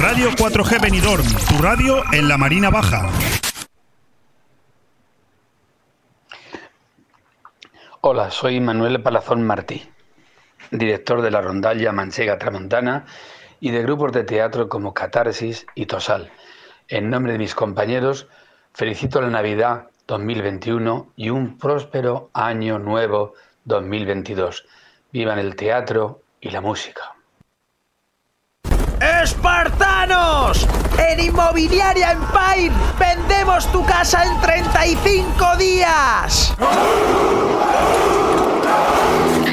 Radio 0.00 0.30
4G 0.30 0.80
Benidorm, 0.80 1.26
tu 1.48 1.62
radio 1.62 2.02
en 2.12 2.26
la 2.26 2.38
Marina 2.38 2.70
Baja. 2.70 3.10
Hola, 8.00 8.30
soy 8.30 8.60
Manuel 8.60 9.02
Palazón 9.02 9.42
Martí, 9.42 9.86
director 10.70 11.20
de 11.20 11.30
la 11.30 11.42
rondalla 11.42 11.92
Manchega 11.92 12.38
Tramontana 12.38 13.04
y 13.60 13.72
de 13.72 13.82
grupos 13.82 14.12
de 14.12 14.24
teatro 14.24 14.70
como 14.70 14.94
Catarsis 14.94 15.66
y 15.74 15.84
Tosal. 15.84 16.30
En 16.88 17.10
nombre 17.10 17.32
de 17.32 17.38
mis 17.38 17.54
compañeros, 17.54 18.26
felicito 18.72 19.20
la 19.20 19.28
Navidad 19.28 19.88
2021 20.10 21.12
y 21.14 21.30
un 21.30 21.56
próspero 21.56 22.30
año 22.34 22.80
nuevo 22.80 23.34
2022. 23.64 24.66
Vivan 25.12 25.38
el 25.38 25.54
teatro 25.54 26.22
y 26.40 26.50
la 26.50 26.60
música. 26.60 27.14
¡Espartanos! 29.22 30.66
En 30.98 31.20
Inmobiliaria 31.20 32.10
Empire 32.10 32.74
vendemos 32.98 33.70
tu 33.70 33.84
casa 33.84 34.24
en 34.24 34.40
35 34.40 35.56
días. 35.56 36.54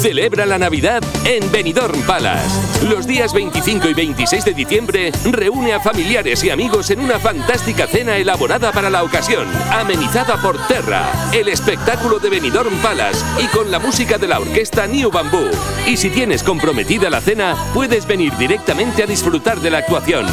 Celebra 0.00 0.44
la 0.44 0.58
Navidad 0.58 1.02
en 1.24 1.50
Benidorm 1.50 2.00
Palace. 2.02 2.86
Los 2.86 3.06
días 3.06 3.32
25 3.32 3.88
y 3.88 3.94
26 3.94 4.44
de 4.44 4.52
diciembre 4.52 5.12
reúne 5.24 5.72
a 5.72 5.80
familiares 5.80 6.44
y 6.44 6.50
amigos 6.50 6.90
en 6.90 7.00
una 7.00 7.18
fantástica 7.18 7.86
cena 7.86 8.16
elaborada 8.16 8.72
para 8.72 8.90
la 8.90 9.02
ocasión, 9.02 9.46
amenizada 9.70 10.40
por 10.40 10.58
Terra, 10.68 11.10
el 11.32 11.48
espectáculo 11.48 12.18
de 12.18 12.28
Benidorm 12.28 12.76
Palace 12.82 13.24
y 13.42 13.46
con 13.46 13.70
la 13.70 13.78
música 13.78 14.18
de 14.18 14.28
la 14.28 14.38
orquesta 14.38 14.86
New 14.86 15.10
Bamboo. 15.10 15.50
Y 15.86 15.96
si 15.96 16.10
tienes 16.10 16.42
comprometida 16.42 17.08
la 17.08 17.20
cena, 17.20 17.56
puedes 17.72 18.06
venir 18.06 18.36
directamente 18.36 19.02
a 19.02 19.06
disfrutar 19.06 19.60
de 19.60 19.70
la 19.70 19.78
actuación. 19.78 20.26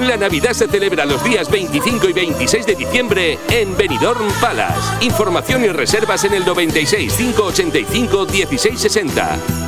La 0.00 0.16
Navidad 0.16 0.52
se 0.52 0.68
celebra 0.68 1.04
los 1.04 1.22
días 1.24 1.50
25 1.50 2.08
y 2.08 2.12
26 2.12 2.66
de 2.66 2.74
diciembre 2.76 3.38
en 3.50 3.76
Benidorm 3.76 4.30
Palace. 4.40 5.04
Información 5.04 5.64
y 5.64 5.68
reservas 5.68 6.24
en 6.24 6.34
el 6.34 6.46
96 6.46 7.12
585 7.14 8.26
1660. 8.26 9.07
That. 9.14 9.67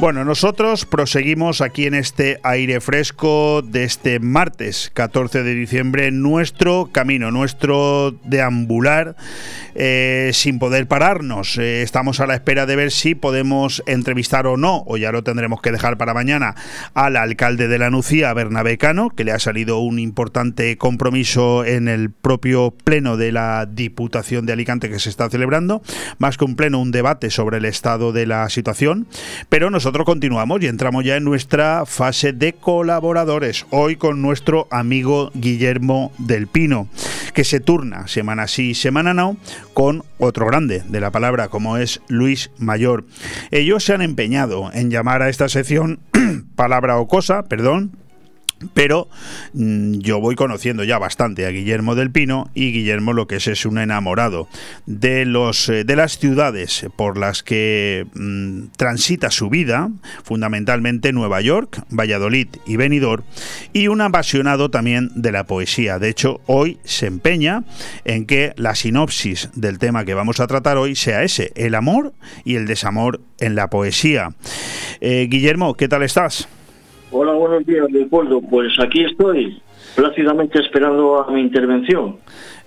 Bueno, 0.00 0.24
nosotros 0.24 0.86
proseguimos 0.86 1.60
aquí 1.60 1.84
en 1.84 1.92
este 1.92 2.40
aire 2.42 2.80
fresco 2.80 3.60
de 3.60 3.84
este 3.84 4.18
martes 4.18 4.90
14 4.94 5.42
de 5.42 5.54
diciembre 5.54 6.10
nuestro 6.10 6.88
camino, 6.90 7.30
nuestro 7.30 8.12
deambular 8.24 9.14
eh, 9.74 10.30
sin 10.32 10.58
poder 10.58 10.86
pararnos. 10.88 11.58
Eh, 11.58 11.82
estamos 11.82 12.20
a 12.20 12.26
la 12.26 12.34
espera 12.34 12.64
de 12.64 12.76
ver 12.76 12.92
si 12.92 13.14
podemos 13.14 13.82
entrevistar 13.84 14.46
o 14.46 14.56
no, 14.56 14.84
o 14.86 14.96
ya 14.96 15.12
lo 15.12 15.22
tendremos 15.22 15.60
que 15.60 15.70
dejar 15.70 15.98
para 15.98 16.14
mañana, 16.14 16.54
al 16.94 17.18
alcalde 17.18 17.68
de 17.68 17.78
la 17.78 17.90
Nucía, 17.90 18.32
Bernabé 18.32 18.78
Cano, 18.78 19.10
que 19.10 19.24
le 19.24 19.32
ha 19.32 19.38
salido 19.38 19.80
un 19.80 19.98
importante 19.98 20.78
compromiso 20.78 21.62
en 21.66 21.88
el 21.88 22.10
propio 22.10 22.70
pleno 22.70 23.18
de 23.18 23.32
la 23.32 23.66
Diputación 23.66 24.46
de 24.46 24.54
Alicante 24.54 24.88
que 24.88 24.98
se 24.98 25.10
está 25.10 25.28
celebrando, 25.28 25.82
más 26.16 26.38
que 26.38 26.46
un 26.46 26.56
pleno, 26.56 26.80
un 26.80 26.90
debate 26.90 27.28
sobre 27.28 27.58
el 27.58 27.66
estado 27.66 28.12
de 28.12 28.24
la 28.24 28.48
situación, 28.48 29.06
pero 29.50 29.68
nosotros 29.68 29.89
continuamos 29.98 30.62
y 30.62 30.66
entramos 30.66 31.04
ya 31.04 31.16
en 31.16 31.24
nuestra 31.24 31.84
fase 31.84 32.32
de 32.32 32.52
colaboradores. 32.52 33.66
Hoy 33.70 33.96
con 33.96 34.22
nuestro 34.22 34.68
amigo 34.70 35.30
Guillermo 35.34 36.12
del 36.16 36.46
Pino, 36.46 36.88
que 37.34 37.42
se 37.42 37.58
turna 37.58 38.06
semana 38.06 38.46
sí, 38.46 38.74
semana 38.74 39.14
no, 39.14 39.36
con 39.74 40.04
otro 40.18 40.46
grande 40.46 40.84
de 40.86 41.00
la 41.00 41.10
palabra 41.10 41.48
como 41.48 41.76
es 41.76 42.00
Luis 42.08 42.50
Mayor. 42.56 43.04
Ellos 43.50 43.84
se 43.84 43.92
han 43.92 44.00
empeñado 44.00 44.70
en 44.72 44.90
llamar 44.90 45.22
a 45.22 45.28
esta 45.28 45.48
sección 45.48 45.98
palabra 46.54 46.98
o 46.98 47.08
cosa, 47.08 47.42
perdón, 47.42 47.96
pero 48.74 49.08
mm, 49.54 49.98
yo 49.98 50.20
voy 50.20 50.34
conociendo 50.34 50.84
ya 50.84 50.98
bastante 50.98 51.46
a 51.46 51.50
Guillermo 51.50 51.94
del 51.94 52.10
Pino 52.10 52.50
y 52.54 52.72
Guillermo 52.72 53.12
lo 53.12 53.26
que 53.26 53.36
es 53.36 53.46
es 53.46 53.66
un 53.66 53.78
enamorado 53.78 54.48
de 54.86 55.24
los 55.24 55.68
eh, 55.68 55.84
de 55.84 55.96
las 55.96 56.18
ciudades 56.18 56.86
por 56.96 57.18
las 57.18 57.42
que 57.42 58.06
mm, 58.14 58.72
transita 58.76 59.30
su 59.30 59.48
vida, 59.48 59.90
fundamentalmente 60.22 61.12
Nueva 61.12 61.40
York, 61.40 61.82
Valladolid 61.90 62.48
y 62.66 62.76
Benidorm, 62.76 63.24
y 63.72 63.88
un 63.88 64.00
apasionado 64.00 64.70
también 64.70 65.10
de 65.14 65.32
la 65.32 65.44
poesía. 65.44 65.98
De 65.98 66.08
hecho, 66.08 66.40
hoy 66.46 66.78
se 66.84 67.06
empeña 67.06 67.64
en 68.04 68.26
que 68.26 68.52
la 68.56 68.74
sinopsis 68.74 69.50
del 69.54 69.78
tema 69.78 70.04
que 70.04 70.14
vamos 70.14 70.40
a 70.40 70.46
tratar 70.46 70.76
hoy 70.76 70.96
sea 70.96 71.22
ese, 71.22 71.52
el 71.54 71.74
amor 71.74 72.12
y 72.44 72.56
el 72.56 72.66
desamor 72.66 73.20
en 73.38 73.54
la 73.54 73.70
poesía. 73.70 74.34
Eh, 75.00 75.26
Guillermo, 75.30 75.74
¿qué 75.74 75.88
tal 75.88 76.02
estás? 76.02 76.48
Hola, 77.12 77.32
buenos 77.32 77.66
días, 77.66 77.90
Leopoldo. 77.90 78.40
Pues 78.40 78.72
aquí 78.78 79.04
estoy, 79.04 79.60
plácidamente 79.96 80.60
esperando 80.60 81.20
a 81.22 81.30
mi 81.32 81.40
intervención. 81.40 82.16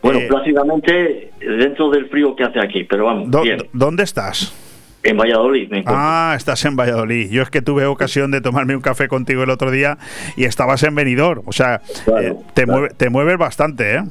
Bueno, 0.02 0.20
Eh, 0.20 0.28
plácidamente 0.28 1.32
dentro 1.40 1.90
del 1.90 2.08
frío 2.08 2.36
que 2.36 2.44
hace 2.44 2.60
aquí, 2.60 2.84
pero 2.84 3.06
vamos, 3.06 3.32
¿Dó- 3.32 3.42
bien. 3.42 3.60
¿Dónde 3.72 4.04
estás? 4.04 4.54
En 5.02 5.18
Valladolid 5.18 5.70
me 5.70 5.80
encuentro. 5.80 5.96
Ah, 5.98 6.34
estás 6.38 6.64
en 6.66 6.76
Valladolid. 6.78 7.30
Yo 7.30 7.42
es 7.42 7.50
que 7.50 7.62
tuve 7.62 7.86
ocasión 7.86 8.32
de 8.32 8.40
tomarme 8.42 8.76
un 8.76 8.82
café 8.82 9.08
contigo 9.10 9.44
el 9.44 9.50
otro 9.50 9.70
día 9.72 9.98
y 10.38 10.46
estabas 10.46 10.82
en 10.84 10.96
Benidorm. 10.96 11.44
O 11.46 11.52
sea, 11.52 11.82
eh, 12.22 12.34
te, 12.54 12.66
mueve- 12.66 12.90
te 12.96 13.10
mueves 13.10 13.38
bastante, 13.38 13.96
¿eh? 13.96 14.04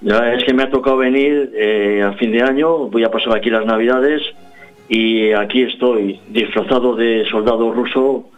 Ya 0.00 0.32
es 0.32 0.42
que 0.44 0.52
me 0.52 0.64
ha 0.64 0.70
tocado 0.70 0.96
venir 0.96 1.52
eh, 1.54 2.02
a 2.04 2.12
fin 2.14 2.32
de 2.32 2.42
año, 2.42 2.88
voy 2.88 3.04
a 3.04 3.10
pasar 3.10 3.36
aquí 3.36 3.50
las 3.50 3.64
Navidades 3.64 4.20
y 4.88 5.30
aquí 5.32 5.62
estoy 5.62 6.20
disfrazado 6.28 6.96
de 6.96 7.24
soldado 7.30 7.72
ruso, 7.72 8.28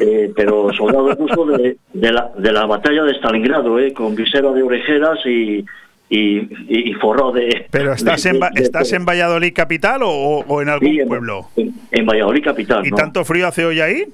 eh, 0.00 0.32
pero 0.34 0.72
soldado 0.72 1.14
ruso 1.14 1.46
de, 1.46 1.76
de 1.92 2.12
la, 2.12 2.30
de 2.36 2.52
la 2.52 2.66
batalla 2.66 3.02
de 3.04 3.12
Stalingrado, 3.14 3.78
eh, 3.78 3.92
con 3.92 4.14
visera 4.14 4.50
de 4.52 4.62
orejeras 4.62 5.18
y, 5.24 5.64
y, 6.10 6.48
y- 6.68 6.92
forrado 6.94 7.32
de... 7.32 7.66
Pero 7.70 7.92
estás 7.92 8.22
de- 8.24 8.30
en, 8.30 8.40
de- 8.40 8.48
¿estás 8.62 8.92
en 8.92 9.04
Valladolid 9.04 9.52
capital 9.54 10.02
o, 10.02 10.10
o 10.46 10.62
en 10.62 10.68
algún 10.68 10.88
Sí, 10.88 11.00
en- 11.00 11.08
pueblo? 11.08 11.48
En 11.56 12.06
Valladolid 12.06 12.44
capital. 12.44 12.86
¿Y 12.86 12.90
¿no? 12.90 12.96
tanto 12.96 13.24
frío 13.24 13.46
hace 13.48 13.64
hoy 13.64 13.80
ahí? 13.80 14.04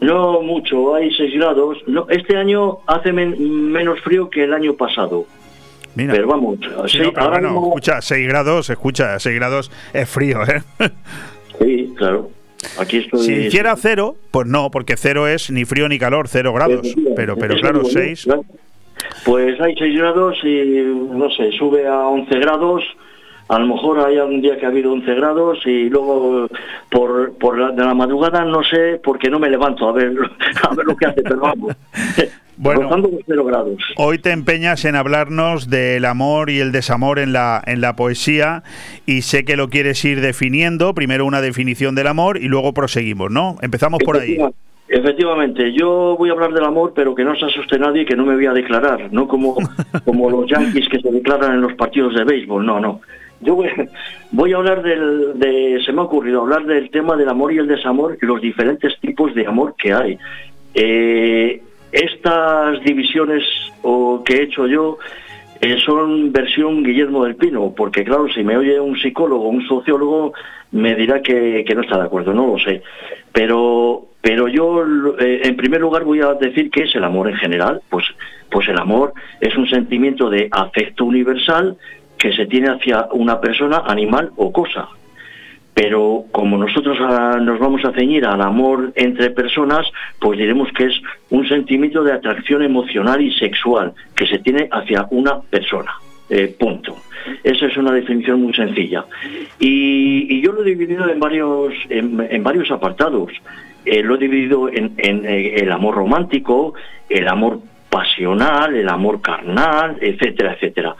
No 0.00 0.40
mucho, 0.42 0.94
hay 0.94 1.14
6 1.14 1.34
grados. 1.34 1.78
No, 1.86 2.06
este 2.10 2.36
año 2.36 2.78
hace 2.86 3.12
men- 3.12 3.70
menos 3.70 4.00
frío 4.00 4.28
que 4.28 4.44
el 4.44 4.52
año 4.52 4.74
pasado. 4.74 5.24
Mira. 5.94 6.12
Pero 6.12 6.26
vamos, 6.26 6.58
Sí, 6.88 6.98
no, 6.98 7.12
pero 7.12 7.22
ahora 7.26 7.38
bueno, 7.38 7.50
mismo- 7.52 7.66
escucha, 7.68 8.02
6 8.02 8.26
grados, 8.28 8.68
escucha, 8.70 9.18
6 9.20 9.36
grados 9.36 9.70
es 9.92 10.08
frío, 10.08 10.42
¿eh? 10.42 10.62
Sí, 11.60 11.94
claro. 11.96 12.30
Aquí 12.78 12.98
estoy. 12.98 13.24
Si 13.26 13.32
hiciera 13.32 13.74
cero, 13.76 14.16
pues 14.30 14.46
no, 14.46 14.70
porque 14.70 14.96
cero 14.96 15.26
es 15.28 15.50
ni 15.50 15.64
frío 15.64 15.88
ni 15.88 15.98
calor, 15.98 16.28
cero 16.28 16.52
grados. 16.52 16.86
Pero, 17.16 17.36
pero 17.36 17.54
Eso 17.54 17.60
claro, 17.62 17.78
digo 17.80 17.90
yo, 17.90 17.98
6. 18.00 18.22
claro. 18.24 18.44
Pues 19.24 19.60
hay 19.60 19.74
6 19.76 19.98
grados 19.98 20.38
y 20.44 20.82
no 21.10 21.28
sé, 21.30 21.50
sube 21.58 21.86
a 21.86 22.06
11 22.08 22.38
grados. 22.38 22.82
A 23.48 23.58
lo 23.58 23.66
mejor 23.66 24.00
hay 24.00 24.16
algún 24.18 24.40
día 24.40 24.56
que 24.58 24.64
ha 24.64 24.68
habido 24.70 24.92
11 24.92 25.14
grados 25.14 25.58
y 25.66 25.90
luego 25.90 26.48
por, 26.90 27.34
por 27.34 27.58
la, 27.58 27.72
de 27.72 27.84
la 27.84 27.92
madrugada 27.94 28.44
no 28.44 28.62
sé 28.64 29.00
porque 29.04 29.28
no 29.28 29.38
me 29.38 29.50
levanto 29.50 29.86
a 29.88 29.92
ver, 29.92 30.12
a 30.68 30.74
ver 30.74 30.86
lo 30.86 30.96
que 30.96 31.06
hace, 31.06 31.22
pero 31.22 31.40
vamos. 31.40 31.74
Bueno. 32.56 32.82
Rozando 32.82 33.08
los 33.08 33.20
0 33.26 33.44
grados. 33.46 33.78
Hoy 33.96 34.18
te 34.18 34.30
empeñas 34.30 34.84
en 34.84 34.94
hablarnos 34.94 35.68
del 35.70 36.04
amor 36.04 36.50
y 36.50 36.60
el 36.60 36.70
desamor 36.70 37.18
en 37.18 37.32
la, 37.32 37.60
en 37.66 37.80
la 37.80 37.96
poesía 37.96 38.62
y 39.06 39.22
sé 39.22 39.44
que 39.44 39.56
lo 39.56 39.70
quieres 39.70 40.04
ir 40.04 40.20
definiendo, 40.20 40.94
primero 40.94 41.26
una 41.26 41.40
definición 41.40 41.96
del 41.96 42.06
amor 42.06 42.38
y 42.38 42.46
luego 42.46 42.72
proseguimos, 42.72 43.32
¿no? 43.32 43.56
Empezamos 43.60 43.98
por 44.04 44.18
ahí. 44.18 44.34
Efectiva- 44.36 44.52
Efectivamente, 44.86 45.72
yo 45.72 46.14
voy 46.16 46.28
a 46.28 46.32
hablar 46.34 46.52
del 46.52 46.62
amor, 46.64 46.92
pero 46.94 47.12
que 47.16 47.24
no 47.24 47.34
se 47.34 47.46
asuste 47.46 47.76
nadie 47.76 48.04
que 48.06 48.14
no 48.14 48.24
me 48.24 48.36
voy 48.36 48.46
a 48.46 48.52
declarar, 48.52 49.08
no 49.12 49.26
como, 49.26 49.56
como 50.04 50.30
los 50.30 50.48
yanquis 50.48 50.88
que 50.88 51.00
se 51.00 51.10
declaran 51.10 51.54
en 51.54 51.60
los 51.62 51.72
partidos 51.74 52.14
de 52.14 52.22
béisbol, 52.22 52.64
no, 52.64 52.78
no. 52.78 53.00
Yo 53.44 53.56
voy, 54.32 54.52
a 54.52 54.56
hablar 54.56 54.82
del, 54.82 55.38
de, 55.38 55.82
se 55.84 55.92
me 55.92 56.00
ha 56.00 56.04
ocurrido 56.04 56.40
hablar 56.40 56.64
del 56.64 56.90
tema 56.90 57.16
del 57.16 57.28
amor 57.28 57.52
y 57.52 57.58
el 57.58 57.68
desamor 57.68 58.18
y 58.20 58.26
los 58.26 58.40
diferentes 58.40 58.98
tipos 59.00 59.34
de 59.34 59.46
amor 59.46 59.74
que 59.76 59.92
hay. 59.92 60.18
Eh, 60.74 61.62
estas 61.92 62.82
divisiones 62.82 63.44
o 63.82 64.24
que 64.24 64.36
he 64.36 64.42
hecho 64.42 64.66
yo 64.66 64.98
eh, 65.60 65.76
son 65.84 66.32
versión 66.32 66.82
Guillermo 66.82 67.24
del 67.24 67.36
Pino, 67.36 67.72
porque 67.76 68.02
claro, 68.02 68.28
si 68.28 68.42
me 68.42 68.56
oye 68.56 68.80
un 68.80 68.98
psicólogo 68.98 69.48
un 69.48 69.66
sociólogo, 69.66 70.32
me 70.72 70.94
dirá 70.94 71.22
que, 71.22 71.64
no 71.74 71.82
está 71.82 71.98
de 71.98 72.04
acuerdo, 72.04 72.32
no 72.32 72.48
lo 72.48 72.58
sé. 72.58 72.82
Pero, 73.32 74.06
pero 74.20 74.48
yo, 74.48 74.84
eh, 75.20 75.42
en 75.44 75.56
primer 75.56 75.80
lugar, 75.80 76.04
voy 76.04 76.20
a 76.20 76.34
decir 76.34 76.70
que 76.70 76.82
es 76.82 76.94
el 76.96 77.04
amor 77.04 77.30
en 77.30 77.36
general. 77.36 77.80
Pues, 77.88 78.06
pues 78.50 78.68
el 78.68 78.78
amor 78.78 79.12
es 79.40 79.56
un 79.56 79.68
sentimiento 79.68 80.28
de 80.30 80.48
afecto 80.50 81.04
universal 81.04 81.76
que 82.18 82.32
se 82.32 82.46
tiene 82.46 82.68
hacia 82.70 83.08
una 83.12 83.40
persona, 83.40 83.82
animal 83.86 84.30
o 84.36 84.52
cosa. 84.52 84.88
Pero 85.74 86.24
como 86.30 86.56
nosotros 86.56 86.96
ah, 87.00 87.38
nos 87.42 87.58
vamos 87.58 87.84
a 87.84 87.92
ceñir 87.92 88.24
al 88.24 88.40
amor 88.40 88.92
entre 88.94 89.30
personas, 89.30 89.86
pues 90.20 90.38
diremos 90.38 90.68
que 90.72 90.84
es 90.86 91.00
un 91.30 91.48
sentimiento 91.48 92.04
de 92.04 92.12
atracción 92.12 92.62
emocional 92.62 93.20
y 93.20 93.32
sexual 93.34 93.92
que 94.14 94.26
se 94.26 94.38
tiene 94.38 94.68
hacia 94.70 95.08
una 95.10 95.40
persona. 95.40 95.92
Eh, 96.30 96.54
punto. 96.58 96.96
Esa 97.42 97.66
es 97.66 97.76
una 97.76 97.92
definición 97.92 98.40
muy 98.40 98.54
sencilla. 98.54 99.04
Y, 99.58 100.40
yo 100.40 100.52
lo 100.52 100.62
he 100.62 100.64
dividido 100.64 101.08
en 101.08 101.20
varios, 101.20 101.74
en, 101.90 102.42
varios 102.42 102.70
apartados. 102.70 103.30
Eh, 103.84 104.02
lo 104.02 104.14
he 104.14 104.18
dividido 104.18 104.68
en, 104.68 104.94
eh, 104.96 105.56
el 105.56 105.70
amor 105.70 105.96
romántico, 105.96 106.74
el 107.08 107.28
amor 107.28 107.60
pasional, 107.90 108.74
el 108.74 108.88
amor 108.88 109.20
carnal, 109.20 109.98
etcétera, 110.00 110.54
etcétera. 110.54 110.96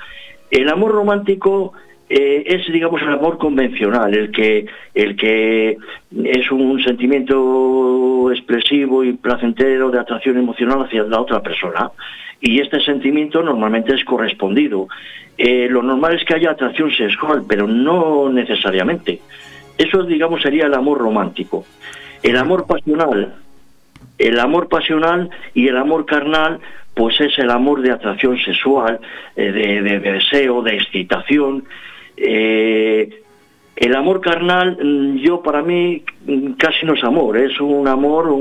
El 0.54 0.68
amor 0.68 0.92
romántico 0.92 1.72
eh, 2.08 2.44
es, 2.46 2.72
digamos, 2.72 3.02
el 3.02 3.08
amor 3.08 3.38
convencional, 3.38 4.14
el 4.14 4.30
que, 4.30 4.66
el 4.94 5.16
que 5.16 5.76
es 6.22 6.50
un 6.52 6.80
sentimiento 6.80 8.30
expresivo 8.30 9.02
y 9.02 9.14
placentero 9.14 9.90
de 9.90 9.98
atracción 9.98 10.38
emocional 10.38 10.84
hacia 10.84 11.02
la 11.02 11.20
otra 11.20 11.42
persona. 11.42 11.90
Y 12.40 12.60
este 12.60 12.80
sentimiento 12.82 13.42
normalmente 13.42 13.96
es 13.96 14.04
correspondido. 14.04 14.86
Eh, 15.36 15.66
lo 15.68 15.82
normal 15.82 16.14
es 16.14 16.24
que 16.24 16.34
haya 16.34 16.52
atracción 16.52 16.92
sexual, 16.92 17.42
pero 17.48 17.66
no 17.66 18.30
necesariamente. 18.30 19.20
Eso, 19.76 20.04
digamos, 20.04 20.40
sería 20.40 20.66
el 20.66 20.74
amor 20.74 20.98
romántico. 20.98 21.64
El 22.22 22.36
amor 22.36 22.64
pasional, 22.68 23.34
el 24.18 24.38
amor 24.38 24.68
pasional 24.68 25.30
y 25.52 25.66
el 25.66 25.76
amor 25.76 26.06
carnal 26.06 26.60
pues 26.94 27.20
es 27.20 27.38
el 27.38 27.50
amor 27.50 27.82
de 27.82 27.90
atracción 27.90 28.38
sexual, 28.38 29.00
eh, 29.36 29.50
de, 29.52 30.00
deseo, 30.00 30.62
de 30.62 30.76
excitación. 30.76 31.64
Eh, 32.16 33.20
el 33.76 33.96
amor 33.96 34.20
carnal, 34.20 34.78
mm, 34.80 35.16
yo 35.16 35.42
para 35.42 35.62
mí 35.62 36.04
mm, 36.26 36.52
casi 36.52 36.86
no 36.86 36.94
es 36.94 37.02
amor, 37.02 37.36
es 37.36 37.60
un 37.60 37.88
amor 37.88 38.32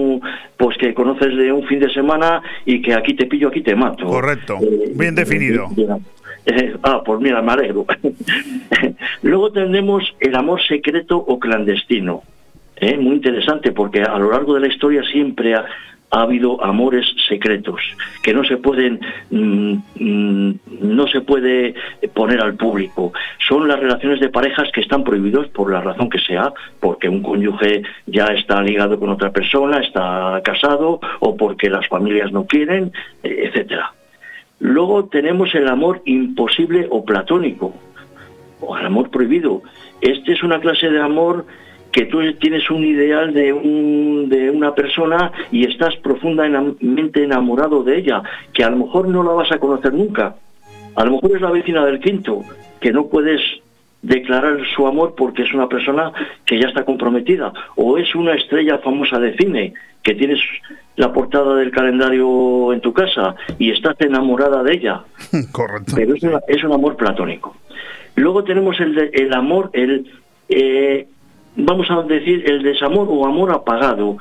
pues 0.56 0.78
que 0.78 0.94
conoces 0.94 1.36
de 1.36 1.52
un 1.52 1.66
fin 1.66 1.80
de 1.80 1.92
semana 1.92 2.44
y 2.66 2.82
que 2.82 2.94
aquí 2.94 3.16
te 3.16 3.26
pillo, 3.26 3.48
aquí 3.48 3.62
te 3.62 3.76
mato. 3.76 4.06
Correcto, 4.06 4.60
eh, 4.62 4.92
bien 4.96 5.16
definido. 5.16 5.70
ah, 6.84 7.02
pues 7.04 7.20
mira, 7.20 7.42
me 7.42 7.54
alegro. 7.54 7.88
Luego 9.24 9.52
tenemos 9.52 10.04
el 10.20 10.36
amor 10.36 10.62
secreto 10.62 11.18
o 11.18 11.40
clandestino. 11.40 12.22
Muy 13.00 13.16
interesante 13.16 13.72
porque 13.72 14.02
a 14.02 14.20
lo 14.20 14.32
largo 14.32 14.56
de 14.56 14.60
la 14.60 14.68
historia 14.68 15.04
siempre 15.04 15.56
ha, 15.56 15.66
ha 16.14 16.22
habido 16.22 16.64
amores 16.64 17.07
secretos 17.27 17.81
que 18.22 18.34
no 18.34 18.44
se 18.44 18.57
pueden 18.57 18.99
mm, 19.31 19.73
mm, 19.99 20.60
no 20.81 21.07
se 21.07 21.22
puede 21.22 21.73
poner 22.14 22.40
al 22.40 22.53
público. 22.53 23.14
Son 23.48 23.68
las 23.68 23.80
relaciones 23.80 24.19
de 24.19 24.30
parejas 24.30 24.69
que 24.72 24.81
están 24.81 25.03
prohibidos 25.03 25.48
por 25.48 25.72
la 25.72 25.81
razón 25.81 26.11
que 26.11 26.19
sea 26.19 26.53
porque 26.80 27.10
un 27.10 27.23
cónyuge 27.23 27.81
ya 28.06 28.27
está 28.27 28.61
ligado 28.61 28.99
con 28.99 29.10
otra 29.10 29.31
persona 29.31 29.80
está 29.80 30.40
casado 30.44 30.99
o 31.19 31.35
porque 31.35 31.69
las 31.69 31.88
familias 31.88 32.31
no 32.31 32.45
quieren 32.45 32.91
etcétera. 33.23 33.91
Luego 34.60 35.06
tenemos 35.06 35.53
el 35.56 35.68
amor 35.68 36.03
imposible 36.06 36.88
o 36.91 37.03
platónico 37.03 37.73
o 38.61 38.77
el 38.77 38.85
amor 38.85 39.10
prohibido. 39.10 39.64
Este 39.99 40.34
es 40.34 40.44
una 40.44 40.60
clase 40.60 40.90
de 40.90 41.02
amor 41.02 41.45
que 41.94 42.07
tú 42.07 42.20
tienes 42.34 42.70
un 42.72 42.84
ideal 42.84 43.34
de, 43.34 43.53
un, 43.53 44.28
de 44.28 44.49
una 44.49 44.74
persona 44.74 45.32
y 45.52 45.70
estás 45.70 45.95
profundamente 45.98 47.24
enamorado 47.24 47.84
de 47.84 47.99
ella, 47.99 48.24
que 48.52 48.64
a 48.64 48.70
lo 48.72 48.78
mejor 48.78 49.07
no 49.07 49.22
la 49.24 49.32
vas 49.32 49.52
a 49.52 49.60
conocer 49.60 49.94
nunca. 49.94 50.36
A 50.95 51.06
lo 51.06 51.11
mejor 51.11 51.36
es 51.36 51.41
la 51.41 51.52
vecina 51.52 51.86
del 51.86 51.99
quinto, 51.99 52.41
que 52.82 52.91
no 52.91 53.06
puedes 53.07 53.40
declarar 54.02 54.57
su 54.76 54.88
amor 54.88 55.14
porque 55.15 55.44
es 55.44 55.53
una 55.53 55.70
persona 55.70 56.11
que 56.45 56.60
ya 56.60 56.68
está 56.68 56.84
comprometida, 56.84 57.53
o 57.76 57.99
es 57.99 58.15
una 58.15 58.34
estrella 58.34 58.80
famosa 58.80 59.20
de 59.20 59.38
cine, 59.38 59.74
que 60.02 60.15
tienes 60.15 60.40
la 60.95 61.14
portada 61.14 61.56
del 61.56 61.70
calendario 61.70 62.74
en 62.74 62.82
tu 62.82 62.91
casa 62.91 63.36
y 63.60 63.70
estás 63.70 63.95
enamorada 64.02 64.64
de 64.64 64.74
ella. 64.74 65.03
Correcto. 65.52 65.94
Pero 65.95 66.15
es, 66.48 66.64
un 66.64 66.74
amor 66.74 66.98
platónico. 66.98 67.56
Luego 68.15 68.44
tenemos 68.44 68.80
el, 68.80 69.11
el 69.14 69.34
amor, 69.34 69.70
el, 69.74 70.07
eh, 70.49 71.07
vamos 71.56 71.90
a 71.90 72.02
decir, 72.04 72.44
el 72.50 72.64
desamor 72.64 73.08
o 73.10 73.26
amor 73.26 73.52
apagado. 73.52 74.18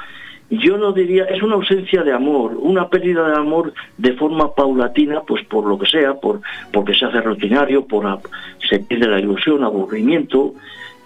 Yo 0.51 0.77
no 0.77 0.93
diría, 0.93 1.25
es 1.25 1.43
una 1.43 1.55
ausencia 1.55 2.03
de 2.03 2.13
amor, 2.13 2.57
una 2.59 2.89
pérdida 2.89 3.27
de 3.27 3.37
amor 3.37 3.73
de 3.97 4.13
forma 4.13 4.55
paulatina, 4.55 5.23
pues 5.23 5.45
por 5.47 5.65
lo 5.65 5.79
que 5.79 5.87
sea, 5.87 6.15
por 6.15 6.43
porque 6.73 6.95
se 6.95 7.07
hace 7.07 7.23
rutinario, 7.23 7.87
por 7.87 8.21
se 8.69 8.81
pierde 8.81 9.09
la 9.09 9.19
ilusión, 9.19 9.65
aburrimiento. 9.65 10.53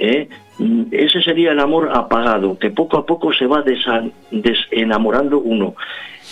¿eh? 0.01 0.28
Mm, 0.59 0.85
ese 0.90 1.23
sería 1.23 1.53
el 1.53 1.61
amor 1.61 1.90
apagado, 1.93 2.59
que 2.59 2.70
poco 2.70 2.97
a 2.97 3.07
poco 3.07 3.32
se 3.32 3.47
va 3.47 3.62
desenamorando 4.32 5.39
uno. 5.39 5.77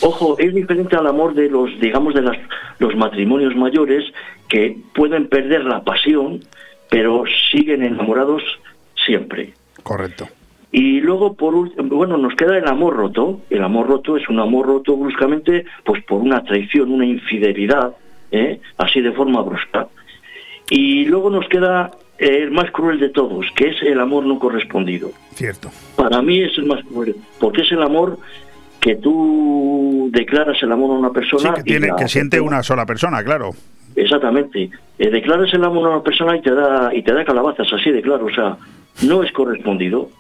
Ojo, 0.01 0.37
es 0.39 0.53
diferente 0.53 0.97
al 0.97 1.07
amor 1.07 1.35
de 1.35 1.49
los, 1.49 1.79
digamos, 1.79 2.15
de 2.15 2.23
las, 2.23 2.37
los 2.81 2.97
matrimonios 2.97 3.55
mayores 3.55 4.05
que 4.49 4.77
pueden 4.93 5.29
perder 5.29 5.65
la 5.65 5.85
pasión, 5.85 6.41
pero 6.91 7.25
siguen 7.53 7.85
enamorados 7.85 8.43
siempre. 9.05 9.55
Correcto. 9.85 10.29
Y 10.73 11.01
luego, 11.01 11.35
por 11.35 11.55
bueno, 11.85 12.17
nos 12.17 12.35
queda 12.35 12.59
el 12.59 12.67
amor 12.67 12.97
roto. 12.97 13.43
El 13.49 13.63
amor 13.63 13.87
roto 13.87 14.17
es 14.17 14.29
un 14.29 14.41
amor 14.41 14.67
roto 14.67 14.97
bruscamente, 14.97 15.65
pues 15.85 16.03
por 16.03 16.21
una 16.21 16.43
traición, 16.43 16.91
una 16.91 17.07
infidelidad, 17.07 17.95
¿eh? 18.33 18.59
así 18.79 19.01
de 19.01 19.13
forma 19.13 19.41
brusca. 19.43 19.87
Y 20.69 21.05
luego 21.05 21.31
nos 21.31 21.47
queda 21.47 21.93
el 22.19 22.51
más 22.51 22.73
cruel 22.73 22.99
de 22.99 23.11
todos, 23.11 23.47
que 23.55 23.69
es 23.69 23.83
el 23.83 24.01
amor 24.01 24.27
no 24.27 24.41
correspondido. 24.41 25.13
Cierto. 25.35 25.71
Para 25.95 26.21
mí 26.23 26.43
es 26.43 26.59
el 26.59 26.65
más 26.65 26.83
cruel, 26.85 27.15
porque 27.39 27.63
es 27.63 27.71
el 27.71 27.83
amor 27.83 28.19
que 28.81 28.97
tú 28.97 30.09
declaras 30.11 30.61
el 30.61 30.73
amor 30.73 30.91
a 30.91 30.99
una 30.99 31.11
persona. 31.11 31.55
que, 31.55 31.63
tiene, 31.63 31.91
que 31.97 32.09
siente 32.09 32.41
una 32.41 32.65
sola 32.65 32.85
persona, 32.85 33.23
claro. 33.23 33.51
Exactamente. 33.95 34.71
Eh, 34.99 35.11
declaras 35.11 35.55
el 35.55 35.63
amor 35.63 35.87
a 35.87 35.95
una 35.95 36.03
persona 36.03 36.37
y 36.37 36.43
te 36.43 36.53
da 36.53 36.93
y 36.93 37.03
te 37.03 37.13
da 37.13 37.25
calabazas, 37.25 37.73
así 37.73 37.93
de 37.93 38.03
claro. 38.03 38.27
O 38.27 38.35
sea, 38.35 38.57
no 39.03 39.23
es 39.23 39.33
correspondido. 39.33 40.11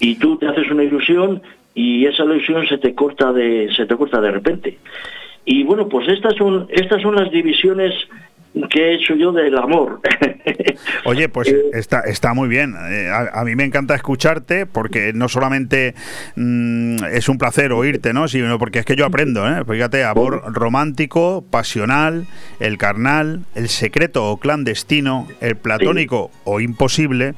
Y 0.00 0.16
tú 0.16 0.36
te 0.36 0.48
haces 0.48 0.70
una 0.70 0.84
ilusión 0.84 1.42
y 1.74 2.06
esa 2.06 2.24
ilusión 2.24 2.66
se 2.66 2.78
te 2.78 2.94
corta 2.94 3.32
de 3.32 3.70
se 3.74 3.86
te 3.86 3.96
corta 3.96 4.20
de 4.20 4.30
repente. 4.30 4.78
Y 5.44 5.62
bueno 5.62 5.88
pues 5.88 6.08
estas 6.08 6.34
son 6.36 6.66
estas 6.70 7.02
son 7.02 7.16
las 7.16 7.30
divisiones 7.30 7.92
que 8.70 8.80
he 8.80 8.94
hecho 8.94 9.14
yo 9.14 9.32
del 9.32 9.56
amor. 9.56 10.00
Oye, 11.04 11.28
pues 11.28 11.48
eh, 11.48 11.70
está, 11.72 12.00
está 12.00 12.34
muy 12.34 12.48
bien. 12.48 12.74
Eh, 12.90 13.10
a, 13.10 13.44
mí 13.44 13.56
me 13.56 13.64
encanta 13.64 13.94
escucharte 13.94 14.66
porque 14.66 15.12
no 15.14 15.28
solamente 15.28 15.94
mm, 16.36 17.04
es 17.12 17.28
un 17.28 17.38
placer 17.38 17.72
oírte, 17.72 18.12
¿no? 18.12 18.28
sino 18.28 18.58
porque 18.58 18.80
es 18.80 18.84
que 18.84 18.96
yo 18.96 19.06
aprendo. 19.06 19.48
¿eh? 19.48 19.64
Fíjate, 19.68 20.04
amor 20.04 20.42
romántico, 20.52 21.44
pasional, 21.50 22.26
el 22.60 22.78
carnal, 22.78 23.40
el 23.54 23.68
secreto 23.68 24.30
o 24.30 24.36
clandestino, 24.38 25.28
el 25.40 25.56
platónico 25.56 26.30
o 26.44 26.60
imposible, 26.60 27.34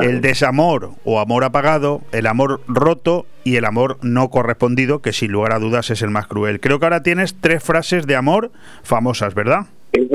el 0.00 0.20
desamor 0.20 0.90
o 1.04 1.20
amor 1.20 1.44
apagado, 1.44 2.02
el 2.12 2.26
amor 2.26 2.60
roto 2.66 3.26
y 3.44 3.56
el 3.56 3.64
amor 3.64 3.98
no 4.02 4.30
correspondido, 4.30 5.00
que 5.00 5.12
sin 5.12 5.32
lugar 5.32 5.52
a 5.52 5.58
dudas 5.58 5.90
es 5.90 6.02
el 6.02 6.10
más 6.10 6.26
cruel. 6.26 6.60
Creo 6.60 6.78
que 6.78 6.86
ahora 6.86 7.02
tienes 7.02 7.36
tres 7.40 7.62
frases 7.62 8.06
de 8.06 8.16
amor 8.16 8.50
famosas, 8.82 9.34
¿verdad? 9.34 9.66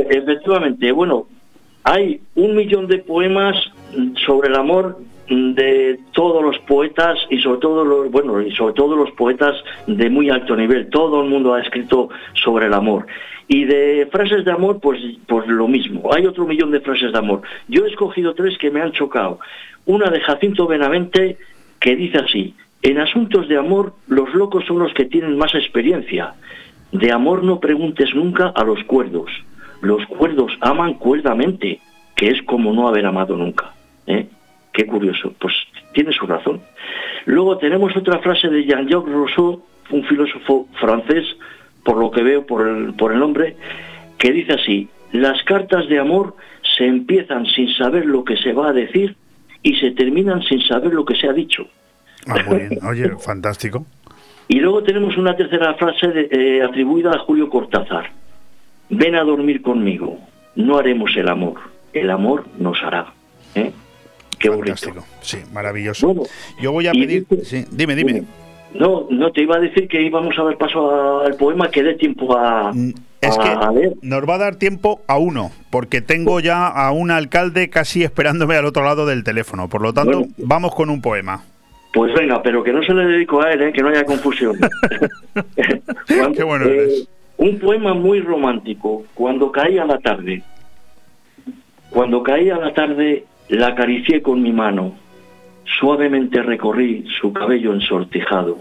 Efectivamente, 0.10 0.91
bueno, 0.91 1.27
hay 1.84 2.22
un 2.36 2.56
millón 2.56 2.88
de 2.88 2.99
poemas 2.99 3.56
sobre 4.26 4.49
el 4.49 4.56
amor 4.56 4.99
de 5.30 5.99
todos 6.14 6.44
los 6.44 6.60
poetas 6.60 7.18
y 7.30 7.40
sobre 7.40 7.60
todo 7.60 7.84
los 7.84 8.11
bueno 8.11 8.41
y 8.41 8.52
sobre 8.56 8.73
todo 8.73 8.95
los 8.95 9.11
poetas 9.11 9.56
de 9.88 10.10
muy 10.10 10.30
alto 10.30 10.56
nivel. 10.56 10.90
Todo 10.90 11.23
el 11.23 11.30
mundo 11.30 11.53
ha 11.53 11.61
escrito 11.61 12.10
sobre 12.34 12.68
el 12.68 12.73
amor. 12.73 13.07
Y 13.48 13.65
de 13.65 14.07
frases 14.11 14.45
de 14.45 14.52
amor 14.52 14.80
pues 14.80 14.99
pues 15.27 15.48
lo 15.48 15.68
mismo. 15.68 16.14
Hay 16.14 16.26
otro 16.26 16.45
millón 16.45 16.72
de 16.72 16.82
frases 16.82 17.11
de 17.11 17.18
amor. 17.18 17.41
Yo 17.68 17.86
he 17.86 17.90
escogido 17.90 18.36
tres 18.36 18.57
que 18.60 18.69
me 18.69 18.82
han 18.82 18.91
chocado. 18.91 19.40
Una 19.86 20.10
de 20.11 20.22
Jacinto 20.22 20.68
Benavente 20.68 21.38
que 21.80 21.95
dice 21.95 22.19
así 22.19 22.53
en 22.84 22.99
asuntos 22.99 23.48
de 23.48 23.57
amor 23.57 23.94
los 24.07 24.32
locos 24.36 24.65
son 24.65 24.80
los 24.80 24.94
que 24.94 25.06
tienen 25.06 25.38
más 25.38 25.56
experiencia. 25.56 26.36
De 26.91 27.11
amor 27.11 27.44
no 27.44 27.60
preguntes 27.60 28.14
nunca 28.14 28.52
a 28.56 28.64
los 28.64 28.84
cuerdos 28.84 29.32
los 29.81 30.06
cuerdos 30.07 30.52
aman 30.61 30.95
cuerdamente. 30.95 31.80
que 32.15 32.30
es 32.30 32.41
como 32.43 32.72
no 32.72 32.88
haber 32.88 33.06
amado 33.06 33.35
nunca. 33.35 33.73
¿eh? 34.07 34.27
Qué 34.72 34.85
curioso. 34.85 35.34
Pues 35.38 35.53
tiene 35.93 36.14
su 36.14 36.26
razón. 36.26 36.61
Luego 37.26 37.57
tenemos 37.57 37.93
otra 37.97 38.19
frase 38.19 38.47
de 38.47 38.64
Jean-Jacques 38.64 39.11
Rousseau, 39.14 39.61
un 39.89 40.03
filósofo 40.06 40.68
francés, 40.80 41.26
por 41.84 41.97
lo 41.97 42.10
que 42.11 42.23
veo 42.23 42.45
por 42.45 42.65
el, 42.68 42.93
por 42.93 43.11
el 43.11 43.19
nombre, 43.19 43.57
que 44.18 44.31
dice 44.31 44.53
así, 44.53 44.88
las 45.11 45.43
cartas 45.43 45.89
de 45.89 45.99
amor 45.99 46.35
se 46.77 46.85
empiezan 46.88 47.45
sin 47.47 47.68
saber 47.76 48.06
lo 48.06 48.23
que 48.23 48.38
se 48.38 48.53
va 48.53 48.69
a 48.69 48.73
decir 48.73 49.15
y 49.61 49.76
se 49.76 49.91
terminan 49.91 50.41
sin 50.43 50.61
saber 50.61 50.93
lo 50.93 51.03
que 51.03 51.15
se 51.15 51.27
ha 51.27 51.34
dicho. 51.34 51.68
Ah, 52.27 52.35
muy 52.47 52.60
bien. 52.60 52.80
Oye, 52.88 53.10
fantástico. 53.19 53.85
Y 54.47 54.60
luego 54.60 54.84
tenemos 54.84 55.18
una 55.18 55.35
tercera 55.35 55.73
frase 55.73 56.07
de- 56.07 56.30
eh, 56.31 56.61
atribuida 56.64 57.11
a 57.11 57.18
Julio 57.18 57.49
Cortázar. 57.49 58.11
Ven 58.90 59.16
a 59.16 59.24
dormir 59.24 59.62
conmigo, 59.62 60.20
no 60.56 60.78
haremos 60.78 61.12
el 61.18 61.28
amor, 61.28 61.56
el 61.94 62.10
amor 62.10 62.45
nos 62.57 62.82
hará. 62.84 63.14
¿eh? 63.56 63.72
Qué 64.38 64.49
bonito. 64.49 64.76
Sí, 65.22 65.38
maravilloso. 65.53 66.14
Yo 66.62 66.72
voy 66.72 66.88
a 66.88 66.91
pedir... 66.91 67.26
sí, 67.44 67.66
dime, 67.72 67.95
dime. 67.95 68.24
No, 68.74 69.07
no, 69.10 69.32
te 69.32 69.41
iba 69.41 69.56
a 69.56 69.60
decir 69.60 69.88
que 69.88 70.02
íbamos 70.02 70.38
a 70.38 70.44
dar 70.44 70.57
paso 70.57 71.22
al 71.22 71.36
poema, 71.36 71.70
que 71.70 71.82
dé 71.82 71.94
tiempo 71.95 72.38
a, 72.38 72.74
Mm, 72.74 72.94
Es 73.22 73.38
que 73.38 73.48
a 73.48 73.72
nos 74.02 74.30
va 74.30 74.36
a 74.36 74.38
dar 74.38 74.57
tiempo 74.57 75.02
a 75.07 75.18
uno, 75.18 75.52
porque 75.72 76.02
tengo 76.02 76.40
ya 76.41 76.68
a 76.68 76.91
un 76.91 77.10
alcalde 77.10 77.70
casi 77.70 78.03
esperándome 78.03 78.56
al 78.56 78.66
otro 78.66 78.84
lado 78.84 79.06
del 79.06 79.24
teléfono. 79.24 79.70
Por 79.70 79.82
lo 79.82 79.94
tanto, 79.94 80.20
Bueno. 80.20 80.34
vamos 80.38 80.76
con 80.76 80.90
un 80.90 81.02
poema. 81.02 81.44
Pues 81.94 82.14
venga, 82.14 82.44
pero 82.44 82.62
que 82.62 82.74
no 82.74 82.84
se 82.84 82.94
le 82.94 83.06
dedico 83.06 83.41
a 83.41 83.52
él, 83.53 83.62
¿eh? 83.62 83.72
que 83.72 83.82
no 83.82 83.88
haya 83.88 84.03
confusión. 84.03 84.57
Qué 86.36 86.44
bueno 86.44 86.66
eh, 86.66 86.74
eres. 86.78 87.07
Un 87.45 87.59
poema 87.59 87.93
muy 87.93 88.22
romántico. 88.22 89.05
Cuando 89.13 89.51
caía 89.51 89.85
la 89.85 89.99
tarde, 89.99 90.41
cuando 91.91 92.23
caía 92.23 92.57
la 92.57 92.73
tarde, 92.73 93.26
la 93.49 93.67
acaricié 93.67 94.22
con 94.23 94.41
mi 94.41 94.51
mano. 94.51 94.95
Suavemente 95.80 96.41
recorrí 96.41 97.05
su 97.19 97.34
cabello 97.34 97.73
ensortijado 97.73 98.57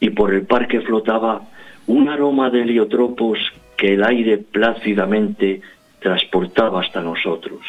y 0.00 0.10
por 0.10 0.34
el 0.34 0.46
parque 0.46 0.80
flotaba 0.82 1.42
un 1.86 2.08
aroma 2.08 2.50
de 2.50 2.62
heliotropos 2.62 3.38
que 3.76 3.94
el 3.94 4.04
aire 4.04 4.38
plácidamente 4.38 5.62
transportaba 6.00 6.82
hasta 6.82 7.00
nosotros. 7.00 7.60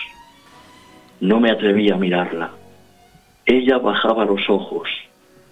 No 1.21 1.39
me 1.39 1.51
atreví 1.51 1.89
a 1.91 1.95
mirarla. 1.95 2.51
Ella 3.45 3.77
bajaba 3.77 4.25
los 4.25 4.49
ojos 4.49 4.89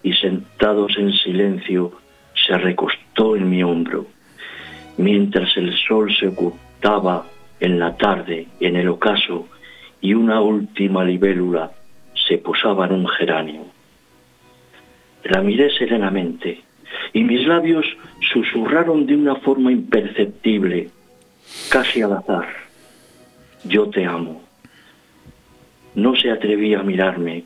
y 0.03 0.14
sentados 0.14 0.98
en 0.98 1.14
silencio 1.14 1.94
se 2.34 2.57
recostó 2.57 3.35
en 3.35 3.49
mi 3.49 3.64
hombro, 3.64 4.06
mientras 4.98 5.56
el 5.57 5.76
sol 5.78 6.14
se 6.14 6.28
ocultaba 6.28 7.26
en 7.60 7.80
la 7.80 7.95
tarde 7.95 8.48
en 8.60 8.76
el 8.76 8.90
ocaso 8.90 9.48
y 10.02 10.14
una 10.14 10.41
última 10.41 11.03
libélula 11.03 11.72
se 12.28 12.38
posaba 12.38 12.86
en 12.86 12.94
un 12.94 13.07
geranio. 13.07 13.65
La 15.24 15.41
miré 15.41 15.72
serenamente 15.78 16.61
y 17.14 17.24
mis 17.24 17.45
labios 17.48 17.86
susurraron 18.32 19.06
de 19.06 19.15
una 19.15 19.36
forma 19.36 19.72
imperceptible, 19.72 20.90
casi 21.69 22.02
al 22.02 22.14
azar. 22.14 22.48
Yo 23.64 23.90
te 23.90 24.06
amo. 24.06 24.44
No 25.95 26.15
se 26.15 26.32
atrevía 26.32 26.80
a 26.80 26.84
mirarme 26.84 27.44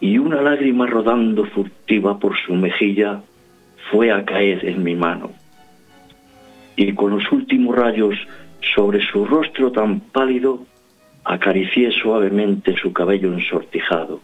y 0.00 0.18
una 0.18 0.42
lágrima 0.42 0.86
rodando 0.86 1.46
furtiva 1.46 2.18
por 2.18 2.36
su 2.36 2.54
mejilla 2.54 3.22
fue 3.90 4.12
a 4.12 4.24
caer 4.24 4.66
en 4.66 4.82
mi 4.82 4.94
mano. 4.94 5.32
Y 6.76 6.92
con 6.92 7.10
los 7.10 7.32
últimos 7.32 7.74
rayos 7.74 8.14
sobre 8.74 9.00
su 9.06 9.24
rostro 9.24 9.72
tan 9.72 10.00
pálido, 10.00 10.64
acaricié 11.24 11.90
suavemente 11.90 12.76
su 12.76 12.92
cabello 12.92 13.32
ensortijado. 13.32 14.20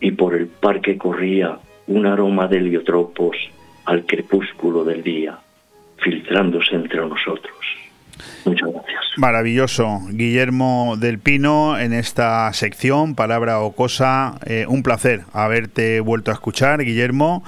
Y 0.00 0.12
por 0.12 0.34
el 0.34 0.46
parque 0.46 0.96
corría 0.96 1.58
un 1.88 2.06
aroma 2.06 2.46
de 2.46 2.58
heliotropos 2.58 3.36
al 3.84 4.04
crepúsculo 4.06 4.84
del 4.84 5.02
día, 5.02 5.38
filtrándose 5.96 6.74
entre 6.74 7.00
nosotros. 7.00 7.58
Muchas 8.44 8.72
gracias. 8.72 8.94
Maravilloso. 9.16 10.00
Guillermo 10.10 10.96
del 10.98 11.18
Pino 11.18 11.78
en 11.78 11.92
esta 11.92 12.52
sección, 12.52 13.14
palabra 13.14 13.60
o 13.60 13.72
cosa. 13.72 14.38
Eh, 14.46 14.64
un 14.68 14.82
placer 14.82 15.22
haberte 15.32 16.00
vuelto 16.00 16.30
a 16.30 16.34
escuchar, 16.34 16.84
Guillermo. 16.84 17.42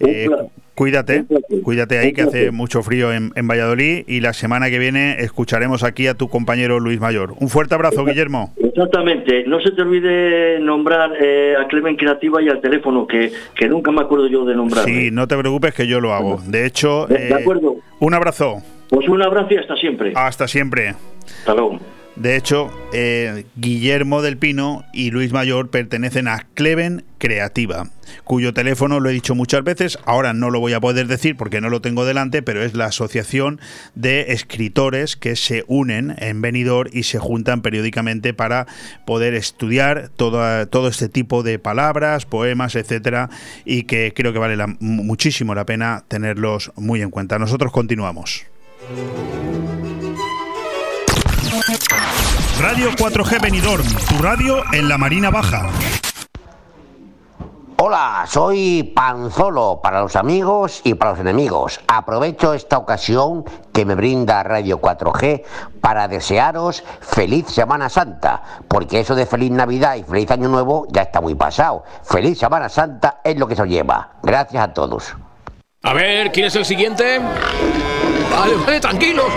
Eh, 0.00 0.28
cuídate, 0.74 1.24
cuídate 1.62 1.98
ahí 1.98 2.12
que 2.12 2.22
hace 2.22 2.50
mucho 2.50 2.82
frío 2.82 3.12
en, 3.12 3.30
en 3.36 3.46
Valladolid 3.46 4.02
y 4.08 4.20
la 4.20 4.32
semana 4.32 4.68
que 4.68 4.78
viene 4.80 5.16
escucharemos 5.20 5.84
aquí 5.84 6.08
a 6.08 6.14
tu 6.14 6.28
compañero 6.28 6.80
Luis 6.80 6.98
Mayor. 6.98 7.34
Un 7.38 7.48
fuerte 7.48 7.74
abrazo, 7.76 8.04
Guillermo. 8.04 8.52
Exactamente. 8.56 9.44
No 9.46 9.60
se 9.60 9.70
te 9.70 9.82
olvide 9.82 10.58
nombrar 10.58 11.10
eh, 11.22 11.54
a 11.62 11.68
Clemen 11.68 11.94
Creativa 11.96 12.42
y 12.42 12.48
al 12.48 12.60
teléfono, 12.60 13.06
que, 13.06 13.30
que 13.54 13.68
nunca 13.68 13.92
me 13.92 14.00
acuerdo 14.00 14.26
yo 14.26 14.44
de 14.44 14.56
nombrar. 14.56 14.84
Sí, 14.86 15.10
no 15.12 15.28
te 15.28 15.36
preocupes 15.36 15.72
que 15.74 15.86
yo 15.86 16.00
lo 16.00 16.14
hago. 16.14 16.42
De 16.46 16.66
hecho, 16.66 17.06
De- 17.06 17.32
acuerdo. 17.32 17.76
un 18.00 18.14
abrazo. 18.14 18.60
Pues 18.92 19.08
un 19.08 19.22
abrazo 19.22 19.54
y 19.54 19.56
hasta 19.56 19.74
siempre. 19.74 20.12
Hasta 20.14 20.46
siempre. 20.46 20.94
Hasta 21.38 21.54
luego. 21.54 21.80
De 22.14 22.36
hecho, 22.36 22.70
eh, 22.92 23.46
Guillermo 23.56 24.20
del 24.20 24.36
Pino 24.36 24.84
y 24.92 25.10
Luis 25.10 25.32
Mayor 25.32 25.70
pertenecen 25.70 26.28
a 26.28 26.46
Cleven 26.52 27.04
Creativa, 27.16 27.84
cuyo 28.24 28.52
teléfono 28.52 29.00
lo 29.00 29.08
he 29.08 29.14
dicho 29.14 29.34
muchas 29.34 29.64
veces, 29.64 29.98
ahora 30.04 30.34
no 30.34 30.50
lo 30.50 30.60
voy 30.60 30.74
a 30.74 30.80
poder 30.80 31.06
decir 31.06 31.38
porque 31.38 31.62
no 31.62 31.70
lo 31.70 31.80
tengo 31.80 32.04
delante, 32.04 32.42
pero 32.42 32.62
es 32.62 32.74
la 32.74 32.84
asociación 32.84 33.60
de 33.94 34.32
escritores 34.32 35.16
que 35.16 35.36
se 35.36 35.64
unen 35.68 36.14
en 36.18 36.42
Benidorm 36.42 36.90
y 36.92 37.04
se 37.04 37.18
juntan 37.18 37.62
periódicamente 37.62 38.34
para 38.34 38.66
poder 39.06 39.32
estudiar 39.32 40.10
toda- 40.14 40.66
todo 40.66 40.88
este 40.88 41.08
tipo 41.08 41.42
de 41.42 41.58
palabras, 41.58 42.26
poemas, 42.26 42.76
etcétera, 42.76 43.30
y 43.64 43.84
que 43.84 44.12
creo 44.14 44.34
que 44.34 44.38
vale 44.38 44.56
la- 44.58 44.76
muchísimo 44.80 45.54
la 45.54 45.64
pena 45.64 46.04
tenerlos 46.08 46.72
muy 46.76 47.00
en 47.00 47.08
cuenta. 47.08 47.38
Nosotros 47.38 47.72
continuamos. 47.72 48.44
Radio 52.60 52.90
4G 52.92 53.40
Benidorm, 53.40 53.84
tu 54.08 54.22
radio 54.22 54.62
en 54.72 54.88
la 54.88 54.96
Marina 54.96 55.30
Baja. 55.30 55.68
Hola, 57.84 58.24
soy 58.28 58.92
Panzolo 58.94 59.80
para 59.82 60.02
los 60.02 60.14
amigos 60.14 60.80
y 60.84 60.94
para 60.94 61.10
los 61.10 61.20
enemigos. 61.20 61.80
Aprovecho 61.88 62.54
esta 62.54 62.78
ocasión 62.78 63.44
que 63.72 63.84
me 63.84 63.96
brinda 63.96 64.44
Radio 64.44 64.80
4G 64.80 65.42
para 65.80 66.06
desearos 66.06 66.84
feliz 67.00 67.46
Semana 67.48 67.88
Santa, 67.88 68.40
porque 68.68 69.00
eso 69.00 69.16
de 69.16 69.26
feliz 69.26 69.50
Navidad 69.50 69.96
y 69.96 70.04
feliz 70.04 70.30
Año 70.30 70.48
Nuevo 70.48 70.86
ya 70.92 71.02
está 71.02 71.20
muy 71.20 71.34
pasado. 71.34 71.82
Feliz 72.04 72.38
Semana 72.38 72.68
Santa 72.68 73.20
es 73.24 73.36
lo 73.36 73.48
que 73.48 73.56
se 73.56 73.62
os 73.62 73.68
lleva. 73.68 74.12
Gracias 74.22 74.62
a 74.62 74.72
todos. 74.72 75.16
A 75.82 75.92
ver, 75.92 76.30
¿quién 76.30 76.46
es 76.46 76.54
el 76.54 76.64
siguiente? 76.64 77.20
Vale, 78.42 78.56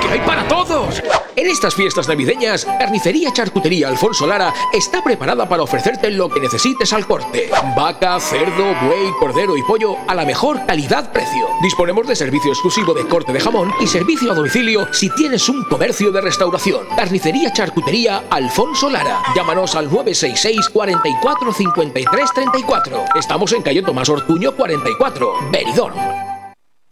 que 0.02 0.08
hay 0.10 0.20
para 0.26 0.48
todos. 0.48 1.04
En 1.36 1.46
estas 1.46 1.76
fiestas 1.76 2.08
navideñas, 2.08 2.66
Carnicería 2.66 3.32
Charcutería 3.32 3.88
Alfonso 3.88 4.26
Lara 4.26 4.52
está 4.74 5.04
preparada 5.04 5.48
para 5.48 5.62
ofrecerte 5.62 6.10
lo 6.10 6.28
que 6.28 6.40
necesites 6.40 6.92
al 6.92 7.06
corte. 7.06 7.52
Vaca, 7.78 8.20
cerdo, 8.20 8.74
buey, 8.82 9.12
cordero 9.20 9.56
y 9.56 9.62
pollo 9.62 9.96
a 10.08 10.16
la 10.16 10.26
mejor 10.26 10.66
calidad-precio. 10.66 11.48
Disponemos 11.62 12.08
de 12.08 12.16
servicio 12.16 12.52
exclusivo 12.52 12.96
de 12.96 13.08
corte 13.08 13.32
de 13.32 13.40
jamón 13.40 13.72
y 13.80 13.86
servicio 13.86 14.32
a 14.32 14.36
domicilio 14.36 14.92
si 14.92 15.12
tienes 15.12 15.48
un 15.50 15.64
comercio 15.66 16.12
de 16.12 16.22
restauración. 16.22 16.88
Carnicería 16.96 17.54
Charcutería 17.54 18.24
Alfonso 18.32 18.90
Lara. 18.90 19.22
Llámanos 19.36 19.76
al 19.76 19.86
966 19.86 20.70
44 20.70 21.54
53 21.54 22.30
34. 22.34 23.06
Estamos 23.20 23.54
en 23.54 23.62
calle 23.62 23.84
Tomás 23.84 24.10
Ortuño 24.10 24.56
44, 24.56 25.52
Benidorm. 25.52 26.35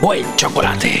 buen 0.00 0.24
chocolate. 0.36 1.00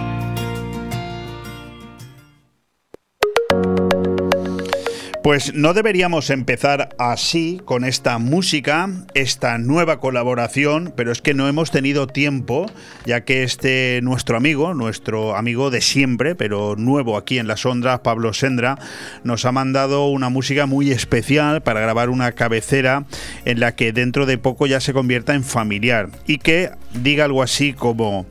Pues 5.31 5.53
no 5.53 5.73
deberíamos 5.73 6.29
empezar 6.29 6.89
así 6.99 7.61
con 7.63 7.85
esta 7.85 8.17
música, 8.17 8.89
esta 9.13 9.57
nueva 9.59 10.01
colaboración, 10.01 10.93
pero 10.97 11.13
es 11.13 11.21
que 11.21 11.33
no 11.33 11.47
hemos 11.47 11.71
tenido 11.71 12.05
tiempo, 12.05 12.65
ya 13.05 13.21
que 13.23 13.43
este 13.43 14.01
nuestro 14.03 14.35
amigo, 14.35 14.73
nuestro 14.73 15.37
amigo 15.37 15.71
de 15.71 15.79
siempre, 15.79 16.35
pero 16.35 16.75
nuevo 16.75 17.15
aquí 17.15 17.39
en 17.39 17.47
las 17.47 17.65
ondas, 17.65 18.01
Pablo 18.01 18.33
Sendra, 18.33 18.77
nos 19.23 19.45
ha 19.45 19.53
mandado 19.53 20.07
una 20.09 20.27
música 20.27 20.65
muy 20.65 20.91
especial 20.91 21.63
para 21.63 21.79
grabar 21.79 22.09
una 22.09 22.33
cabecera 22.33 23.05
en 23.45 23.61
la 23.61 23.73
que 23.73 23.93
dentro 23.93 24.25
de 24.25 24.37
poco 24.37 24.67
ya 24.67 24.81
se 24.81 24.91
convierta 24.91 25.33
en 25.33 25.45
familiar. 25.45 26.09
Y 26.27 26.39
que 26.39 26.71
diga 26.93 27.23
algo 27.23 27.41
así 27.41 27.71
como 27.71 28.25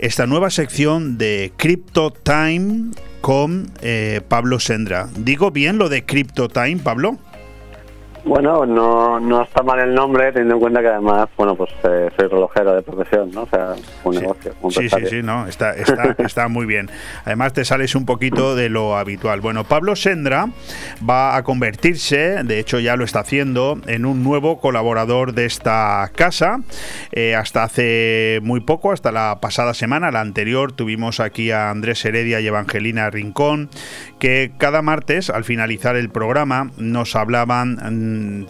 esta 0.00 0.26
nueva 0.26 0.50
sección 0.50 1.18
de 1.18 1.52
Crypto 1.56 2.12
Time 2.12 2.90
con 3.22 3.70
eh, 3.80 4.20
Pablo 4.28 4.60
Sendra. 4.60 5.08
¿Digo 5.16 5.50
bien 5.50 5.78
lo 5.78 5.88
de 5.88 6.04
Crypto 6.04 6.50
Time, 6.50 6.76
Pablo? 6.76 7.18
Bueno, 8.24 8.64
no, 8.64 9.18
no 9.18 9.42
está 9.42 9.62
mal 9.64 9.80
el 9.80 9.94
nombre, 9.94 10.30
teniendo 10.30 10.54
en 10.54 10.60
cuenta 10.60 10.80
que 10.80 10.88
además, 10.88 11.28
bueno, 11.36 11.56
pues 11.56 11.70
eh, 11.82 12.08
soy 12.16 12.28
relojero 12.28 12.74
de 12.74 12.82
profesión, 12.82 13.30
¿no? 13.32 13.42
O 13.42 13.48
sea, 13.48 13.74
un 14.04 14.14
negocio. 14.14 14.54
Un 14.62 14.70
Sí, 14.70 14.88
sí, 14.88 15.06
sí, 15.08 15.22
no, 15.22 15.46
está, 15.48 15.74
está, 15.74 16.14
está 16.24 16.46
muy 16.46 16.64
bien. 16.64 16.88
Además 17.24 17.52
te 17.52 17.64
sales 17.64 17.96
un 17.96 18.06
poquito 18.06 18.54
de 18.54 18.68
lo 18.68 18.96
habitual. 18.96 19.40
Bueno, 19.40 19.64
Pablo 19.64 19.96
Sendra 19.96 20.46
va 21.08 21.36
a 21.36 21.42
convertirse, 21.42 22.44
de 22.44 22.60
hecho 22.60 22.78
ya 22.78 22.94
lo 22.96 23.04
está 23.04 23.20
haciendo, 23.20 23.78
en 23.86 24.06
un 24.06 24.22
nuevo 24.22 24.60
colaborador 24.60 25.34
de 25.34 25.46
esta 25.46 26.08
casa. 26.14 26.60
Eh, 27.10 27.34
hasta 27.34 27.64
hace 27.64 28.38
muy 28.42 28.60
poco, 28.60 28.92
hasta 28.92 29.10
la 29.10 29.38
pasada 29.40 29.74
semana, 29.74 30.12
la 30.12 30.20
anterior, 30.20 30.72
tuvimos 30.72 31.18
aquí 31.18 31.50
a 31.50 31.70
Andrés 31.70 32.04
Heredia 32.04 32.40
y 32.40 32.46
Evangelina 32.46 33.10
Rincón, 33.10 33.68
que 34.20 34.52
cada 34.58 34.80
martes, 34.80 35.28
al 35.28 35.42
finalizar 35.42 35.96
el 35.96 36.08
programa, 36.08 36.70
nos 36.78 37.16
hablaban 37.16 37.78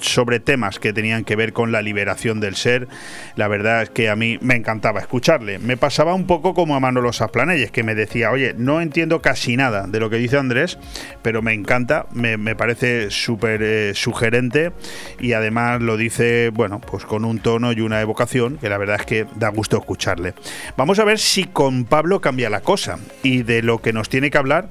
sobre 0.00 0.40
temas 0.40 0.78
que 0.78 0.92
tenían 0.92 1.24
que 1.24 1.36
ver 1.36 1.52
con 1.52 1.72
la 1.72 1.82
liberación 1.82 2.40
del 2.40 2.56
ser. 2.56 2.88
La 3.36 3.48
verdad 3.48 3.82
es 3.82 3.90
que 3.90 4.08
a 4.08 4.16
mí 4.16 4.38
me 4.40 4.54
encantaba 4.54 5.00
escucharle. 5.00 5.58
Me 5.58 5.76
pasaba 5.76 6.14
un 6.14 6.26
poco 6.26 6.54
como 6.54 6.76
a 6.76 6.80
Manolo 6.80 7.12
Sasplanelles, 7.12 7.70
que 7.70 7.82
me 7.82 7.94
decía, 7.94 8.30
oye, 8.30 8.54
no 8.56 8.80
entiendo 8.80 9.22
casi 9.22 9.56
nada 9.56 9.86
de 9.86 10.00
lo 10.00 10.10
que 10.10 10.16
dice 10.16 10.38
Andrés, 10.38 10.78
pero 11.22 11.42
me 11.42 11.52
encanta, 11.52 12.06
me, 12.12 12.36
me 12.36 12.56
parece 12.56 13.10
súper 13.10 13.62
eh, 13.62 13.92
sugerente 13.94 14.72
y 15.20 15.32
además 15.32 15.80
lo 15.80 15.96
dice, 15.96 16.50
bueno, 16.52 16.80
pues 16.80 17.04
con 17.04 17.24
un 17.24 17.38
tono 17.38 17.72
y 17.72 17.80
una 17.80 18.00
evocación 18.00 18.58
que 18.58 18.68
la 18.68 18.78
verdad 18.78 18.96
es 19.00 19.06
que 19.06 19.26
da 19.36 19.48
gusto 19.48 19.76
escucharle. 19.78 20.34
Vamos 20.76 20.98
a 20.98 21.04
ver 21.04 21.18
si 21.18 21.44
con 21.44 21.84
Pablo 21.84 22.20
cambia 22.20 22.50
la 22.50 22.60
cosa 22.60 22.98
y 23.22 23.42
de 23.42 23.62
lo 23.62 23.80
que 23.80 23.92
nos 23.92 24.08
tiene 24.08 24.30
que 24.30 24.38
hablar 24.38 24.68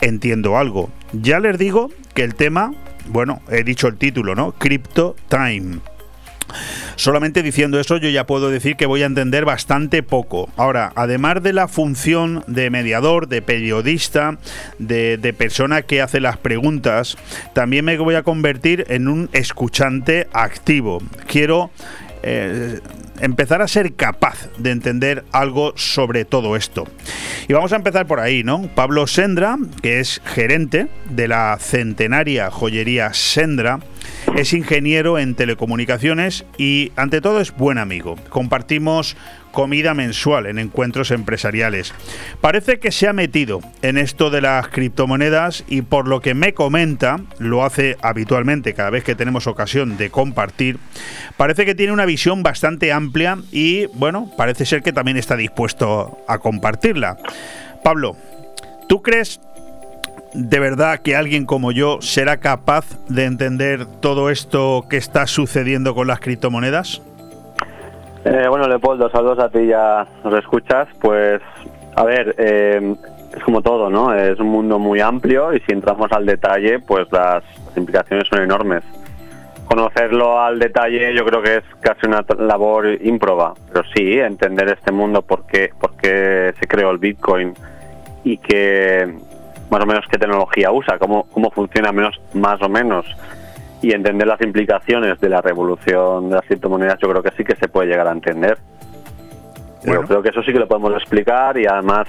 entiendo 0.00 0.58
algo. 0.58 0.90
Ya 1.12 1.40
les 1.40 1.58
digo 1.58 1.90
que 2.14 2.22
el 2.22 2.34
tema, 2.34 2.72
bueno, 3.06 3.42
he 3.50 3.64
dicho 3.64 3.88
el 3.88 3.96
título, 3.96 4.34
¿no? 4.34 4.52
Crypto 4.52 5.16
Time. 5.28 5.80
Solamente 6.96 7.42
diciendo 7.42 7.80
eso 7.80 7.96
yo 7.96 8.08
ya 8.08 8.26
puedo 8.26 8.50
decir 8.50 8.76
que 8.76 8.86
voy 8.86 9.02
a 9.02 9.06
entender 9.06 9.44
bastante 9.44 10.02
poco. 10.02 10.48
Ahora, 10.56 10.92
además 10.94 11.42
de 11.42 11.52
la 11.52 11.68
función 11.68 12.44
de 12.46 12.70
mediador, 12.70 13.28
de 13.28 13.42
periodista, 13.42 14.38
de, 14.78 15.16
de, 15.16 15.32
persona 15.32 15.82
que 15.82 16.00
hace 16.00 16.20
las 16.20 16.36
preguntas, 16.36 17.16
también 17.52 17.84
me 17.84 17.96
voy 17.98 18.14
a 18.14 18.22
convertir 18.22 18.84
en 18.88 19.08
un 19.08 19.28
escuchante 19.32 20.28
activo. 20.32 21.02
Quiero 21.26 21.70
eh, 22.26 22.80
empezar 23.20 23.60
a 23.60 23.68
ser 23.68 23.94
capaz 23.94 24.48
de 24.56 24.70
entender 24.70 25.24
algo 25.30 25.74
sobre 25.76 26.24
todo 26.24 26.56
esto. 26.56 26.86
Y 27.48 27.52
vamos 27.52 27.74
a 27.74 27.76
empezar 27.76 28.06
por 28.06 28.18
ahí, 28.18 28.42
¿no? 28.42 28.62
Pablo 28.74 29.06
Sendra, 29.06 29.58
que 29.82 30.00
es 30.00 30.22
gerente 30.24 30.88
de 31.10 31.28
la 31.28 31.58
centenaria 31.60 32.50
joyería 32.50 33.12
Sendra, 33.12 33.80
es 34.36 34.54
ingeniero 34.54 35.18
en 35.18 35.34
telecomunicaciones 35.34 36.46
y 36.56 36.92
ante 36.96 37.20
todo 37.20 37.40
es 37.40 37.54
buen 37.54 37.76
amigo. 37.76 38.16
Compartimos 38.30 39.16
comida 39.54 39.94
mensual 39.94 40.44
en 40.44 40.58
encuentros 40.58 41.10
empresariales. 41.10 41.94
Parece 42.42 42.78
que 42.78 42.92
se 42.92 43.08
ha 43.08 43.14
metido 43.14 43.60
en 43.80 43.96
esto 43.96 44.28
de 44.28 44.42
las 44.42 44.68
criptomonedas 44.68 45.64
y 45.68 45.80
por 45.80 46.06
lo 46.06 46.20
que 46.20 46.34
me 46.34 46.52
comenta, 46.52 47.20
lo 47.38 47.64
hace 47.64 47.96
habitualmente 48.02 48.74
cada 48.74 48.90
vez 48.90 49.04
que 49.04 49.14
tenemos 49.14 49.46
ocasión 49.46 49.96
de 49.96 50.10
compartir, 50.10 50.78
parece 51.38 51.64
que 51.64 51.74
tiene 51.74 51.92
una 51.92 52.04
visión 52.04 52.42
bastante 52.42 52.92
amplia 52.92 53.38
y 53.50 53.86
bueno, 53.94 54.30
parece 54.36 54.66
ser 54.66 54.82
que 54.82 54.92
también 54.92 55.16
está 55.16 55.36
dispuesto 55.36 56.18
a 56.28 56.38
compartirla. 56.38 57.16
Pablo, 57.82 58.16
¿tú 58.88 59.00
crees 59.02 59.40
de 60.34 60.58
verdad 60.58 61.00
que 61.00 61.14
alguien 61.14 61.46
como 61.46 61.70
yo 61.70 61.98
será 62.02 62.38
capaz 62.38 62.84
de 63.08 63.24
entender 63.24 63.86
todo 63.86 64.30
esto 64.30 64.84
que 64.90 64.96
está 64.96 65.28
sucediendo 65.28 65.94
con 65.94 66.08
las 66.08 66.18
criptomonedas? 66.18 67.00
Eh, 68.24 68.46
bueno, 68.48 68.66
Leopoldo, 68.66 69.10
saludos 69.10 69.38
a 69.38 69.50
ti, 69.50 69.66
ya 69.66 70.06
nos 70.24 70.34
escuchas. 70.38 70.88
Pues, 70.98 71.42
a 71.94 72.04
ver, 72.04 72.34
eh, 72.38 72.94
es 73.36 73.42
como 73.42 73.60
todo, 73.60 73.90
¿no? 73.90 74.14
Es 74.14 74.38
un 74.40 74.48
mundo 74.48 74.78
muy 74.78 75.00
amplio 75.00 75.52
y 75.52 75.60
si 75.60 75.72
entramos 75.72 76.10
al 76.10 76.24
detalle, 76.24 76.78
pues 76.78 77.06
las, 77.12 77.44
implicaciones 77.76 78.26
son 78.28 78.40
enormes. 78.42 78.82
Conocerlo 79.66 80.40
al 80.40 80.58
detalle 80.58 81.14
yo 81.14 81.24
creo 81.24 81.42
que 81.42 81.56
es 81.56 81.64
casi 81.80 82.06
una 82.06 82.24
labor 82.38 82.86
ímproba, 83.02 83.54
pero 83.68 83.84
sí, 83.94 84.18
entender 84.18 84.68
este 84.68 84.92
mundo, 84.92 85.22
por 85.22 85.46
qué, 85.46 85.70
por 85.78 85.96
qué 85.96 86.54
se 86.58 86.66
creó 86.66 86.90
el 86.90 86.98
Bitcoin 86.98 87.54
y 88.22 88.38
que 88.38 89.12
más 89.70 89.82
o 89.82 89.86
menos 89.86 90.04
qué 90.10 90.18
tecnología 90.18 90.70
usa, 90.70 90.98
cómo, 90.98 91.24
cómo 91.30 91.50
funciona 91.50 91.92
menos, 91.92 92.20
más 92.34 92.62
o 92.62 92.68
menos 92.68 93.06
y 93.84 93.92
entender 93.92 94.26
las 94.26 94.40
implicaciones 94.40 95.20
de 95.20 95.28
la 95.28 95.42
revolución 95.42 96.30
de 96.30 96.36
las 96.36 96.46
criptomonedas, 96.46 96.98
yo 97.00 97.08
creo 97.10 97.22
que 97.22 97.32
sí 97.36 97.44
que 97.44 97.54
se 97.54 97.68
puede 97.68 97.88
llegar 97.88 98.08
a 98.08 98.12
entender. 98.12 98.56
Yo 99.84 100.00
creo 100.00 100.22
que 100.22 100.30
eso 100.30 100.42
sí 100.42 100.54
que 100.54 100.58
lo 100.58 100.66
podemos 100.66 100.94
explicar 100.94 101.58
y 101.58 101.66
además, 101.66 102.08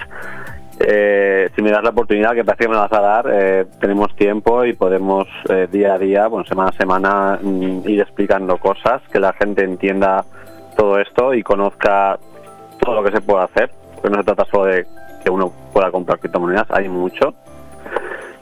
eh, 0.79 1.49
si 1.53 1.61
me 1.61 1.71
das 1.71 1.83
la 1.83 1.89
oportunidad, 1.89 2.33
que 2.33 2.45
parece 2.45 2.63
que 2.63 2.69
me 2.69 2.75
la 2.75 2.87
vas 2.87 2.93
a 2.93 3.01
dar, 3.01 3.25
eh, 3.29 3.65
tenemos 3.81 4.15
tiempo 4.15 4.63
y 4.63 4.71
podemos 4.71 5.27
eh, 5.49 5.67
día 5.69 5.95
a 5.95 5.97
día, 5.97 6.27
bueno, 6.27 6.45
semana 6.45 6.69
a 6.69 6.77
semana, 6.77 7.39
mm, 7.41 7.89
ir 7.89 7.99
explicando 7.99 8.57
cosas, 8.57 9.01
que 9.11 9.19
la 9.19 9.33
gente 9.33 9.65
entienda 9.65 10.23
todo 10.77 10.97
esto 10.97 11.33
y 11.33 11.43
conozca 11.43 12.17
todo 12.79 12.95
lo 12.95 13.03
que 13.03 13.11
se 13.11 13.19
puede 13.19 13.43
hacer, 13.43 13.69
porque 13.95 14.11
no 14.11 14.17
se 14.19 14.23
trata 14.23 14.45
solo 14.45 14.65
de 14.67 14.85
que 15.21 15.29
uno 15.29 15.51
pueda 15.73 15.91
comprar 15.91 16.19
criptomonedas, 16.19 16.71
hay 16.71 16.87
mucho 16.87 17.33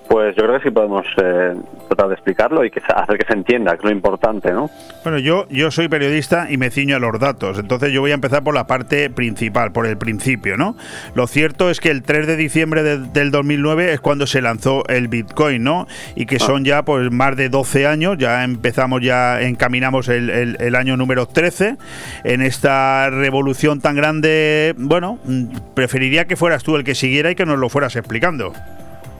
pues 0.08 0.36
yo 0.36 0.44
creo 0.44 0.58
que 0.60 0.64
sí 0.64 0.72
podemos 0.72 1.06
eh, 1.22 1.54
tratar 1.88 2.08
de 2.10 2.14
explicarlo 2.14 2.64
y 2.66 2.70
que 2.72 2.82
hacer 2.96 3.18
que 3.18 3.26
se 3.26 3.34
entienda, 3.34 3.72
que 3.72 3.78
es 3.78 3.84
lo 3.86 3.92
importante, 3.92 4.52
¿no? 4.52 4.70
Bueno, 5.04 5.18
yo, 5.20 5.48
yo 5.50 5.72
soy 5.72 5.88
periodista 5.88 6.48
y 6.52 6.58
me 6.58 6.70
ciño 6.70 6.96
a 6.96 7.00
los 7.00 7.20
datos, 7.20 7.58
entonces 7.60 7.92
yo 7.92 8.02
voy 8.02 8.12
a 8.12 8.14
empezar 8.14 8.44
por 8.44 8.54
la 8.54 8.68
parte 8.68 9.10
principal, 9.10 9.72
por 9.72 9.86
el 9.88 9.98
principio, 9.98 10.58
¿no? 10.58 10.76
Lo 11.16 11.28
cierto 11.28 11.70
es 11.70 11.80
que 11.80 11.90
el 11.90 12.04
3 12.04 12.28
de 12.28 12.36
diciembre 12.36 12.84
de- 12.84 12.98
del 13.00 13.32
2009 13.32 13.94
es 13.94 14.00
cuando 14.00 14.28
se 14.28 14.42
lanzó 14.42 14.84
el 14.88 15.08
Bitcoin, 15.08 15.64
¿no? 15.64 15.88
Y 16.16 16.26
que 16.26 16.40
son 16.40 16.64
ya 16.66 16.84
pues 16.84 17.12
más 17.12 17.36
de 17.36 17.50
12 17.50 17.88
años, 17.88 18.18
ya 18.18 18.44
empezamos, 18.44 19.02
ya 19.02 19.42
encaminamos 19.42 20.10
el, 20.10 20.30
el- 20.30 20.58
el 20.60 20.76
año 20.76 20.98
número 20.98 21.26
13 21.28 21.78
en 22.24 22.42
esta 22.42 23.10
revolución 23.10 23.82
tan 23.82 23.96
grande, 23.96 24.76
bueno, 24.78 25.20
mm, 25.26 25.46
preferiría 25.74 26.26
que 26.26 26.36
fueras 26.36 26.64
tú 26.64 26.76
el 26.76 26.84
que 26.84 26.96
siguiera 26.96 27.32
y 27.32 27.36
que 27.36 27.46
nos 27.46 27.58
lo 27.58 27.70
fueras 27.70 27.96
explicando. 27.96 28.54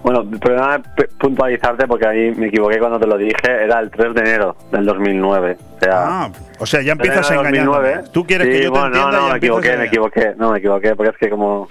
Bueno, 0.04 0.30
perdóname 0.40 0.84
p- 0.98 1.08
puntualizarte 1.18 1.88
porque 1.88 2.06
ahí 2.08 2.32
me 2.36 2.48
equivoqué 2.48 2.78
cuando 2.80 3.00
te 3.00 3.08
lo 3.08 3.18
dije, 3.18 3.36
era 3.46 3.80
el 3.80 3.90
3 3.90 4.14
de 4.14 4.20
enero 4.22 4.56
del 4.72 4.86
2009. 4.86 5.58
O 5.78 5.80
sea, 5.80 5.94
Ah, 6.26 6.30
o 6.60 6.66
sea, 6.66 6.82
ya 6.82 6.92
empiezas 6.92 7.30
a 7.32 7.36
engañar. 7.36 7.66
2009. 7.66 8.04
Tú 8.12 8.26
quieres 8.26 8.48
Sí, 8.48 8.54
que 8.54 8.64
yo 8.66 8.72
te 8.74 8.80
entienda 8.80 9.12
No, 9.12 9.22
no, 9.22 9.30
me 9.30 9.38
equivoqué, 9.38 9.78
me 9.78 9.86
equivoqué. 9.86 10.34
No, 10.38 10.52
me 10.52 10.58
equivoqué 10.60 10.96
porque 10.96 11.12
es 11.12 11.18
que 11.18 11.30
como 11.30 11.70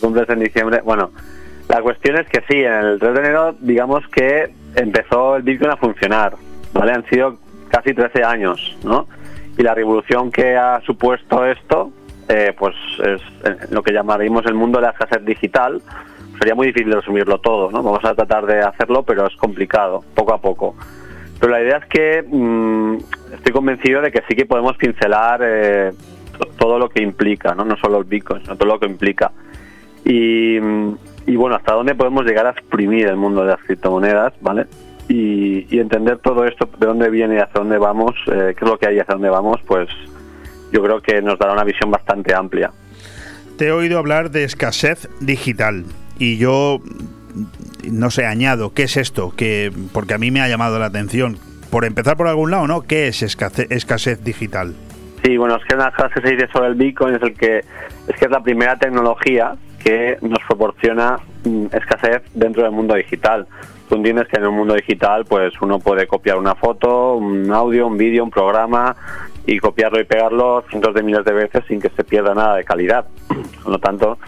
cumples 0.00 0.28
en 0.30 0.40
diciembre. 0.40 0.80
Bueno, 0.84 1.10
la 1.68 1.82
cuestión 1.82 2.16
es 2.16 2.26
que 2.28 2.40
sí, 2.48 2.60
en 2.62 2.72
el 2.72 2.98
3 2.98 3.12
de 3.14 3.20
enero, 3.20 3.54
digamos 3.60 4.06
que 4.08 4.50
empezó 4.74 5.36
el 5.36 5.42
Bitcoin 5.42 5.70
a 5.72 5.76
funcionar. 5.76 6.34
¿Vale? 6.72 6.92
Han 6.92 7.04
sido 7.08 7.36
casi 7.70 7.92
13 7.94 8.22
años, 8.24 8.76
¿no? 8.84 9.06
Y 9.58 9.62
la 9.62 9.74
revolución 9.74 10.30
que 10.30 10.56
ha 10.56 10.80
supuesto 10.82 11.44
esto, 11.46 11.90
eh, 12.28 12.54
pues 12.58 12.74
es 13.04 13.20
eh, 13.44 13.56
lo 13.70 13.82
que 13.82 13.92
llamaríamos 13.92 14.44
el 14.46 14.54
mundo 14.54 14.78
de 14.78 14.86
la 14.86 14.90
escasez 14.92 15.24
digital. 15.24 15.80
Sería 16.38 16.54
muy 16.54 16.68
difícil 16.68 16.92
resumirlo 16.92 17.38
todo, 17.38 17.70
¿no? 17.70 17.82
Vamos 17.82 18.04
a 18.04 18.14
tratar 18.14 18.46
de 18.46 18.60
hacerlo, 18.60 19.02
pero 19.02 19.26
es 19.26 19.34
complicado, 19.36 20.04
poco 20.14 20.34
a 20.34 20.40
poco. 20.40 20.74
Pero 21.40 21.52
la 21.52 21.60
idea 21.62 21.78
es 21.78 21.86
que 21.86 22.22
mm, 22.26 22.96
estoy 23.34 23.52
convencido 23.52 24.00
de 24.02 24.10
que 24.12 24.22
sí 24.28 24.34
que 24.36 24.46
podemos 24.46 24.76
pincelar 24.76 25.40
eh, 25.42 25.92
to- 26.38 26.48
todo 26.58 26.78
lo 26.78 26.88
que 26.88 27.02
implica, 27.02 27.54
¿no? 27.54 27.64
no 27.64 27.76
solo 27.76 27.98
el 27.98 28.04
Bitcoin, 28.04 28.42
sino 28.42 28.56
todo 28.56 28.68
lo 28.68 28.78
que 28.80 28.86
implica. 28.86 29.32
Y, 30.04 30.58
mm, 30.60 30.94
y 31.26 31.36
bueno, 31.36 31.56
hasta 31.56 31.74
dónde 31.74 31.94
podemos 31.94 32.24
llegar 32.24 32.46
a 32.46 32.50
exprimir 32.50 33.06
el 33.08 33.16
mundo 33.16 33.42
de 33.42 33.48
las 33.48 33.60
criptomonedas, 33.62 34.32
¿vale? 34.40 34.66
Y, 35.08 35.66
y 35.74 35.78
entender 35.80 36.18
todo 36.18 36.44
esto, 36.44 36.68
de 36.78 36.86
dónde 36.86 37.10
viene 37.10 37.34
y 37.36 37.38
hacia 37.38 37.60
dónde 37.60 37.78
vamos, 37.78 38.14
eh, 38.26 38.54
qué 38.56 38.64
es 38.64 38.70
lo 38.70 38.78
que 38.78 38.86
hay 38.88 38.96
y 38.96 39.00
hacia 39.00 39.14
dónde 39.14 39.30
vamos, 39.30 39.60
pues 39.66 39.88
yo 40.72 40.82
creo 40.82 41.00
que 41.00 41.20
nos 41.22 41.38
dará 41.38 41.52
una 41.52 41.64
visión 41.64 41.90
bastante 41.90 42.34
amplia. 42.34 42.70
Te 43.58 43.68
he 43.68 43.72
oído 43.72 43.98
hablar 43.98 44.30
de 44.30 44.44
escasez 44.44 45.08
digital 45.20 45.84
y 46.18 46.38
yo 46.38 46.80
no 47.90 48.10
sé, 48.10 48.26
añado, 48.26 48.72
¿qué 48.72 48.84
es 48.84 48.96
esto? 48.96 49.32
Que 49.36 49.72
porque 49.92 50.14
a 50.14 50.18
mí 50.18 50.30
me 50.30 50.40
ha 50.40 50.48
llamado 50.48 50.78
la 50.78 50.86
atención. 50.86 51.38
Por 51.70 51.84
empezar 51.84 52.16
por 52.16 52.28
algún 52.28 52.50
lado, 52.50 52.66
¿no? 52.66 52.82
¿Qué 52.82 53.08
es 53.08 53.22
escasez, 53.22 54.24
digital? 54.24 54.74
Sí, 55.24 55.36
bueno, 55.36 55.56
es 55.56 55.64
que 55.64 55.74
una 55.74 55.90
cosa 55.90 56.08
que 56.08 56.20
se 56.20 56.36
dice 56.36 56.48
sobre 56.52 56.68
el 56.68 56.74
Bitcoin 56.74 57.14
es 57.16 57.22
el 57.22 57.34
que 57.34 57.58
es 57.58 58.16
que 58.16 58.24
es 58.24 58.30
la 58.30 58.42
primera 58.42 58.76
tecnología 58.76 59.56
que 59.82 60.16
nos 60.22 60.38
proporciona 60.46 61.18
mm, 61.44 61.66
escasez 61.72 62.22
dentro 62.34 62.62
del 62.62 62.72
mundo 62.72 62.94
digital. 62.94 63.46
Tú 63.88 63.96
entiendes 63.96 64.28
que 64.28 64.36
en 64.36 64.46
un 64.46 64.56
mundo 64.56 64.74
digital, 64.74 65.24
pues 65.24 65.52
uno 65.60 65.78
puede 65.78 66.06
copiar 66.06 66.38
una 66.38 66.54
foto, 66.54 67.14
un 67.14 67.52
audio, 67.52 67.86
un 67.86 67.96
vídeo, 67.96 68.24
un 68.24 68.30
programa 68.30 68.96
y 69.46 69.58
copiarlo 69.60 70.00
y 70.00 70.04
pegarlo 70.04 70.64
cientos 70.68 70.92
de 70.92 71.02
miles 71.02 71.24
de 71.24 71.32
veces 71.32 71.64
sin 71.68 71.80
que 71.80 71.88
se 71.90 72.02
pierda 72.02 72.34
nada 72.34 72.56
de 72.56 72.64
calidad. 72.64 73.06
Por 73.62 73.72
lo 73.72 73.78
tanto, 73.78 74.18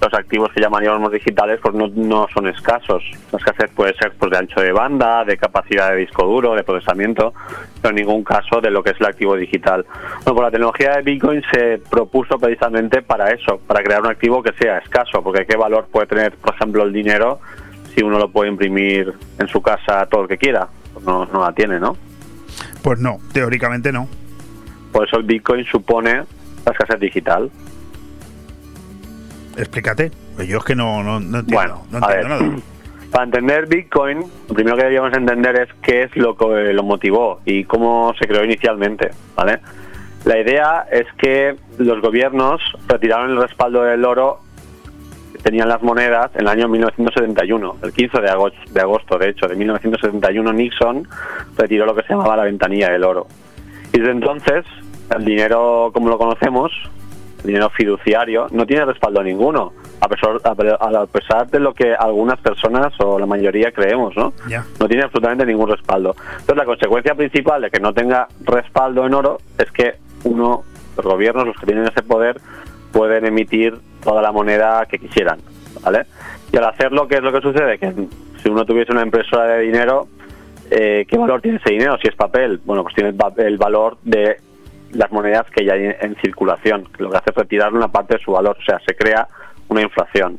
los 0.00 0.14
activos 0.14 0.50
que 0.52 0.60
llamaríamos 0.60 1.10
digitales 1.10 1.58
pues 1.60 1.74
no, 1.74 1.88
no 1.88 2.28
son 2.32 2.46
escasos. 2.46 3.02
La 3.32 3.38
escasez 3.38 3.70
puede 3.74 3.94
ser 3.94 4.12
pues 4.16 4.30
de 4.30 4.38
ancho 4.38 4.60
de 4.60 4.70
banda, 4.70 5.24
de 5.24 5.36
capacidad 5.36 5.90
de 5.90 5.96
disco 5.96 6.24
duro, 6.24 6.54
de 6.54 6.62
procesamiento, 6.62 7.34
pero 7.82 7.90
en 7.90 7.96
ningún 7.96 8.22
caso 8.22 8.60
de 8.60 8.70
lo 8.70 8.82
que 8.82 8.90
es 8.90 9.00
el 9.00 9.06
activo 9.06 9.34
digital. 9.34 9.84
Bueno, 10.24 10.34
pues 10.34 10.40
la 10.40 10.50
tecnología 10.50 10.92
de 10.92 11.02
Bitcoin 11.02 11.42
se 11.52 11.78
propuso 11.90 12.38
precisamente 12.38 13.02
para 13.02 13.30
eso, 13.30 13.60
para 13.66 13.82
crear 13.82 14.00
un 14.00 14.08
activo 14.08 14.42
que 14.42 14.52
sea 14.52 14.78
escaso, 14.78 15.22
porque 15.22 15.44
qué 15.44 15.56
valor 15.56 15.88
puede 15.90 16.06
tener, 16.06 16.36
por 16.36 16.54
ejemplo, 16.54 16.84
el 16.84 16.92
dinero 16.92 17.40
si 17.94 18.04
uno 18.04 18.18
lo 18.18 18.30
puede 18.30 18.50
imprimir 18.50 19.12
en 19.38 19.48
su 19.48 19.60
casa 19.60 20.06
todo 20.06 20.22
el 20.22 20.28
que 20.28 20.38
quiera. 20.38 20.68
Pues 20.92 21.04
no, 21.04 21.26
no 21.26 21.40
la 21.40 21.52
tiene, 21.52 21.80
¿no? 21.80 21.96
Pues 22.82 23.00
no, 23.00 23.18
teóricamente 23.32 23.92
no. 23.92 24.08
Por 24.92 25.06
eso 25.06 25.16
el 25.18 25.24
Bitcoin 25.24 25.64
supone 25.64 26.24
la 26.64 26.72
escasez 26.72 27.00
digital. 27.00 27.50
Explícate. 29.56 30.10
Pues 30.36 30.48
yo 30.48 30.58
es 30.58 30.64
que 30.64 30.74
no, 30.74 31.02
no, 31.02 31.18
no 31.18 31.40
entiendo, 31.40 31.82
no 31.90 31.98
a 31.98 32.12
entiendo 32.12 32.28
nada. 32.28 32.62
Para 33.10 33.24
entender 33.24 33.66
Bitcoin, 33.66 34.20
lo 34.48 34.54
primero 34.54 34.76
que 34.76 34.82
deberíamos 34.82 35.12
entender 35.14 35.56
es 35.60 35.68
qué 35.82 36.02
es 36.02 36.16
lo 36.16 36.36
que 36.36 36.72
lo 36.74 36.82
motivó 36.82 37.40
y 37.44 37.64
cómo 37.64 38.12
se 38.18 38.26
creó 38.26 38.44
inicialmente, 38.44 39.10
¿vale? 39.34 39.60
La 40.24 40.38
idea 40.38 40.86
es 40.90 41.06
que 41.16 41.56
los 41.78 42.02
gobiernos 42.02 42.60
retiraron 42.86 43.30
el 43.30 43.40
respaldo 43.40 43.82
del 43.82 44.04
oro 44.04 44.40
que 45.32 45.38
tenían 45.38 45.68
las 45.68 45.82
monedas 45.82 46.30
en 46.34 46.42
el 46.42 46.48
año 46.48 46.68
1971, 46.68 47.76
el 47.82 47.92
15 47.92 48.20
de 48.20 48.28
agosto, 48.28 48.58
de 48.70 48.80
agosto, 48.80 49.18
de 49.18 49.30
hecho, 49.30 49.48
de 49.48 49.56
1971 49.56 50.52
Nixon 50.52 51.08
retiró 51.56 51.86
lo 51.86 51.94
que 51.94 52.02
se 52.02 52.10
llamaba 52.10 52.36
la 52.36 52.44
ventanilla 52.44 52.90
del 52.90 53.04
oro. 53.04 53.26
Y 53.92 53.98
desde 53.98 54.12
entonces, 54.12 54.64
el 55.16 55.24
dinero 55.24 55.90
como 55.92 56.08
lo 56.08 56.18
conocemos, 56.18 56.70
el 57.40 57.46
dinero 57.46 57.70
fiduciario, 57.70 58.48
no 58.50 58.66
tiene 58.66 58.84
respaldo 58.84 59.22
ninguno, 59.22 59.72
a 60.00 60.08
pesar, 60.08 60.40
a 60.44 60.54
pe- 60.54 60.76
a 60.78 61.06
pesar 61.06 61.48
de 61.50 61.60
lo 61.60 61.72
que 61.72 61.94
algunas 61.94 62.38
personas 62.40 62.92
o 63.00 63.18
la 63.18 63.26
mayoría 63.26 63.70
creemos, 63.72 64.16
¿no? 64.16 64.32
No 64.80 64.88
tiene 64.88 65.04
absolutamente 65.04 65.46
ningún 65.46 65.68
respaldo. 65.70 66.14
Entonces, 66.32 66.56
la 66.56 66.64
consecuencia 66.64 67.14
principal 67.14 67.62
de 67.62 67.70
que 67.70 67.80
no 67.80 67.92
tenga 67.94 68.28
respaldo 68.44 69.06
en 69.06 69.14
oro 69.14 69.38
es 69.56 69.70
que 69.72 69.94
uno, 70.24 70.64
los 70.96 71.06
gobiernos, 71.06 71.46
los 71.46 71.56
que 71.56 71.66
tienen 71.66 71.84
ese 71.84 72.02
poder, 72.02 72.40
pueden 72.92 73.24
emitir 73.24 73.78
toda 74.02 74.20
la 74.20 74.32
moneda 74.32 74.84
que 74.86 74.98
quisieran, 74.98 75.38
¿vale? 75.82 76.06
Y 76.52 76.56
al 76.56 76.64
hacerlo, 76.64 77.06
¿qué 77.06 77.16
es 77.16 77.22
lo 77.22 77.32
que 77.32 77.40
sucede? 77.40 77.78
Que 77.78 77.92
si 78.42 78.48
uno 78.48 78.64
tuviese 78.64 78.92
una 78.92 79.02
impresora 79.02 79.44
de 79.44 79.60
dinero, 79.62 80.08
eh, 80.70 81.04
¿qué 81.08 81.16
valor 81.18 81.40
tiene 81.40 81.58
ese 81.58 81.72
dinero? 81.72 81.96
Si 82.02 82.08
es 82.08 82.14
papel, 82.14 82.60
bueno, 82.64 82.82
pues 82.82 82.94
tiene 82.94 83.10
el, 83.10 83.16
va- 83.20 83.32
el 83.36 83.56
valor 83.56 83.98
de 84.02 84.36
las 84.92 85.10
monedas 85.12 85.46
que 85.50 85.64
ya 85.64 85.74
hay 85.74 85.84
en, 85.84 85.96
en 86.00 86.16
circulación, 86.16 86.84
que 86.96 87.02
lo 87.02 87.10
que 87.10 87.18
hace 87.18 87.30
es 87.30 87.36
retirar 87.36 87.72
una 87.74 87.88
parte 87.88 88.16
de 88.16 88.24
su 88.24 88.32
valor, 88.32 88.56
o 88.58 88.64
sea, 88.64 88.78
se 88.86 88.94
crea 88.96 89.26
una 89.68 89.82
inflación. 89.82 90.38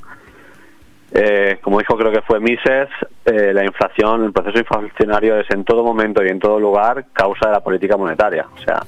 Eh, 1.11 1.57
como 1.61 1.80
dijo 1.80 1.97
creo 1.97 2.11
que 2.11 2.22
fue 2.22 2.39
Mises, 2.39 2.88
eh, 3.26 3.51
la 3.53 3.65
inflación, 3.65 4.26
el 4.26 4.31
proceso 4.31 4.60
inflacionario 4.60 5.39
es 5.39 5.49
en 5.49 5.64
todo 5.64 5.84
momento 5.84 6.23
y 6.23 6.30
en 6.30 6.39
todo 6.39 6.60
lugar 6.60 7.06
causa 7.14 7.47
de 7.47 7.53
la 7.53 7.61
política 7.61 7.97
monetaria. 7.97 8.45
O 8.56 8.57
sea, 8.64 8.84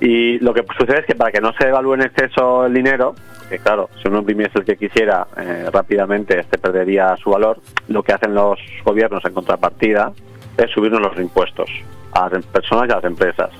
y 0.00 0.38
lo 0.38 0.54
que 0.54 0.64
sucede 0.78 1.00
es 1.00 1.06
que 1.06 1.14
para 1.14 1.30
que 1.32 1.40
no 1.42 1.52
se 1.52 1.68
evalúe 1.68 1.94
en 1.94 2.02
exceso 2.02 2.64
el 2.64 2.72
dinero, 2.72 3.14
que 3.50 3.58
claro, 3.58 3.90
si 4.02 4.08
uno 4.08 4.20
imprimiese 4.20 4.58
el 4.58 4.64
que 4.64 4.76
quisiera 4.76 5.26
eh, 5.36 5.68
rápidamente, 5.70 6.38
este 6.40 6.56
perdería 6.56 7.14
su 7.18 7.28
valor, 7.30 7.58
lo 7.88 8.02
que 8.02 8.14
hacen 8.14 8.34
los 8.34 8.58
gobiernos 8.82 9.22
en 9.26 9.34
contrapartida 9.34 10.12
es 10.56 10.70
subirnos 10.70 11.00
los 11.00 11.16
impuestos 11.18 11.70
a 12.12 12.28
las 12.28 12.44
personas 12.46 12.88
y 12.88 12.92
a 12.92 12.96
las 12.96 13.04
empresas. 13.04 13.50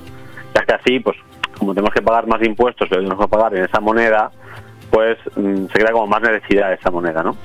Ya 0.55 0.63
que 0.63 0.75
así, 0.75 1.01
pues 1.01 1.17
como 1.59 1.75
tenemos 1.75 1.93
que 1.95 2.03
pagar 2.03 2.27
más 2.27 2.43
impuestos, 2.43 2.89
pero 2.89 3.03
tenemos 3.03 3.25
que 3.25 3.29
pagar 3.29 3.55
en 3.57 3.65
esa 3.65 3.81
moneda, 3.81 4.31
pues 4.91 5.19
mm, 5.37 5.67
se 5.67 5.79
crea 5.79 5.93
como 5.93 6.07
más 6.07 6.23
necesidad 6.23 6.69
de 6.69 6.75
esa 6.75 6.91
moneda, 6.91 7.23
¿no? 7.23 7.37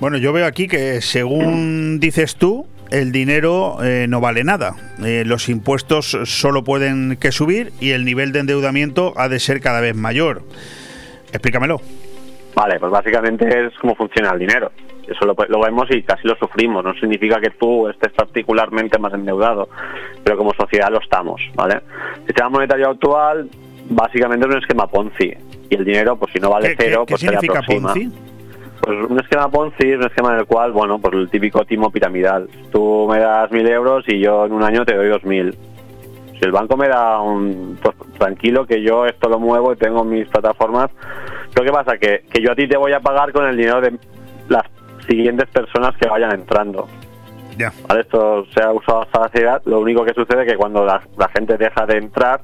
Bueno, 0.00 0.16
yo 0.16 0.32
veo 0.32 0.46
aquí 0.46 0.66
que 0.66 1.02
según 1.02 2.00
dices 2.00 2.36
tú, 2.36 2.66
el 2.90 3.12
dinero 3.12 3.76
eh, 3.82 4.06
no 4.08 4.20
vale 4.20 4.44
nada. 4.44 4.74
Eh, 5.04 5.24
los 5.26 5.48
impuestos 5.48 6.16
solo 6.24 6.64
pueden 6.64 7.16
que 7.20 7.32
subir 7.32 7.72
y 7.80 7.90
el 7.90 8.04
nivel 8.04 8.32
de 8.32 8.40
endeudamiento 8.40 9.12
ha 9.16 9.28
de 9.28 9.38
ser 9.38 9.60
cada 9.60 9.80
vez 9.80 9.94
mayor. 9.94 10.42
Explícamelo. 11.32 11.80
Vale, 12.54 12.80
pues 12.80 12.90
básicamente 12.90 13.46
es 13.46 13.74
cómo 13.78 13.94
funciona 13.94 14.32
el 14.32 14.40
dinero. 14.40 14.72
Eso 15.10 15.24
lo, 15.26 15.34
lo 15.48 15.60
vemos 15.60 15.90
y 15.90 16.02
casi 16.02 16.26
lo 16.28 16.36
sufrimos. 16.36 16.84
No 16.84 16.94
significa 16.94 17.40
que 17.40 17.50
tú 17.50 17.88
estés 17.88 18.12
particularmente 18.12 18.98
más 18.98 19.12
endeudado, 19.12 19.68
pero 20.22 20.36
como 20.36 20.54
sociedad 20.54 20.88
lo 20.90 21.00
estamos, 21.00 21.40
¿vale? 21.54 21.80
El 22.20 22.26
sistema 22.26 22.48
monetario 22.48 22.90
actual 22.90 23.48
básicamente 23.90 24.46
es 24.48 24.54
un 24.54 24.60
esquema 24.60 24.86
Ponzi. 24.86 25.32
Y 25.68 25.74
el 25.74 25.84
dinero, 25.84 26.16
pues 26.16 26.32
si 26.32 26.38
no 26.40 26.50
vale 26.50 26.68
¿Qué- 26.70 26.76
qué- 26.76 26.84
cero, 26.90 27.04
qué 27.06 27.12
pues 27.12 27.20
se 27.20 27.26
le 27.26 27.32
significa 27.32 27.58
aproxima. 27.60 27.92
Ponzi? 27.92 28.10
Pues 28.82 29.10
un 29.10 29.20
esquema 29.20 29.48
Ponzi 29.50 29.90
es 29.90 29.96
un 29.98 30.04
esquema 30.04 30.32
en 30.34 30.38
el 30.40 30.46
cual, 30.46 30.72
bueno, 30.72 30.98
pues 30.98 31.12
el 31.14 31.28
típico 31.30 31.64
timo 31.64 31.90
piramidal. 31.90 32.48
Tú 32.72 33.06
me 33.10 33.18
das 33.18 33.50
mil 33.50 33.66
euros 33.68 34.04
y 34.08 34.20
yo 34.20 34.46
en 34.46 34.52
un 34.52 34.62
año 34.62 34.84
te 34.84 34.94
doy 34.96 35.08
dos 35.08 35.24
mil. 35.24 35.54
Si 36.38 36.44
el 36.46 36.52
banco 36.52 36.76
me 36.76 36.88
da 36.88 37.20
un... 37.20 37.78
Pues 37.82 37.94
tranquilo 38.18 38.64
que 38.66 38.80
yo 38.82 39.04
esto 39.06 39.28
lo 39.28 39.38
muevo 39.38 39.72
y 39.72 39.76
tengo 39.76 40.02
mis 40.04 40.26
plataformas. 40.28 40.90
Pero 41.52 41.66
¿qué 41.66 41.72
pasa? 41.72 41.98
Que, 41.98 42.22
que 42.32 42.40
yo 42.42 42.52
a 42.52 42.54
ti 42.54 42.66
te 42.66 42.78
voy 42.78 42.92
a 42.92 43.00
pagar 43.00 43.32
con 43.32 43.46
el 43.46 43.56
dinero 43.56 43.80
de 43.82 43.92
las 44.48 44.62
siguientes 45.10 45.48
personas 45.48 45.96
que 45.96 46.08
vayan 46.08 46.32
entrando. 46.32 46.88
Ya. 47.58 47.72
¿Vale? 47.88 48.02
Esto 48.02 48.46
se 48.54 48.62
ha 48.62 48.72
usado 48.72 49.02
hasta 49.02 49.20
la 49.20 49.26
saciedad. 49.26 49.62
Lo 49.64 49.80
único 49.80 50.04
que 50.04 50.14
sucede 50.14 50.42
es 50.42 50.52
que 50.52 50.56
cuando 50.56 50.84
la, 50.84 51.02
la 51.18 51.28
gente 51.28 51.58
deja 51.58 51.84
de 51.84 51.98
entrar, 51.98 52.40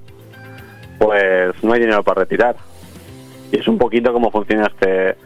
pues 0.99 1.55
no 1.63 1.73
hay 1.73 1.81
dinero 1.81 2.03
para 2.03 2.23
retirar. 2.23 2.57
Y 3.53 3.59
es 3.59 3.69
un 3.69 3.79
poquito 3.79 4.13
cómo 4.13 4.31
funciona 4.31 4.67
este, 4.67 5.17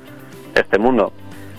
este 0.55 0.79
mundo. 0.79 1.12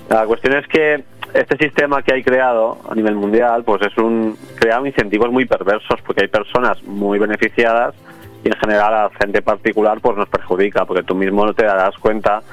La 0.10 0.26
cuestión 0.26 0.56
es 0.56 0.68
que 0.68 1.04
este 1.34 1.58
sistema 1.58 2.04
que 2.04 2.14
hay 2.14 2.24
creado 2.24 2.78
a 2.90 2.94
nivel 2.94 3.16
mundial, 3.16 3.64
pues 3.64 3.82
es 3.82 3.98
un 3.98 4.38
crea 4.56 4.80
incentivos 4.86 5.32
muy 5.32 5.46
perversos, 5.46 6.00
porque 6.06 6.24
hay 6.24 6.28
personas 6.28 6.84
muy 6.84 7.18
beneficiadas 7.18 7.96
y 8.44 8.50
en 8.50 8.56
general 8.58 8.94
a 8.94 9.04
la 9.04 9.12
gente 9.20 9.42
particular 9.42 10.00
pues 10.02 10.18
nos 10.18 10.28
perjudica, 10.28 10.86
porque 10.86 11.04
tú 11.04 11.16
mismo 11.16 11.46
no 11.46 11.54
te 11.54 11.66
darás 11.66 11.96
cuenta 11.98 12.44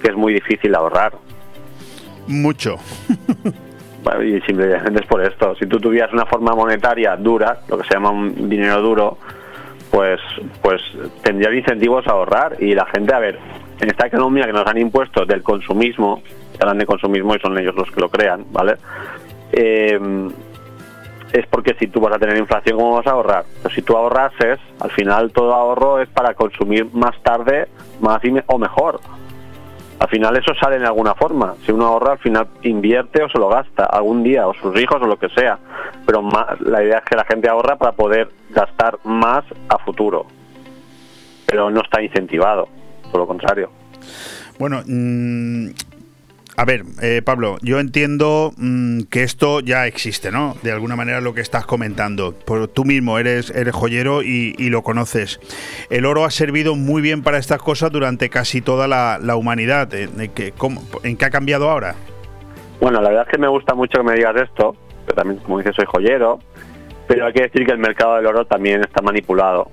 que 0.00 0.08
es 0.08 0.16
muy 0.16 0.32
difícil 0.32 0.74
ahorrar. 0.74 1.12
Mucho. 2.28 2.76
Y 4.24 4.40
simplemente 4.42 5.00
es 5.00 5.06
por 5.06 5.22
esto. 5.22 5.54
Si 5.56 5.66
tú 5.66 5.80
tuvieras 5.80 6.12
una 6.12 6.24
forma 6.24 6.54
monetaria 6.54 7.16
dura, 7.16 7.60
lo 7.68 7.78
que 7.78 7.86
se 7.86 7.94
llama 7.94 8.10
un 8.10 8.48
dinero 8.48 8.80
duro, 8.80 9.18
pues, 9.90 10.20
pues 10.62 10.80
tendrían 11.22 11.54
incentivos 11.54 12.06
a 12.06 12.12
ahorrar. 12.12 12.56
Y 12.62 12.74
la 12.74 12.86
gente, 12.86 13.12
a 13.14 13.18
ver, 13.18 13.38
en 13.80 13.90
esta 13.90 14.06
economía 14.06 14.46
que 14.46 14.52
nos 14.52 14.66
han 14.66 14.78
impuesto 14.78 15.26
del 15.26 15.42
consumismo, 15.42 16.22
hablan 16.60 16.78
de 16.78 16.86
consumismo 16.86 17.34
y 17.34 17.40
son 17.40 17.58
ellos 17.58 17.74
los 17.74 17.90
que 17.90 18.00
lo 18.00 18.08
crean, 18.08 18.46
¿vale? 18.50 18.76
Eh, 19.52 19.98
es 21.32 21.46
porque 21.46 21.74
si 21.78 21.88
tú 21.88 22.00
vas 22.00 22.14
a 22.14 22.18
tener 22.18 22.36
inflación, 22.38 22.78
¿cómo 22.78 22.96
vas 22.96 23.06
a 23.06 23.10
ahorrar? 23.10 23.44
Pero 23.62 23.74
si 23.74 23.82
tú 23.82 23.96
ahorrases, 23.96 24.58
al 24.80 24.90
final 24.90 25.30
todo 25.32 25.54
ahorro 25.54 26.00
es 26.00 26.08
para 26.08 26.34
consumir 26.34 26.86
más 26.92 27.20
tarde, 27.22 27.68
más 28.00 28.24
y 28.24 28.32
o 28.46 28.58
mejor. 28.58 29.00
Al 29.98 30.08
final 30.08 30.36
eso 30.36 30.54
sale 30.54 30.76
en 30.76 30.84
alguna 30.84 31.14
forma. 31.14 31.54
Si 31.64 31.72
uno 31.72 31.86
ahorra, 31.86 32.12
al 32.12 32.18
final 32.18 32.48
invierte 32.62 33.22
o 33.22 33.28
se 33.28 33.38
lo 33.38 33.48
gasta 33.48 33.84
algún 33.84 34.22
día, 34.22 34.46
o 34.46 34.54
sus 34.54 34.78
hijos 34.80 35.02
o 35.02 35.06
lo 35.06 35.18
que 35.18 35.28
sea. 35.30 35.58
Pero 36.06 36.22
la 36.60 36.82
idea 36.82 36.98
es 36.98 37.04
que 37.04 37.16
la 37.16 37.24
gente 37.24 37.48
ahorra 37.48 37.76
para 37.76 37.92
poder 37.92 38.30
gastar 38.50 38.98
más 39.04 39.44
a 39.68 39.78
futuro. 39.78 40.26
Pero 41.46 41.70
no 41.70 41.80
está 41.80 42.00
incentivado, 42.00 42.68
por 43.10 43.20
lo 43.20 43.26
contrario. 43.26 43.70
Bueno, 44.58 44.82
mm, 44.86 45.68
a 46.58 46.64
ver, 46.64 46.82
eh, 47.00 47.22
Pablo, 47.24 47.56
yo 47.62 47.78
entiendo 47.78 48.50
mm, 48.56 49.02
que 49.02 49.22
esto 49.22 49.60
ya 49.60 49.86
existe, 49.86 50.32
¿no? 50.32 50.56
De 50.64 50.72
alguna 50.72 50.96
manera 50.96 51.20
lo 51.20 51.32
que 51.32 51.40
estás 51.40 51.64
comentando. 51.64 52.32
Por, 52.32 52.66
tú 52.66 52.84
mismo 52.84 53.16
eres, 53.20 53.50
eres 53.50 53.72
joyero 53.72 54.24
y, 54.24 54.56
y 54.58 54.68
lo 54.68 54.82
conoces. 54.82 55.38
El 55.88 56.04
oro 56.04 56.24
ha 56.24 56.30
servido 56.30 56.74
muy 56.74 57.00
bien 57.00 57.22
para 57.22 57.38
estas 57.38 57.62
cosas 57.62 57.92
durante 57.92 58.28
casi 58.28 58.60
toda 58.60 58.88
la, 58.88 59.36
humanidad. 59.36 59.94
Eh, 59.94 60.08
¿En 60.18 60.32
qué, 60.32 60.52
¿En 61.04 61.16
qué 61.16 61.24
ha 61.24 61.30
cambiado 61.30 61.70
ahora? 61.70 61.94
Bueno, 62.80 63.00
la 63.02 63.10
verdad 63.10 63.26
es 63.28 63.32
que 63.32 63.38
me 63.38 63.46
gusta 63.46 63.76
mucho 63.76 63.98
que 63.98 64.04
me 64.04 64.14
digas 64.14 64.34
esto, 64.34 64.74
pero 65.06 65.14
también, 65.14 65.38
como 65.38 65.58
dices, 65.58 65.76
soy 65.76 65.86
joyero, 65.86 66.40
pero 67.06 67.26
hay 67.26 67.34
que 67.34 67.42
decir 67.42 67.64
que 67.66 67.72
el 67.72 67.78
mercado 67.78 68.16
del 68.16 68.26
oro 68.26 68.46
también 68.46 68.80
está 68.80 69.00
manipulado. 69.00 69.70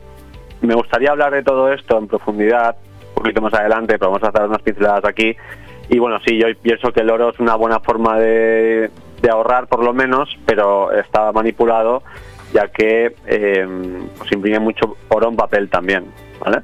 Me 0.62 0.76
gustaría 0.76 1.10
hablar 1.10 1.34
de 1.34 1.42
todo 1.42 1.74
esto 1.74 1.98
en 1.98 2.08
profundidad, 2.08 2.76
un 3.08 3.24
poquito 3.24 3.42
más 3.42 3.56
adelante, 3.56 3.98
pero 3.98 4.12
vamos 4.12 4.24
a 4.24 4.30
hacer 4.30 4.44
unas 4.44 4.62
pinceladas 4.62 5.04
aquí. 5.06 5.36
Y 5.90 6.00
bueno, 6.00 6.20
sí, 6.26 6.38
yo 6.40 6.48
pienso 6.62 6.92
que 6.92 7.02
el 7.02 7.10
oro 7.10 7.30
es 7.30 7.40
una 7.40 7.56
buena 7.56 7.80
forma 7.80 8.18
de, 8.20 8.90
ahorrar, 9.32 9.68
por 9.68 9.84
lo 9.84 9.92
menos, 9.94 10.30
pero 10.46 10.92
está 10.92 11.32
manipulado, 11.32 12.04
ya 12.54 12.68
que 12.68 13.16
eh, 13.26 13.68
pues 14.18 14.32
imprime 14.32 14.60
mucho 14.60 14.98
oro 15.10 15.30
en 15.30 15.36
papel 15.36 15.68
también, 15.70 16.06
¿vale? 16.40 16.60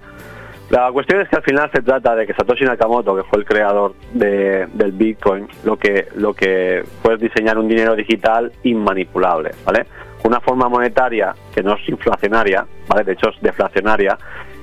La 0.69 0.89
cuestión 0.91 1.19
es 1.21 1.27
que 1.27 1.35
al 1.35 1.43
final 1.43 1.69
se 1.73 1.81
trata 1.81 2.15
de 2.15 2.25
que 2.25 2.33
Satoshi 2.33 2.63
Nakamoto, 2.63 3.15
que 3.15 3.23
fue 3.23 3.39
el 3.39 3.45
creador 3.45 3.93
de- 4.13 4.67
del 4.73 4.91
Bitcoin, 4.93 5.47
lo 5.65 5.75
que 5.75 6.07
lo 6.15 6.33
que 6.33 6.83
fue 7.01 7.17
diseñar 7.17 7.57
un 7.57 7.67
dinero 7.67 7.93
digital 7.95 8.51
inmanipulable, 8.63 9.51
¿vale? 9.65 9.85
Una 10.23 10.39
forma 10.39 10.69
monetaria 10.69 11.33
que 11.53 11.61
no 11.63 11.73
es 11.73 11.89
inflacionaria, 11.89 12.65
¿vale? 12.87 13.03
De 13.03 13.13
hecho 13.13 13.29
es 13.29 13.41
deflacionaria 13.41 14.17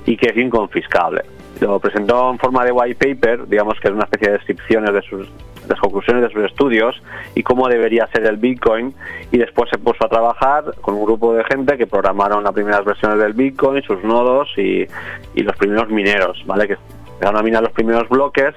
y 0.06 0.16
que 0.16 0.30
es 0.30 0.36
inconfiscable. 0.36 1.22
Lo 1.60 1.78
presentó 1.80 2.30
en 2.30 2.38
forma 2.38 2.64
de 2.64 2.72
white 2.72 3.14
paper, 3.14 3.48
digamos 3.48 3.78
que 3.80 3.88
es 3.88 3.94
una 3.94 4.04
especie 4.04 4.28
de 4.28 4.34
descripciones 4.38 4.92
de 4.92 5.02
sus 5.02 5.28
las 5.68 5.78
conclusiones 5.80 6.22
de 6.22 6.30
sus 6.32 6.44
estudios 6.44 7.02
y 7.34 7.42
cómo 7.42 7.68
debería 7.68 8.06
ser 8.06 8.24
el 8.24 8.38
Bitcoin 8.38 8.94
y 9.30 9.36
después 9.36 9.68
se 9.68 9.76
puso 9.76 10.06
a 10.06 10.08
trabajar 10.08 10.64
con 10.80 10.94
un 10.94 11.04
grupo 11.04 11.34
de 11.34 11.44
gente 11.44 11.76
que 11.76 11.86
programaron 11.86 12.42
las 12.42 12.54
primeras 12.54 12.86
versiones 12.86 13.18
del 13.18 13.34
Bitcoin, 13.34 13.82
sus 13.82 14.02
nodos 14.02 14.48
y, 14.56 14.86
y 15.34 15.42
los 15.42 15.54
primeros 15.56 15.90
mineros, 15.90 16.42
¿vale? 16.46 16.68
Que 16.68 16.78
empezaron 17.12 17.36
a 17.38 17.42
minar 17.42 17.62
los 17.62 17.72
primeros 17.72 18.08
bloques, 18.08 18.54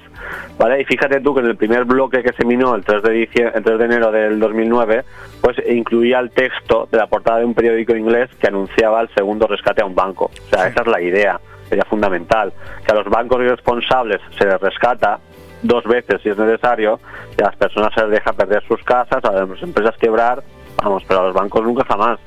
¿vale? 0.57 0.79
Y 0.81 0.85
fíjate 0.85 1.19
tú 1.19 1.33
que 1.33 1.41
en 1.41 1.47
el 1.47 1.57
primer 1.57 1.83
bloque 1.83 2.23
que 2.23 2.31
se 2.31 2.45
minó 2.45 2.75
el 2.75 2.85
3 2.85 3.03
de, 3.03 3.27
dicie- 3.27 3.51
el 3.53 3.61
3 3.63 3.77
de 3.79 3.85
enero 3.85 4.09
del 4.11 4.39
2009, 4.39 5.03
pues 5.41 5.57
incluía 5.67 6.19
el 6.19 6.31
texto 6.31 6.87
de 6.89 6.97
la 6.97 7.07
portada 7.07 7.39
de 7.39 7.45
un 7.45 7.53
periódico 7.53 7.93
inglés 7.93 8.29
que 8.39 8.47
anunciaba 8.47 9.01
el 9.01 9.09
segundo 9.15 9.47
rescate 9.47 9.81
a 9.81 9.85
un 9.85 9.95
banco. 9.95 10.31
O 10.45 10.49
sea, 10.55 10.67
esa 10.67 10.79
es 10.81 10.87
la 10.87 11.01
idea, 11.01 11.41
sería 11.71 11.85
fundamental, 11.85 12.51
que 12.85 12.91
a 12.91 12.95
los 12.95 13.07
bancos 13.07 13.39
irresponsables 13.39 14.19
se 14.37 14.45
les 14.45 14.59
rescata 14.59 15.19
dos 15.63 15.85
veces 15.85 16.21
si 16.21 16.27
es 16.27 16.37
necesario 16.37 16.99
y 17.37 17.41
a 17.41 17.45
las 17.45 17.55
personas 17.55 17.93
se 17.95 18.01
les 18.01 18.11
deja 18.11 18.33
perder 18.33 18.61
sus 18.67 18.83
casas, 18.83 19.23
a 19.23 19.31
las 19.31 19.63
empresas 19.63 19.95
quebrar, 19.97 20.43
vamos, 20.83 21.03
pero 21.07 21.21
a 21.21 21.23
los 21.27 21.33
bancos 21.33 21.63
nunca 21.63 21.85
jamás. 21.85 22.19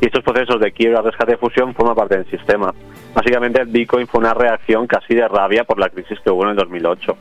Y 0.00 0.06
estos 0.06 0.22
procesos 0.22 0.60
de 0.60 0.70
quiebra, 0.70 1.02
rescate 1.02 1.34
y 1.34 1.36
fusión 1.36 1.74
forman 1.74 1.96
parte 1.96 2.16
del 2.16 2.30
sistema. 2.30 2.72
Básicamente 3.12 3.60
el 3.60 3.68
Bitcoin 3.68 4.06
fue 4.06 4.20
una 4.20 4.34
reacción 4.34 4.86
casi 4.86 5.14
de 5.14 5.26
rabia 5.26 5.64
por 5.64 5.80
la 5.80 5.88
crisis 5.88 6.18
que 6.20 6.30
hubo 6.30 6.44
en 6.44 6.50
el 6.50 6.56
2008. 6.56 7.16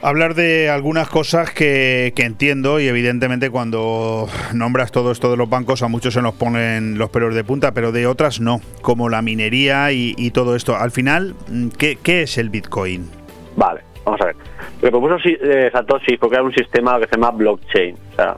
Hablar 0.00 0.34
de 0.34 0.70
algunas 0.70 1.08
cosas 1.08 1.50
que, 1.50 2.12
que 2.14 2.22
entiendo 2.22 2.78
y 2.78 2.86
evidentemente 2.86 3.50
cuando 3.50 4.28
nombras 4.54 4.92
todo 4.92 5.10
esto 5.10 5.28
de 5.28 5.36
los 5.36 5.50
bancos 5.50 5.82
a 5.82 5.88
muchos 5.88 6.14
se 6.14 6.22
nos 6.22 6.34
ponen 6.34 6.98
los 6.98 7.10
pelos 7.10 7.34
de 7.34 7.42
punta, 7.42 7.72
pero 7.72 7.90
de 7.90 8.06
otras 8.06 8.40
no, 8.40 8.60
como 8.80 9.08
la 9.08 9.22
minería 9.22 9.90
y, 9.90 10.30
todo 10.30 10.54
esto. 10.54 10.76
Al 10.76 10.92
final, 10.92 11.34
mm, 11.48 11.68
¿qué, 11.70 11.98
qué 12.00 12.22
es 12.22 12.38
el 12.38 12.48
Bitcoin? 12.48 13.10
Vale, 13.56 13.80
vamos 14.04 14.20
a 14.20 14.26
ver. 14.26 14.36
Lo 14.82 14.90
propuso 14.90 15.16
eh, 15.24 15.68
Satoshi 15.72 16.16
fue 16.16 16.28
crear 16.28 16.44
un 16.44 16.54
sistema 16.54 17.00
que 17.00 17.06
se 17.06 17.16
llama 17.16 17.32
blockchain. 17.32 17.96
O 18.12 18.14
sea, 18.14 18.36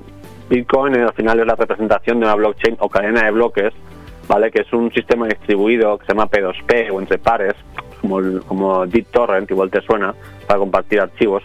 Bitcoin 0.48 0.94
eh, 0.94 1.02
al 1.02 1.12
final 1.12 1.40
es 1.40 1.46
la 1.46 1.56
representación 1.56 2.20
de 2.20 2.26
una 2.26 2.36
blockchain 2.36 2.76
o 2.78 2.88
cadena 2.88 3.24
de 3.24 3.32
bloques, 3.32 3.74
¿vale? 4.26 4.50
Que 4.50 4.62
es 4.62 4.72
un 4.72 4.90
sistema 4.92 5.26
distribuido 5.26 5.98
que 5.98 6.06
se 6.06 6.12
llama 6.12 6.30
P2P 6.30 6.90
o 6.90 7.00
entre 7.00 7.18
pares, 7.18 7.54
como, 8.00 8.18
el- 8.18 8.42
como 8.46 8.86
BitTorrent, 8.86 9.50
igual 9.50 9.70
te 9.70 9.80
suena, 9.82 10.14
para 10.46 10.58
compartir 10.58 11.00
archivos. 11.00 11.42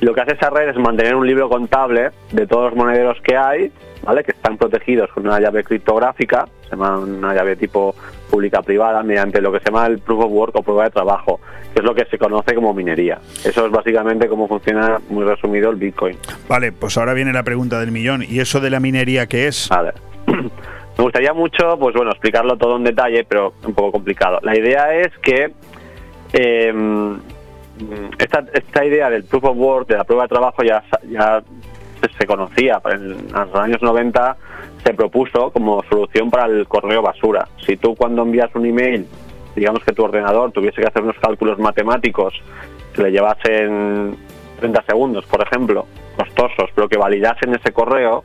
Y 0.00 0.04
lo 0.04 0.14
que 0.14 0.20
hace 0.20 0.34
esa 0.34 0.50
red 0.50 0.68
es 0.68 0.76
mantener 0.76 1.14
un 1.14 1.26
libro 1.26 1.48
contable 1.48 2.10
de 2.32 2.46
todos 2.46 2.66
los 2.70 2.74
monederos 2.76 3.18
que 3.22 3.36
hay, 3.36 3.70
¿vale? 4.02 4.22
Que 4.24 4.32
están 4.32 4.56
protegidos 4.58 5.10
con 5.12 5.26
una 5.26 5.40
llave 5.40 5.64
criptográfica, 5.64 6.46
se 6.64 6.70
llama 6.70 6.98
una 6.98 7.34
llave 7.34 7.56
tipo 7.56 7.94
pública 8.30 8.60
privada, 8.62 9.02
mediante 9.02 9.40
lo 9.40 9.52
que 9.52 9.60
se 9.60 9.66
llama 9.66 9.86
el 9.86 9.98
proof 9.98 10.24
of 10.24 10.30
work 10.32 10.56
o 10.56 10.62
prueba 10.62 10.84
de 10.84 10.90
trabajo, 10.90 11.40
que 11.72 11.80
es 11.80 11.84
lo 11.84 11.94
que 11.94 12.04
se 12.06 12.18
conoce 12.18 12.54
como 12.54 12.74
minería. 12.74 13.18
Eso 13.44 13.64
es 13.66 13.72
básicamente 13.72 14.28
cómo 14.28 14.48
funciona, 14.48 15.00
muy 15.08 15.24
resumido, 15.24 15.70
el 15.70 15.76
Bitcoin. 15.76 16.16
Vale, 16.48 16.72
pues 16.72 16.96
ahora 16.98 17.14
viene 17.14 17.32
la 17.32 17.42
pregunta 17.42 17.78
del 17.80 17.92
millón. 17.92 18.22
¿Y 18.28 18.40
eso 18.40 18.60
de 18.60 18.70
la 18.70 18.80
minería 18.80 19.26
qué 19.26 19.46
es? 19.46 19.68
Vale. 19.68 19.92
Me 20.26 21.04
gustaría 21.04 21.32
mucho, 21.34 21.78
pues 21.78 21.94
bueno, 21.94 22.10
explicarlo 22.10 22.56
todo 22.56 22.76
en 22.76 22.84
detalle, 22.84 23.24
pero 23.28 23.52
un 23.66 23.74
poco 23.74 23.92
complicado. 23.92 24.38
La 24.42 24.56
idea 24.56 24.94
es 24.94 25.08
que 25.22 25.52
eh, 26.38 27.16
esta, 28.18 28.44
esta 28.52 28.84
idea 28.84 29.10
del 29.10 29.24
proof 29.24 29.44
of 29.44 29.56
work, 29.56 29.88
de 29.88 29.96
la 29.96 30.04
prueba 30.04 30.24
de 30.24 30.28
trabajo, 30.28 30.62
ya, 30.62 30.82
ya 31.10 31.42
se- 32.00 32.12
se 32.18 32.26
conocía. 32.26 32.80
En 32.90 33.28
los 33.32 33.54
años 33.54 33.82
90 33.82 34.36
se 34.84 34.94
propuso 34.94 35.50
como 35.50 35.82
solución 35.90 36.30
para 36.30 36.46
el 36.46 36.66
correo 36.66 37.02
basura. 37.02 37.48
Si 37.66 37.76
tú 37.76 37.94
cuando 37.94 38.22
envías 38.22 38.54
un 38.54 38.66
email, 38.66 39.06
digamos 39.54 39.82
que 39.84 39.92
tu 39.92 40.04
ordenador 40.04 40.52
tuviese 40.52 40.80
que 40.80 40.86
hacer 40.86 41.02
unos 41.02 41.16
cálculos 41.18 41.58
matemáticos 41.58 42.34
que 42.94 43.02
le 43.02 43.10
llevasen 43.12 44.16
30 44.60 44.82
segundos, 44.84 45.26
por 45.26 45.42
ejemplo, 45.42 45.86
costosos, 46.16 46.70
pero 46.74 46.88
que 46.88 46.96
validasen 46.96 47.54
ese 47.54 47.72
correo, 47.72 48.24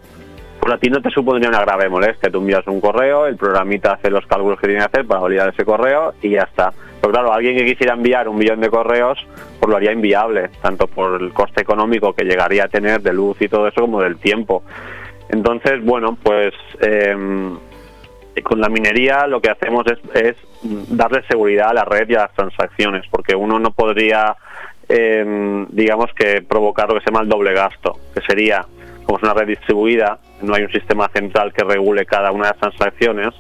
pues 0.62 0.76
a 0.76 0.78
ti 0.78 0.90
no 0.92 1.02
te 1.02 1.10
supondría 1.10 1.50
una 1.50 1.62
grave 1.62 1.90
molestia. 1.90 2.30
Tú 2.32 2.38
envías 2.38 2.66
un 2.68 2.80
correo, 2.80 3.26
el 3.26 3.36
programita 3.36 3.94
hace 3.94 4.12
los 4.12 4.26
cálculos 4.28 4.60
que 4.60 4.68
tiene 4.68 4.82
que 4.82 4.86
hacer 4.86 5.08
para 5.08 5.22
validar 5.22 5.50
ese 5.50 5.66
correo 5.66 6.14
y 6.22 6.30
ya 6.30 6.44
está. 6.44 6.72
Pero 7.02 7.12
claro, 7.12 7.34
alguien 7.34 7.58
que 7.58 7.66
quisiera 7.66 7.96
enviar 7.96 8.30
un 8.30 8.38
millón 8.38 8.62
de 8.62 8.70
correos, 8.70 9.18
pues 9.60 9.70
lo 9.70 9.76
haría 9.76 9.92
inviable, 9.92 10.50
tanto 10.62 10.86
por 10.86 11.20
el 11.20 11.34
coste 11.34 11.62
económico 11.62 12.14
que 12.14 12.26
llegaría 12.26 12.66
a 12.66 12.68
tener 12.68 13.02
de 13.02 13.12
luz 13.12 13.38
y 13.42 13.50
todo 13.50 13.68
eso, 13.68 13.82
como 13.82 14.02
del 14.02 14.18
tiempo. 14.18 14.64
Entonces, 15.30 15.84
bueno, 15.84 16.16
pues 16.22 16.54
eh, 16.80 17.16
con 18.44 18.62
la 18.62 18.70
minería 18.70 19.26
lo 19.26 19.42
que 19.42 19.50
hacemos 19.50 19.84
es, 20.14 20.36
darle 20.90 21.24
seguridad 21.28 21.70
a 21.70 21.74
la 21.74 21.86
red 21.86 22.08
y 22.08 22.14
a 22.14 22.20
las 22.20 22.34
transacciones, 22.34 23.06
porque 23.10 23.36
uno 23.36 23.58
no 23.58 23.72
podría, 23.72 24.36
eh, 24.88 25.66
digamos 25.70 26.12
que 26.14 26.44
provocar 26.44 26.88
lo 26.88 26.96
que 26.96 27.02
se 27.02 27.12
llama 27.12 27.24
el 27.24 27.30
doble 27.30 27.54
gasto, 27.54 27.98
que 28.14 28.22
sería, 28.22 28.64
como 29.12 29.18
es 29.18 29.24
una 29.24 29.34
red 29.34 29.48
distribuida, 29.48 30.20
no 30.42 30.56
hay 30.56 30.64
un 30.64 30.72
sistema 30.72 31.10
central 31.14 31.52
que 31.52 31.66
regule 31.66 32.06
cada 32.06 32.32
una 32.32 32.46
de 32.46 32.52
las 32.52 32.60
transacciones, 32.60 33.34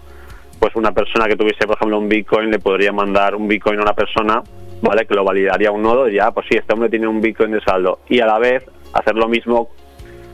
pues 0.59 0.75
una 0.75 0.91
persona 0.91 1.27
que 1.27 1.37
tuviese, 1.37 1.65
por 1.65 1.77
ejemplo, 1.77 1.97
un 1.97 2.09
Bitcoin 2.09 2.51
le 2.51 2.59
podría 2.59 2.91
mandar 2.91 3.35
un 3.35 3.47
Bitcoin 3.47 3.79
a 3.79 3.83
una 3.83 3.93
persona, 3.93 4.43
¿vale? 4.81 5.05
Que 5.05 5.13
lo 5.13 5.23
validaría 5.23 5.71
un 5.71 5.81
nodo 5.81 6.09
y 6.09 6.15
ya, 6.15 6.29
pues 6.31 6.45
sí, 6.49 6.57
este 6.57 6.73
hombre 6.73 6.89
tiene 6.89 7.07
un 7.07 7.21
Bitcoin 7.21 7.51
de 7.51 7.61
saldo. 7.61 7.99
Y 8.09 8.19
a 8.19 8.25
la 8.25 8.37
vez 8.37 8.65
hacer 8.91 9.15
lo 9.15 9.29
mismo 9.29 9.69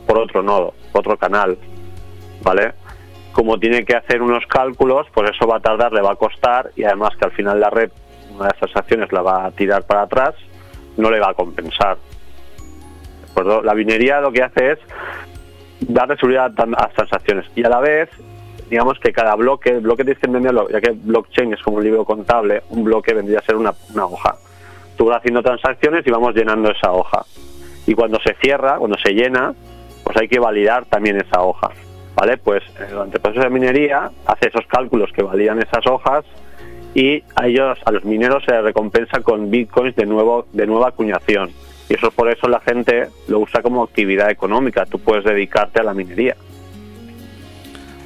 por 0.08 0.18
otro 0.18 0.42
nodo, 0.42 0.74
otro 0.90 1.16
canal, 1.16 1.56
¿vale? 2.42 2.72
Como 3.30 3.60
tiene 3.60 3.84
que 3.84 3.94
hacer 3.94 4.20
unos 4.20 4.44
cálculos, 4.46 5.06
pues 5.14 5.30
eso 5.30 5.46
va 5.46 5.58
a 5.58 5.60
tardar, 5.60 5.92
le 5.92 6.00
va 6.00 6.14
a 6.14 6.16
costar 6.16 6.72
y 6.74 6.82
además 6.82 7.10
que 7.16 7.26
al 7.26 7.32
final 7.32 7.60
la 7.60 7.70
red, 7.70 7.92
una 8.30 8.46
de 8.46 8.50
las 8.50 8.58
transacciones 8.58 9.12
la 9.12 9.22
va 9.22 9.46
a 9.46 9.52
tirar 9.52 9.86
para 9.86 10.02
atrás, 10.02 10.34
no 10.96 11.12
le 11.12 11.20
va 11.20 11.30
a 11.30 11.34
compensar. 11.34 11.96
¿De 13.24 13.30
acuerdo? 13.30 13.62
La 13.62 13.74
minería 13.74 14.20
lo 14.20 14.32
que 14.32 14.42
hace 14.42 14.72
es 14.72 14.78
darle 15.80 16.16
seguridad 16.16 16.52
a 16.56 16.66
las 16.66 16.92
transacciones 16.92 17.46
y 17.54 17.64
a 17.64 17.68
la 17.68 17.80
vez 17.80 18.10
digamos 18.68 18.98
que 18.98 19.12
cada 19.12 19.34
bloque, 19.34 19.70
el 19.70 19.80
bloque 19.80 20.04
tienes 20.04 20.20
que 20.20 20.26
entenderlo, 20.26 20.68
ya 20.68 20.80
que 20.80 20.90
blockchain 20.90 21.52
es 21.54 21.62
como 21.62 21.78
un 21.78 21.84
libro 21.84 22.04
contable, 22.04 22.62
un 22.70 22.84
bloque 22.84 23.14
vendría 23.14 23.38
a 23.38 23.42
ser 23.42 23.56
una, 23.56 23.72
una 23.94 24.06
hoja. 24.06 24.36
Tú 24.96 25.06
vas 25.06 25.18
haciendo 25.18 25.42
transacciones 25.42 26.06
y 26.06 26.10
vamos 26.10 26.34
llenando 26.34 26.70
esa 26.70 26.92
hoja. 26.92 27.24
Y 27.86 27.94
cuando 27.94 28.20
se 28.20 28.34
cierra, 28.34 28.76
cuando 28.76 28.98
se 28.98 29.12
llena, 29.12 29.54
pues 30.04 30.16
hay 30.18 30.28
que 30.28 30.38
validar 30.38 30.84
también 30.86 31.18
esa 31.18 31.42
hoja. 31.42 31.70
¿Vale? 32.14 32.36
Pues 32.36 32.62
eh, 32.80 32.88
durante 32.90 33.16
el 33.16 33.22
proceso 33.22 33.44
de 33.44 33.50
minería 33.50 34.10
hace 34.26 34.48
esos 34.48 34.66
cálculos 34.66 35.10
que 35.12 35.22
validan 35.22 35.62
esas 35.62 35.86
hojas 35.86 36.24
y 36.94 37.22
a 37.36 37.46
ellos, 37.46 37.78
a 37.84 37.92
los 37.92 38.04
mineros 38.04 38.42
se 38.44 38.60
recompensa 38.60 39.20
con 39.20 39.50
bitcoins 39.50 39.94
de 39.94 40.04
nuevo, 40.04 40.46
de 40.52 40.66
nueva 40.66 40.88
acuñación. 40.88 41.50
Y 41.88 41.94
eso 41.94 42.10
por 42.10 42.30
eso 42.30 42.48
la 42.48 42.60
gente 42.60 43.08
lo 43.28 43.40
usa 43.40 43.62
como 43.62 43.82
actividad 43.82 44.30
económica. 44.30 44.84
Tú 44.86 44.98
puedes 44.98 45.24
dedicarte 45.24 45.80
a 45.80 45.84
la 45.84 45.94
minería. 45.94 46.36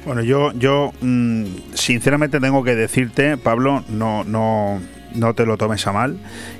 Bueno, 0.05 0.21
yo, 0.21 0.51
yo 0.53 0.91
mm, 1.01 1.45
sinceramente 1.73 2.39
tengo 2.39 2.63
que 2.63 2.75
decirte, 2.75 3.37
Pablo, 3.37 3.83
no, 3.87 4.25
no, 4.25 4.81
no 5.15 5.33
te 5.33 5.45
lo 5.45 5.55
tomes 5.57 5.87
a 5.87 5.93
mal, 5.93 6.17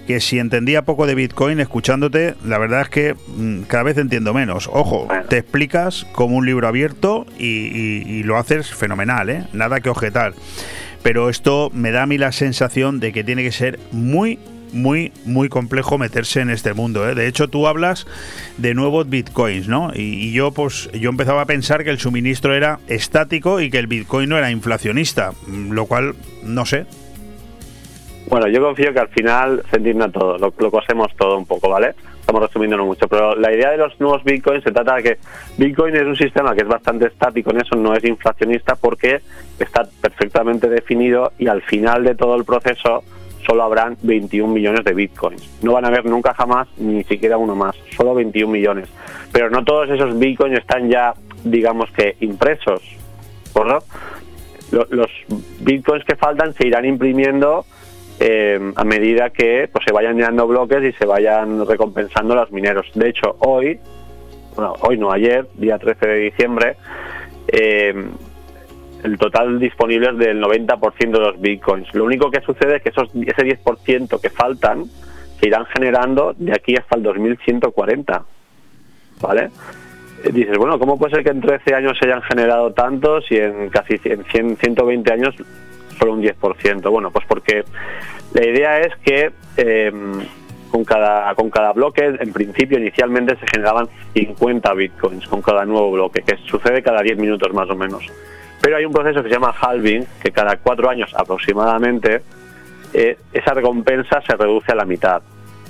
que 0.07 0.21
si 0.21 0.39
entendía 0.39 0.83
poco 0.83 1.07
de 1.07 1.15
Bitcoin 1.15 1.59
escuchándote, 1.59 2.35
la 2.45 2.57
verdad 2.57 2.81
es 2.83 2.89
que 2.89 3.15
mm, 3.35 3.63
cada 3.63 3.83
vez 3.83 3.97
entiendo 3.97 4.33
menos. 4.33 4.69
Ojo, 4.71 5.09
te 5.27 5.39
explicas 5.39 6.05
como 6.13 6.37
un 6.37 6.45
libro 6.45 6.67
abierto 6.69 7.25
y, 7.37 7.45
y- 7.47 8.03
y 8.07 8.23
lo 8.23 8.37
haces 8.37 8.73
fenomenal, 8.73 9.29
¿eh? 9.29 9.43
Nada 9.51 9.81
que 9.81 9.89
objetar. 9.89 10.33
Pero 11.01 11.29
esto 11.29 11.69
me 11.73 11.91
da 11.91 12.03
a 12.03 12.05
mí 12.05 12.17
la 12.17 12.31
sensación 12.31 13.01
de 13.01 13.11
que 13.11 13.25
tiene 13.25 13.43
que 13.43 13.51
ser 13.51 13.77
muy, 13.91 14.39
muy, 14.73 15.11
muy 15.25 15.49
complejo 15.49 15.97
meterse 15.97 16.41
en 16.41 16.49
este 16.49 16.73
mundo. 16.73 17.07
¿eh? 17.07 17.15
De 17.15 17.27
hecho, 17.27 17.47
tú 17.47 17.67
hablas 17.67 18.05
de 18.57 18.73
nuevos 18.73 19.09
bitcoins, 19.09 19.67
¿no? 19.67 19.91
Y, 19.93 20.33
yo, 20.33 20.51
pues, 20.51 20.89
yo 20.93 21.09
empezaba 21.09 21.41
a 21.41 21.45
pensar 21.45 21.83
que 21.83 21.89
el 21.89 21.99
suministro 21.99 22.53
era 22.53 22.79
estático 22.87 23.61
y 23.61 23.69
que 23.69 23.79
el 23.79 23.87
bitcoin 23.87 24.29
no 24.29 24.37
era 24.37 24.51
inflacionista, 24.51 25.31
mm, 25.47 25.71
lo 25.71 25.85
cual, 25.85 26.15
no 26.43 26.65
sé. 26.65 26.85
Bueno, 28.27 28.47
yo 28.47 28.61
confío 28.61 28.93
que 28.93 28.99
al 28.99 29.09
final 29.09 29.63
se 29.69 29.77
entienda 29.77 30.09
todo, 30.09 30.37
lo, 30.37 30.53
lo 30.57 30.71
cosemos 30.71 31.15
todo 31.17 31.37
un 31.37 31.45
poco, 31.45 31.69
¿vale? 31.69 31.93
Estamos 32.23 32.41
resumiéndolo 32.41 32.85
mucho, 32.85 33.05
pero 33.09 33.35
la 33.35 33.53
idea 33.53 33.71
de 33.71 33.77
los 33.77 33.99
nuevos 33.99 34.23
bitcoins 34.23 34.63
se 34.63 34.71
trata 34.71 34.95
de 34.95 35.03
que 35.03 35.17
Bitcoin 35.57 35.93
es 35.93 36.03
un 36.03 36.15
sistema 36.15 36.55
que 36.55 36.61
es 36.61 36.67
bastante 36.67 37.07
estático 37.07 37.51
en 37.51 37.59
eso, 37.59 37.75
no 37.75 37.93
es 37.93 38.03
inflacionista 38.05 38.77
porque 38.77 39.19
está 39.59 39.83
perfectamente 39.99 40.69
definido 40.69 41.33
y 41.37 41.47
al 41.47 41.61
final 41.63 42.05
de 42.05 42.15
todo 42.15 42.37
el 42.37 42.45
proceso 42.45 43.03
solo 43.45 43.64
habrán 43.64 43.98
21 44.02 44.53
millones 44.53 44.84
de 44.86 44.94
bitcoins. 44.94 45.48
No 45.64 45.74
van 45.74 45.86
a 45.86 45.90
haber 45.90 46.06
nunca 46.06 46.34
jamás 46.34 46.68
ni 46.78 47.03
siquiera 47.03 47.38
uno 47.38 47.56
más, 47.56 47.76
solo 47.95 48.14
21 48.15 48.52
millones. 48.52 48.90
Pero 49.32 49.49
no 49.49 49.64
todos 49.64 49.90
esos 49.90 50.18
bitcoins 50.18 50.57
están 50.60 50.90
ya, 50.90 51.14
digamos 51.44 51.90
que, 51.91 52.15
impresos. 52.22 52.82
Lo- 54.72 54.88
Los 54.90 55.10
bitcoins 55.60 56.03
que 56.06 56.15
faltan 56.15 56.53
se 56.53 56.65
irán 56.68 56.86
imprimiendo 56.86 57.65
eh, 58.20 58.60
a 58.76 58.84
medida 58.84 59.30
que 59.30 59.70
pues, 59.72 59.86
se 59.86 59.94
vayan 59.94 60.15
llenando 60.15 60.48
bloques 60.48 60.84
y 60.84 60.91
se 60.94 61.06
vayan 61.06 61.65
recompensando 61.68 62.34
los 62.36 62.52
mineros. 62.52 62.88
De 62.95 63.10
hecho, 63.10 63.36
hoy, 63.40 63.80
bueno, 64.56 64.74
hoy 64.82 64.98
no, 64.98 65.11
ayer, 65.11 65.48
día 65.56 65.78
13 65.78 66.07
de 66.07 66.15
diciembre, 66.18 66.76
eh, 67.48 67.94
el 69.03 69.17
total 69.17 69.59
disponible 69.59 70.09
es 70.11 70.17
del 70.17 70.41
90% 70.41 71.11
de 71.11 71.19
los 71.19 71.39
bitcoins. 71.39 71.93
Lo 71.93 72.05
único 72.05 72.31
que 72.31 72.41
sucede 72.41 72.77
es 72.77 72.84
que 72.84 72.89
esos, 72.89 73.09
ese 73.13 73.43
10% 73.43 74.19
que 74.19 74.30
faltan 74.30 74.85
se 75.39 75.47
irán 75.47 75.65
generando 75.65 76.34
de 76.38 76.53
aquí 76.53 76.75
hasta 76.75 76.95
el 76.95 77.03
2140. 77.03 78.23
¿Vale? 79.21 79.49
Eh, 80.23 80.31
Dices, 80.31 80.57
bueno, 80.57 80.80
¿cómo 80.80 80.97
puede 80.97 81.15
ser 81.15 81.23
que 81.23 81.31
en 81.31 81.41
13 81.41 81.75
años 81.75 81.97
se 81.99 82.05
hayan 82.05 82.21
generado 82.21 82.71
tantos 82.71 83.30
y 83.30 83.38
en 83.38 83.69
casi 83.69 83.97
100, 83.97 84.25
100, 84.31 84.57
120 84.57 85.13
años 85.13 85.35
solo 85.99 86.13
un 86.13 86.23
10%? 86.23 86.89
Bueno, 86.89 87.11
pues 87.11 87.25
porque 87.27 87.63
la 88.34 88.45
idea 88.45 88.80
es 88.80 88.95
que 89.03 89.31
eh, 89.57 89.91
con, 90.71 90.85
cada, 90.85 91.35
con 91.35 91.49
cada 91.49 91.73
bloque, 91.73 92.05
en 92.05 92.31
principio, 92.31 92.80
inicialmente 92.80 93.35
se 93.35 93.47
generaban 93.47 93.89
50 94.13 94.73
bitcoins 94.73 95.27
con 95.27 95.41
cada 95.41 95.65
nuevo 95.65 95.91
bloque, 95.91 96.21
que 96.21 96.38
sucede 96.49 96.81
cada 96.81 97.01
10 97.01 97.17
minutos 97.17 97.53
más 97.53 97.69
o 97.69 97.75
menos. 97.75 98.03
Pero 98.64 98.77
hay 98.77 98.85
un 98.85 98.94
proceso 98.94 99.22
que 99.22 99.27
se 99.27 99.35
llama 99.35 99.53
halving, 99.60 100.06
que 100.22 100.31
cada 100.31 100.56
cuatro 100.56 100.90
años 100.90 101.14
aproximadamente, 101.18 102.22
eh, 102.94 103.18
esa 103.34 103.53
recompensa 103.53 104.22
se 104.22 104.38
reduce 104.38 104.72
a 104.72 104.76
la 104.76 104.85
mitad. 104.85 105.22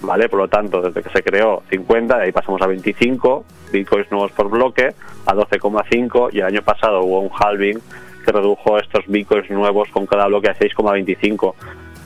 ¿Vale? 0.04 0.30
Por 0.30 0.42
lo 0.42 0.48
tanto, 0.48 0.80
desde 0.80 1.02
que 1.02 1.10
se 1.10 1.24
creó 1.24 1.64
50, 1.72 2.18
de 2.18 2.24
ahí 2.26 2.32
pasamos 2.32 2.62
a 2.62 2.68
25 2.68 3.46
bitcoins 3.72 4.12
nuevos 4.12 4.32
por 4.34 4.48
bloque, 4.48 4.94
a 5.26 5.34
12,5 5.34 6.30
y 6.34 6.40
el 6.40 6.46
año 6.46 6.62
pasado 6.62 7.02
hubo 7.02 7.22
un 7.22 7.32
halving 7.34 7.80
que 8.24 8.32
redujo 8.32 8.78
estos 8.78 9.08
bitcoins 9.08 9.50
nuevos 9.50 9.90
con 9.90 10.06
cada 10.06 10.28
bloque 10.28 10.50
a 10.50 10.56
6,25. 10.56 11.56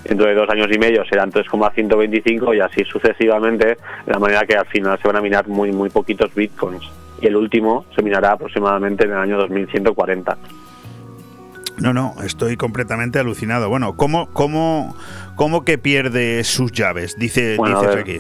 Dentro 0.05 0.25
de 0.25 0.35
dos 0.35 0.49
años 0.49 0.67
y 0.71 0.79
medio 0.79 1.03
serán 1.03 1.31
3,125 1.31 2.53
y 2.53 2.61
así 2.61 2.85
sucesivamente, 2.85 3.65
de 4.05 4.13
la 4.13 4.19
manera 4.19 4.45
que 4.45 4.55
al 4.55 4.67
final 4.67 4.97
se 5.01 5.07
van 5.09 5.17
a 5.17 5.21
minar 5.21 5.49
muy, 5.49 5.73
muy 5.73 5.89
poquitos 5.89 6.33
bitcoins. 6.33 6.89
Y 7.19 7.27
el 7.27 7.35
último 7.35 7.83
se 7.93 8.01
minará 8.01 8.31
aproximadamente 8.31 9.03
en 9.03 9.11
el 9.11 9.17
año 9.17 9.37
2140. 9.37 10.37
No, 11.79 11.93
no, 11.93 12.15
estoy 12.23 12.57
completamente 12.57 13.19
alucinado. 13.19 13.69
Bueno, 13.69 13.95
¿cómo, 13.95 14.29
cómo, 14.33 14.95
cómo 15.35 15.63
que 15.63 15.77
pierde 15.77 16.43
sus 16.43 16.71
llaves? 16.71 17.17
Dice, 17.17 17.55
Bueno, 17.57 17.81
dices 17.81 17.95
aquí. 17.95 18.19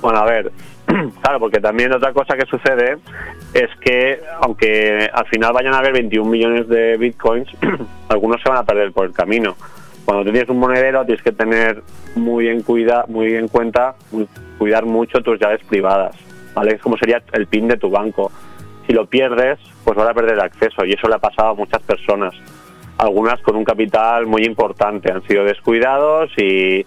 Bueno, 0.00 0.18
a 0.20 0.24
ver, 0.24 0.52
claro, 1.22 1.40
porque 1.40 1.60
también 1.60 1.92
otra 1.92 2.12
cosa 2.12 2.36
que 2.36 2.46
sucede 2.46 2.98
es 3.54 3.68
que 3.80 4.20
aunque 4.40 5.10
al 5.12 5.26
final 5.26 5.52
vayan 5.52 5.74
a 5.74 5.78
haber 5.78 5.92
21 5.92 6.30
millones 6.30 6.68
de 6.68 6.96
bitcoins, 6.96 7.48
algunos 8.08 8.40
se 8.42 8.48
van 8.48 8.58
a 8.58 8.64
perder 8.64 8.92
por 8.92 9.06
el 9.06 9.12
camino. 9.12 9.56
Cuando 10.04 10.24
tienes 10.24 10.48
un 10.48 10.58
monedero 10.58 11.04
tienes 11.04 11.22
que 11.22 11.32
tener 11.32 11.82
muy 12.14 12.48
en 12.48 12.62
cuida, 12.62 13.04
muy 13.08 13.34
en 13.34 13.48
cuenta, 13.48 13.94
muy- 14.12 14.28
cuidar 14.58 14.84
mucho 14.86 15.20
tus 15.22 15.38
llaves 15.38 15.60
privadas, 15.68 16.16
¿vale? 16.54 16.74
Es 16.74 16.80
como 16.80 16.96
sería 16.96 17.22
el 17.32 17.46
pin 17.46 17.68
de 17.68 17.76
tu 17.76 17.90
banco. 17.90 18.30
Si 18.90 18.94
lo 18.96 19.06
pierdes, 19.06 19.60
pues 19.84 19.96
vas 19.96 20.08
a 20.08 20.14
perder 20.14 20.34
el 20.34 20.40
acceso 20.40 20.84
y 20.84 20.94
eso 20.94 21.06
le 21.06 21.14
ha 21.14 21.20
pasado 21.20 21.50
a 21.50 21.54
muchas 21.54 21.80
personas. 21.80 22.34
Algunas 22.98 23.40
con 23.40 23.54
un 23.54 23.62
capital 23.62 24.26
muy 24.26 24.42
importante 24.42 25.12
han 25.12 25.22
sido 25.28 25.44
descuidados 25.44 26.32
y, 26.36 26.84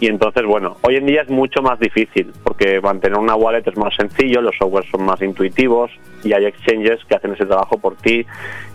y 0.00 0.06
entonces, 0.06 0.46
bueno, 0.46 0.78
hoy 0.80 0.96
en 0.96 1.04
día 1.04 1.20
es 1.20 1.28
mucho 1.28 1.60
más 1.60 1.78
difícil 1.78 2.32
porque 2.42 2.80
mantener 2.80 3.18
una 3.18 3.34
wallet 3.34 3.68
es 3.68 3.76
más 3.76 3.94
sencillo, 3.94 4.40
los 4.40 4.56
softwares 4.56 4.90
son 4.90 5.04
más 5.04 5.20
intuitivos 5.20 5.90
y 6.24 6.32
hay 6.32 6.46
exchanges 6.46 7.04
que 7.04 7.16
hacen 7.16 7.34
ese 7.34 7.44
trabajo 7.44 7.76
por 7.76 7.96
ti 7.96 8.24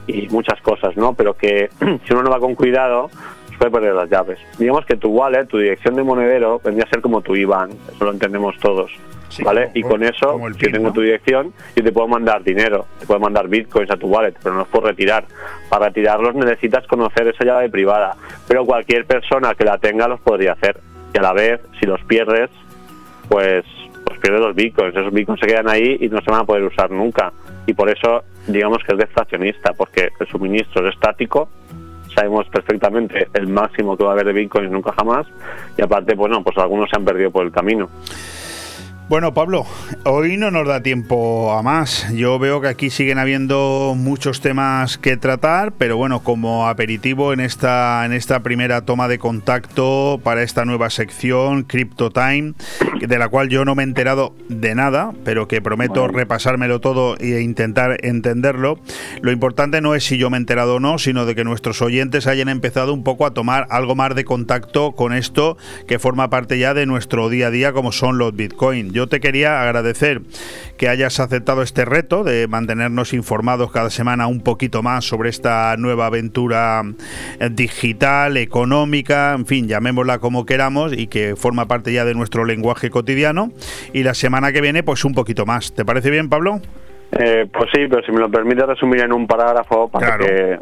y 0.06 0.28
muchas 0.30 0.62
cosas, 0.62 0.96
¿no? 0.96 1.16
Pero 1.16 1.34
que 1.36 1.72
si 1.80 2.14
uno 2.14 2.22
no 2.22 2.30
va 2.30 2.40
con 2.40 2.54
cuidado, 2.54 3.10
pues 3.48 3.58
puede 3.58 3.72
perder 3.72 3.96
las 3.96 4.08
llaves. 4.12 4.38
Digamos 4.60 4.86
que 4.86 4.98
tu 4.98 5.10
wallet, 5.10 5.48
tu 5.48 5.58
dirección 5.58 5.96
de 5.96 6.04
monedero, 6.04 6.62
vendría 6.64 6.86
a 6.86 6.90
ser 6.90 7.02
como 7.02 7.22
tu 7.22 7.36
IBAN, 7.36 7.72
eso 7.92 8.06
lo 8.06 8.12
entendemos 8.12 8.56
todos. 8.60 8.92
¿Vale? 9.44 9.72
y 9.74 9.82
con 9.82 10.04
eso, 10.04 10.38
yo 10.58 10.72
tengo 10.72 10.92
tu 10.92 11.02
dirección 11.02 11.54
y 11.76 11.82
te 11.82 11.92
puedo 11.92 12.08
mandar 12.08 12.44
dinero, 12.44 12.86
te 13.00 13.06
puedo 13.06 13.20
mandar 13.20 13.48
bitcoins 13.48 13.90
a 13.92 13.98
tu 13.98 14.08
wallet, 14.08 14.34
pero 14.42 14.54
no 14.54 14.60
los 14.62 14.68
puedo 14.68 14.88
retirar. 14.88 15.26
Para 15.70 15.88
retirarlos 15.88 16.36
necesitas 16.36 16.86
conocer 16.88 17.28
esa 17.28 17.46
llave 17.46 17.70
privada, 17.70 18.16
pero 18.48 18.66
cualquier 18.66 19.06
persona 19.06 19.56
que 19.56 19.64
la 19.64 19.78
tenga 19.78 20.08
los 20.08 20.20
podría 20.20 20.54
hacer. 20.54 20.80
Y 21.14 21.18
a 21.18 21.22
la 21.22 21.34
vez, 21.34 21.62
si 21.80 21.86
los 21.86 22.02
pierdes, 22.06 22.50
pues, 23.28 23.66
pues 24.06 24.20
pierdes 24.20 24.42
los 24.42 24.56
bitcoins. 24.56 24.96
Esos 24.96 25.14
bitcoins 25.14 25.40
se 25.40 25.48
quedan 25.48 25.70
ahí 25.70 25.98
y 26.00 26.10
no 26.10 26.22
se 26.22 26.32
van 26.32 26.42
a 26.42 26.46
poder 26.46 26.64
usar 26.64 26.92
nunca. 26.92 27.32
Y 27.66 27.74
por 27.74 27.90
eso, 27.90 28.24
digamos 28.48 28.80
que 28.84 28.94
es 28.94 28.98
deflacionista, 28.98 29.74
porque 29.74 30.10
el 30.20 30.28
suministro 30.28 30.88
es 30.88 30.94
estático, 30.94 31.50
sabemos 32.14 32.48
perfectamente 32.50 33.28
el 33.34 33.48
máximo 33.48 33.98
que 33.98 34.04
va 34.04 34.12
a 34.12 34.14
haber 34.14 34.28
de 34.28 34.34
bitcoins 34.34 34.72
nunca 34.72 34.92
jamás, 34.94 35.28
y 35.78 35.82
aparte, 35.82 36.16
bueno, 36.16 36.44
pues 36.44 36.58
algunos 36.58 36.90
se 36.90 36.98
han 36.98 37.06
perdido 37.06 37.32
por 37.32 37.46
el 37.46 37.52
camino. 37.52 37.90
Bueno, 39.12 39.34
Pablo, 39.34 39.66
hoy 40.06 40.38
no 40.38 40.52
nos 40.52 40.66
da 40.66 40.84
tiempo 40.84 41.52
a 41.52 41.62
más. 41.62 42.10
Yo 42.14 42.40
veo 42.40 42.62
que 42.62 42.70
aquí 42.70 42.90
siguen 42.90 43.20
habiendo 43.20 43.94
muchos 43.98 44.40
temas 44.40 44.98
que 44.98 45.18
tratar, 45.18 45.74
pero 45.74 45.98
bueno, 45.98 46.24
como 46.24 46.70
aperitivo 46.70 47.34
en 47.34 47.42
esta 47.42 48.06
en 48.06 48.14
esta 48.14 48.40
primera 48.40 48.86
toma 48.86 49.10
de 49.10 49.20
contacto 49.20 50.22
para 50.24 50.44
esta 50.44 50.64
nueva 50.64 50.90
sección 50.90 51.64
Crypto 51.64 52.10
Time, 52.10 52.54
de 53.02 53.18
la 53.20 53.28
cual 53.28 53.50
yo 53.50 53.66
no 53.66 53.76
me 53.76 53.84
he 53.84 53.86
enterado 53.86 54.34
de 54.48 54.76
nada, 54.76 55.12
pero 55.26 55.46
que 55.46 55.62
prometo 55.62 56.08
repasármelo 56.08 56.80
todo 56.80 57.18
e 57.18 57.42
intentar 57.42 57.98
entenderlo. 58.06 58.80
Lo 59.22 59.34
importante 59.34 59.82
no 59.82 59.94
es 59.94 60.06
si 60.06 60.18
yo 60.18 60.30
me 60.30 60.38
he 60.38 60.40
enterado 60.40 60.76
o 60.76 60.80
no, 60.80 61.00
sino 61.00 61.26
de 61.26 61.36
que 61.36 61.44
nuestros 61.44 61.82
oyentes 61.82 62.28
hayan 62.28 62.48
empezado 62.48 62.94
un 62.94 63.04
poco 63.04 63.26
a 63.26 63.34
tomar 63.34 63.68
algo 63.72 63.94
más 63.94 64.16
de 64.16 64.24
contacto 64.24 64.94
con 64.94 65.12
esto 65.12 65.58
que 65.86 66.00
forma 66.00 66.30
parte 66.30 66.58
ya 66.58 66.74
de 66.74 66.86
nuestro 66.86 67.28
día 67.28 67.48
a 67.48 67.52
día 67.52 67.74
como 67.74 67.92
son 67.92 68.18
los 68.18 68.34
Bitcoin. 68.34 68.94
Yo 68.94 69.01
te 69.08 69.20
quería 69.20 69.62
agradecer 69.62 70.22
que 70.78 70.90
hayas 70.90 71.20
aceptado 71.20 71.62
este 71.62 71.86
reto 71.86 72.24
de 72.24 72.48
mantenernos 72.48 73.14
informados 73.14 73.72
cada 73.72 73.90
semana 73.90 74.28
un 74.28 74.42
poquito 74.42 74.82
más 74.82 75.06
sobre 75.06 75.30
esta 75.30 75.76
nueva 75.78 76.08
aventura 76.08 76.84
eh, 77.40 77.50
digital, 77.52 78.38
económica, 78.38 79.34
en 79.34 79.46
fin, 79.46 79.68
llamémosla 79.68 80.20
como 80.20 80.46
queramos 80.46 80.94
y 80.98 81.08
que 81.08 81.36
forma 81.36 81.68
parte 81.68 81.94
ya 81.94 82.06
de 82.06 82.14
nuestro 82.14 82.46
lenguaje 82.46 82.90
cotidiano. 82.90 83.52
Y 83.94 84.04
la 84.04 84.14
semana 84.14 84.52
que 84.52 84.62
viene, 84.62 84.84
pues 84.84 85.06
un 85.06 85.14
poquito 85.14 85.46
más. 85.46 85.74
¿Te 85.74 85.86
parece 85.86 86.10
bien, 86.10 86.30
Pablo? 86.30 86.62
Eh, 87.12 87.48
pues 87.52 87.70
sí, 87.74 87.88
pero 87.90 88.02
si 88.04 88.12
me 88.12 88.20
lo 88.20 88.30
permite 88.30 88.66
resumir 88.66 89.02
en 89.02 89.14
un 89.14 89.28
parágrafo 89.28 89.90
para 89.90 90.18
que, 90.18 90.60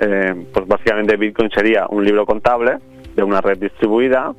eh, 0.00 0.34
pues 0.52 0.66
básicamente 0.66 1.16
Bitcoin 1.16 1.50
sería 1.50 1.86
un 1.88 2.04
libro 2.04 2.26
contable 2.26 2.78
de 3.14 3.22
una 3.22 3.40
red 3.40 3.58
distribuida, 3.58 4.32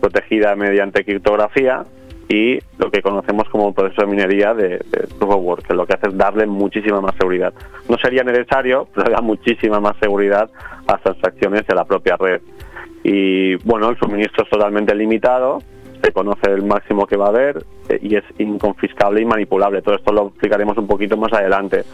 protegida 0.00 0.54
mediante 0.54 1.04
criptografía 1.04 1.84
y 2.28 2.58
lo 2.76 2.90
que 2.90 3.00
conocemos 3.00 3.48
como 3.48 3.72
proceso 3.72 4.02
de 4.02 4.08
minería 4.08 4.52
de, 4.52 4.68
de 4.68 5.08
Proof 5.18 5.34
of 5.34 5.42
Work, 5.42 5.66
que 5.66 5.74
lo 5.74 5.86
que 5.86 5.94
hace 5.94 6.08
es 6.08 6.16
darle 6.16 6.46
muchísima 6.46 7.00
más 7.00 7.14
seguridad. 7.16 7.54
No 7.88 7.96
sería 7.98 8.22
necesario, 8.22 8.86
pero 8.94 9.10
da 9.10 9.20
muchísima 9.20 9.80
más 9.80 9.96
seguridad 9.98 10.50
a 10.86 10.92
las 10.92 11.02
transacciones 11.02 11.62
a 11.68 11.74
la 11.74 11.84
propia 11.84 12.16
red. 12.16 12.40
Y 13.02 13.54
bueno, 13.64 13.88
el 13.88 13.98
suministro 13.98 14.44
es 14.44 14.50
totalmente 14.50 14.94
limitado, 14.94 15.62
se 16.02 16.12
conoce 16.12 16.50
el 16.50 16.64
máximo 16.64 17.06
que 17.06 17.16
va 17.16 17.26
a 17.26 17.28
haber 17.30 17.64
eh, 17.88 17.98
y 18.02 18.16
es 18.16 18.24
inconfiscable 18.38 19.22
y 19.22 19.24
manipulable. 19.24 19.80
Todo 19.80 19.94
esto 19.94 20.12
lo 20.12 20.28
explicaremos 20.28 20.76
un 20.76 20.86
poquito 20.86 21.16
más 21.16 21.32
adelante. 21.32 21.84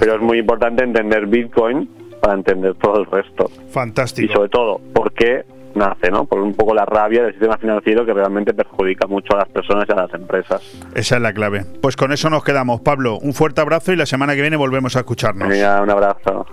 Pero 0.00 0.14
es 0.14 0.20
muy 0.20 0.38
importante 0.38 0.82
entender 0.84 1.26
Bitcoin 1.26 1.88
para 2.20 2.34
entender 2.34 2.74
todo 2.76 3.00
el 3.00 3.06
resto. 3.06 3.50
Fantástico. 3.68 4.30
Y 4.30 4.34
sobre 4.34 4.48
todo, 4.48 4.80
por 4.94 5.12
qué 5.12 5.44
nace, 5.74 6.10
¿no? 6.10 6.24
Por 6.24 6.40
un 6.40 6.54
poco 6.54 6.74
la 6.74 6.84
rabia 6.84 7.22
del 7.22 7.32
sistema 7.32 7.56
financiero 7.58 8.04
que 8.04 8.12
realmente 8.12 8.54
perjudica 8.54 9.06
mucho 9.06 9.34
a 9.34 9.38
las 9.38 9.48
personas 9.48 9.86
y 9.88 9.92
a 9.92 9.96
las 9.96 10.14
empresas. 10.14 10.60
Esa 10.94 11.16
es 11.16 11.22
la 11.22 11.32
clave. 11.32 11.64
Pues 11.80 11.96
con 11.96 12.12
eso 12.12 12.30
nos 12.30 12.44
quedamos. 12.44 12.80
Pablo, 12.80 13.18
un 13.18 13.32
fuerte 13.32 13.60
abrazo 13.60 13.92
y 13.92 13.96
la 13.96 14.06
semana 14.06 14.34
que 14.34 14.40
viene 14.40 14.56
volvemos 14.56 14.96
a 14.96 15.00
escucharnos. 15.00 15.48
Venga, 15.48 15.82
un 15.82 15.90
abrazo. 15.90 16.46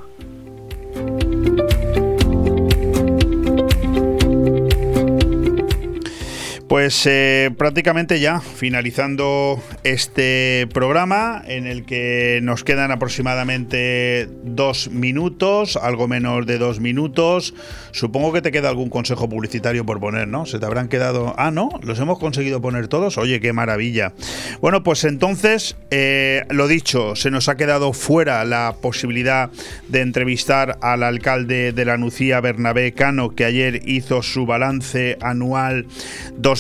Pues 6.70 7.08
eh, 7.08 7.50
prácticamente 7.58 8.20
ya 8.20 8.42
finalizando 8.42 9.60
este 9.84 10.68
programa 10.72 11.42
en 11.48 11.66
el 11.66 11.84
que 11.84 12.42
nos 12.44 12.64
quedan 12.64 12.92
aproximadamente 12.92 14.30
dos 14.44 14.92
minutos, 14.92 15.78
algo 15.78 16.08
menos 16.08 16.46
de 16.46 16.60
dos 16.60 16.80
minutos. 16.80 17.56
Supongo 17.90 18.32
que 18.34 18.44
te 18.44 18.52
queda 18.52 18.70
algún 18.70 18.92
consejo 18.92 19.28
publicitario 19.28 19.84
por 19.84 20.00
poner, 20.00 20.28
¿no? 20.28 20.46
Se 20.46 20.60
te 20.60 20.68
habrán 20.68 20.90
quedado... 20.90 21.34
Ah, 21.40 21.50
no, 21.50 21.72
los 21.82 22.00
hemos 22.00 22.20
conseguido 22.20 22.62
poner 22.62 22.88
todos. 22.88 23.18
Oye, 23.18 23.40
qué 23.40 23.52
maravilla. 23.52 24.14
Bueno, 24.62 24.84
pues 24.84 25.06
entonces, 25.06 25.76
eh, 25.90 26.44
lo 26.52 26.68
dicho, 26.68 27.16
se 27.16 27.32
nos 27.32 27.50
ha 27.50 27.58
quedado 27.58 27.94
fuera 27.94 28.46
la 28.46 28.76
posibilidad 28.80 29.50
de 29.88 30.02
entrevistar 30.02 30.78
al 30.82 31.02
alcalde 31.02 31.72
de 31.72 31.86
la 31.86 31.98
Nucía, 31.98 32.42
Bernabé 32.42 32.92
Cano, 32.92 33.32
que 33.32 33.46
ayer 33.46 33.82
hizo 33.90 34.22
su 34.22 34.46
balance 34.46 35.18
anual 35.20 35.88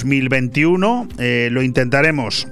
2021. 0.04 1.08
Eh, 1.18 1.50
lo 1.52 1.62
intentaremos 1.62 2.48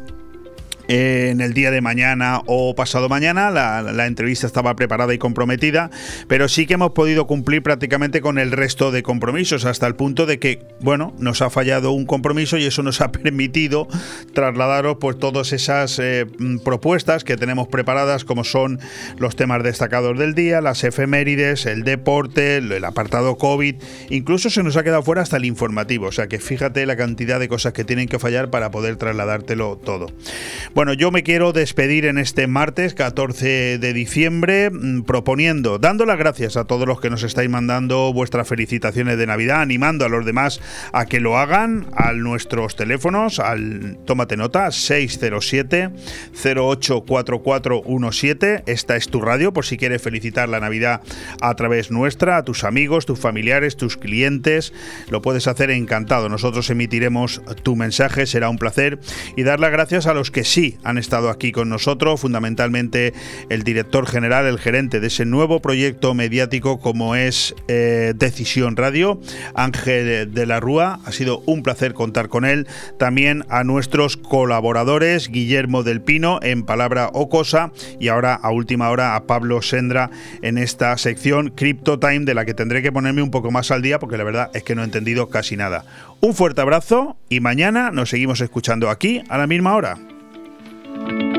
en 0.88 1.42
el 1.42 1.54
día 1.54 1.72
de 1.72 1.82
mañana 1.82 2.42
o 2.46 2.76
pasado 2.76 3.10
mañana. 3.10 3.52
La, 3.52 3.82
la, 3.82 4.08
entrevista 4.08 4.48
estaba 4.48 4.76
preparada 4.76 5.14
y 5.14 5.18
comprometida, 5.18 5.90
pero 6.28 6.48
sí 6.48 6.66
que 6.66 6.76
hemos 6.76 6.92
podido 6.92 7.28
cumplir 7.28 7.62
prácticamente 7.62 8.22
con 8.22 8.38
el 8.38 8.52
resto 8.52 8.92
de 8.92 9.04
compromisos, 9.04 9.66
hasta 9.66 9.88
el 9.88 9.96
punto 9.96 10.26
de 10.26 10.40
que, 10.40 10.64
bueno, 10.80 11.14
nos 11.20 11.42
ha 11.42 11.50
fallado 11.50 11.92
un 11.92 12.06
compromiso 12.06 12.58
y 12.58 12.66
eso 12.66 12.84
nos 12.84 13.02
ha 13.02 13.12
permitido 13.12 13.88
trasladaros 14.34 14.98
pues 15.00 15.20
todas 15.20 15.54
esas 15.54 16.00
eh, 16.00 16.26
propuestas 16.64 17.24
que 17.24 17.38
tenemos 17.38 17.68
preparadas, 17.68 18.24
como 18.24 18.44
son 18.44 18.80
los 19.18 19.36
temas 19.36 19.64
destacados 19.64 20.18
del 20.18 20.34
día, 20.34 20.62
las 20.62 20.84
efemérides, 20.84 21.66
el 21.66 21.84
deporte, 21.84 22.58
el 22.58 22.86
apartado 22.86 23.38
COVID, 23.38 23.76
incluso 24.10 24.50
se 24.50 24.64
nos 24.64 24.78
ha 24.78 24.84
quedado 24.84 25.04
fuera 25.04 25.22
hasta 25.22 25.38
el 25.38 25.46
informativo, 25.46 26.08
o 26.08 26.12
sea 26.12 26.28
que 26.28 26.40
fíjate 26.40 26.86
la 26.86 26.96
cantidad 26.96 27.40
de 27.40 27.48
cosas 27.48 27.74
que 27.74 27.84
tienen 27.84 28.08
que 28.08 28.20
fallar 28.20 28.50
para 28.50 28.72
poder 28.72 28.96
trasladártelo 28.96 29.78
todo. 29.78 30.08
Bueno, 30.78 30.94
yo 30.94 31.10
me 31.10 31.24
quiero 31.24 31.54
despedir 31.54 32.06
en 32.06 32.20
este 32.20 32.46
martes 32.46 32.94
14 32.94 33.80
de 33.80 33.94
diciembre 33.94 34.70
mm, 34.70 35.06
proponiendo, 35.06 35.80
dando 35.80 36.06
las 36.06 36.20
gracias 36.20 36.56
a 36.56 36.66
todos 36.66 36.88
los 36.88 37.02
que 37.02 37.10
nos 37.10 37.24
estáis 37.24 37.50
mandando 37.50 38.14
vuestras 38.14 38.48
felicitaciones 38.48 39.18
de 39.18 39.26
Navidad, 39.26 39.62
animando 39.62 40.06
a 40.06 40.10
los 40.10 40.24
demás 40.24 40.62
a 40.94 41.08
que 41.08 41.20
lo 41.20 41.40
hagan 41.40 41.88
a 41.96 42.14
nuestros 42.14 42.76
teléfonos, 42.76 43.40
al 43.40 43.98
tómate 44.06 44.38
nota 44.38 44.70
607 44.70 45.90
084417. 46.44 48.62
Esta 48.68 48.98
es 48.98 49.08
tu 49.08 49.20
radio 49.20 49.54
por 49.54 49.66
si 49.66 49.78
quieres 49.78 50.04
felicitar 50.04 50.48
la 50.48 50.60
Navidad 50.60 51.02
a 51.42 51.56
través 51.56 51.90
nuestra, 51.90 52.38
a 52.38 52.46
tus 52.46 52.64
amigos, 52.64 53.08
tus 53.08 53.20
familiares, 53.20 53.78
tus 53.78 53.98
clientes. 53.98 54.74
Lo 55.10 55.24
puedes 55.24 55.48
hacer 55.48 55.72
encantado. 55.72 56.30
Nosotros 56.30 56.70
emitiremos 56.70 57.42
tu 57.64 57.76
mensaje, 57.76 58.28
será 58.28 58.50
un 58.50 58.60
placer 58.60 59.00
y 59.36 59.42
dar 59.42 59.60
las 59.60 59.72
gracias 59.72 60.06
a 60.06 60.14
los 60.14 60.30
que 60.30 60.44
han 60.84 60.98
estado 60.98 61.30
aquí 61.30 61.52
con 61.52 61.70
nosotros, 61.70 62.22
fundamentalmente 62.22 63.14
el 63.50 63.64
director 63.64 64.06
general, 64.06 64.46
el 64.46 64.60
gerente 64.60 65.00
de 65.00 65.08
ese 65.08 65.26
nuevo 65.26 65.62
proyecto 65.62 66.14
mediático 66.14 66.80
como 66.80 67.16
es 67.16 67.56
eh, 67.68 68.14
Decisión 68.16 68.76
Radio, 68.76 69.20
Ángel 69.56 70.34
de 70.34 70.46
la 70.46 70.60
Rúa. 70.60 71.00
Ha 71.06 71.12
sido 71.12 71.44
un 71.46 71.64
placer 71.64 71.94
contar 71.94 72.30
con 72.30 72.46
él. 72.46 72.68
También 72.98 73.46
a 73.50 73.64
nuestros 73.64 74.18
colaboradores, 74.18 75.30
Guillermo 75.30 75.84
del 75.84 76.02
Pino 76.02 76.40
en 76.42 76.64
Palabra 76.64 77.10
o 77.14 77.30
Cosa 77.30 77.72
y 78.00 78.08
ahora 78.08 78.36
a 78.36 78.52
última 78.52 78.90
hora 78.90 79.16
a 79.16 79.26
Pablo 79.26 79.62
Sendra 79.62 80.10
en 80.42 80.58
esta 80.58 80.98
sección 80.98 81.52
Crypto 81.56 82.00
Time 82.00 82.22
de 82.22 82.34
la 82.34 82.46
que 82.46 82.54
tendré 82.54 82.82
que 82.82 82.92
ponerme 82.92 83.22
un 83.22 83.32
poco 83.32 83.52
más 83.52 83.72
al 83.72 83.82
día 83.82 84.00
porque 84.00 84.18
la 84.18 84.24
verdad 84.24 84.52
es 84.54 84.64
que 84.64 84.76
no 84.76 84.82
he 84.82 84.86
entendido 84.86 85.30
casi 85.30 85.56
nada. 85.58 85.86
Un 86.20 86.34
fuerte 86.34 86.62
abrazo 86.62 87.18
y 87.30 87.40
mañana 87.40 87.92
nos 87.92 88.10
seguimos 88.10 88.42
escuchando 88.42 88.90
aquí 88.90 89.22
a 89.30 89.38
la 89.38 89.48
misma 89.48 89.76
hora. 89.76 89.98
thank 91.08 91.22
you 91.22 91.37